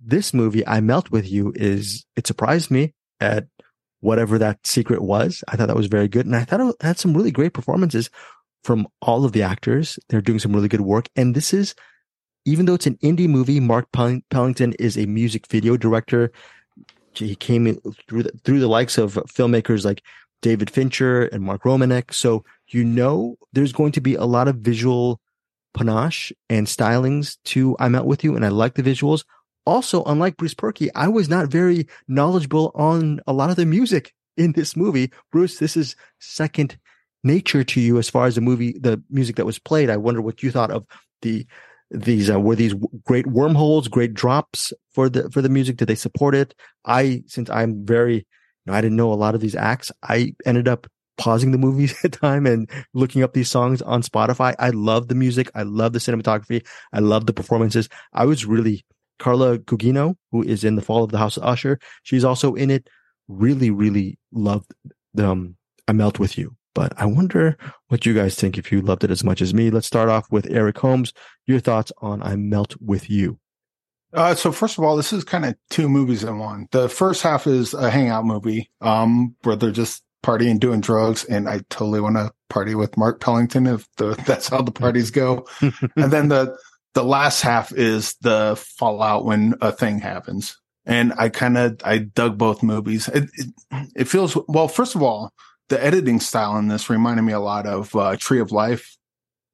this 0.00 0.32
movie, 0.34 0.66
I 0.66 0.80
Melt 0.80 1.10
With 1.10 1.28
You, 1.28 1.52
is 1.56 2.04
it 2.16 2.26
surprised 2.26 2.70
me 2.70 2.94
at 3.20 3.46
whatever 4.00 4.38
that 4.38 4.66
secret 4.66 5.02
was. 5.02 5.42
I 5.48 5.56
thought 5.56 5.68
that 5.68 5.76
was 5.76 5.86
very 5.86 6.08
good. 6.08 6.26
And 6.26 6.36
I 6.36 6.44
thought 6.44 6.60
it 6.60 6.76
had 6.80 6.98
some 6.98 7.14
really 7.14 7.30
great 7.30 7.52
performances 7.52 8.10
from 8.62 8.86
all 9.02 9.24
of 9.24 9.32
the 9.32 9.42
actors. 9.42 9.98
They're 10.08 10.20
doing 10.20 10.38
some 10.38 10.52
really 10.52 10.68
good 10.68 10.82
work. 10.82 11.08
And 11.16 11.34
this 11.34 11.52
is, 11.52 11.74
even 12.44 12.66
though 12.66 12.74
it's 12.74 12.86
an 12.86 12.98
indie 12.98 13.28
movie, 13.28 13.60
Mark 13.60 13.90
Pelling- 13.92 14.22
Pellington 14.30 14.74
is 14.78 14.96
a 14.96 15.06
music 15.06 15.46
video 15.48 15.76
director. 15.76 16.30
He 17.14 17.34
came 17.34 17.76
through 18.08 18.24
the, 18.24 18.32
through 18.44 18.60
the 18.60 18.68
likes 18.68 18.98
of 18.98 19.14
filmmakers 19.14 19.84
like 19.84 20.02
David 20.42 20.70
Fincher 20.70 21.24
and 21.24 21.42
Mark 21.42 21.62
Romanek. 21.64 22.14
So 22.14 22.44
you 22.68 22.84
know 22.84 23.36
there's 23.52 23.72
going 23.72 23.92
to 23.92 24.00
be 24.00 24.14
a 24.14 24.24
lot 24.24 24.48
of 24.48 24.56
visual 24.56 25.20
panache 25.74 26.32
and 26.48 26.66
stylings 26.66 27.36
to 27.44 27.76
I 27.78 27.88
Melt 27.88 28.06
With 28.06 28.24
You, 28.24 28.36
and 28.36 28.44
I 28.44 28.48
like 28.48 28.74
the 28.74 28.82
visuals. 28.82 29.24
Also, 29.66 30.02
unlike 30.04 30.36
Bruce 30.36 30.54
Purkey, 30.54 30.88
I 30.94 31.08
was 31.08 31.28
not 31.28 31.48
very 31.48 31.86
knowledgeable 32.06 32.72
on 32.74 33.20
a 33.26 33.32
lot 33.32 33.50
of 33.50 33.56
the 33.56 33.66
music 33.66 34.14
in 34.36 34.52
this 34.52 34.76
movie. 34.76 35.10
Bruce, 35.30 35.58
this 35.58 35.76
is 35.76 35.94
second 36.20 36.78
nature 37.22 37.64
to 37.64 37.80
you 37.80 37.98
as 37.98 38.08
far 38.08 38.26
as 38.26 38.34
the 38.34 38.40
movie, 38.40 38.78
the 38.78 39.02
music 39.10 39.36
that 39.36 39.44
was 39.44 39.58
played. 39.58 39.90
I 39.90 39.96
wonder 39.96 40.22
what 40.22 40.42
you 40.42 40.50
thought 40.50 40.70
of 40.70 40.86
the 41.22 41.46
these 41.90 42.30
uh, 42.30 42.38
were 42.38 42.54
these 42.54 42.74
great 43.04 43.26
wormholes, 43.26 43.88
great 43.88 44.14
drops 44.14 44.72
for 44.92 45.08
the 45.08 45.30
for 45.30 45.40
the 45.40 45.48
music. 45.48 45.76
Did 45.76 45.88
they 45.88 45.94
support 45.94 46.34
it? 46.34 46.54
I 46.84 47.22
since 47.26 47.48
I'm 47.50 47.84
very, 47.84 48.26
know, 48.68 48.74
I 48.74 48.80
didn't 48.80 48.96
know 48.96 49.12
a 49.12 49.14
lot 49.14 49.34
of 49.34 49.40
these 49.40 49.56
acts. 49.56 49.90
I 50.02 50.34
ended 50.46 50.68
up 50.68 50.86
pausing 51.16 51.50
the 51.50 51.58
movies 51.58 51.94
at 52.04 52.12
time 52.12 52.46
and 52.46 52.70
looking 52.94 53.22
up 53.22 53.34
these 53.34 53.50
songs 53.50 53.82
on 53.82 54.02
Spotify. 54.02 54.54
I 54.58 54.70
love 54.70 55.08
the 55.08 55.14
music. 55.14 55.50
I 55.54 55.62
love 55.62 55.92
the 55.92 55.98
cinematography. 55.98 56.66
I 56.92 57.00
love 57.00 57.26
the 57.26 57.32
performances. 57.32 57.88
I 58.12 58.24
was 58.24 58.46
really 58.46 58.84
Carla 59.18 59.58
Gugino, 59.58 60.14
who 60.30 60.42
is 60.42 60.64
in 60.64 60.76
the 60.76 60.82
Fall 60.82 61.04
of 61.04 61.10
the 61.10 61.18
House 61.18 61.36
of 61.36 61.42
Usher. 61.42 61.78
She's 62.04 62.24
also 62.24 62.54
in 62.54 62.70
it. 62.70 62.88
Really, 63.26 63.70
really 63.70 64.18
loved 64.32 64.72
um, 65.18 65.56
I 65.86 65.92
Melt 65.92 66.18
with 66.18 66.38
You. 66.38 66.56
But 66.74 66.92
I 66.96 67.06
wonder 67.06 67.58
what 67.88 68.06
you 68.06 68.14
guys 68.14 68.36
think 68.36 68.56
if 68.56 68.70
you 68.70 68.80
loved 68.80 69.02
it 69.02 69.10
as 69.10 69.24
much 69.24 69.42
as 69.42 69.52
me. 69.52 69.70
Let's 69.70 69.86
start 69.86 70.08
off 70.08 70.30
with 70.30 70.48
Eric 70.48 70.78
Holmes. 70.78 71.12
Your 71.46 71.60
thoughts 71.60 71.92
on 71.98 72.22
I 72.22 72.36
Melt 72.36 72.76
with 72.80 73.10
You. 73.10 73.38
Uh, 74.12 74.34
so 74.34 74.52
first 74.52 74.78
of 74.78 74.84
all, 74.84 74.96
this 74.96 75.12
is 75.12 75.24
kind 75.24 75.44
of 75.44 75.54
two 75.70 75.88
movies 75.88 76.24
in 76.24 76.38
one. 76.38 76.66
The 76.70 76.88
first 76.88 77.22
half 77.22 77.46
is 77.46 77.74
a 77.74 77.90
hangout 77.90 78.24
movie, 78.24 78.70
um, 78.80 79.34
where 79.42 79.56
they're 79.56 79.70
just 79.70 80.02
partying, 80.24 80.58
doing 80.58 80.80
drugs, 80.80 81.24
and 81.24 81.48
I 81.48 81.60
totally 81.70 82.00
want 82.00 82.16
to 82.16 82.32
party 82.48 82.74
with 82.74 82.96
Mark 82.96 83.20
Pellington 83.20 83.66
if 83.66 83.86
the, 83.96 84.14
that's 84.26 84.48
how 84.48 84.62
the 84.62 84.72
parties 84.72 85.10
go. 85.10 85.46
and 85.60 86.12
then 86.12 86.28
the 86.28 86.56
the 86.94 87.04
last 87.04 87.42
half 87.42 87.72
is 87.72 88.16
the 88.22 88.56
fallout 88.78 89.24
when 89.24 89.54
a 89.60 89.70
thing 89.70 90.00
happens. 90.00 90.56
And 90.86 91.12
I 91.18 91.28
kind 91.28 91.58
of 91.58 91.80
I 91.84 91.98
dug 91.98 92.38
both 92.38 92.62
movies. 92.62 93.08
It, 93.08 93.28
it 93.34 93.48
it 93.94 94.04
feels 94.08 94.36
well. 94.48 94.68
First 94.68 94.94
of 94.94 95.02
all, 95.02 95.32
the 95.68 95.82
editing 95.84 96.18
style 96.18 96.56
in 96.56 96.68
this 96.68 96.88
reminded 96.88 97.22
me 97.22 97.34
a 97.34 97.40
lot 97.40 97.66
of 97.66 97.94
uh, 97.94 98.16
Tree 98.16 98.40
of 98.40 98.52
Life 98.52 98.96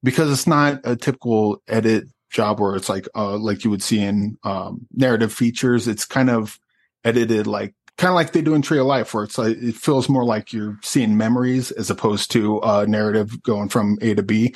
because 0.01 0.31
it's 0.31 0.47
not 0.47 0.79
a 0.85 0.95
typical 0.95 1.61
edit 1.67 2.05
job 2.35 2.59
where 2.59 2.75
it's 2.75 2.89
like 2.89 3.07
uh 3.15 3.37
like 3.37 3.63
you 3.63 3.69
would 3.69 3.81
see 3.81 3.99
in 3.99 4.37
um 4.43 4.85
narrative 4.93 5.31
features 5.31 5.87
it's 5.87 6.03
kind 6.03 6.29
of 6.29 6.59
edited 7.05 7.47
like 7.47 7.73
kind 7.97 8.09
of 8.09 8.15
like 8.15 8.33
they 8.33 8.41
do 8.41 8.53
in 8.53 8.61
tree 8.61 8.77
of 8.77 8.85
life 8.85 9.13
where 9.13 9.23
it's 9.23 9.37
like 9.37 9.55
it 9.57 9.75
feels 9.75 10.09
more 10.09 10.25
like 10.25 10.51
you're 10.51 10.77
seeing 10.83 11.15
memories 11.15 11.71
as 11.71 11.89
opposed 11.89 12.29
to 12.29 12.59
a 12.59 12.85
narrative 12.85 13.41
going 13.41 13.69
from 13.69 13.97
a 14.01 14.13
to 14.13 14.21
b. 14.21 14.53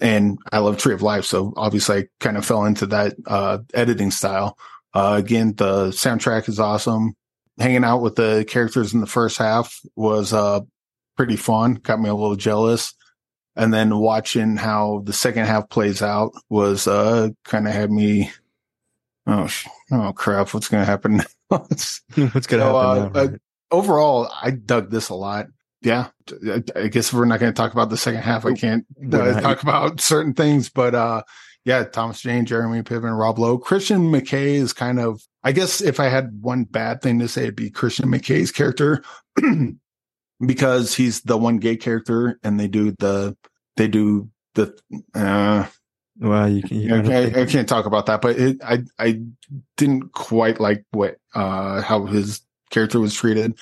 And 0.00 0.38
i 0.50 0.58
love 0.58 0.76
tree 0.76 0.92
of 0.92 1.02
life 1.02 1.24
so 1.24 1.54
obviously 1.56 1.98
i 1.98 2.04
kind 2.18 2.36
of 2.36 2.44
fell 2.44 2.64
into 2.64 2.86
that 2.86 3.14
uh 3.26 3.58
editing 3.72 4.10
style. 4.10 4.58
Uh 4.92 5.14
again 5.18 5.54
the 5.56 5.88
soundtrack 5.88 6.48
is 6.48 6.58
awesome. 6.58 7.14
Hanging 7.58 7.84
out 7.84 8.02
with 8.02 8.16
the 8.16 8.44
characters 8.48 8.92
in 8.92 9.00
the 9.00 9.06
first 9.06 9.38
half 9.38 9.80
was 9.94 10.32
uh 10.32 10.60
pretty 11.16 11.36
fun 11.36 11.74
got 11.74 12.00
me 12.00 12.10
a 12.10 12.14
little 12.14 12.36
jealous 12.36 12.94
and 13.56 13.72
then 13.72 13.96
watching 13.98 14.56
how 14.56 15.02
the 15.04 15.12
second 15.12 15.46
half 15.46 15.68
plays 15.68 16.02
out 16.02 16.32
was 16.48 16.86
uh 16.86 17.28
kind 17.44 17.66
of 17.66 17.72
had 17.74 17.90
me 17.90 18.30
oh 19.26 19.46
sh- 19.46 19.66
oh 19.92 20.12
crap 20.12 20.52
what's 20.54 20.68
gonna 20.68 20.84
happen 20.84 21.16
now? 21.16 21.24
What's 21.48 22.00
going 22.10 22.30
to 22.32 22.40
So, 22.42 22.58
happen 22.58 22.58
uh, 22.58 22.94
now? 22.94 23.20
uh, 23.20 23.26
right? 23.28 23.40
overall 23.70 24.30
i 24.42 24.50
dug 24.50 24.90
this 24.90 25.08
a 25.10 25.14
lot 25.14 25.46
yeah 25.82 26.08
I, 26.44 26.62
I 26.74 26.86
guess 26.88 27.12
we're 27.12 27.24
not 27.24 27.38
going 27.40 27.52
to 27.52 27.56
talk 27.56 27.72
about 27.72 27.88
the 27.90 27.96
second 27.96 28.22
half 28.22 28.44
i 28.44 28.52
can't 28.54 28.84
uh, 29.12 29.40
talk 29.40 29.62
about 29.62 30.00
certain 30.00 30.34
things 30.34 30.68
but 30.70 30.94
uh 30.96 31.22
yeah 31.64 31.84
thomas 31.84 32.20
jane 32.20 32.46
jeremy 32.46 32.82
piven 32.82 33.16
rob 33.16 33.38
lowe 33.38 33.58
christian 33.58 34.10
mckay 34.10 34.54
is 34.54 34.72
kind 34.72 34.98
of 34.98 35.20
i 35.44 35.52
guess 35.52 35.80
if 35.80 36.00
i 36.00 36.08
had 36.08 36.38
one 36.40 36.64
bad 36.64 37.00
thing 37.02 37.18
to 37.20 37.28
say 37.28 37.42
it'd 37.42 37.54
be 37.56 37.70
christian 37.70 38.08
mckay's 38.08 38.50
character 38.52 39.02
because 40.44 40.94
he's 40.94 41.22
the 41.22 41.36
one 41.36 41.58
gay 41.58 41.76
character 41.76 42.38
and 42.42 42.58
they 42.58 42.68
do 42.68 42.92
the 42.92 43.36
they 43.76 43.88
do 43.88 44.30
the 44.54 44.76
uh 45.14 45.66
Well, 46.18 46.48
you 46.48 46.62
can. 46.62 46.80
You 46.80 46.94
I, 46.94 47.42
I 47.42 47.46
can't 47.46 47.68
talk 47.68 47.86
about 47.86 48.06
that, 48.06 48.20
but 48.22 48.38
it, 48.38 48.58
I 48.64 48.84
I 48.98 49.20
didn't 49.76 50.12
quite 50.12 50.60
like 50.60 50.84
what 50.92 51.16
uh 51.34 51.82
how 51.82 52.06
his 52.06 52.40
character 52.70 53.00
was 53.00 53.14
treated. 53.14 53.58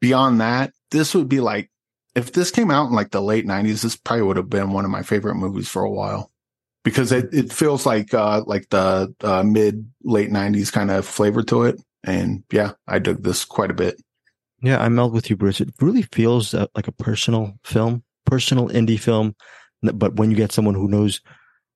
Beyond 0.00 0.40
that, 0.40 0.72
this 0.90 1.14
would 1.14 1.28
be 1.28 1.40
like 1.40 1.70
if 2.14 2.32
this 2.32 2.50
came 2.50 2.70
out 2.70 2.88
in 2.88 2.94
like 2.94 3.10
the 3.10 3.20
late 3.22 3.46
'90s, 3.46 3.82
this 3.82 3.96
probably 3.96 4.22
would 4.22 4.36
have 4.36 4.50
been 4.50 4.72
one 4.72 4.84
of 4.84 4.90
my 4.90 5.02
favorite 5.02 5.36
movies 5.36 5.68
for 5.68 5.82
a 5.82 5.90
while 5.90 6.30
because 6.84 7.12
it 7.12 7.32
it 7.34 7.52
feels 7.52 7.86
like 7.86 8.14
uh 8.14 8.42
like 8.46 8.68
the 8.70 9.14
uh, 9.22 9.42
mid 9.42 9.90
late 10.02 10.30
'90s 10.30 10.72
kind 10.72 10.90
of 10.90 11.06
flavor 11.06 11.42
to 11.44 11.64
it, 11.64 11.80
and 12.04 12.44
yeah, 12.52 12.72
I 12.88 12.98
dug 12.98 13.22
this 13.22 13.44
quite 13.44 13.70
a 13.70 13.74
bit. 13.74 14.00
Yeah, 14.62 14.78
I 14.78 14.88
melt 14.88 15.12
with 15.12 15.30
you, 15.30 15.36
Bruce. 15.36 15.60
It 15.60 15.70
really 15.80 16.02
feels 16.02 16.54
uh, 16.54 16.66
like 16.74 16.88
a 16.88 16.92
personal 16.92 17.54
film, 17.64 18.04
personal 18.26 18.68
indie 18.68 19.00
film. 19.00 19.34
But 19.82 20.16
when 20.16 20.30
you 20.30 20.36
get 20.36 20.52
someone 20.52 20.74
who 20.74 20.88
knows 20.88 21.20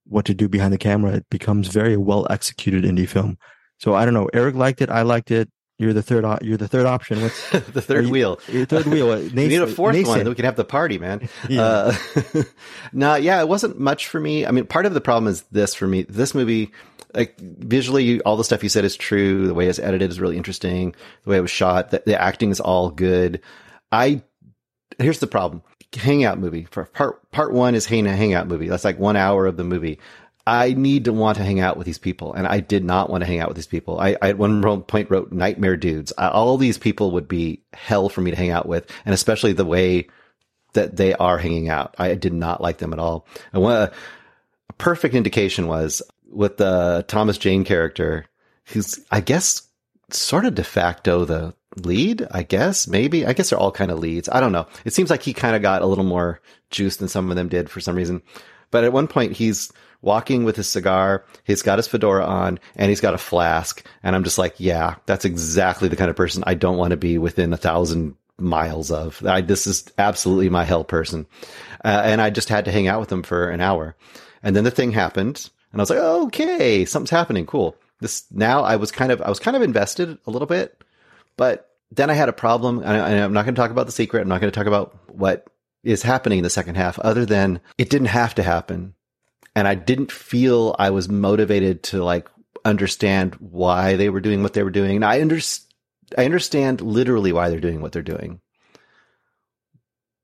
what 0.05 0.25
to 0.25 0.33
do 0.35 0.47
behind 0.47 0.71
the 0.73 0.77
camera, 0.77 1.13
it 1.13 1.25
becomes 1.31 1.67
very 1.69 1.97
well 1.97 2.27
executed 2.29 2.83
indie 2.83 3.09
film. 3.09 3.37
So 3.79 3.95
I 3.95 4.05
don't 4.05 4.13
know. 4.13 4.29
Eric 4.33 4.55
liked 4.55 4.81
it. 4.81 4.89
I 4.89 5.01
liked 5.01 5.31
it. 5.31 5.49
You're 5.77 5.93
the 5.93 6.01
third. 6.01 6.23
You're 6.41 6.57
the 6.57 6.67
third 6.69 6.85
option. 6.85 7.21
What's 7.21 7.49
the 7.51 7.81
third 7.81 8.05
you- 8.05 8.11
wheel. 8.11 8.39
Your 8.47 8.65
third 8.65 8.85
wheel. 8.85 9.07
We 9.35 9.47
need 9.47 9.61
a 9.61 9.67
fourth 9.67 9.95
one, 10.07 10.27
we 10.27 10.35
can 10.35 10.45
have 10.45 10.55
the 10.55 10.63
party, 10.63 10.97
man. 10.97 11.27
Yeah. 11.49 11.61
Uh, 11.63 12.43
no, 12.93 13.15
yeah, 13.15 13.39
it 13.41 13.47
wasn't 13.47 13.79
much 13.79 14.07
for 14.07 14.19
me. 14.19 14.45
I 14.45 14.51
mean, 14.51 14.65
part 14.65 14.85
of 14.85 14.93
the 14.93 15.01
problem 15.01 15.29
is 15.31 15.41
this 15.51 15.75
for 15.75 15.85
me. 15.87 16.03
This 16.03 16.33
movie, 16.33 16.71
like 17.13 17.37
visually, 17.39 18.21
all 18.21 18.37
the 18.37 18.43
stuff 18.43 18.63
you 18.63 18.69
said 18.69 18.85
is 18.85 18.95
true. 18.95 19.47
The 19.47 19.53
way 19.53 19.67
it's 19.67 19.79
edited 19.79 20.09
is 20.09 20.19
really 20.19 20.37
interesting. 20.37 20.95
The 21.23 21.29
way 21.31 21.37
it 21.37 21.41
was 21.41 21.51
shot, 21.51 21.91
the, 21.91 22.03
the 22.05 22.19
acting 22.21 22.51
is 22.51 22.59
all 22.61 22.89
good. 22.89 23.41
I 23.91 24.21
here's 24.97 25.19
the 25.19 25.27
problem: 25.27 25.61
hangout 25.93 26.39
movie. 26.39 26.67
For 26.71 26.85
part 26.85 27.29
part 27.31 27.51
one 27.53 27.75
is 27.75 27.85
hang 27.85 28.05
hangout 28.05 28.47
movie. 28.47 28.69
That's 28.69 28.85
like 28.85 28.99
one 28.99 29.17
hour 29.17 29.45
of 29.45 29.57
the 29.57 29.63
movie. 29.63 29.99
I 30.47 30.73
need 30.73 31.05
to 31.05 31.13
want 31.13 31.37
to 31.37 31.43
hang 31.43 31.59
out 31.59 31.75
with 31.75 31.85
these 31.85 31.97
people, 31.97 32.33
and 32.33 32.45
I 32.45 32.59
did 32.59 32.83
not 32.83 33.09
want 33.09 33.21
to 33.21 33.25
hang 33.25 33.39
out 33.39 33.47
with 33.47 33.55
these 33.57 33.65
people. 33.65 33.99
I, 33.99 34.15
I 34.21 34.29
at 34.29 34.37
one 34.37 34.61
point 34.83 35.09
wrote 35.09 35.31
nightmare 35.31 35.75
dudes. 35.75 36.11
All 36.11 36.57
these 36.57 36.77
people 36.77 37.11
would 37.11 37.27
be 37.27 37.63
hell 37.73 38.09
for 38.09 38.21
me 38.21 38.29
to 38.29 38.37
hang 38.37 38.51
out 38.51 38.67
with, 38.67 38.89
and 39.05 39.13
especially 39.13 39.53
the 39.53 39.65
way 39.65 40.07
that 40.73 40.97
they 40.97 41.13
are 41.15 41.39
hanging 41.39 41.69
out. 41.69 41.95
I 41.97 42.13
did 42.13 42.33
not 42.33 42.61
like 42.61 42.77
them 42.77 42.93
at 42.93 42.99
all. 42.99 43.25
And 43.53 43.63
one 43.63 43.75
a 43.75 43.91
perfect 44.77 45.15
indication 45.15 45.67
was 45.67 46.03
with 46.29 46.57
the 46.57 47.05
Thomas 47.07 47.39
Jane 47.39 47.63
character, 47.63 48.25
who's 48.65 48.99
I 49.11 49.21
guess 49.21 49.63
sort 50.11 50.45
of 50.45 50.53
de 50.53 50.63
facto 50.63 51.25
the 51.25 51.55
lead. 51.77 52.27
I 52.29 52.43
guess 52.43 52.87
maybe 52.87 53.25
I 53.25 53.33
guess 53.33 53.49
they're 53.49 53.59
all 53.59 53.71
kind 53.71 53.89
of 53.89 53.97
leads. 53.99 54.29
I 54.29 54.41
don't 54.41 54.51
know. 54.51 54.67
It 54.83 54.93
seems 54.93 55.09
like 55.09 55.23
he 55.23 55.33
kind 55.33 55.55
of 55.55 55.63
got 55.63 55.81
a 55.81 55.87
little 55.87 56.03
more 56.03 56.39
juice 56.69 56.97
than 56.97 57.07
some 57.07 57.31
of 57.31 57.35
them 57.35 57.49
did 57.49 57.69
for 57.69 57.79
some 57.79 57.95
reason. 57.95 58.21
But 58.69 58.83
at 58.83 58.93
one 58.93 59.07
point, 59.07 59.33
he's 59.33 59.71
walking 60.05 60.45
with 60.45 60.55
his 60.55 60.69
cigar. 60.69 61.25
He's 61.43 61.63
got 61.63 61.79
his 61.79 61.87
fedora 61.87 62.23
on 62.23 62.59
and 62.75 62.89
he's 62.89 63.01
got 63.01 63.15
a 63.15 63.17
flask. 63.17 63.85
And 64.03 64.15
I'm 64.15 64.23
just 64.23 64.37
like, 64.37 64.55
yeah, 64.59 64.95
that's 65.07 65.25
exactly 65.25 65.89
the 65.89 65.95
kind 65.95 66.09
of 66.09 66.15
person 66.15 66.43
I 66.45 66.53
don't 66.53 66.77
want 66.77 66.91
to 66.91 66.97
be 66.97 67.17
within 67.17 67.51
a 67.51 67.57
thousand 67.57 68.15
miles 68.37 68.91
of. 68.91 69.25
I, 69.25 69.41
this 69.41 69.65
is 69.65 69.91
absolutely 69.97 70.49
my 70.49 70.63
hell 70.63 70.83
person. 70.83 71.25
Uh, 71.83 72.01
and 72.05 72.21
I 72.21 72.29
just 72.29 72.49
had 72.49 72.65
to 72.65 72.71
hang 72.71 72.87
out 72.87 72.99
with 72.99 73.11
him 73.11 73.23
for 73.23 73.49
an 73.49 73.61
hour. 73.61 73.95
And 74.43 74.55
then 74.55 74.63
the 74.63 74.71
thing 74.71 74.91
happened 74.91 75.49
and 75.71 75.81
I 75.81 75.83
was 75.83 75.89
like, 75.89 75.99
okay, 75.99 76.85
something's 76.85 77.09
happening. 77.09 77.47
Cool. 77.47 77.75
This 77.99 78.25
now 78.31 78.61
I 78.61 78.75
was 78.75 78.91
kind 78.91 79.11
of, 79.11 79.21
I 79.21 79.29
was 79.29 79.39
kind 79.39 79.57
of 79.57 79.63
invested 79.63 80.19
a 80.27 80.31
little 80.31 80.45
bit, 80.45 80.83
but 81.35 81.71
then 81.91 82.11
I 82.11 82.13
had 82.13 82.29
a 82.29 82.33
problem. 82.33 82.79
And 82.79 82.89
I, 82.89 83.23
I'm 83.23 83.33
not 83.33 83.45
going 83.45 83.55
to 83.55 83.59
talk 83.59 83.71
about 83.71 83.87
the 83.87 83.91
secret. 83.91 84.21
I'm 84.21 84.27
not 84.27 84.39
going 84.39 84.51
to 84.51 84.57
talk 84.57 84.67
about 84.67 84.95
what 85.09 85.47
is 85.83 86.03
happening 86.03 86.39
in 86.39 86.43
the 86.43 86.49
second 86.49 86.75
half 86.75 86.99
other 86.99 87.25
than 87.25 87.59
it 87.77 87.89
didn't 87.89 88.07
have 88.07 88.35
to 88.35 88.43
happen 88.43 88.93
and 89.55 89.67
I 89.67 89.75
didn't 89.75 90.11
feel 90.11 90.75
I 90.77 90.89
was 90.89 91.07
motivated 91.09 91.83
to 91.83 92.03
like 92.03 92.29
understand 92.65 93.35
why 93.35 93.95
they 93.95 94.09
were 94.09 94.19
doing 94.19 94.43
what 94.43 94.53
they 94.53 94.63
were 94.63 94.71
doing. 94.71 94.97
And 94.97 95.05
I 95.05 95.21
understand, 95.21 95.73
I 96.17 96.25
understand 96.25 96.81
literally 96.81 97.31
why 97.31 97.49
they're 97.49 97.59
doing 97.59 97.81
what 97.81 97.91
they're 97.91 98.01
doing, 98.01 98.41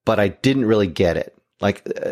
but 0.05 0.19
I 0.19 0.29
didn't 0.29 0.65
really 0.65 0.87
get 0.87 1.17
it. 1.17 1.35
Like, 1.61 1.87
uh, 1.87 2.11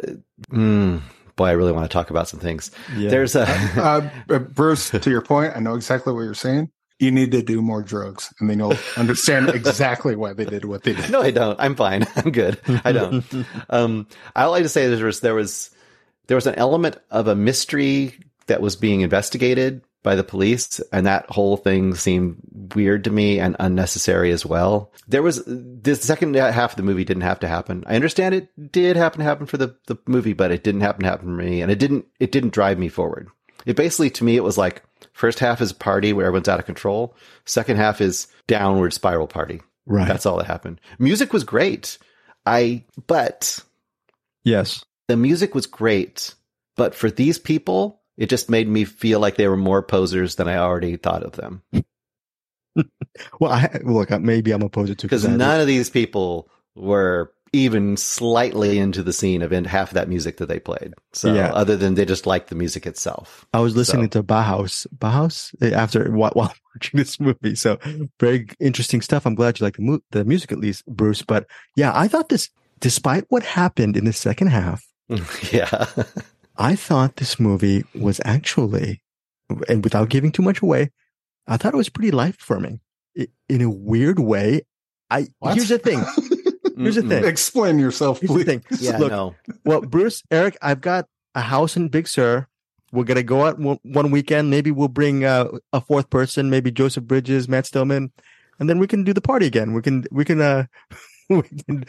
mm, 0.51 1.01
boy, 1.35 1.45
I 1.45 1.51
really 1.51 1.71
want 1.71 1.85
to 1.85 1.93
talk 1.93 2.09
about 2.09 2.27
some 2.27 2.39
things. 2.39 2.71
Yeah. 2.95 3.09
There's 3.09 3.35
a 3.35 3.47
uh, 3.47 4.09
uh, 4.29 4.39
Bruce, 4.39 4.91
to 4.91 5.09
your 5.09 5.21
point, 5.21 5.53
I 5.55 5.59
know 5.59 5.75
exactly 5.75 6.13
what 6.13 6.21
you're 6.21 6.33
saying. 6.33 6.71
You 6.99 7.11
need 7.11 7.31
to 7.31 7.41
do 7.41 7.61
more 7.61 7.81
drugs, 7.81 8.33
and 8.39 8.49
then 8.49 8.59
you'll 8.59 8.75
understand 8.97 9.49
exactly 9.55 10.17
why 10.17 10.33
they 10.33 10.43
did 10.43 10.65
what 10.65 10.83
they 10.83 10.93
did. 10.93 11.09
no, 11.09 11.21
I 11.21 11.31
don't. 11.31 11.57
I'm 11.57 11.75
fine. 11.75 12.05
I'm 12.17 12.31
good. 12.31 12.59
I 12.83 12.91
don't. 12.91 13.23
um, 13.69 14.07
I 14.35 14.45
like 14.47 14.63
to 14.63 14.69
say 14.69 14.89
there 14.89 15.05
was 15.05 15.21
there 15.21 15.33
was 15.33 15.69
there 16.29 16.37
was 16.37 16.47
an 16.47 16.55
element 16.55 16.95
of 17.09 17.27
a 17.27 17.35
mystery 17.35 18.13
that 18.45 18.61
was 18.61 18.75
being 18.75 19.01
investigated 19.01 19.81
by 20.03 20.13
the 20.13 20.23
police, 20.23 20.79
and 20.93 21.07
that 21.07 21.27
whole 21.27 21.57
thing 21.57 21.95
seemed 21.95 22.37
weird 22.75 23.03
to 23.05 23.09
me 23.09 23.39
and 23.39 23.55
unnecessary 23.59 24.31
as 24.31 24.45
well. 24.45 24.93
There 25.07 25.23
was 25.23 25.43
the 25.45 25.95
second 25.95 26.35
half 26.35 26.73
of 26.73 26.77
the 26.77 26.83
movie 26.83 27.03
didn't 27.03 27.23
have 27.23 27.39
to 27.39 27.47
happen. 27.47 27.83
I 27.87 27.95
understand 27.95 28.35
it 28.35 28.71
did 28.71 28.95
happen 28.95 29.17
to 29.17 29.25
happen 29.25 29.47
for 29.47 29.57
the, 29.57 29.75
the 29.87 29.97
movie, 30.05 30.33
but 30.33 30.51
it 30.51 30.63
didn't 30.63 30.81
happen 30.81 31.01
to 31.01 31.09
happen 31.09 31.25
for 31.25 31.43
me, 31.43 31.63
and 31.63 31.71
it 31.71 31.79
didn't 31.79 32.05
it 32.19 32.31
didn't 32.31 32.53
drive 32.53 32.77
me 32.77 32.89
forward. 32.89 33.29
It 33.65 33.75
basically 33.75 34.11
to 34.11 34.23
me 34.23 34.35
it 34.35 34.43
was 34.43 34.57
like 34.57 34.83
first 35.13 35.39
half 35.39 35.61
is 35.61 35.73
party 35.73 36.13
where 36.13 36.27
everyone's 36.27 36.47
out 36.47 36.59
of 36.59 36.65
control. 36.67 37.15
Second 37.45 37.77
half 37.77 38.01
is 38.01 38.27
downward 38.45 38.93
spiral 38.93 39.27
party. 39.27 39.61
Right. 39.87 40.07
That's 40.07 40.27
all 40.27 40.37
that 40.37 40.45
happened. 40.45 40.79
Music 40.99 41.33
was 41.33 41.43
great. 41.43 41.97
I 42.45 42.83
but 43.07 43.63
yes. 44.43 44.85
The 45.09 45.17
music 45.17 45.53
was 45.53 45.65
great, 45.67 46.33
but 46.77 46.95
for 46.95 47.11
these 47.11 47.37
people, 47.37 47.99
it 48.17 48.29
just 48.29 48.49
made 48.49 48.67
me 48.69 48.85
feel 48.85 49.19
like 49.19 49.35
they 49.35 49.47
were 49.49 49.57
more 49.57 49.81
posers 49.83 50.35
than 50.35 50.47
I 50.47 50.55
already 50.57 50.95
thought 50.95 51.23
of 51.23 51.33
them. 51.33 51.61
Well, 53.41 53.51
I, 53.51 53.79
look, 53.83 54.11
maybe 54.21 54.51
I'm 54.51 54.61
opposed 54.61 54.97
to 54.99 55.05
Because 55.07 55.27
none 55.27 55.59
of 55.59 55.67
these 55.67 55.89
people 55.89 56.49
were 56.75 57.33
even 57.51 57.97
slightly 57.97 58.77
into 58.79 59.03
the 59.03 59.11
scene 59.11 59.41
of 59.41 59.51
in 59.51 59.65
half 59.65 59.89
of 59.89 59.95
that 59.95 60.07
music 60.07 60.37
that 60.37 60.45
they 60.45 60.59
played. 60.59 60.93
So 61.11 61.33
Yeah. 61.33 61.51
other 61.51 61.75
than 61.75 61.95
they 61.95 62.05
just 62.05 62.25
liked 62.27 62.47
the 62.49 62.55
music 62.55 62.85
itself. 62.85 63.45
I 63.53 63.59
was 63.59 63.75
listening 63.75 64.05
So- 64.11 64.21
to 64.21 64.23
Bauhaus, 64.23 64.87
Bauhaus 64.95 65.53
eh, 65.61 65.71
after 65.75 66.09
while, 66.19 66.31
while 66.33 66.53
watching 66.75 66.97
this 66.99 67.19
movie. 67.19 67.55
So 67.55 67.77
very 68.19 68.47
interesting 68.61 69.01
stuff. 69.01 69.25
I'm 69.25 69.35
glad 69.35 69.59
you 69.59 69.65
like 69.65 69.75
the 69.77 69.81
mu- 69.81 69.99
the 70.11 70.23
music 70.23 70.51
at 70.53 70.59
least, 70.59 70.85
Bruce. 70.85 71.23
But 71.23 71.47
yeah, 71.75 71.91
I 71.93 72.07
thought 72.07 72.29
this, 72.29 72.49
despite 72.79 73.25
what 73.29 73.43
happened 73.43 73.97
in 73.97 74.05
the 74.05 74.13
second 74.13 74.47
half, 74.47 74.85
yeah. 75.51 75.85
I 76.57 76.75
thought 76.75 77.15
this 77.17 77.39
movie 77.39 77.83
was 77.95 78.19
actually, 78.25 79.01
and 79.67 79.83
without 79.83 80.09
giving 80.09 80.31
too 80.31 80.41
much 80.43 80.61
away, 80.61 80.91
I 81.47 81.57
thought 81.57 81.73
it 81.73 81.77
was 81.77 81.89
pretty 81.89 82.11
life 82.11 82.37
affirming 82.39 82.79
in 83.15 83.61
a 83.61 83.69
weird 83.69 84.19
way. 84.19 84.61
I 85.09 85.27
What? 85.39 85.55
here's 85.55 85.69
the 85.69 85.79
thing. 85.79 86.03
Here's 86.77 86.95
the 86.95 87.01
thing. 87.01 87.25
Explain 87.25 87.77
yourself, 87.77 88.21
Here's 88.21 88.29
the 88.29 88.35
please. 88.35 88.45
thing. 88.45 88.63
Yeah, 88.79 88.97
Look, 88.99 89.11
no. 89.11 89.35
well, 89.65 89.81
Bruce, 89.81 90.23
Eric, 90.31 90.57
I've 90.61 90.79
got 90.79 91.07
a 91.35 91.41
house 91.41 91.75
in 91.75 91.89
Big 91.89 92.07
Sur. 92.07 92.47
We're 92.93 93.03
gonna 93.03 93.21
go 93.23 93.45
out 93.45 93.59
one, 93.59 93.79
one 93.83 94.11
weekend. 94.11 94.49
Maybe 94.49 94.71
we'll 94.71 94.87
bring 94.87 95.25
uh, 95.25 95.49
a 95.73 95.81
fourth 95.81 96.09
person, 96.09 96.49
maybe 96.49 96.71
Joseph 96.71 97.03
Bridges, 97.03 97.49
Matt 97.49 97.65
Stillman, 97.65 98.13
and 98.59 98.69
then 98.69 98.79
we 98.79 98.87
can 98.87 99.03
do 99.03 99.13
the 99.13 99.19
party 99.19 99.45
again. 99.45 99.73
We 99.73 99.81
can 99.81 100.05
we 100.09 100.23
can 100.23 100.39
uh 100.39 100.67
we 101.43 101.43
can 101.43 101.85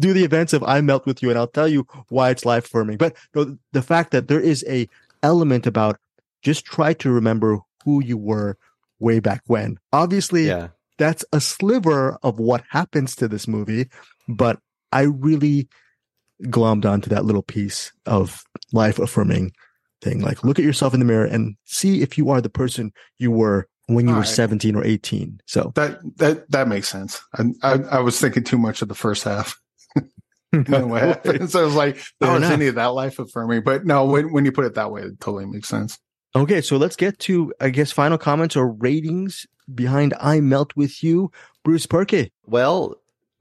do 0.00 0.12
the 0.12 0.24
events 0.24 0.52
of 0.52 0.62
I 0.62 0.80
melt 0.80 1.06
with 1.06 1.22
you, 1.22 1.30
and 1.30 1.38
I'll 1.38 1.46
tell 1.48 1.68
you 1.68 1.86
why 2.08 2.30
it's 2.30 2.44
life 2.44 2.66
affirming. 2.66 2.96
But 2.96 3.16
no, 3.34 3.56
the 3.72 3.82
fact 3.82 4.12
that 4.12 4.28
there 4.28 4.40
is 4.40 4.64
a 4.68 4.88
element 5.22 5.66
about 5.66 5.98
just 6.42 6.64
try 6.64 6.92
to 6.94 7.10
remember 7.10 7.58
who 7.84 8.02
you 8.02 8.16
were 8.18 8.56
way 9.00 9.18
back 9.20 9.42
when. 9.46 9.78
Obviously, 9.92 10.46
Yeah. 10.46 10.68
that's 10.98 11.24
a 11.32 11.40
sliver 11.40 12.18
of 12.22 12.38
what 12.38 12.62
happens 12.70 13.16
to 13.16 13.28
this 13.28 13.48
movie, 13.48 13.88
but 14.28 14.58
I 14.92 15.02
really 15.02 15.68
glommed 16.44 16.84
onto 16.84 17.08
that 17.10 17.24
little 17.24 17.42
piece 17.42 17.92
of 18.06 18.44
life 18.72 18.98
affirming 18.98 19.52
thing. 20.02 20.20
Like, 20.20 20.44
look 20.44 20.58
at 20.58 20.64
yourself 20.64 20.94
in 20.94 21.00
the 21.00 21.06
mirror 21.06 21.24
and 21.24 21.56
see 21.64 22.02
if 22.02 22.16
you 22.18 22.30
are 22.30 22.40
the 22.40 22.50
person 22.50 22.92
you 23.18 23.30
were 23.30 23.66
when 23.86 24.06
you 24.06 24.12
were 24.14 24.18
Alright. 24.20 24.28
17 24.28 24.76
or 24.76 24.84
18. 24.84 25.40
So, 25.46 25.72
That 25.74 25.98
that 26.16 26.50
that 26.50 26.68
makes 26.68 26.88
sense. 26.88 27.20
I, 27.38 27.44
I 27.62 27.72
I 27.92 27.98
was 28.00 28.20
thinking 28.20 28.44
too 28.44 28.58
much 28.58 28.82
of 28.82 28.88
the 28.88 28.94
first 28.94 29.24
half. 29.24 29.60
And 30.52 30.88
what 30.88 31.02
happened? 31.02 31.50
So 31.50 31.62
I 31.62 31.64
was 31.64 31.74
like, 31.74 31.96
Fair 31.96 32.30
oh, 32.30 32.32
is 32.34 32.38
enough. 32.38 32.52
any 32.52 32.68
of 32.68 32.76
that 32.76 32.94
life 32.94 33.18
affirming? 33.18 33.62
But 33.64 33.84
no, 33.84 34.04
when 34.06 34.32
when 34.32 34.44
you 34.44 34.52
put 34.52 34.64
it 34.66 34.74
that 34.74 34.92
way, 34.92 35.02
it 35.02 35.18
totally 35.20 35.46
makes 35.46 35.68
sense. 35.68 35.98
okay, 36.36 36.60
so 36.60 36.76
let's 36.76 36.94
get 36.96 37.18
to, 37.20 37.52
I 37.60 37.70
guess, 37.70 37.90
final 37.90 38.18
comments 38.18 38.54
or 38.56 38.68
ratings 38.70 39.46
behind 39.74 40.14
I 40.20 40.40
Melt 40.40 40.76
With 40.76 41.02
You. 41.02 41.32
Bruce 41.64 41.86
Purkey. 41.86 42.30
Well, 42.46 42.94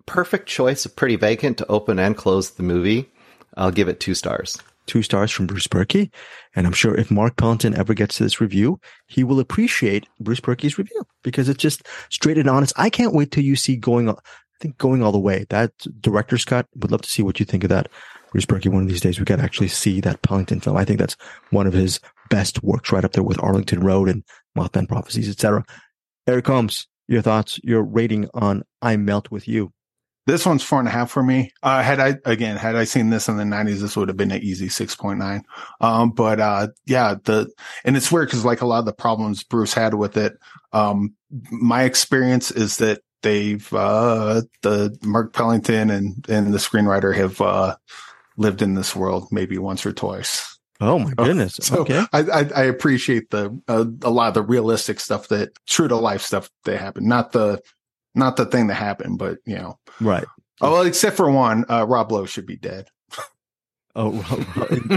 perfect 0.08 0.48
choice 0.50 0.86
of 0.88 0.96
Pretty 0.96 1.16
Vacant 1.16 1.60
to 1.60 1.68
open 1.68 2.00
and 2.00 2.18
close 2.18 2.50
the 2.52 2.64
movie. 2.64 3.12
I'll 3.56 3.70
give 3.72 3.88
it 3.90 4.00
two 4.00 4.16
stars. 4.16 4.58
Two 4.86 5.02
stars 5.02 5.32
from 5.32 5.48
Bruce 5.48 5.68
Purkey. 5.68 6.12
And 6.56 6.68
I'm 6.68 6.74
sure 6.74 6.96
if 6.96 7.10
Mark 7.10 7.38
Pellington 7.38 7.76
ever 7.78 7.94
gets 7.94 8.18
to 8.18 8.24
this 8.24 8.42
review, 8.42 8.80
he 9.08 9.24
will 9.24 9.40
appreciate 9.40 10.08
Bruce 10.20 10.42
Purkey's 10.42 10.78
review 10.78 11.04
because 11.24 11.48
it's 11.48 11.62
just 11.62 11.88
straight 12.10 12.38
and 12.38 12.50
honest. 12.50 12.74
I 12.76 12.90
can't 12.90 13.14
wait 13.14 13.32
till 13.32 13.44
you 13.44 13.56
see 13.56 13.76
going, 13.78 14.10
I 14.10 14.16
think 14.60 14.78
going 14.78 15.02
all 15.02 15.12
the 15.12 15.20
way. 15.20 15.46
That 15.50 15.72
director's 16.02 16.46
cut, 16.46 16.68
would 16.76 16.92
love 16.92 17.02
to 17.02 17.10
see 17.10 17.24
what 17.24 17.40
you 17.40 17.46
think 17.46 17.64
of 17.64 17.70
that. 17.70 17.90
Bruce 18.34 18.46
Purkey, 18.46 18.68
one 18.68 18.82
of 18.82 18.90
these 18.90 19.02
days 19.02 19.20
we 19.20 19.26
to 19.26 19.40
actually 19.40 19.68
see 19.68 20.02
that 20.02 20.24
Pellington 20.24 20.60
film. 20.60 20.76
I 20.76 20.86
think 20.86 21.00
that's 21.00 21.16
one 21.52 21.68
of 21.68 21.74
his 21.74 22.00
best 22.32 22.64
works 22.64 22.92
right 22.92 23.06
up 23.06 23.12
there 23.12 23.24
with 23.24 23.42
Arlington 23.42 23.82
Road 23.82 24.10
and 24.10 24.24
Mothman 24.58 24.88
Prophecies, 24.88 25.30
etc. 25.30 25.64
Eric 26.28 26.46
Combs, 26.46 26.88
your 27.08 27.22
thoughts, 27.22 27.60
your 27.64 27.84
rating 27.84 28.28
on 28.34 28.64
I 28.82 28.98
Melt 28.98 29.30
With 29.30 29.48
You. 29.48 29.72
This 30.26 30.46
one's 30.46 30.64
four 30.64 30.80
and 30.80 30.88
a 30.88 30.92
half 30.92 31.12
for 31.12 31.22
me. 31.22 31.52
Uh, 31.62 31.84
had 31.84 32.00
I, 32.00 32.16
again, 32.24 32.56
had 32.56 32.78
I 32.78 32.86
seen 32.86 33.10
this 33.10 33.28
in 33.28 33.36
the 33.36 33.44
nineties, 33.44 33.82
this 33.82 33.98
would 33.98 34.08
have 34.08 34.16
been 34.16 34.32
an 34.32 34.42
easy 34.42 34.68
6.9. 34.68 35.42
Um, 35.82 36.12
but, 36.12 36.40
uh, 36.40 36.68
yeah, 36.86 37.16
the, 37.26 37.52
and 37.84 37.98
it's 37.98 38.12
weird 38.12 38.30
because 38.30 38.46
like 38.46 38.62
a 38.62 38.66
lot 38.66 38.80
of 38.80 38.86
the 38.86 38.94
problems 38.94 39.44
Bruce 39.44 39.74
had 39.74 39.96
with 39.96 40.16
it, 40.16 40.38
um, 40.72 41.14
my 41.52 41.84
experience 41.84 42.52
is 42.52 42.78
that 42.78 43.02
they've, 43.22 43.74
uh, 43.74 44.44
the 44.62 44.98
Mark 45.04 45.34
Pellington 45.34 45.90
and, 45.90 46.26
and 46.30 46.54
the 46.54 46.58
screenwriter 46.58 47.14
have, 47.16 47.42
uh, 47.42 47.76
lived 48.38 48.62
in 48.62 48.76
this 48.76 48.96
world 48.96 49.28
maybe 49.30 49.58
once 49.58 49.86
or 49.86 49.92
twice. 49.92 50.58
Oh 50.80 51.00
my 51.00 51.14
goodness. 51.14 51.60
So 51.62 51.80
okay. 51.80 52.06
I, 52.14 52.20
I, 52.22 52.50
I 52.56 52.64
appreciate 52.64 53.30
the, 53.30 53.60
uh, 53.68 53.86
a 54.02 54.10
lot 54.10 54.30
of 54.30 54.34
the 54.36 54.42
realistic 54.42 55.02
stuff 55.02 55.28
that 55.28 55.50
true 55.68 55.90
to 55.90 55.96
life 55.98 56.22
stuff 56.22 56.50
that 56.64 56.80
happened, 56.80 57.08
not 57.08 57.34
the, 57.34 57.62
not 58.16 58.36
the 58.38 58.46
thing 58.46 58.68
that 58.68 58.76
happened, 58.76 59.18
but 59.20 59.38
you 59.46 59.56
know, 59.56 59.80
Right. 60.02 60.26
Oh, 60.62 60.72
well, 60.74 60.82
except 60.84 61.18
for 61.18 61.30
one, 61.32 61.66
uh, 61.70 61.86
Rob 61.88 62.12
Lowe 62.12 62.26
should 62.26 62.46
be 62.46 62.58
dead. 62.58 62.88
Oh, 63.96 64.12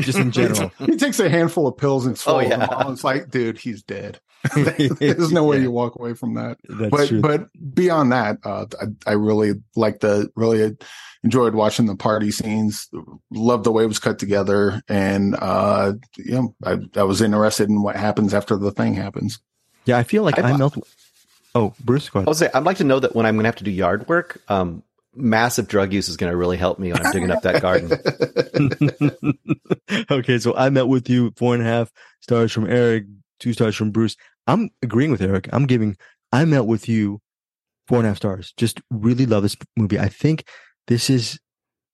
just 0.00 0.16
in 0.18 0.30
general. 0.32 0.72
he 0.78 0.96
takes 0.96 1.20
a 1.20 1.28
handful 1.28 1.66
of 1.66 1.76
pills 1.76 2.06
and 2.06 2.16
swallows 2.18 2.46
Oh, 2.46 2.48
yeah. 2.48 2.56
them 2.66 2.68
all. 2.70 2.92
It's 2.92 3.04
like, 3.04 3.28
dude, 3.30 3.58
he's 3.58 3.82
dead. 3.82 4.20
There's 4.54 5.32
no 5.32 5.44
way 5.44 5.56
Yeah. 5.58 5.64
you 5.64 5.70
walk 5.70 5.96
away 5.96 6.14
from 6.14 6.32
that. 6.34 6.56
That's 6.66 6.90
but 6.90 7.08
true. 7.08 7.20
but 7.20 7.48
beyond 7.74 8.12
that, 8.12 8.38
uh, 8.42 8.64
I, 8.80 9.10
I 9.10 9.12
really 9.12 9.52
like 9.74 10.00
the 10.00 10.30
really 10.34 10.74
enjoyed 11.22 11.54
watching 11.54 11.84
the 11.84 11.94
party 11.96 12.30
scenes. 12.30 12.88
Loved 13.30 13.64
the 13.64 13.72
way 13.72 13.84
it 13.84 13.88
was 13.88 13.98
cut 13.98 14.18
together, 14.18 14.80
and 14.88 15.36
uh, 15.38 15.92
you 16.16 16.32
know, 16.34 16.54
I, 16.64 16.78
I 16.98 17.02
was 17.02 17.20
interested 17.20 17.68
in 17.68 17.82
what 17.82 17.96
happens 17.96 18.32
after 18.32 18.56
the 18.56 18.70
thing 18.70 18.94
happens. 18.94 19.40
Yeah, 19.84 19.98
I 19.98 20.04
feel 20.04 20.22
like 20.22 20.38
I- 20.38 20.52
I, 20.52 20.56
melt. 20.56 20.78
Oh, 21.56 21.72
Bruce, 21.82 22.10
go 22.10 22.20
ahead. 22.20 22.36
say 22.36 22.50
I'd 22.52 22.64
like 22.64 22.76
to 22.76 22.84
know 22.84 23.00
that 23.00 23.14
when 23.14 23.24
I'm 23.24 23.34
going 23.36 23.44
to 23.44 23.48
have 23.48 23.56
to 23.56 23.64
do 23.64 23.70
yard 23.70 24.06
work, 24.08 24.42
um, 24.48 24.82
massive 25.14 25.68
drug 25.68 25.90
use 25.90 26.06
is 26.10 26.18
going 26.18 26.30
to 26.30 26.36
really 26.36 26.58
help 26.58 26.78
me 26.78 26.92
when 26.92 27.04
I'm 27.04 27.12
digging 27.12 27.30
up 27.30 27.42
that 27.44 27.62
garden. 27.62 27.92
okay, 30.10 30.38
so 30.38 30.54
I 30.54 30.68
melt 30.68 30.90
with 30.90 31.08
you 31.08 31.32
four 31.34 31.54
and 31.54 31.62
a 31.62 31.66
half 31.66 31.90
stars 32.20 32.52
from 32.52 32.70
Eric, 32.70 33.04
two 33.40 33.54
stars 33.54 33.74
from 33.74 33.90
Bruce. 33.90 34.16
I'm 34.46 34.68
agreeing 34.82 35.10
with 35.10 35.22
Eric. 35.22 35.48
I'm 35.50 35.66
giving 35.66 35.96
I 36.30 36.44
melt 36.44 36.66
with 36.66 36.90
you 36.90 37.22
four 37.88 37.98
and 37.98 38.06
a 38.06 38.10
half 38.10 38.18
stars. 38.18 38.52
Just 38.58 38.82
really 38.90 39.24
love 39.24 39.42
this 39.42 39.56
movie. 39.78 39.98
I 39.98 40.10
think 40.10 40.44
this 40.88 41.08
is 41.08 41.40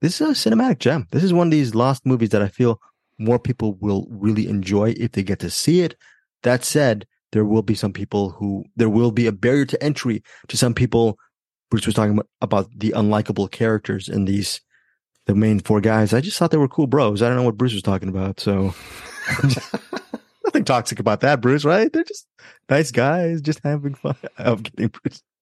this 0.01 0.21
is 0.21 0.29
a 0.29 0.51
cinematic 0.51 0.81
gem. 0.81 1.07
This 1.13 1.23
is 1.23 1.33
one 1.33 1.47
of 1.47 1.53
these 1.53 1.77
lost 1.77 2.05
movies 2.05 2.31
that 2.31 2.43
I 2.43 2.49
feel 2.49 2.81
more 3.17 3.39
people 3.39 3.75
will 3.75 4.09
really 4.11 4.49
enjoy 4.49 4.95
if 4.97 5.13
they 5.13 5.23
get 5.23 5.39
to 5.39 5.51
see 5.51 5.83
it. 5.83 5.95
That 6.43 6.65
said, 6.65 7.07
there 7.33 7.45
will 7.45 7.63
be 7.63 7.75
some 7.75 7.93
people 7.93 8.31
who 8.31 8.65
there 8.77 8.89
will 8.91 9.11
be 9.11 9.27
a 9.27 9.33
barrier 9.33 9.65
to 9.67 9.83
entry 9.83 10.23
to 10.49 10.57
some 10.57 10.75
people. 10.75 11.19
Bruce 11.71 11.87
was 11.87 11.95
talking 11.95 12.13
about, 12.13 12.29
about 12.43 12.69
the 12.77 12.91
unlikable 12.91 13.51
characters 13.51 14.09
in 14.09 14.27
these 14.27 14.61
the 15.27 15.35
main 15.35 15.61
four 15.61 15.81
guys. 15.81 16.13
I 16.13 16.21
just 16.21 16.37
thought 16.39 16.51
they 16.51 16.57
were 16.59 16.69
cool 16.69 16.87
bros. 16.87 17.23
I 17.23 17.29
don't 17.29 17.37
know 17.37 17.45
what 17.45 17.57
Bruce 17.57 17.73
was 17.73 17.83
talking 17.83 18.09
about, 18.09 18.41
so 18.41 18.75
nothing 20.45 20.65
toxic 20.65 20.99
about 21.01 21.21
that, 21.21 21.41
Bruce. 21.41 21.65
Right? 21.65 21.93
They're 21.93 22.05
just 22.05 22.27
nice 22.69 22.91
guys, 22.91 23.41
just 23.41 23.61
having 23.65 23.95
fun. 23.95 24.17
I'm 24.39 24.63
kidding, 24.63 24.89
Bruce. 24.89 25.23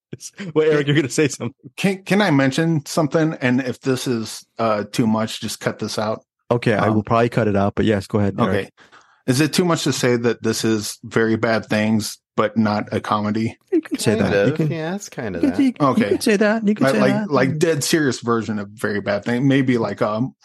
Well, 0.53 0.69
Eric, 0.69 0.87
you're 0.87 0.95
going 0.95 1.07
to 1.07 1.09
say 1.09 1.29
something. 1.29 1.71
Can 1.77 2.03
can 2.03 2.21
I 2.21 2.31
mention 2.31 2.85
something? 2.85 3.33
And 3.35 3.61
if 3.61 3.79
this 3.79 4.07
is 4.07 4.45
uh, 4.59 4.83
too 4.91 5.07
much, 5.07 5.39
just 5.39 5.61
cut 5.61 5.79
this 5.79 5.97
out. 5.97 6.25
Okay, 6.51 6.73
I 6.73 6.87
Um, 6.87 6.95
will 6.95 7.03
probably 7.03 7.29
cut 7.29 7.47
it 7.47 7.55
out, 7.55 7.75
but 7.75 7.85
yes, 7.85 8.07
go 8.07 8.19
ahead. 8.19 8.35
Eric. 8.37 8.49
Okay. 8.49 8.69
Is 9.27 9.39
it 9.41 9.53
too 9.53 9.65
much 9.65 9.83
to 9.83 9.93
say 9.93 10.15
that 10.17 10.41
this 10.43 10.63
is 10.65 10.97
very 11.03 11.35
bad 11.37 11.65
things, 11.67 12.17
but 12.35 12.57
not 12.57 12.91
a 12.91 12.99
comedy? 12.99 13.57
you 13.71 13.81
can 13.81 13.97
say 13.99 14.17
Kind 14.17 14.33
that. 14.33 14.47
You 14.47 14.53
can, 14.53 14.71
yeah, 14.71 14.95
it's 14.95 15.09
kind 15.09 15.35
of 15.35 15.43
you, 15.43 15.49
can, 15.51 15.57
that. 15.57 15.63
you 15.63 15.73
can- 15.73 15.85
Okay. 15.87 16.01
you 16.03 16.07
can 16.09 16.21
say 16.21 16.37
that. 16.37 16.67
You 16.67 16.75
can 16.75 16.83
Like 16.85 16.93
say 16.95 17.01
like, 17.01 17.13
that. 17.13 17.31
like 17.31 17.57
dead 17.59 17.83
serious 17.83 18.19
version 18.21 18.59
of 18.59 18.69
very 18.69 19.01
bad 19.01 19.23
thing. 19.25 19.47
Maybe 19.47 19.77
like 19.77 20.01
um 20.01 20.35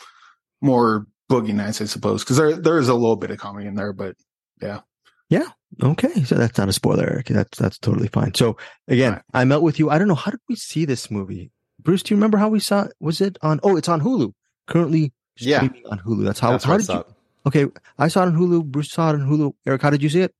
more 0.61 1.07
boogie 1.31 1.55
nights, 1.55 1.81
I 1.81 1.85
suppose, 1.87 2.23
because 2.23 2.37
there 2.37 2.57
there 2.57 2.79
is 2.79 2.89
a 2.89 2.95
little 2.95 3.17
bit 3.17 3.31
of 3.31 3.39
comedy 3.39 3.67
in 3.67 3.75
there, 3.75 3.93
but 3.93 4.17
yeah. 4.61 4.81
Yeah. 5.29 5.49
Okay, 5.83 6.23
so 6.25 6.37
that's 6.37 6.57
not 6.57 6.69
a 6.69 6.73
spoiler, 6.73 7.05
Eric. 7.05 7.27
That's 7.27 7.59
that's 7.59 7.79
totally 7.79 8.09
fine. 8.09 8.35
So 8.35 8.57
again, 8.89 9.13
Right. 9.15 9.23
I 9.35 9.45
melt 9.45 9.63
with 9.63 9.79
you. 9.79 9.91
I 9.91 9.99
don't 9.99 10.07
know 10.09 10.15
how 10.15 10.31
did 10.31 10.41
we 10.49 10.55
see 10.55 10.85
this 10.85 11.11
movie, 11.11 11.51
Bruce? 11.83 12.03
Do 12.05 12.15
you 12.15 12.17
remember 12.17 12.39
how 12.39 12.49
we 12.49 12.61
saw? 12.61 12.83
it? 12.85 12.93
Was 13.01 13.21
it 13.21 13.37
on? 13.43 13.59
Oh, 13.65 13.77
it's 13.77 13.89
on 13.89 14.01
Hulu. 14.01 14.33
Currently 14.69 15.13
Yeah. 15.39 15.63
on 15.91 15.99
Hulu. 15.99 16.25
That's 16.25 16.39
how. 16.39 16.53
That's 16.53 16.65
how 16.65 16.73
what 16.73 16.79
did 16.79 16.89
you? 16.89 16.95
thought. 16.95 17.13
Okay, 17.47 17.67
I 17.99 18.09
saw 18.09 18.25
it 18.25 18.27
on 18.29 18.37
Hulu. 18.37 18.65
Bruce 18.65 18.91
saw 18.91 19.11
it 19.11 19.15
on 19.15 19.21
Hulu. 19.29 19.53
Eric, 19.67 19.83
how 19.83 19.91
did 19.91 20.03
you 20.03 20.09
see 20.09 20.21
it? 20.23 20.35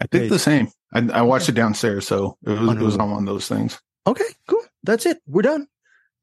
I 0.00 0.06
think 0.06 0.22
Okay. 0.24 0.28
the 0.30 0.38
same. 0.38 0.68
I, 0.92 1.00
I 1.12 1.22
watched 1.22 1.48
it 1.48 1.52
downstairs, 1.52 2.06
so 2.06 2.36
it 2.44 2.50
was, 2.50 2.68
On 2.68 2.78
it 2.78 2.82
was 2.82 2.96
on 2.96 3.10
one 3.10 3.22
of 3.22 3.26
those 3.26 3.46
things. 3.48 3.78
Okay, 4.06 4.24
cool. 4.48 4.62
That's 4.82 5.06
it. 5.06 5.18
We're 5.26 5.42
done. 5.42 5.66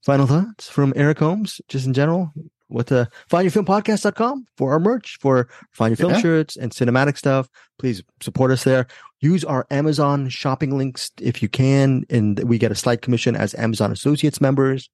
Final 0.04 0.28
thoughts 0.28 0.70
from 0.70 0.94
Eric 0.96 1.20
Holmes, 1.20 1.62
just 1.68 1.86
in 1.86 1.94
general. 1.94 2.32
What 2.68 2.92
uh 2.92 3.06
findyourfilmpodcast.com 3.32 4.46
for 4.58 4.72
our 4.74 4.80
merch, 4.80 5.18
for 5.20 5.50
Find 5.72 5.92
Your 5.92 5.98
Film 5.98 6.12
Yeah. 6.14 6.20
shirts 6.22 6.56
and 6.56 6.72
cinematic 6.72 7.18
stuff. 7.18 7.50
Please 7.80 8.04
support 8.22 8.52
us 8.52 8.64
there. 8.64 8.86
Use 9.22 9.44
our 9.44 9.66
Amazon 9.72 10.30
shopping 10.30 10.78
links 10.78 11.12
if 11.20 11.42
you 11.42 11.50
can, 11.50 12.06
and 12.10 12.40
we 12.44 12.58
get 12.60 12.72
a 12.72 12.76
slight 12.76 13.02
commission 13.02 13.36
as 13.36 13.56
Amazon 13.56 13.92
Associates 13.92 14.40
members. 14.40 14.90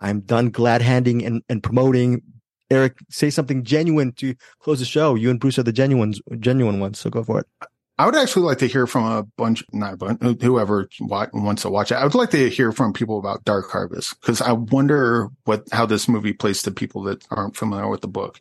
I'm 0.00 0.20
done 0.20 0.50
glad 0.50 0.82
handing 0.82 1.24
and, 1.24 1.42
and 1.48 1.62
promoting. 1.62 2.22
Eric, 2.70 2.98
say 3.10 3.30
something 3.30 3.64
genuine 3.64 4.12
to 4.12 4.34
close 4.60 4.78
the 4.78 4.84
show. 4.84 5.14
You 5.14 5.30
and 5.30 5.38
Bruce 5.38 5.58
are 5.58 5.62
the 5.62 5.72
genuine 5.72 6.14
genuine 6.38 6.80
ones, 6.80 6.98
so 6.98 7.10
go 7.10 7.22
for 7.22 7.40
it. 7.40 7.46
I 7.98 8.06
would 8.06 8.16
actually 8.16 8.46
like 8.46 8.58
to 8.58 8.66
hear 8.66 8.86
from 8.86 9.04
a 9.04 9.22
bunch, 9.36 9.62
not 9.72 9.94
a 9.94 9.96
bunch, 9.96 10.42
whoever 10.42 10.88
wants 11.00 11.62
to 11.62 11.70
watch 11.70 11.92
it. 11.92 11.96
I 11.96 12.04
would 12.04 12.14
like 12.14 12.30
to 12.30 12.48
hear 12.48 12.72
from 12.72 12.92
people 12.92 13.18
about 13.18 13.44
Dark 13.44 13.70
Harvest 13.70 14.18
because 14.20 14.40
I 14.40 14.52
wonder 14.52 15.28
what 15.44 15.68
how 15.72 15.86
this 15.86 16.08
movie 16.08 16.32
plays 16.32 16.62
to 16.62 16.70
people 16.70 17.02
that 17.04 17.24
aren't 17.30 17.56
familiar 17.56 17.88
with 17.88 18.00
the 18.00 18.08
book. 18.08 18.40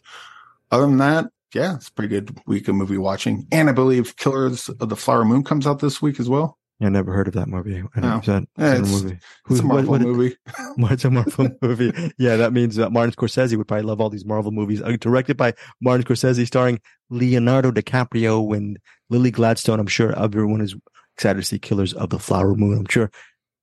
Other 0.72 0.86
than 0.86 0.98
that, 0.98 1.26
yeah, 1.54 1.76
it's 1.76 1.90
a 1.90 1.92
pretty 1.92 2.10
good 2.10 2.40
week 2.48 2.70
of 2.70 2.76
movie 2.76 2.98
watching. 2.98 3.46
And 3.52 3.70
I 3.70 3.74
believe 3.74 4.16
Killers 4.16 4.70
of 4.70 4.88
the 4.88 4.96
Flower 4.96 5.26
Moon 5.26 5.44
comes 5.44 5.68
out 5.68 5.80
this 5.80 6.02
week 6.02 6.20
as 6.20 6.30
well. 6.30 6.58
I 6.82 6.90
never 6.90 7.14
heard 7.14 7.28
of 7.28 7.36
that 7.36 7.48
movie. 7.48 7.78
I 7.96 8.00
never 8.00 8.16
No. 8.16 8.22
said 8.22 8.46
Yeah, 8.58 8.66
a 8.66 8.74
it's- 8.80 8.92
movie. 8.92 9.14
It's 9.16 9.26
Who's- 9.46 9.60
a 9.62 9.64
Marvel 9.64 9.92
what- 9.92 10.02
movie. 10.02 10.36
It's 10.48 11.06
a 11.06 11.10
Marvel 11.12 11.50
movie. 11.62 12.12
Yeah, 12.18 12.38
that 12.38 12.54
means 12.54 12.76
that 12.78 12.92
Martin 12.92 13.14
Scorsese 13.14 13.56
would 13.56 13.68
probably 13.68 13.86
love 13.86 14.02
all 14.02 14.10
these 14.10 14.26
Marvel 14.26 14.52
movies. 14.52 14.82
Uh, 14.82 14.98
directed 15.00 15.38
by 15.38 15.54
Martin 15.82 16.06
Scorsese, 16.06 16.46
starring 16.48 16.80
Leonardo 17.10 17.72
DiCaprio 17.72 18.56
and 18.56 18.80
Lily 19.10 19.32
Gladstone. 19.32 19.80
I'm 19.80 19.88
sure 19.88 20.18
everyone 20.18 20.62
is 20.62 20.76
excited 21.18 21.40
to 21.42 21.46
see 21.46 21.60
Killers 21.60 21.94
of 21.94 22.10
the 22.10 22.20
Flower 22.20 22.56
Moon. 22.56 22.80
I'm 22.80 22.88
sure 22.90 23.12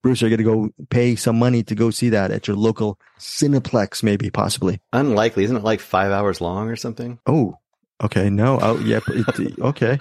Bruce, 0.02 0.20
you're 0.20 0.30
going 0.30 0.38
to 0.38 0.44
go 0.44 0.84
pay 0.90 1.16
some 1.16 1.36
money 1.40 1.64
to 1.64 1.74
go 1.74 1.90
see 1.90 2.10
that 2.10 2.30
at 2.30 2.46
your 2.46 2.56
local 2.56 3.00
Cineplex, 3.18 4.02
maybe, 4.04 4.30
possibly. 4.30 4.80
Unlikely. 4.92 5.42
Isn't 5.42 5.56
it 5.56 5.64
like 5.64 5.80
five 5.80 6.12
hours 6.12 6.40
long 6.40 6.68
or 6.68 6.76
something? 6.76 7.18
Oh, 7.26 7.56
okay. 8.04 8.30
No. 8.30 8.60
Oh, 8.62 8.78
yeah. 8.78 9.00
it- 9.08 9.58
okay. 9.60 9.98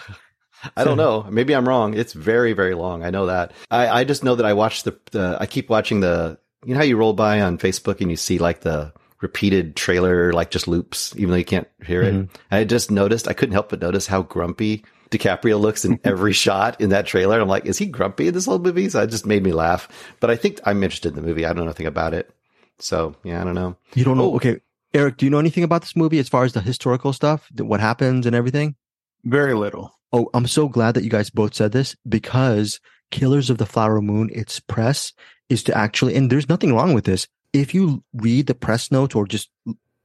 I 0.75 0.83
don't 0.83 0.97
know. 0.97 1.25
Maybe 1.29 1.55
I'm 1.55 1.67
wrong. 1.67 1.93
It's 1.93 2.13
very, 2.13 2.53
very 2.53 2.73
long. 2.75 3.03
I 3.03 3.09
know 3.09 3.27
that. 3.27 3.51
I, 3.69 3.87
I 4.01 4.03
just 4.03 4.23
know 4.23 4.35
that 4.35 4.45
I 4.45 4.53
watch 4.53 4.83
the, 4.83 4.97
the, 5.11 5.37
I 5.39 5.45
keep 5.45 5.69
watching 5.69 5.99
the, 5.99 6.37
you 6.65 6.73
know 6.73 6.79
how 6.79 6.85
you 6.85 6.97
roll 6.97 7.13
by 7.13 7.41
on 7.41 7.57
Facebook 7.57 8.01
and 8.01 8.09
you 8.09 8.17
see 8.17 8.39
like 8.39 8.61
the 8.61 8.91
repeated 9.21 9.75
trailer, 9.75 10.33
like 10.33 10.51
just 10.51 10.67
loops, 10.67 11.13
even 11.15 11.29
though 11.31 11.37
you 11.37 11.45
can't 11.45 11.67
hear 11.85 12.01
it. 12.01 12.13
Mhm. 12.13 12.29
I 12.51 12.63
just 12.63 12.91
noticed, 12.91 13.27
I 13.27 13.33
couldn't 13.33 13.53
help 13.53 13.69
but 13.69 13.81
notice 13.81 14.07
how 14.07 14.23
grumpy 14.23 14.83
DiCaprio 15.11 15.59
looks 15.59 15.85
in 15.85 15.99
every 16.03 16.33
shot 16.33 16.81
in 16.81 16.89
that 16.89 17.05
trailer. 17.05 17.39
I'm 17.39 17.47
like, 17.47 17.65
is 17.65 17.77
he 17.77 17.85
grumpy 17.85 18.27
in 18.27 18.33
this 18.33 18.45
whole 18.45 18.59
movie? 18.59 18.89
So 18.89 19.01
it 19.03 19.07
just 19.11 19.25
made 19.25 19.43
me 19.43 19.53
laugh. 19.53 19.87
But 20.19 20.29
I 20.31 20.35
think 20.35 20.59
I'm 20.65 20.83
interested 20.83 21.09
in 21.09 21.15
the 21.15 21.27
movie. 21.27 21.45
I 21.45 21.49
don't 21.49 21.57
know 21.57 21.63
anything 21.65 21.85
about 21.87 22.13
it. 22.13 22.29
So 22.79 23.15
yeah, 23.23 23.41
I 23.41 23.43
don't 23.43 23.55
know. 23.55 23.75
You 23.95 24.03
don't 24.03 24.17
know. 24.17 24.31
Oh. 24.33 24.35
Okay. 24.35 24.59
Eric, 24.93 25.17
do 25.17 25.25
you 25.25 25.29
know 25.29 25.39
anything 25.39 25.63
about 25.63 25.81
this 25.81 25.95
movie 25.95 26.19
as 26.19 26.29
far 26.29 26.43
as 26.43 26.53
the 26.53 26.61
historical 26.61 27.11
stuff, 27.13 27.49
what 27.57 27.79
happens 27.79 28.25
and 28.25 28.35
everything? 28.35 28.75
Very 29.23 29.53
little. 29.53 29.93
Oh, 30.13 30.29
I'm 30.33 30.47
so 30.47 30.69
glad 30.69 30.95
that 30.95 31.03
you 31.03 31.09
guys 31.09 31.29
both 31.29 31.53
said 31.53 31.71
this 31.73 31.95
because 32.07 32.79
Killers 33.11 33.49
of 33.49 33.57
the 33.57 33.65
Flower 33.65 34.01
Moon, 34.01 34.29
its 34.33 34.59
press 34.59 35.13
is 35.49 35.63
to 35.63 35.77
actually, 35.77 36.15
and 36.15 36.29
there's 36.29 36.49
nothing 36.49 36.73
wrong 36.73 36.93
with 36.93 37.05
this. 37.05 37.27
If 37.53 37.73
you 37.73 38.03
read 38.13 38.47
the 38.47 38.55
press 38.55 38.91
notes 38.91 39.15
or 39.15 39.25
just 39.25 39.49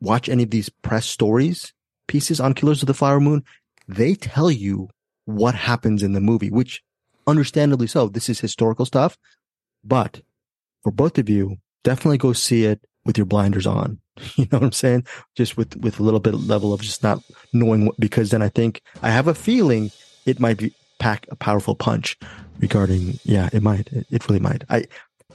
watch 0.00 0.28
any 0.28 0.42
of 0.42 0.50
these 0.50 0.68
press 0.68 1.06
stories 1.06 1.72
pieces 2.08 2.40
on 2.40 2.54
Killers 2.54 2.82
of 2.82 2.88
the 2.88 2.94
Flower 2.94 3.20
Moon, 3.20 3.42
they 3.88 4.14
tell 4.14 4.50
you 4.50 4.88
what 5.24 5.54
happens 5.54 6.02
in 6.02 6.12
the 6.12 6.20
movie, 6.20 6.50
which 6.50 6.82
understandably 7.26 7.86
so. 7.86 8.08
This 8.08 8.28
is 8.28 8.40
historical 8.40 8.84
stuff, 8.84 9.16
but 9.84 10.20
for 10.82 10.90
both 10.90 11.16
of 11.18 11.28
you, 11.28 11.56
definitely 11.84 12.18
go 12.18 12.32
see 12.32 12.64
it 12.64 12.84
with 13.04 13.16
your 13.16 13.26
blinders 13.26 13.66
on. 13.66 14.01
You 14.36 14.46
know 14.50 14.58
what 14.58 14.64
I'm 14.64 14.72
saying? 14.72 15.06
Just 15.34 15.56
with, 15.56 15.76
with 15.76 15.98
a 15.98 16.02
little 16.02 16.20
bit 16.20 16.34
of 16.34 16.46
level 16.46 16.72
of 16.72 16.80
just 16.80 17.02
not 17.02 17.22
knowing 17.52 17.86
what, 17.86 17.98
because 17.98 18.30
then 18.30 18.42
I 18.42 18.48
think 18.48 18.82
I 19.02 19.10
have 19.10 19.28
a 19.28 19.34
feeling 19.34 19.90
it 20.26 20.40
might 20.40 20.58
be 20.58 20.74
pack 20.98 21.26
a 21.30 21.36
powerful 21.36 21.74
punch 21.74 22.18
regarding, 22.60 23.18
yeah, 23.24 23.48
it 23.52 23.62
might, 23.62 23.88
it, 23.88 24.06
it 24.10 24.28
really 24.28 24.40
might. 24.40 24.64
I, 24.70 24.84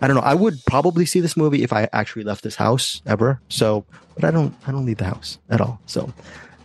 I 0.01 0.07
don't 0.07 0.15
know. 0.15 0.21
I 0.21 0.35
would 0.35 0.63
probably 0.65 1.05
see 1.05 1.19
this 1.19 1.35
movie 1.35 1.63
if 1.63 1.73
I 1.73 1.89
actually 1.91 2.23
left 2.23 2.43
this 2.43 2.55
house 2.55 3.01
ever. 3.05 3.41
So, 3.49 3.85
but 4.15 4.25
I 4.25 4.31
don't, 4.31 4.55
I 4.67 4.71
don't 4.71 4.85
leave 4.85 4.97
the 4.97 5.05
house 5.05 5.39
at 5.49 5.59
all. 5.59 5.81
So 5.85 6.13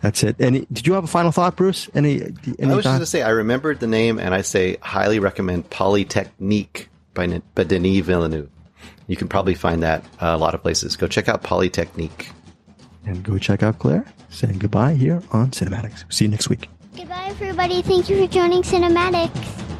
that's 0.03 0.23
it. 0.23 0.37
Any, 0.39 0.67
did 0.73 0.87
you 0.87 0.93
have 0.93 1.05
a 1.05 1.09
final 1.09 1.33
thought, 1.33 1.57
Bruce? 1.57 1.89
Any, 1.95 2.23
any 2.59 2.73
I 2.73 2.75
was 2.75 2.85
just 2.85 2.93
going 2.93 3.01
to 3.01 3.07
say, 3.07 3.23
I 3.23 3.31
remembered 3.31 3.81
the 3.81 3.87
name 3.87 4.19
and 4.19 4.35
I 4.35 4.43
say 4.43 4.77
highly 4.83 5.19
recommend 5.19 5.71
Polytechnique 5.71 6.89
by, 7.15 7.41
by 7.55 7.65
Denis 7.65 8.05
Villeneuve. 8.05 8.51
You 9.07 9.17
can 9.17 9.29
probably 9.29 9.55
find 9.55 9.83
that 9.83 10.05
uh, 10.21 10.27
a 10.35 10.37
lot 10.39 10.55
of 10.55 10.63
places. 10.63 10.97
Go 10.97 11.07
check 11.09 11.29
out 11.29 11.43
Polytechnique. 11.43 12.31
and 13.05 13.23
go 13.23 13.39
check 13.39 13.63
out 13.63 13.79
Claire 13.79 14.07
saying 14.31 14.59
goodbye 14.59 14.95
here 14.95 15.23
on 15.33 15.51
CinemAddicts. 15.51 16.05
See 16.13 16.25
you 16.25 16.31
next 16.31 16.49
week. 16.49 16.69
Goodbye, 16.97 17.27
everybody. 17.29 17.83
Thank 17.83 18.09
you 18.09 18.27
for 18.27 18.33
joining 18.33 18.63
CinemAddicts. 18.63 19.72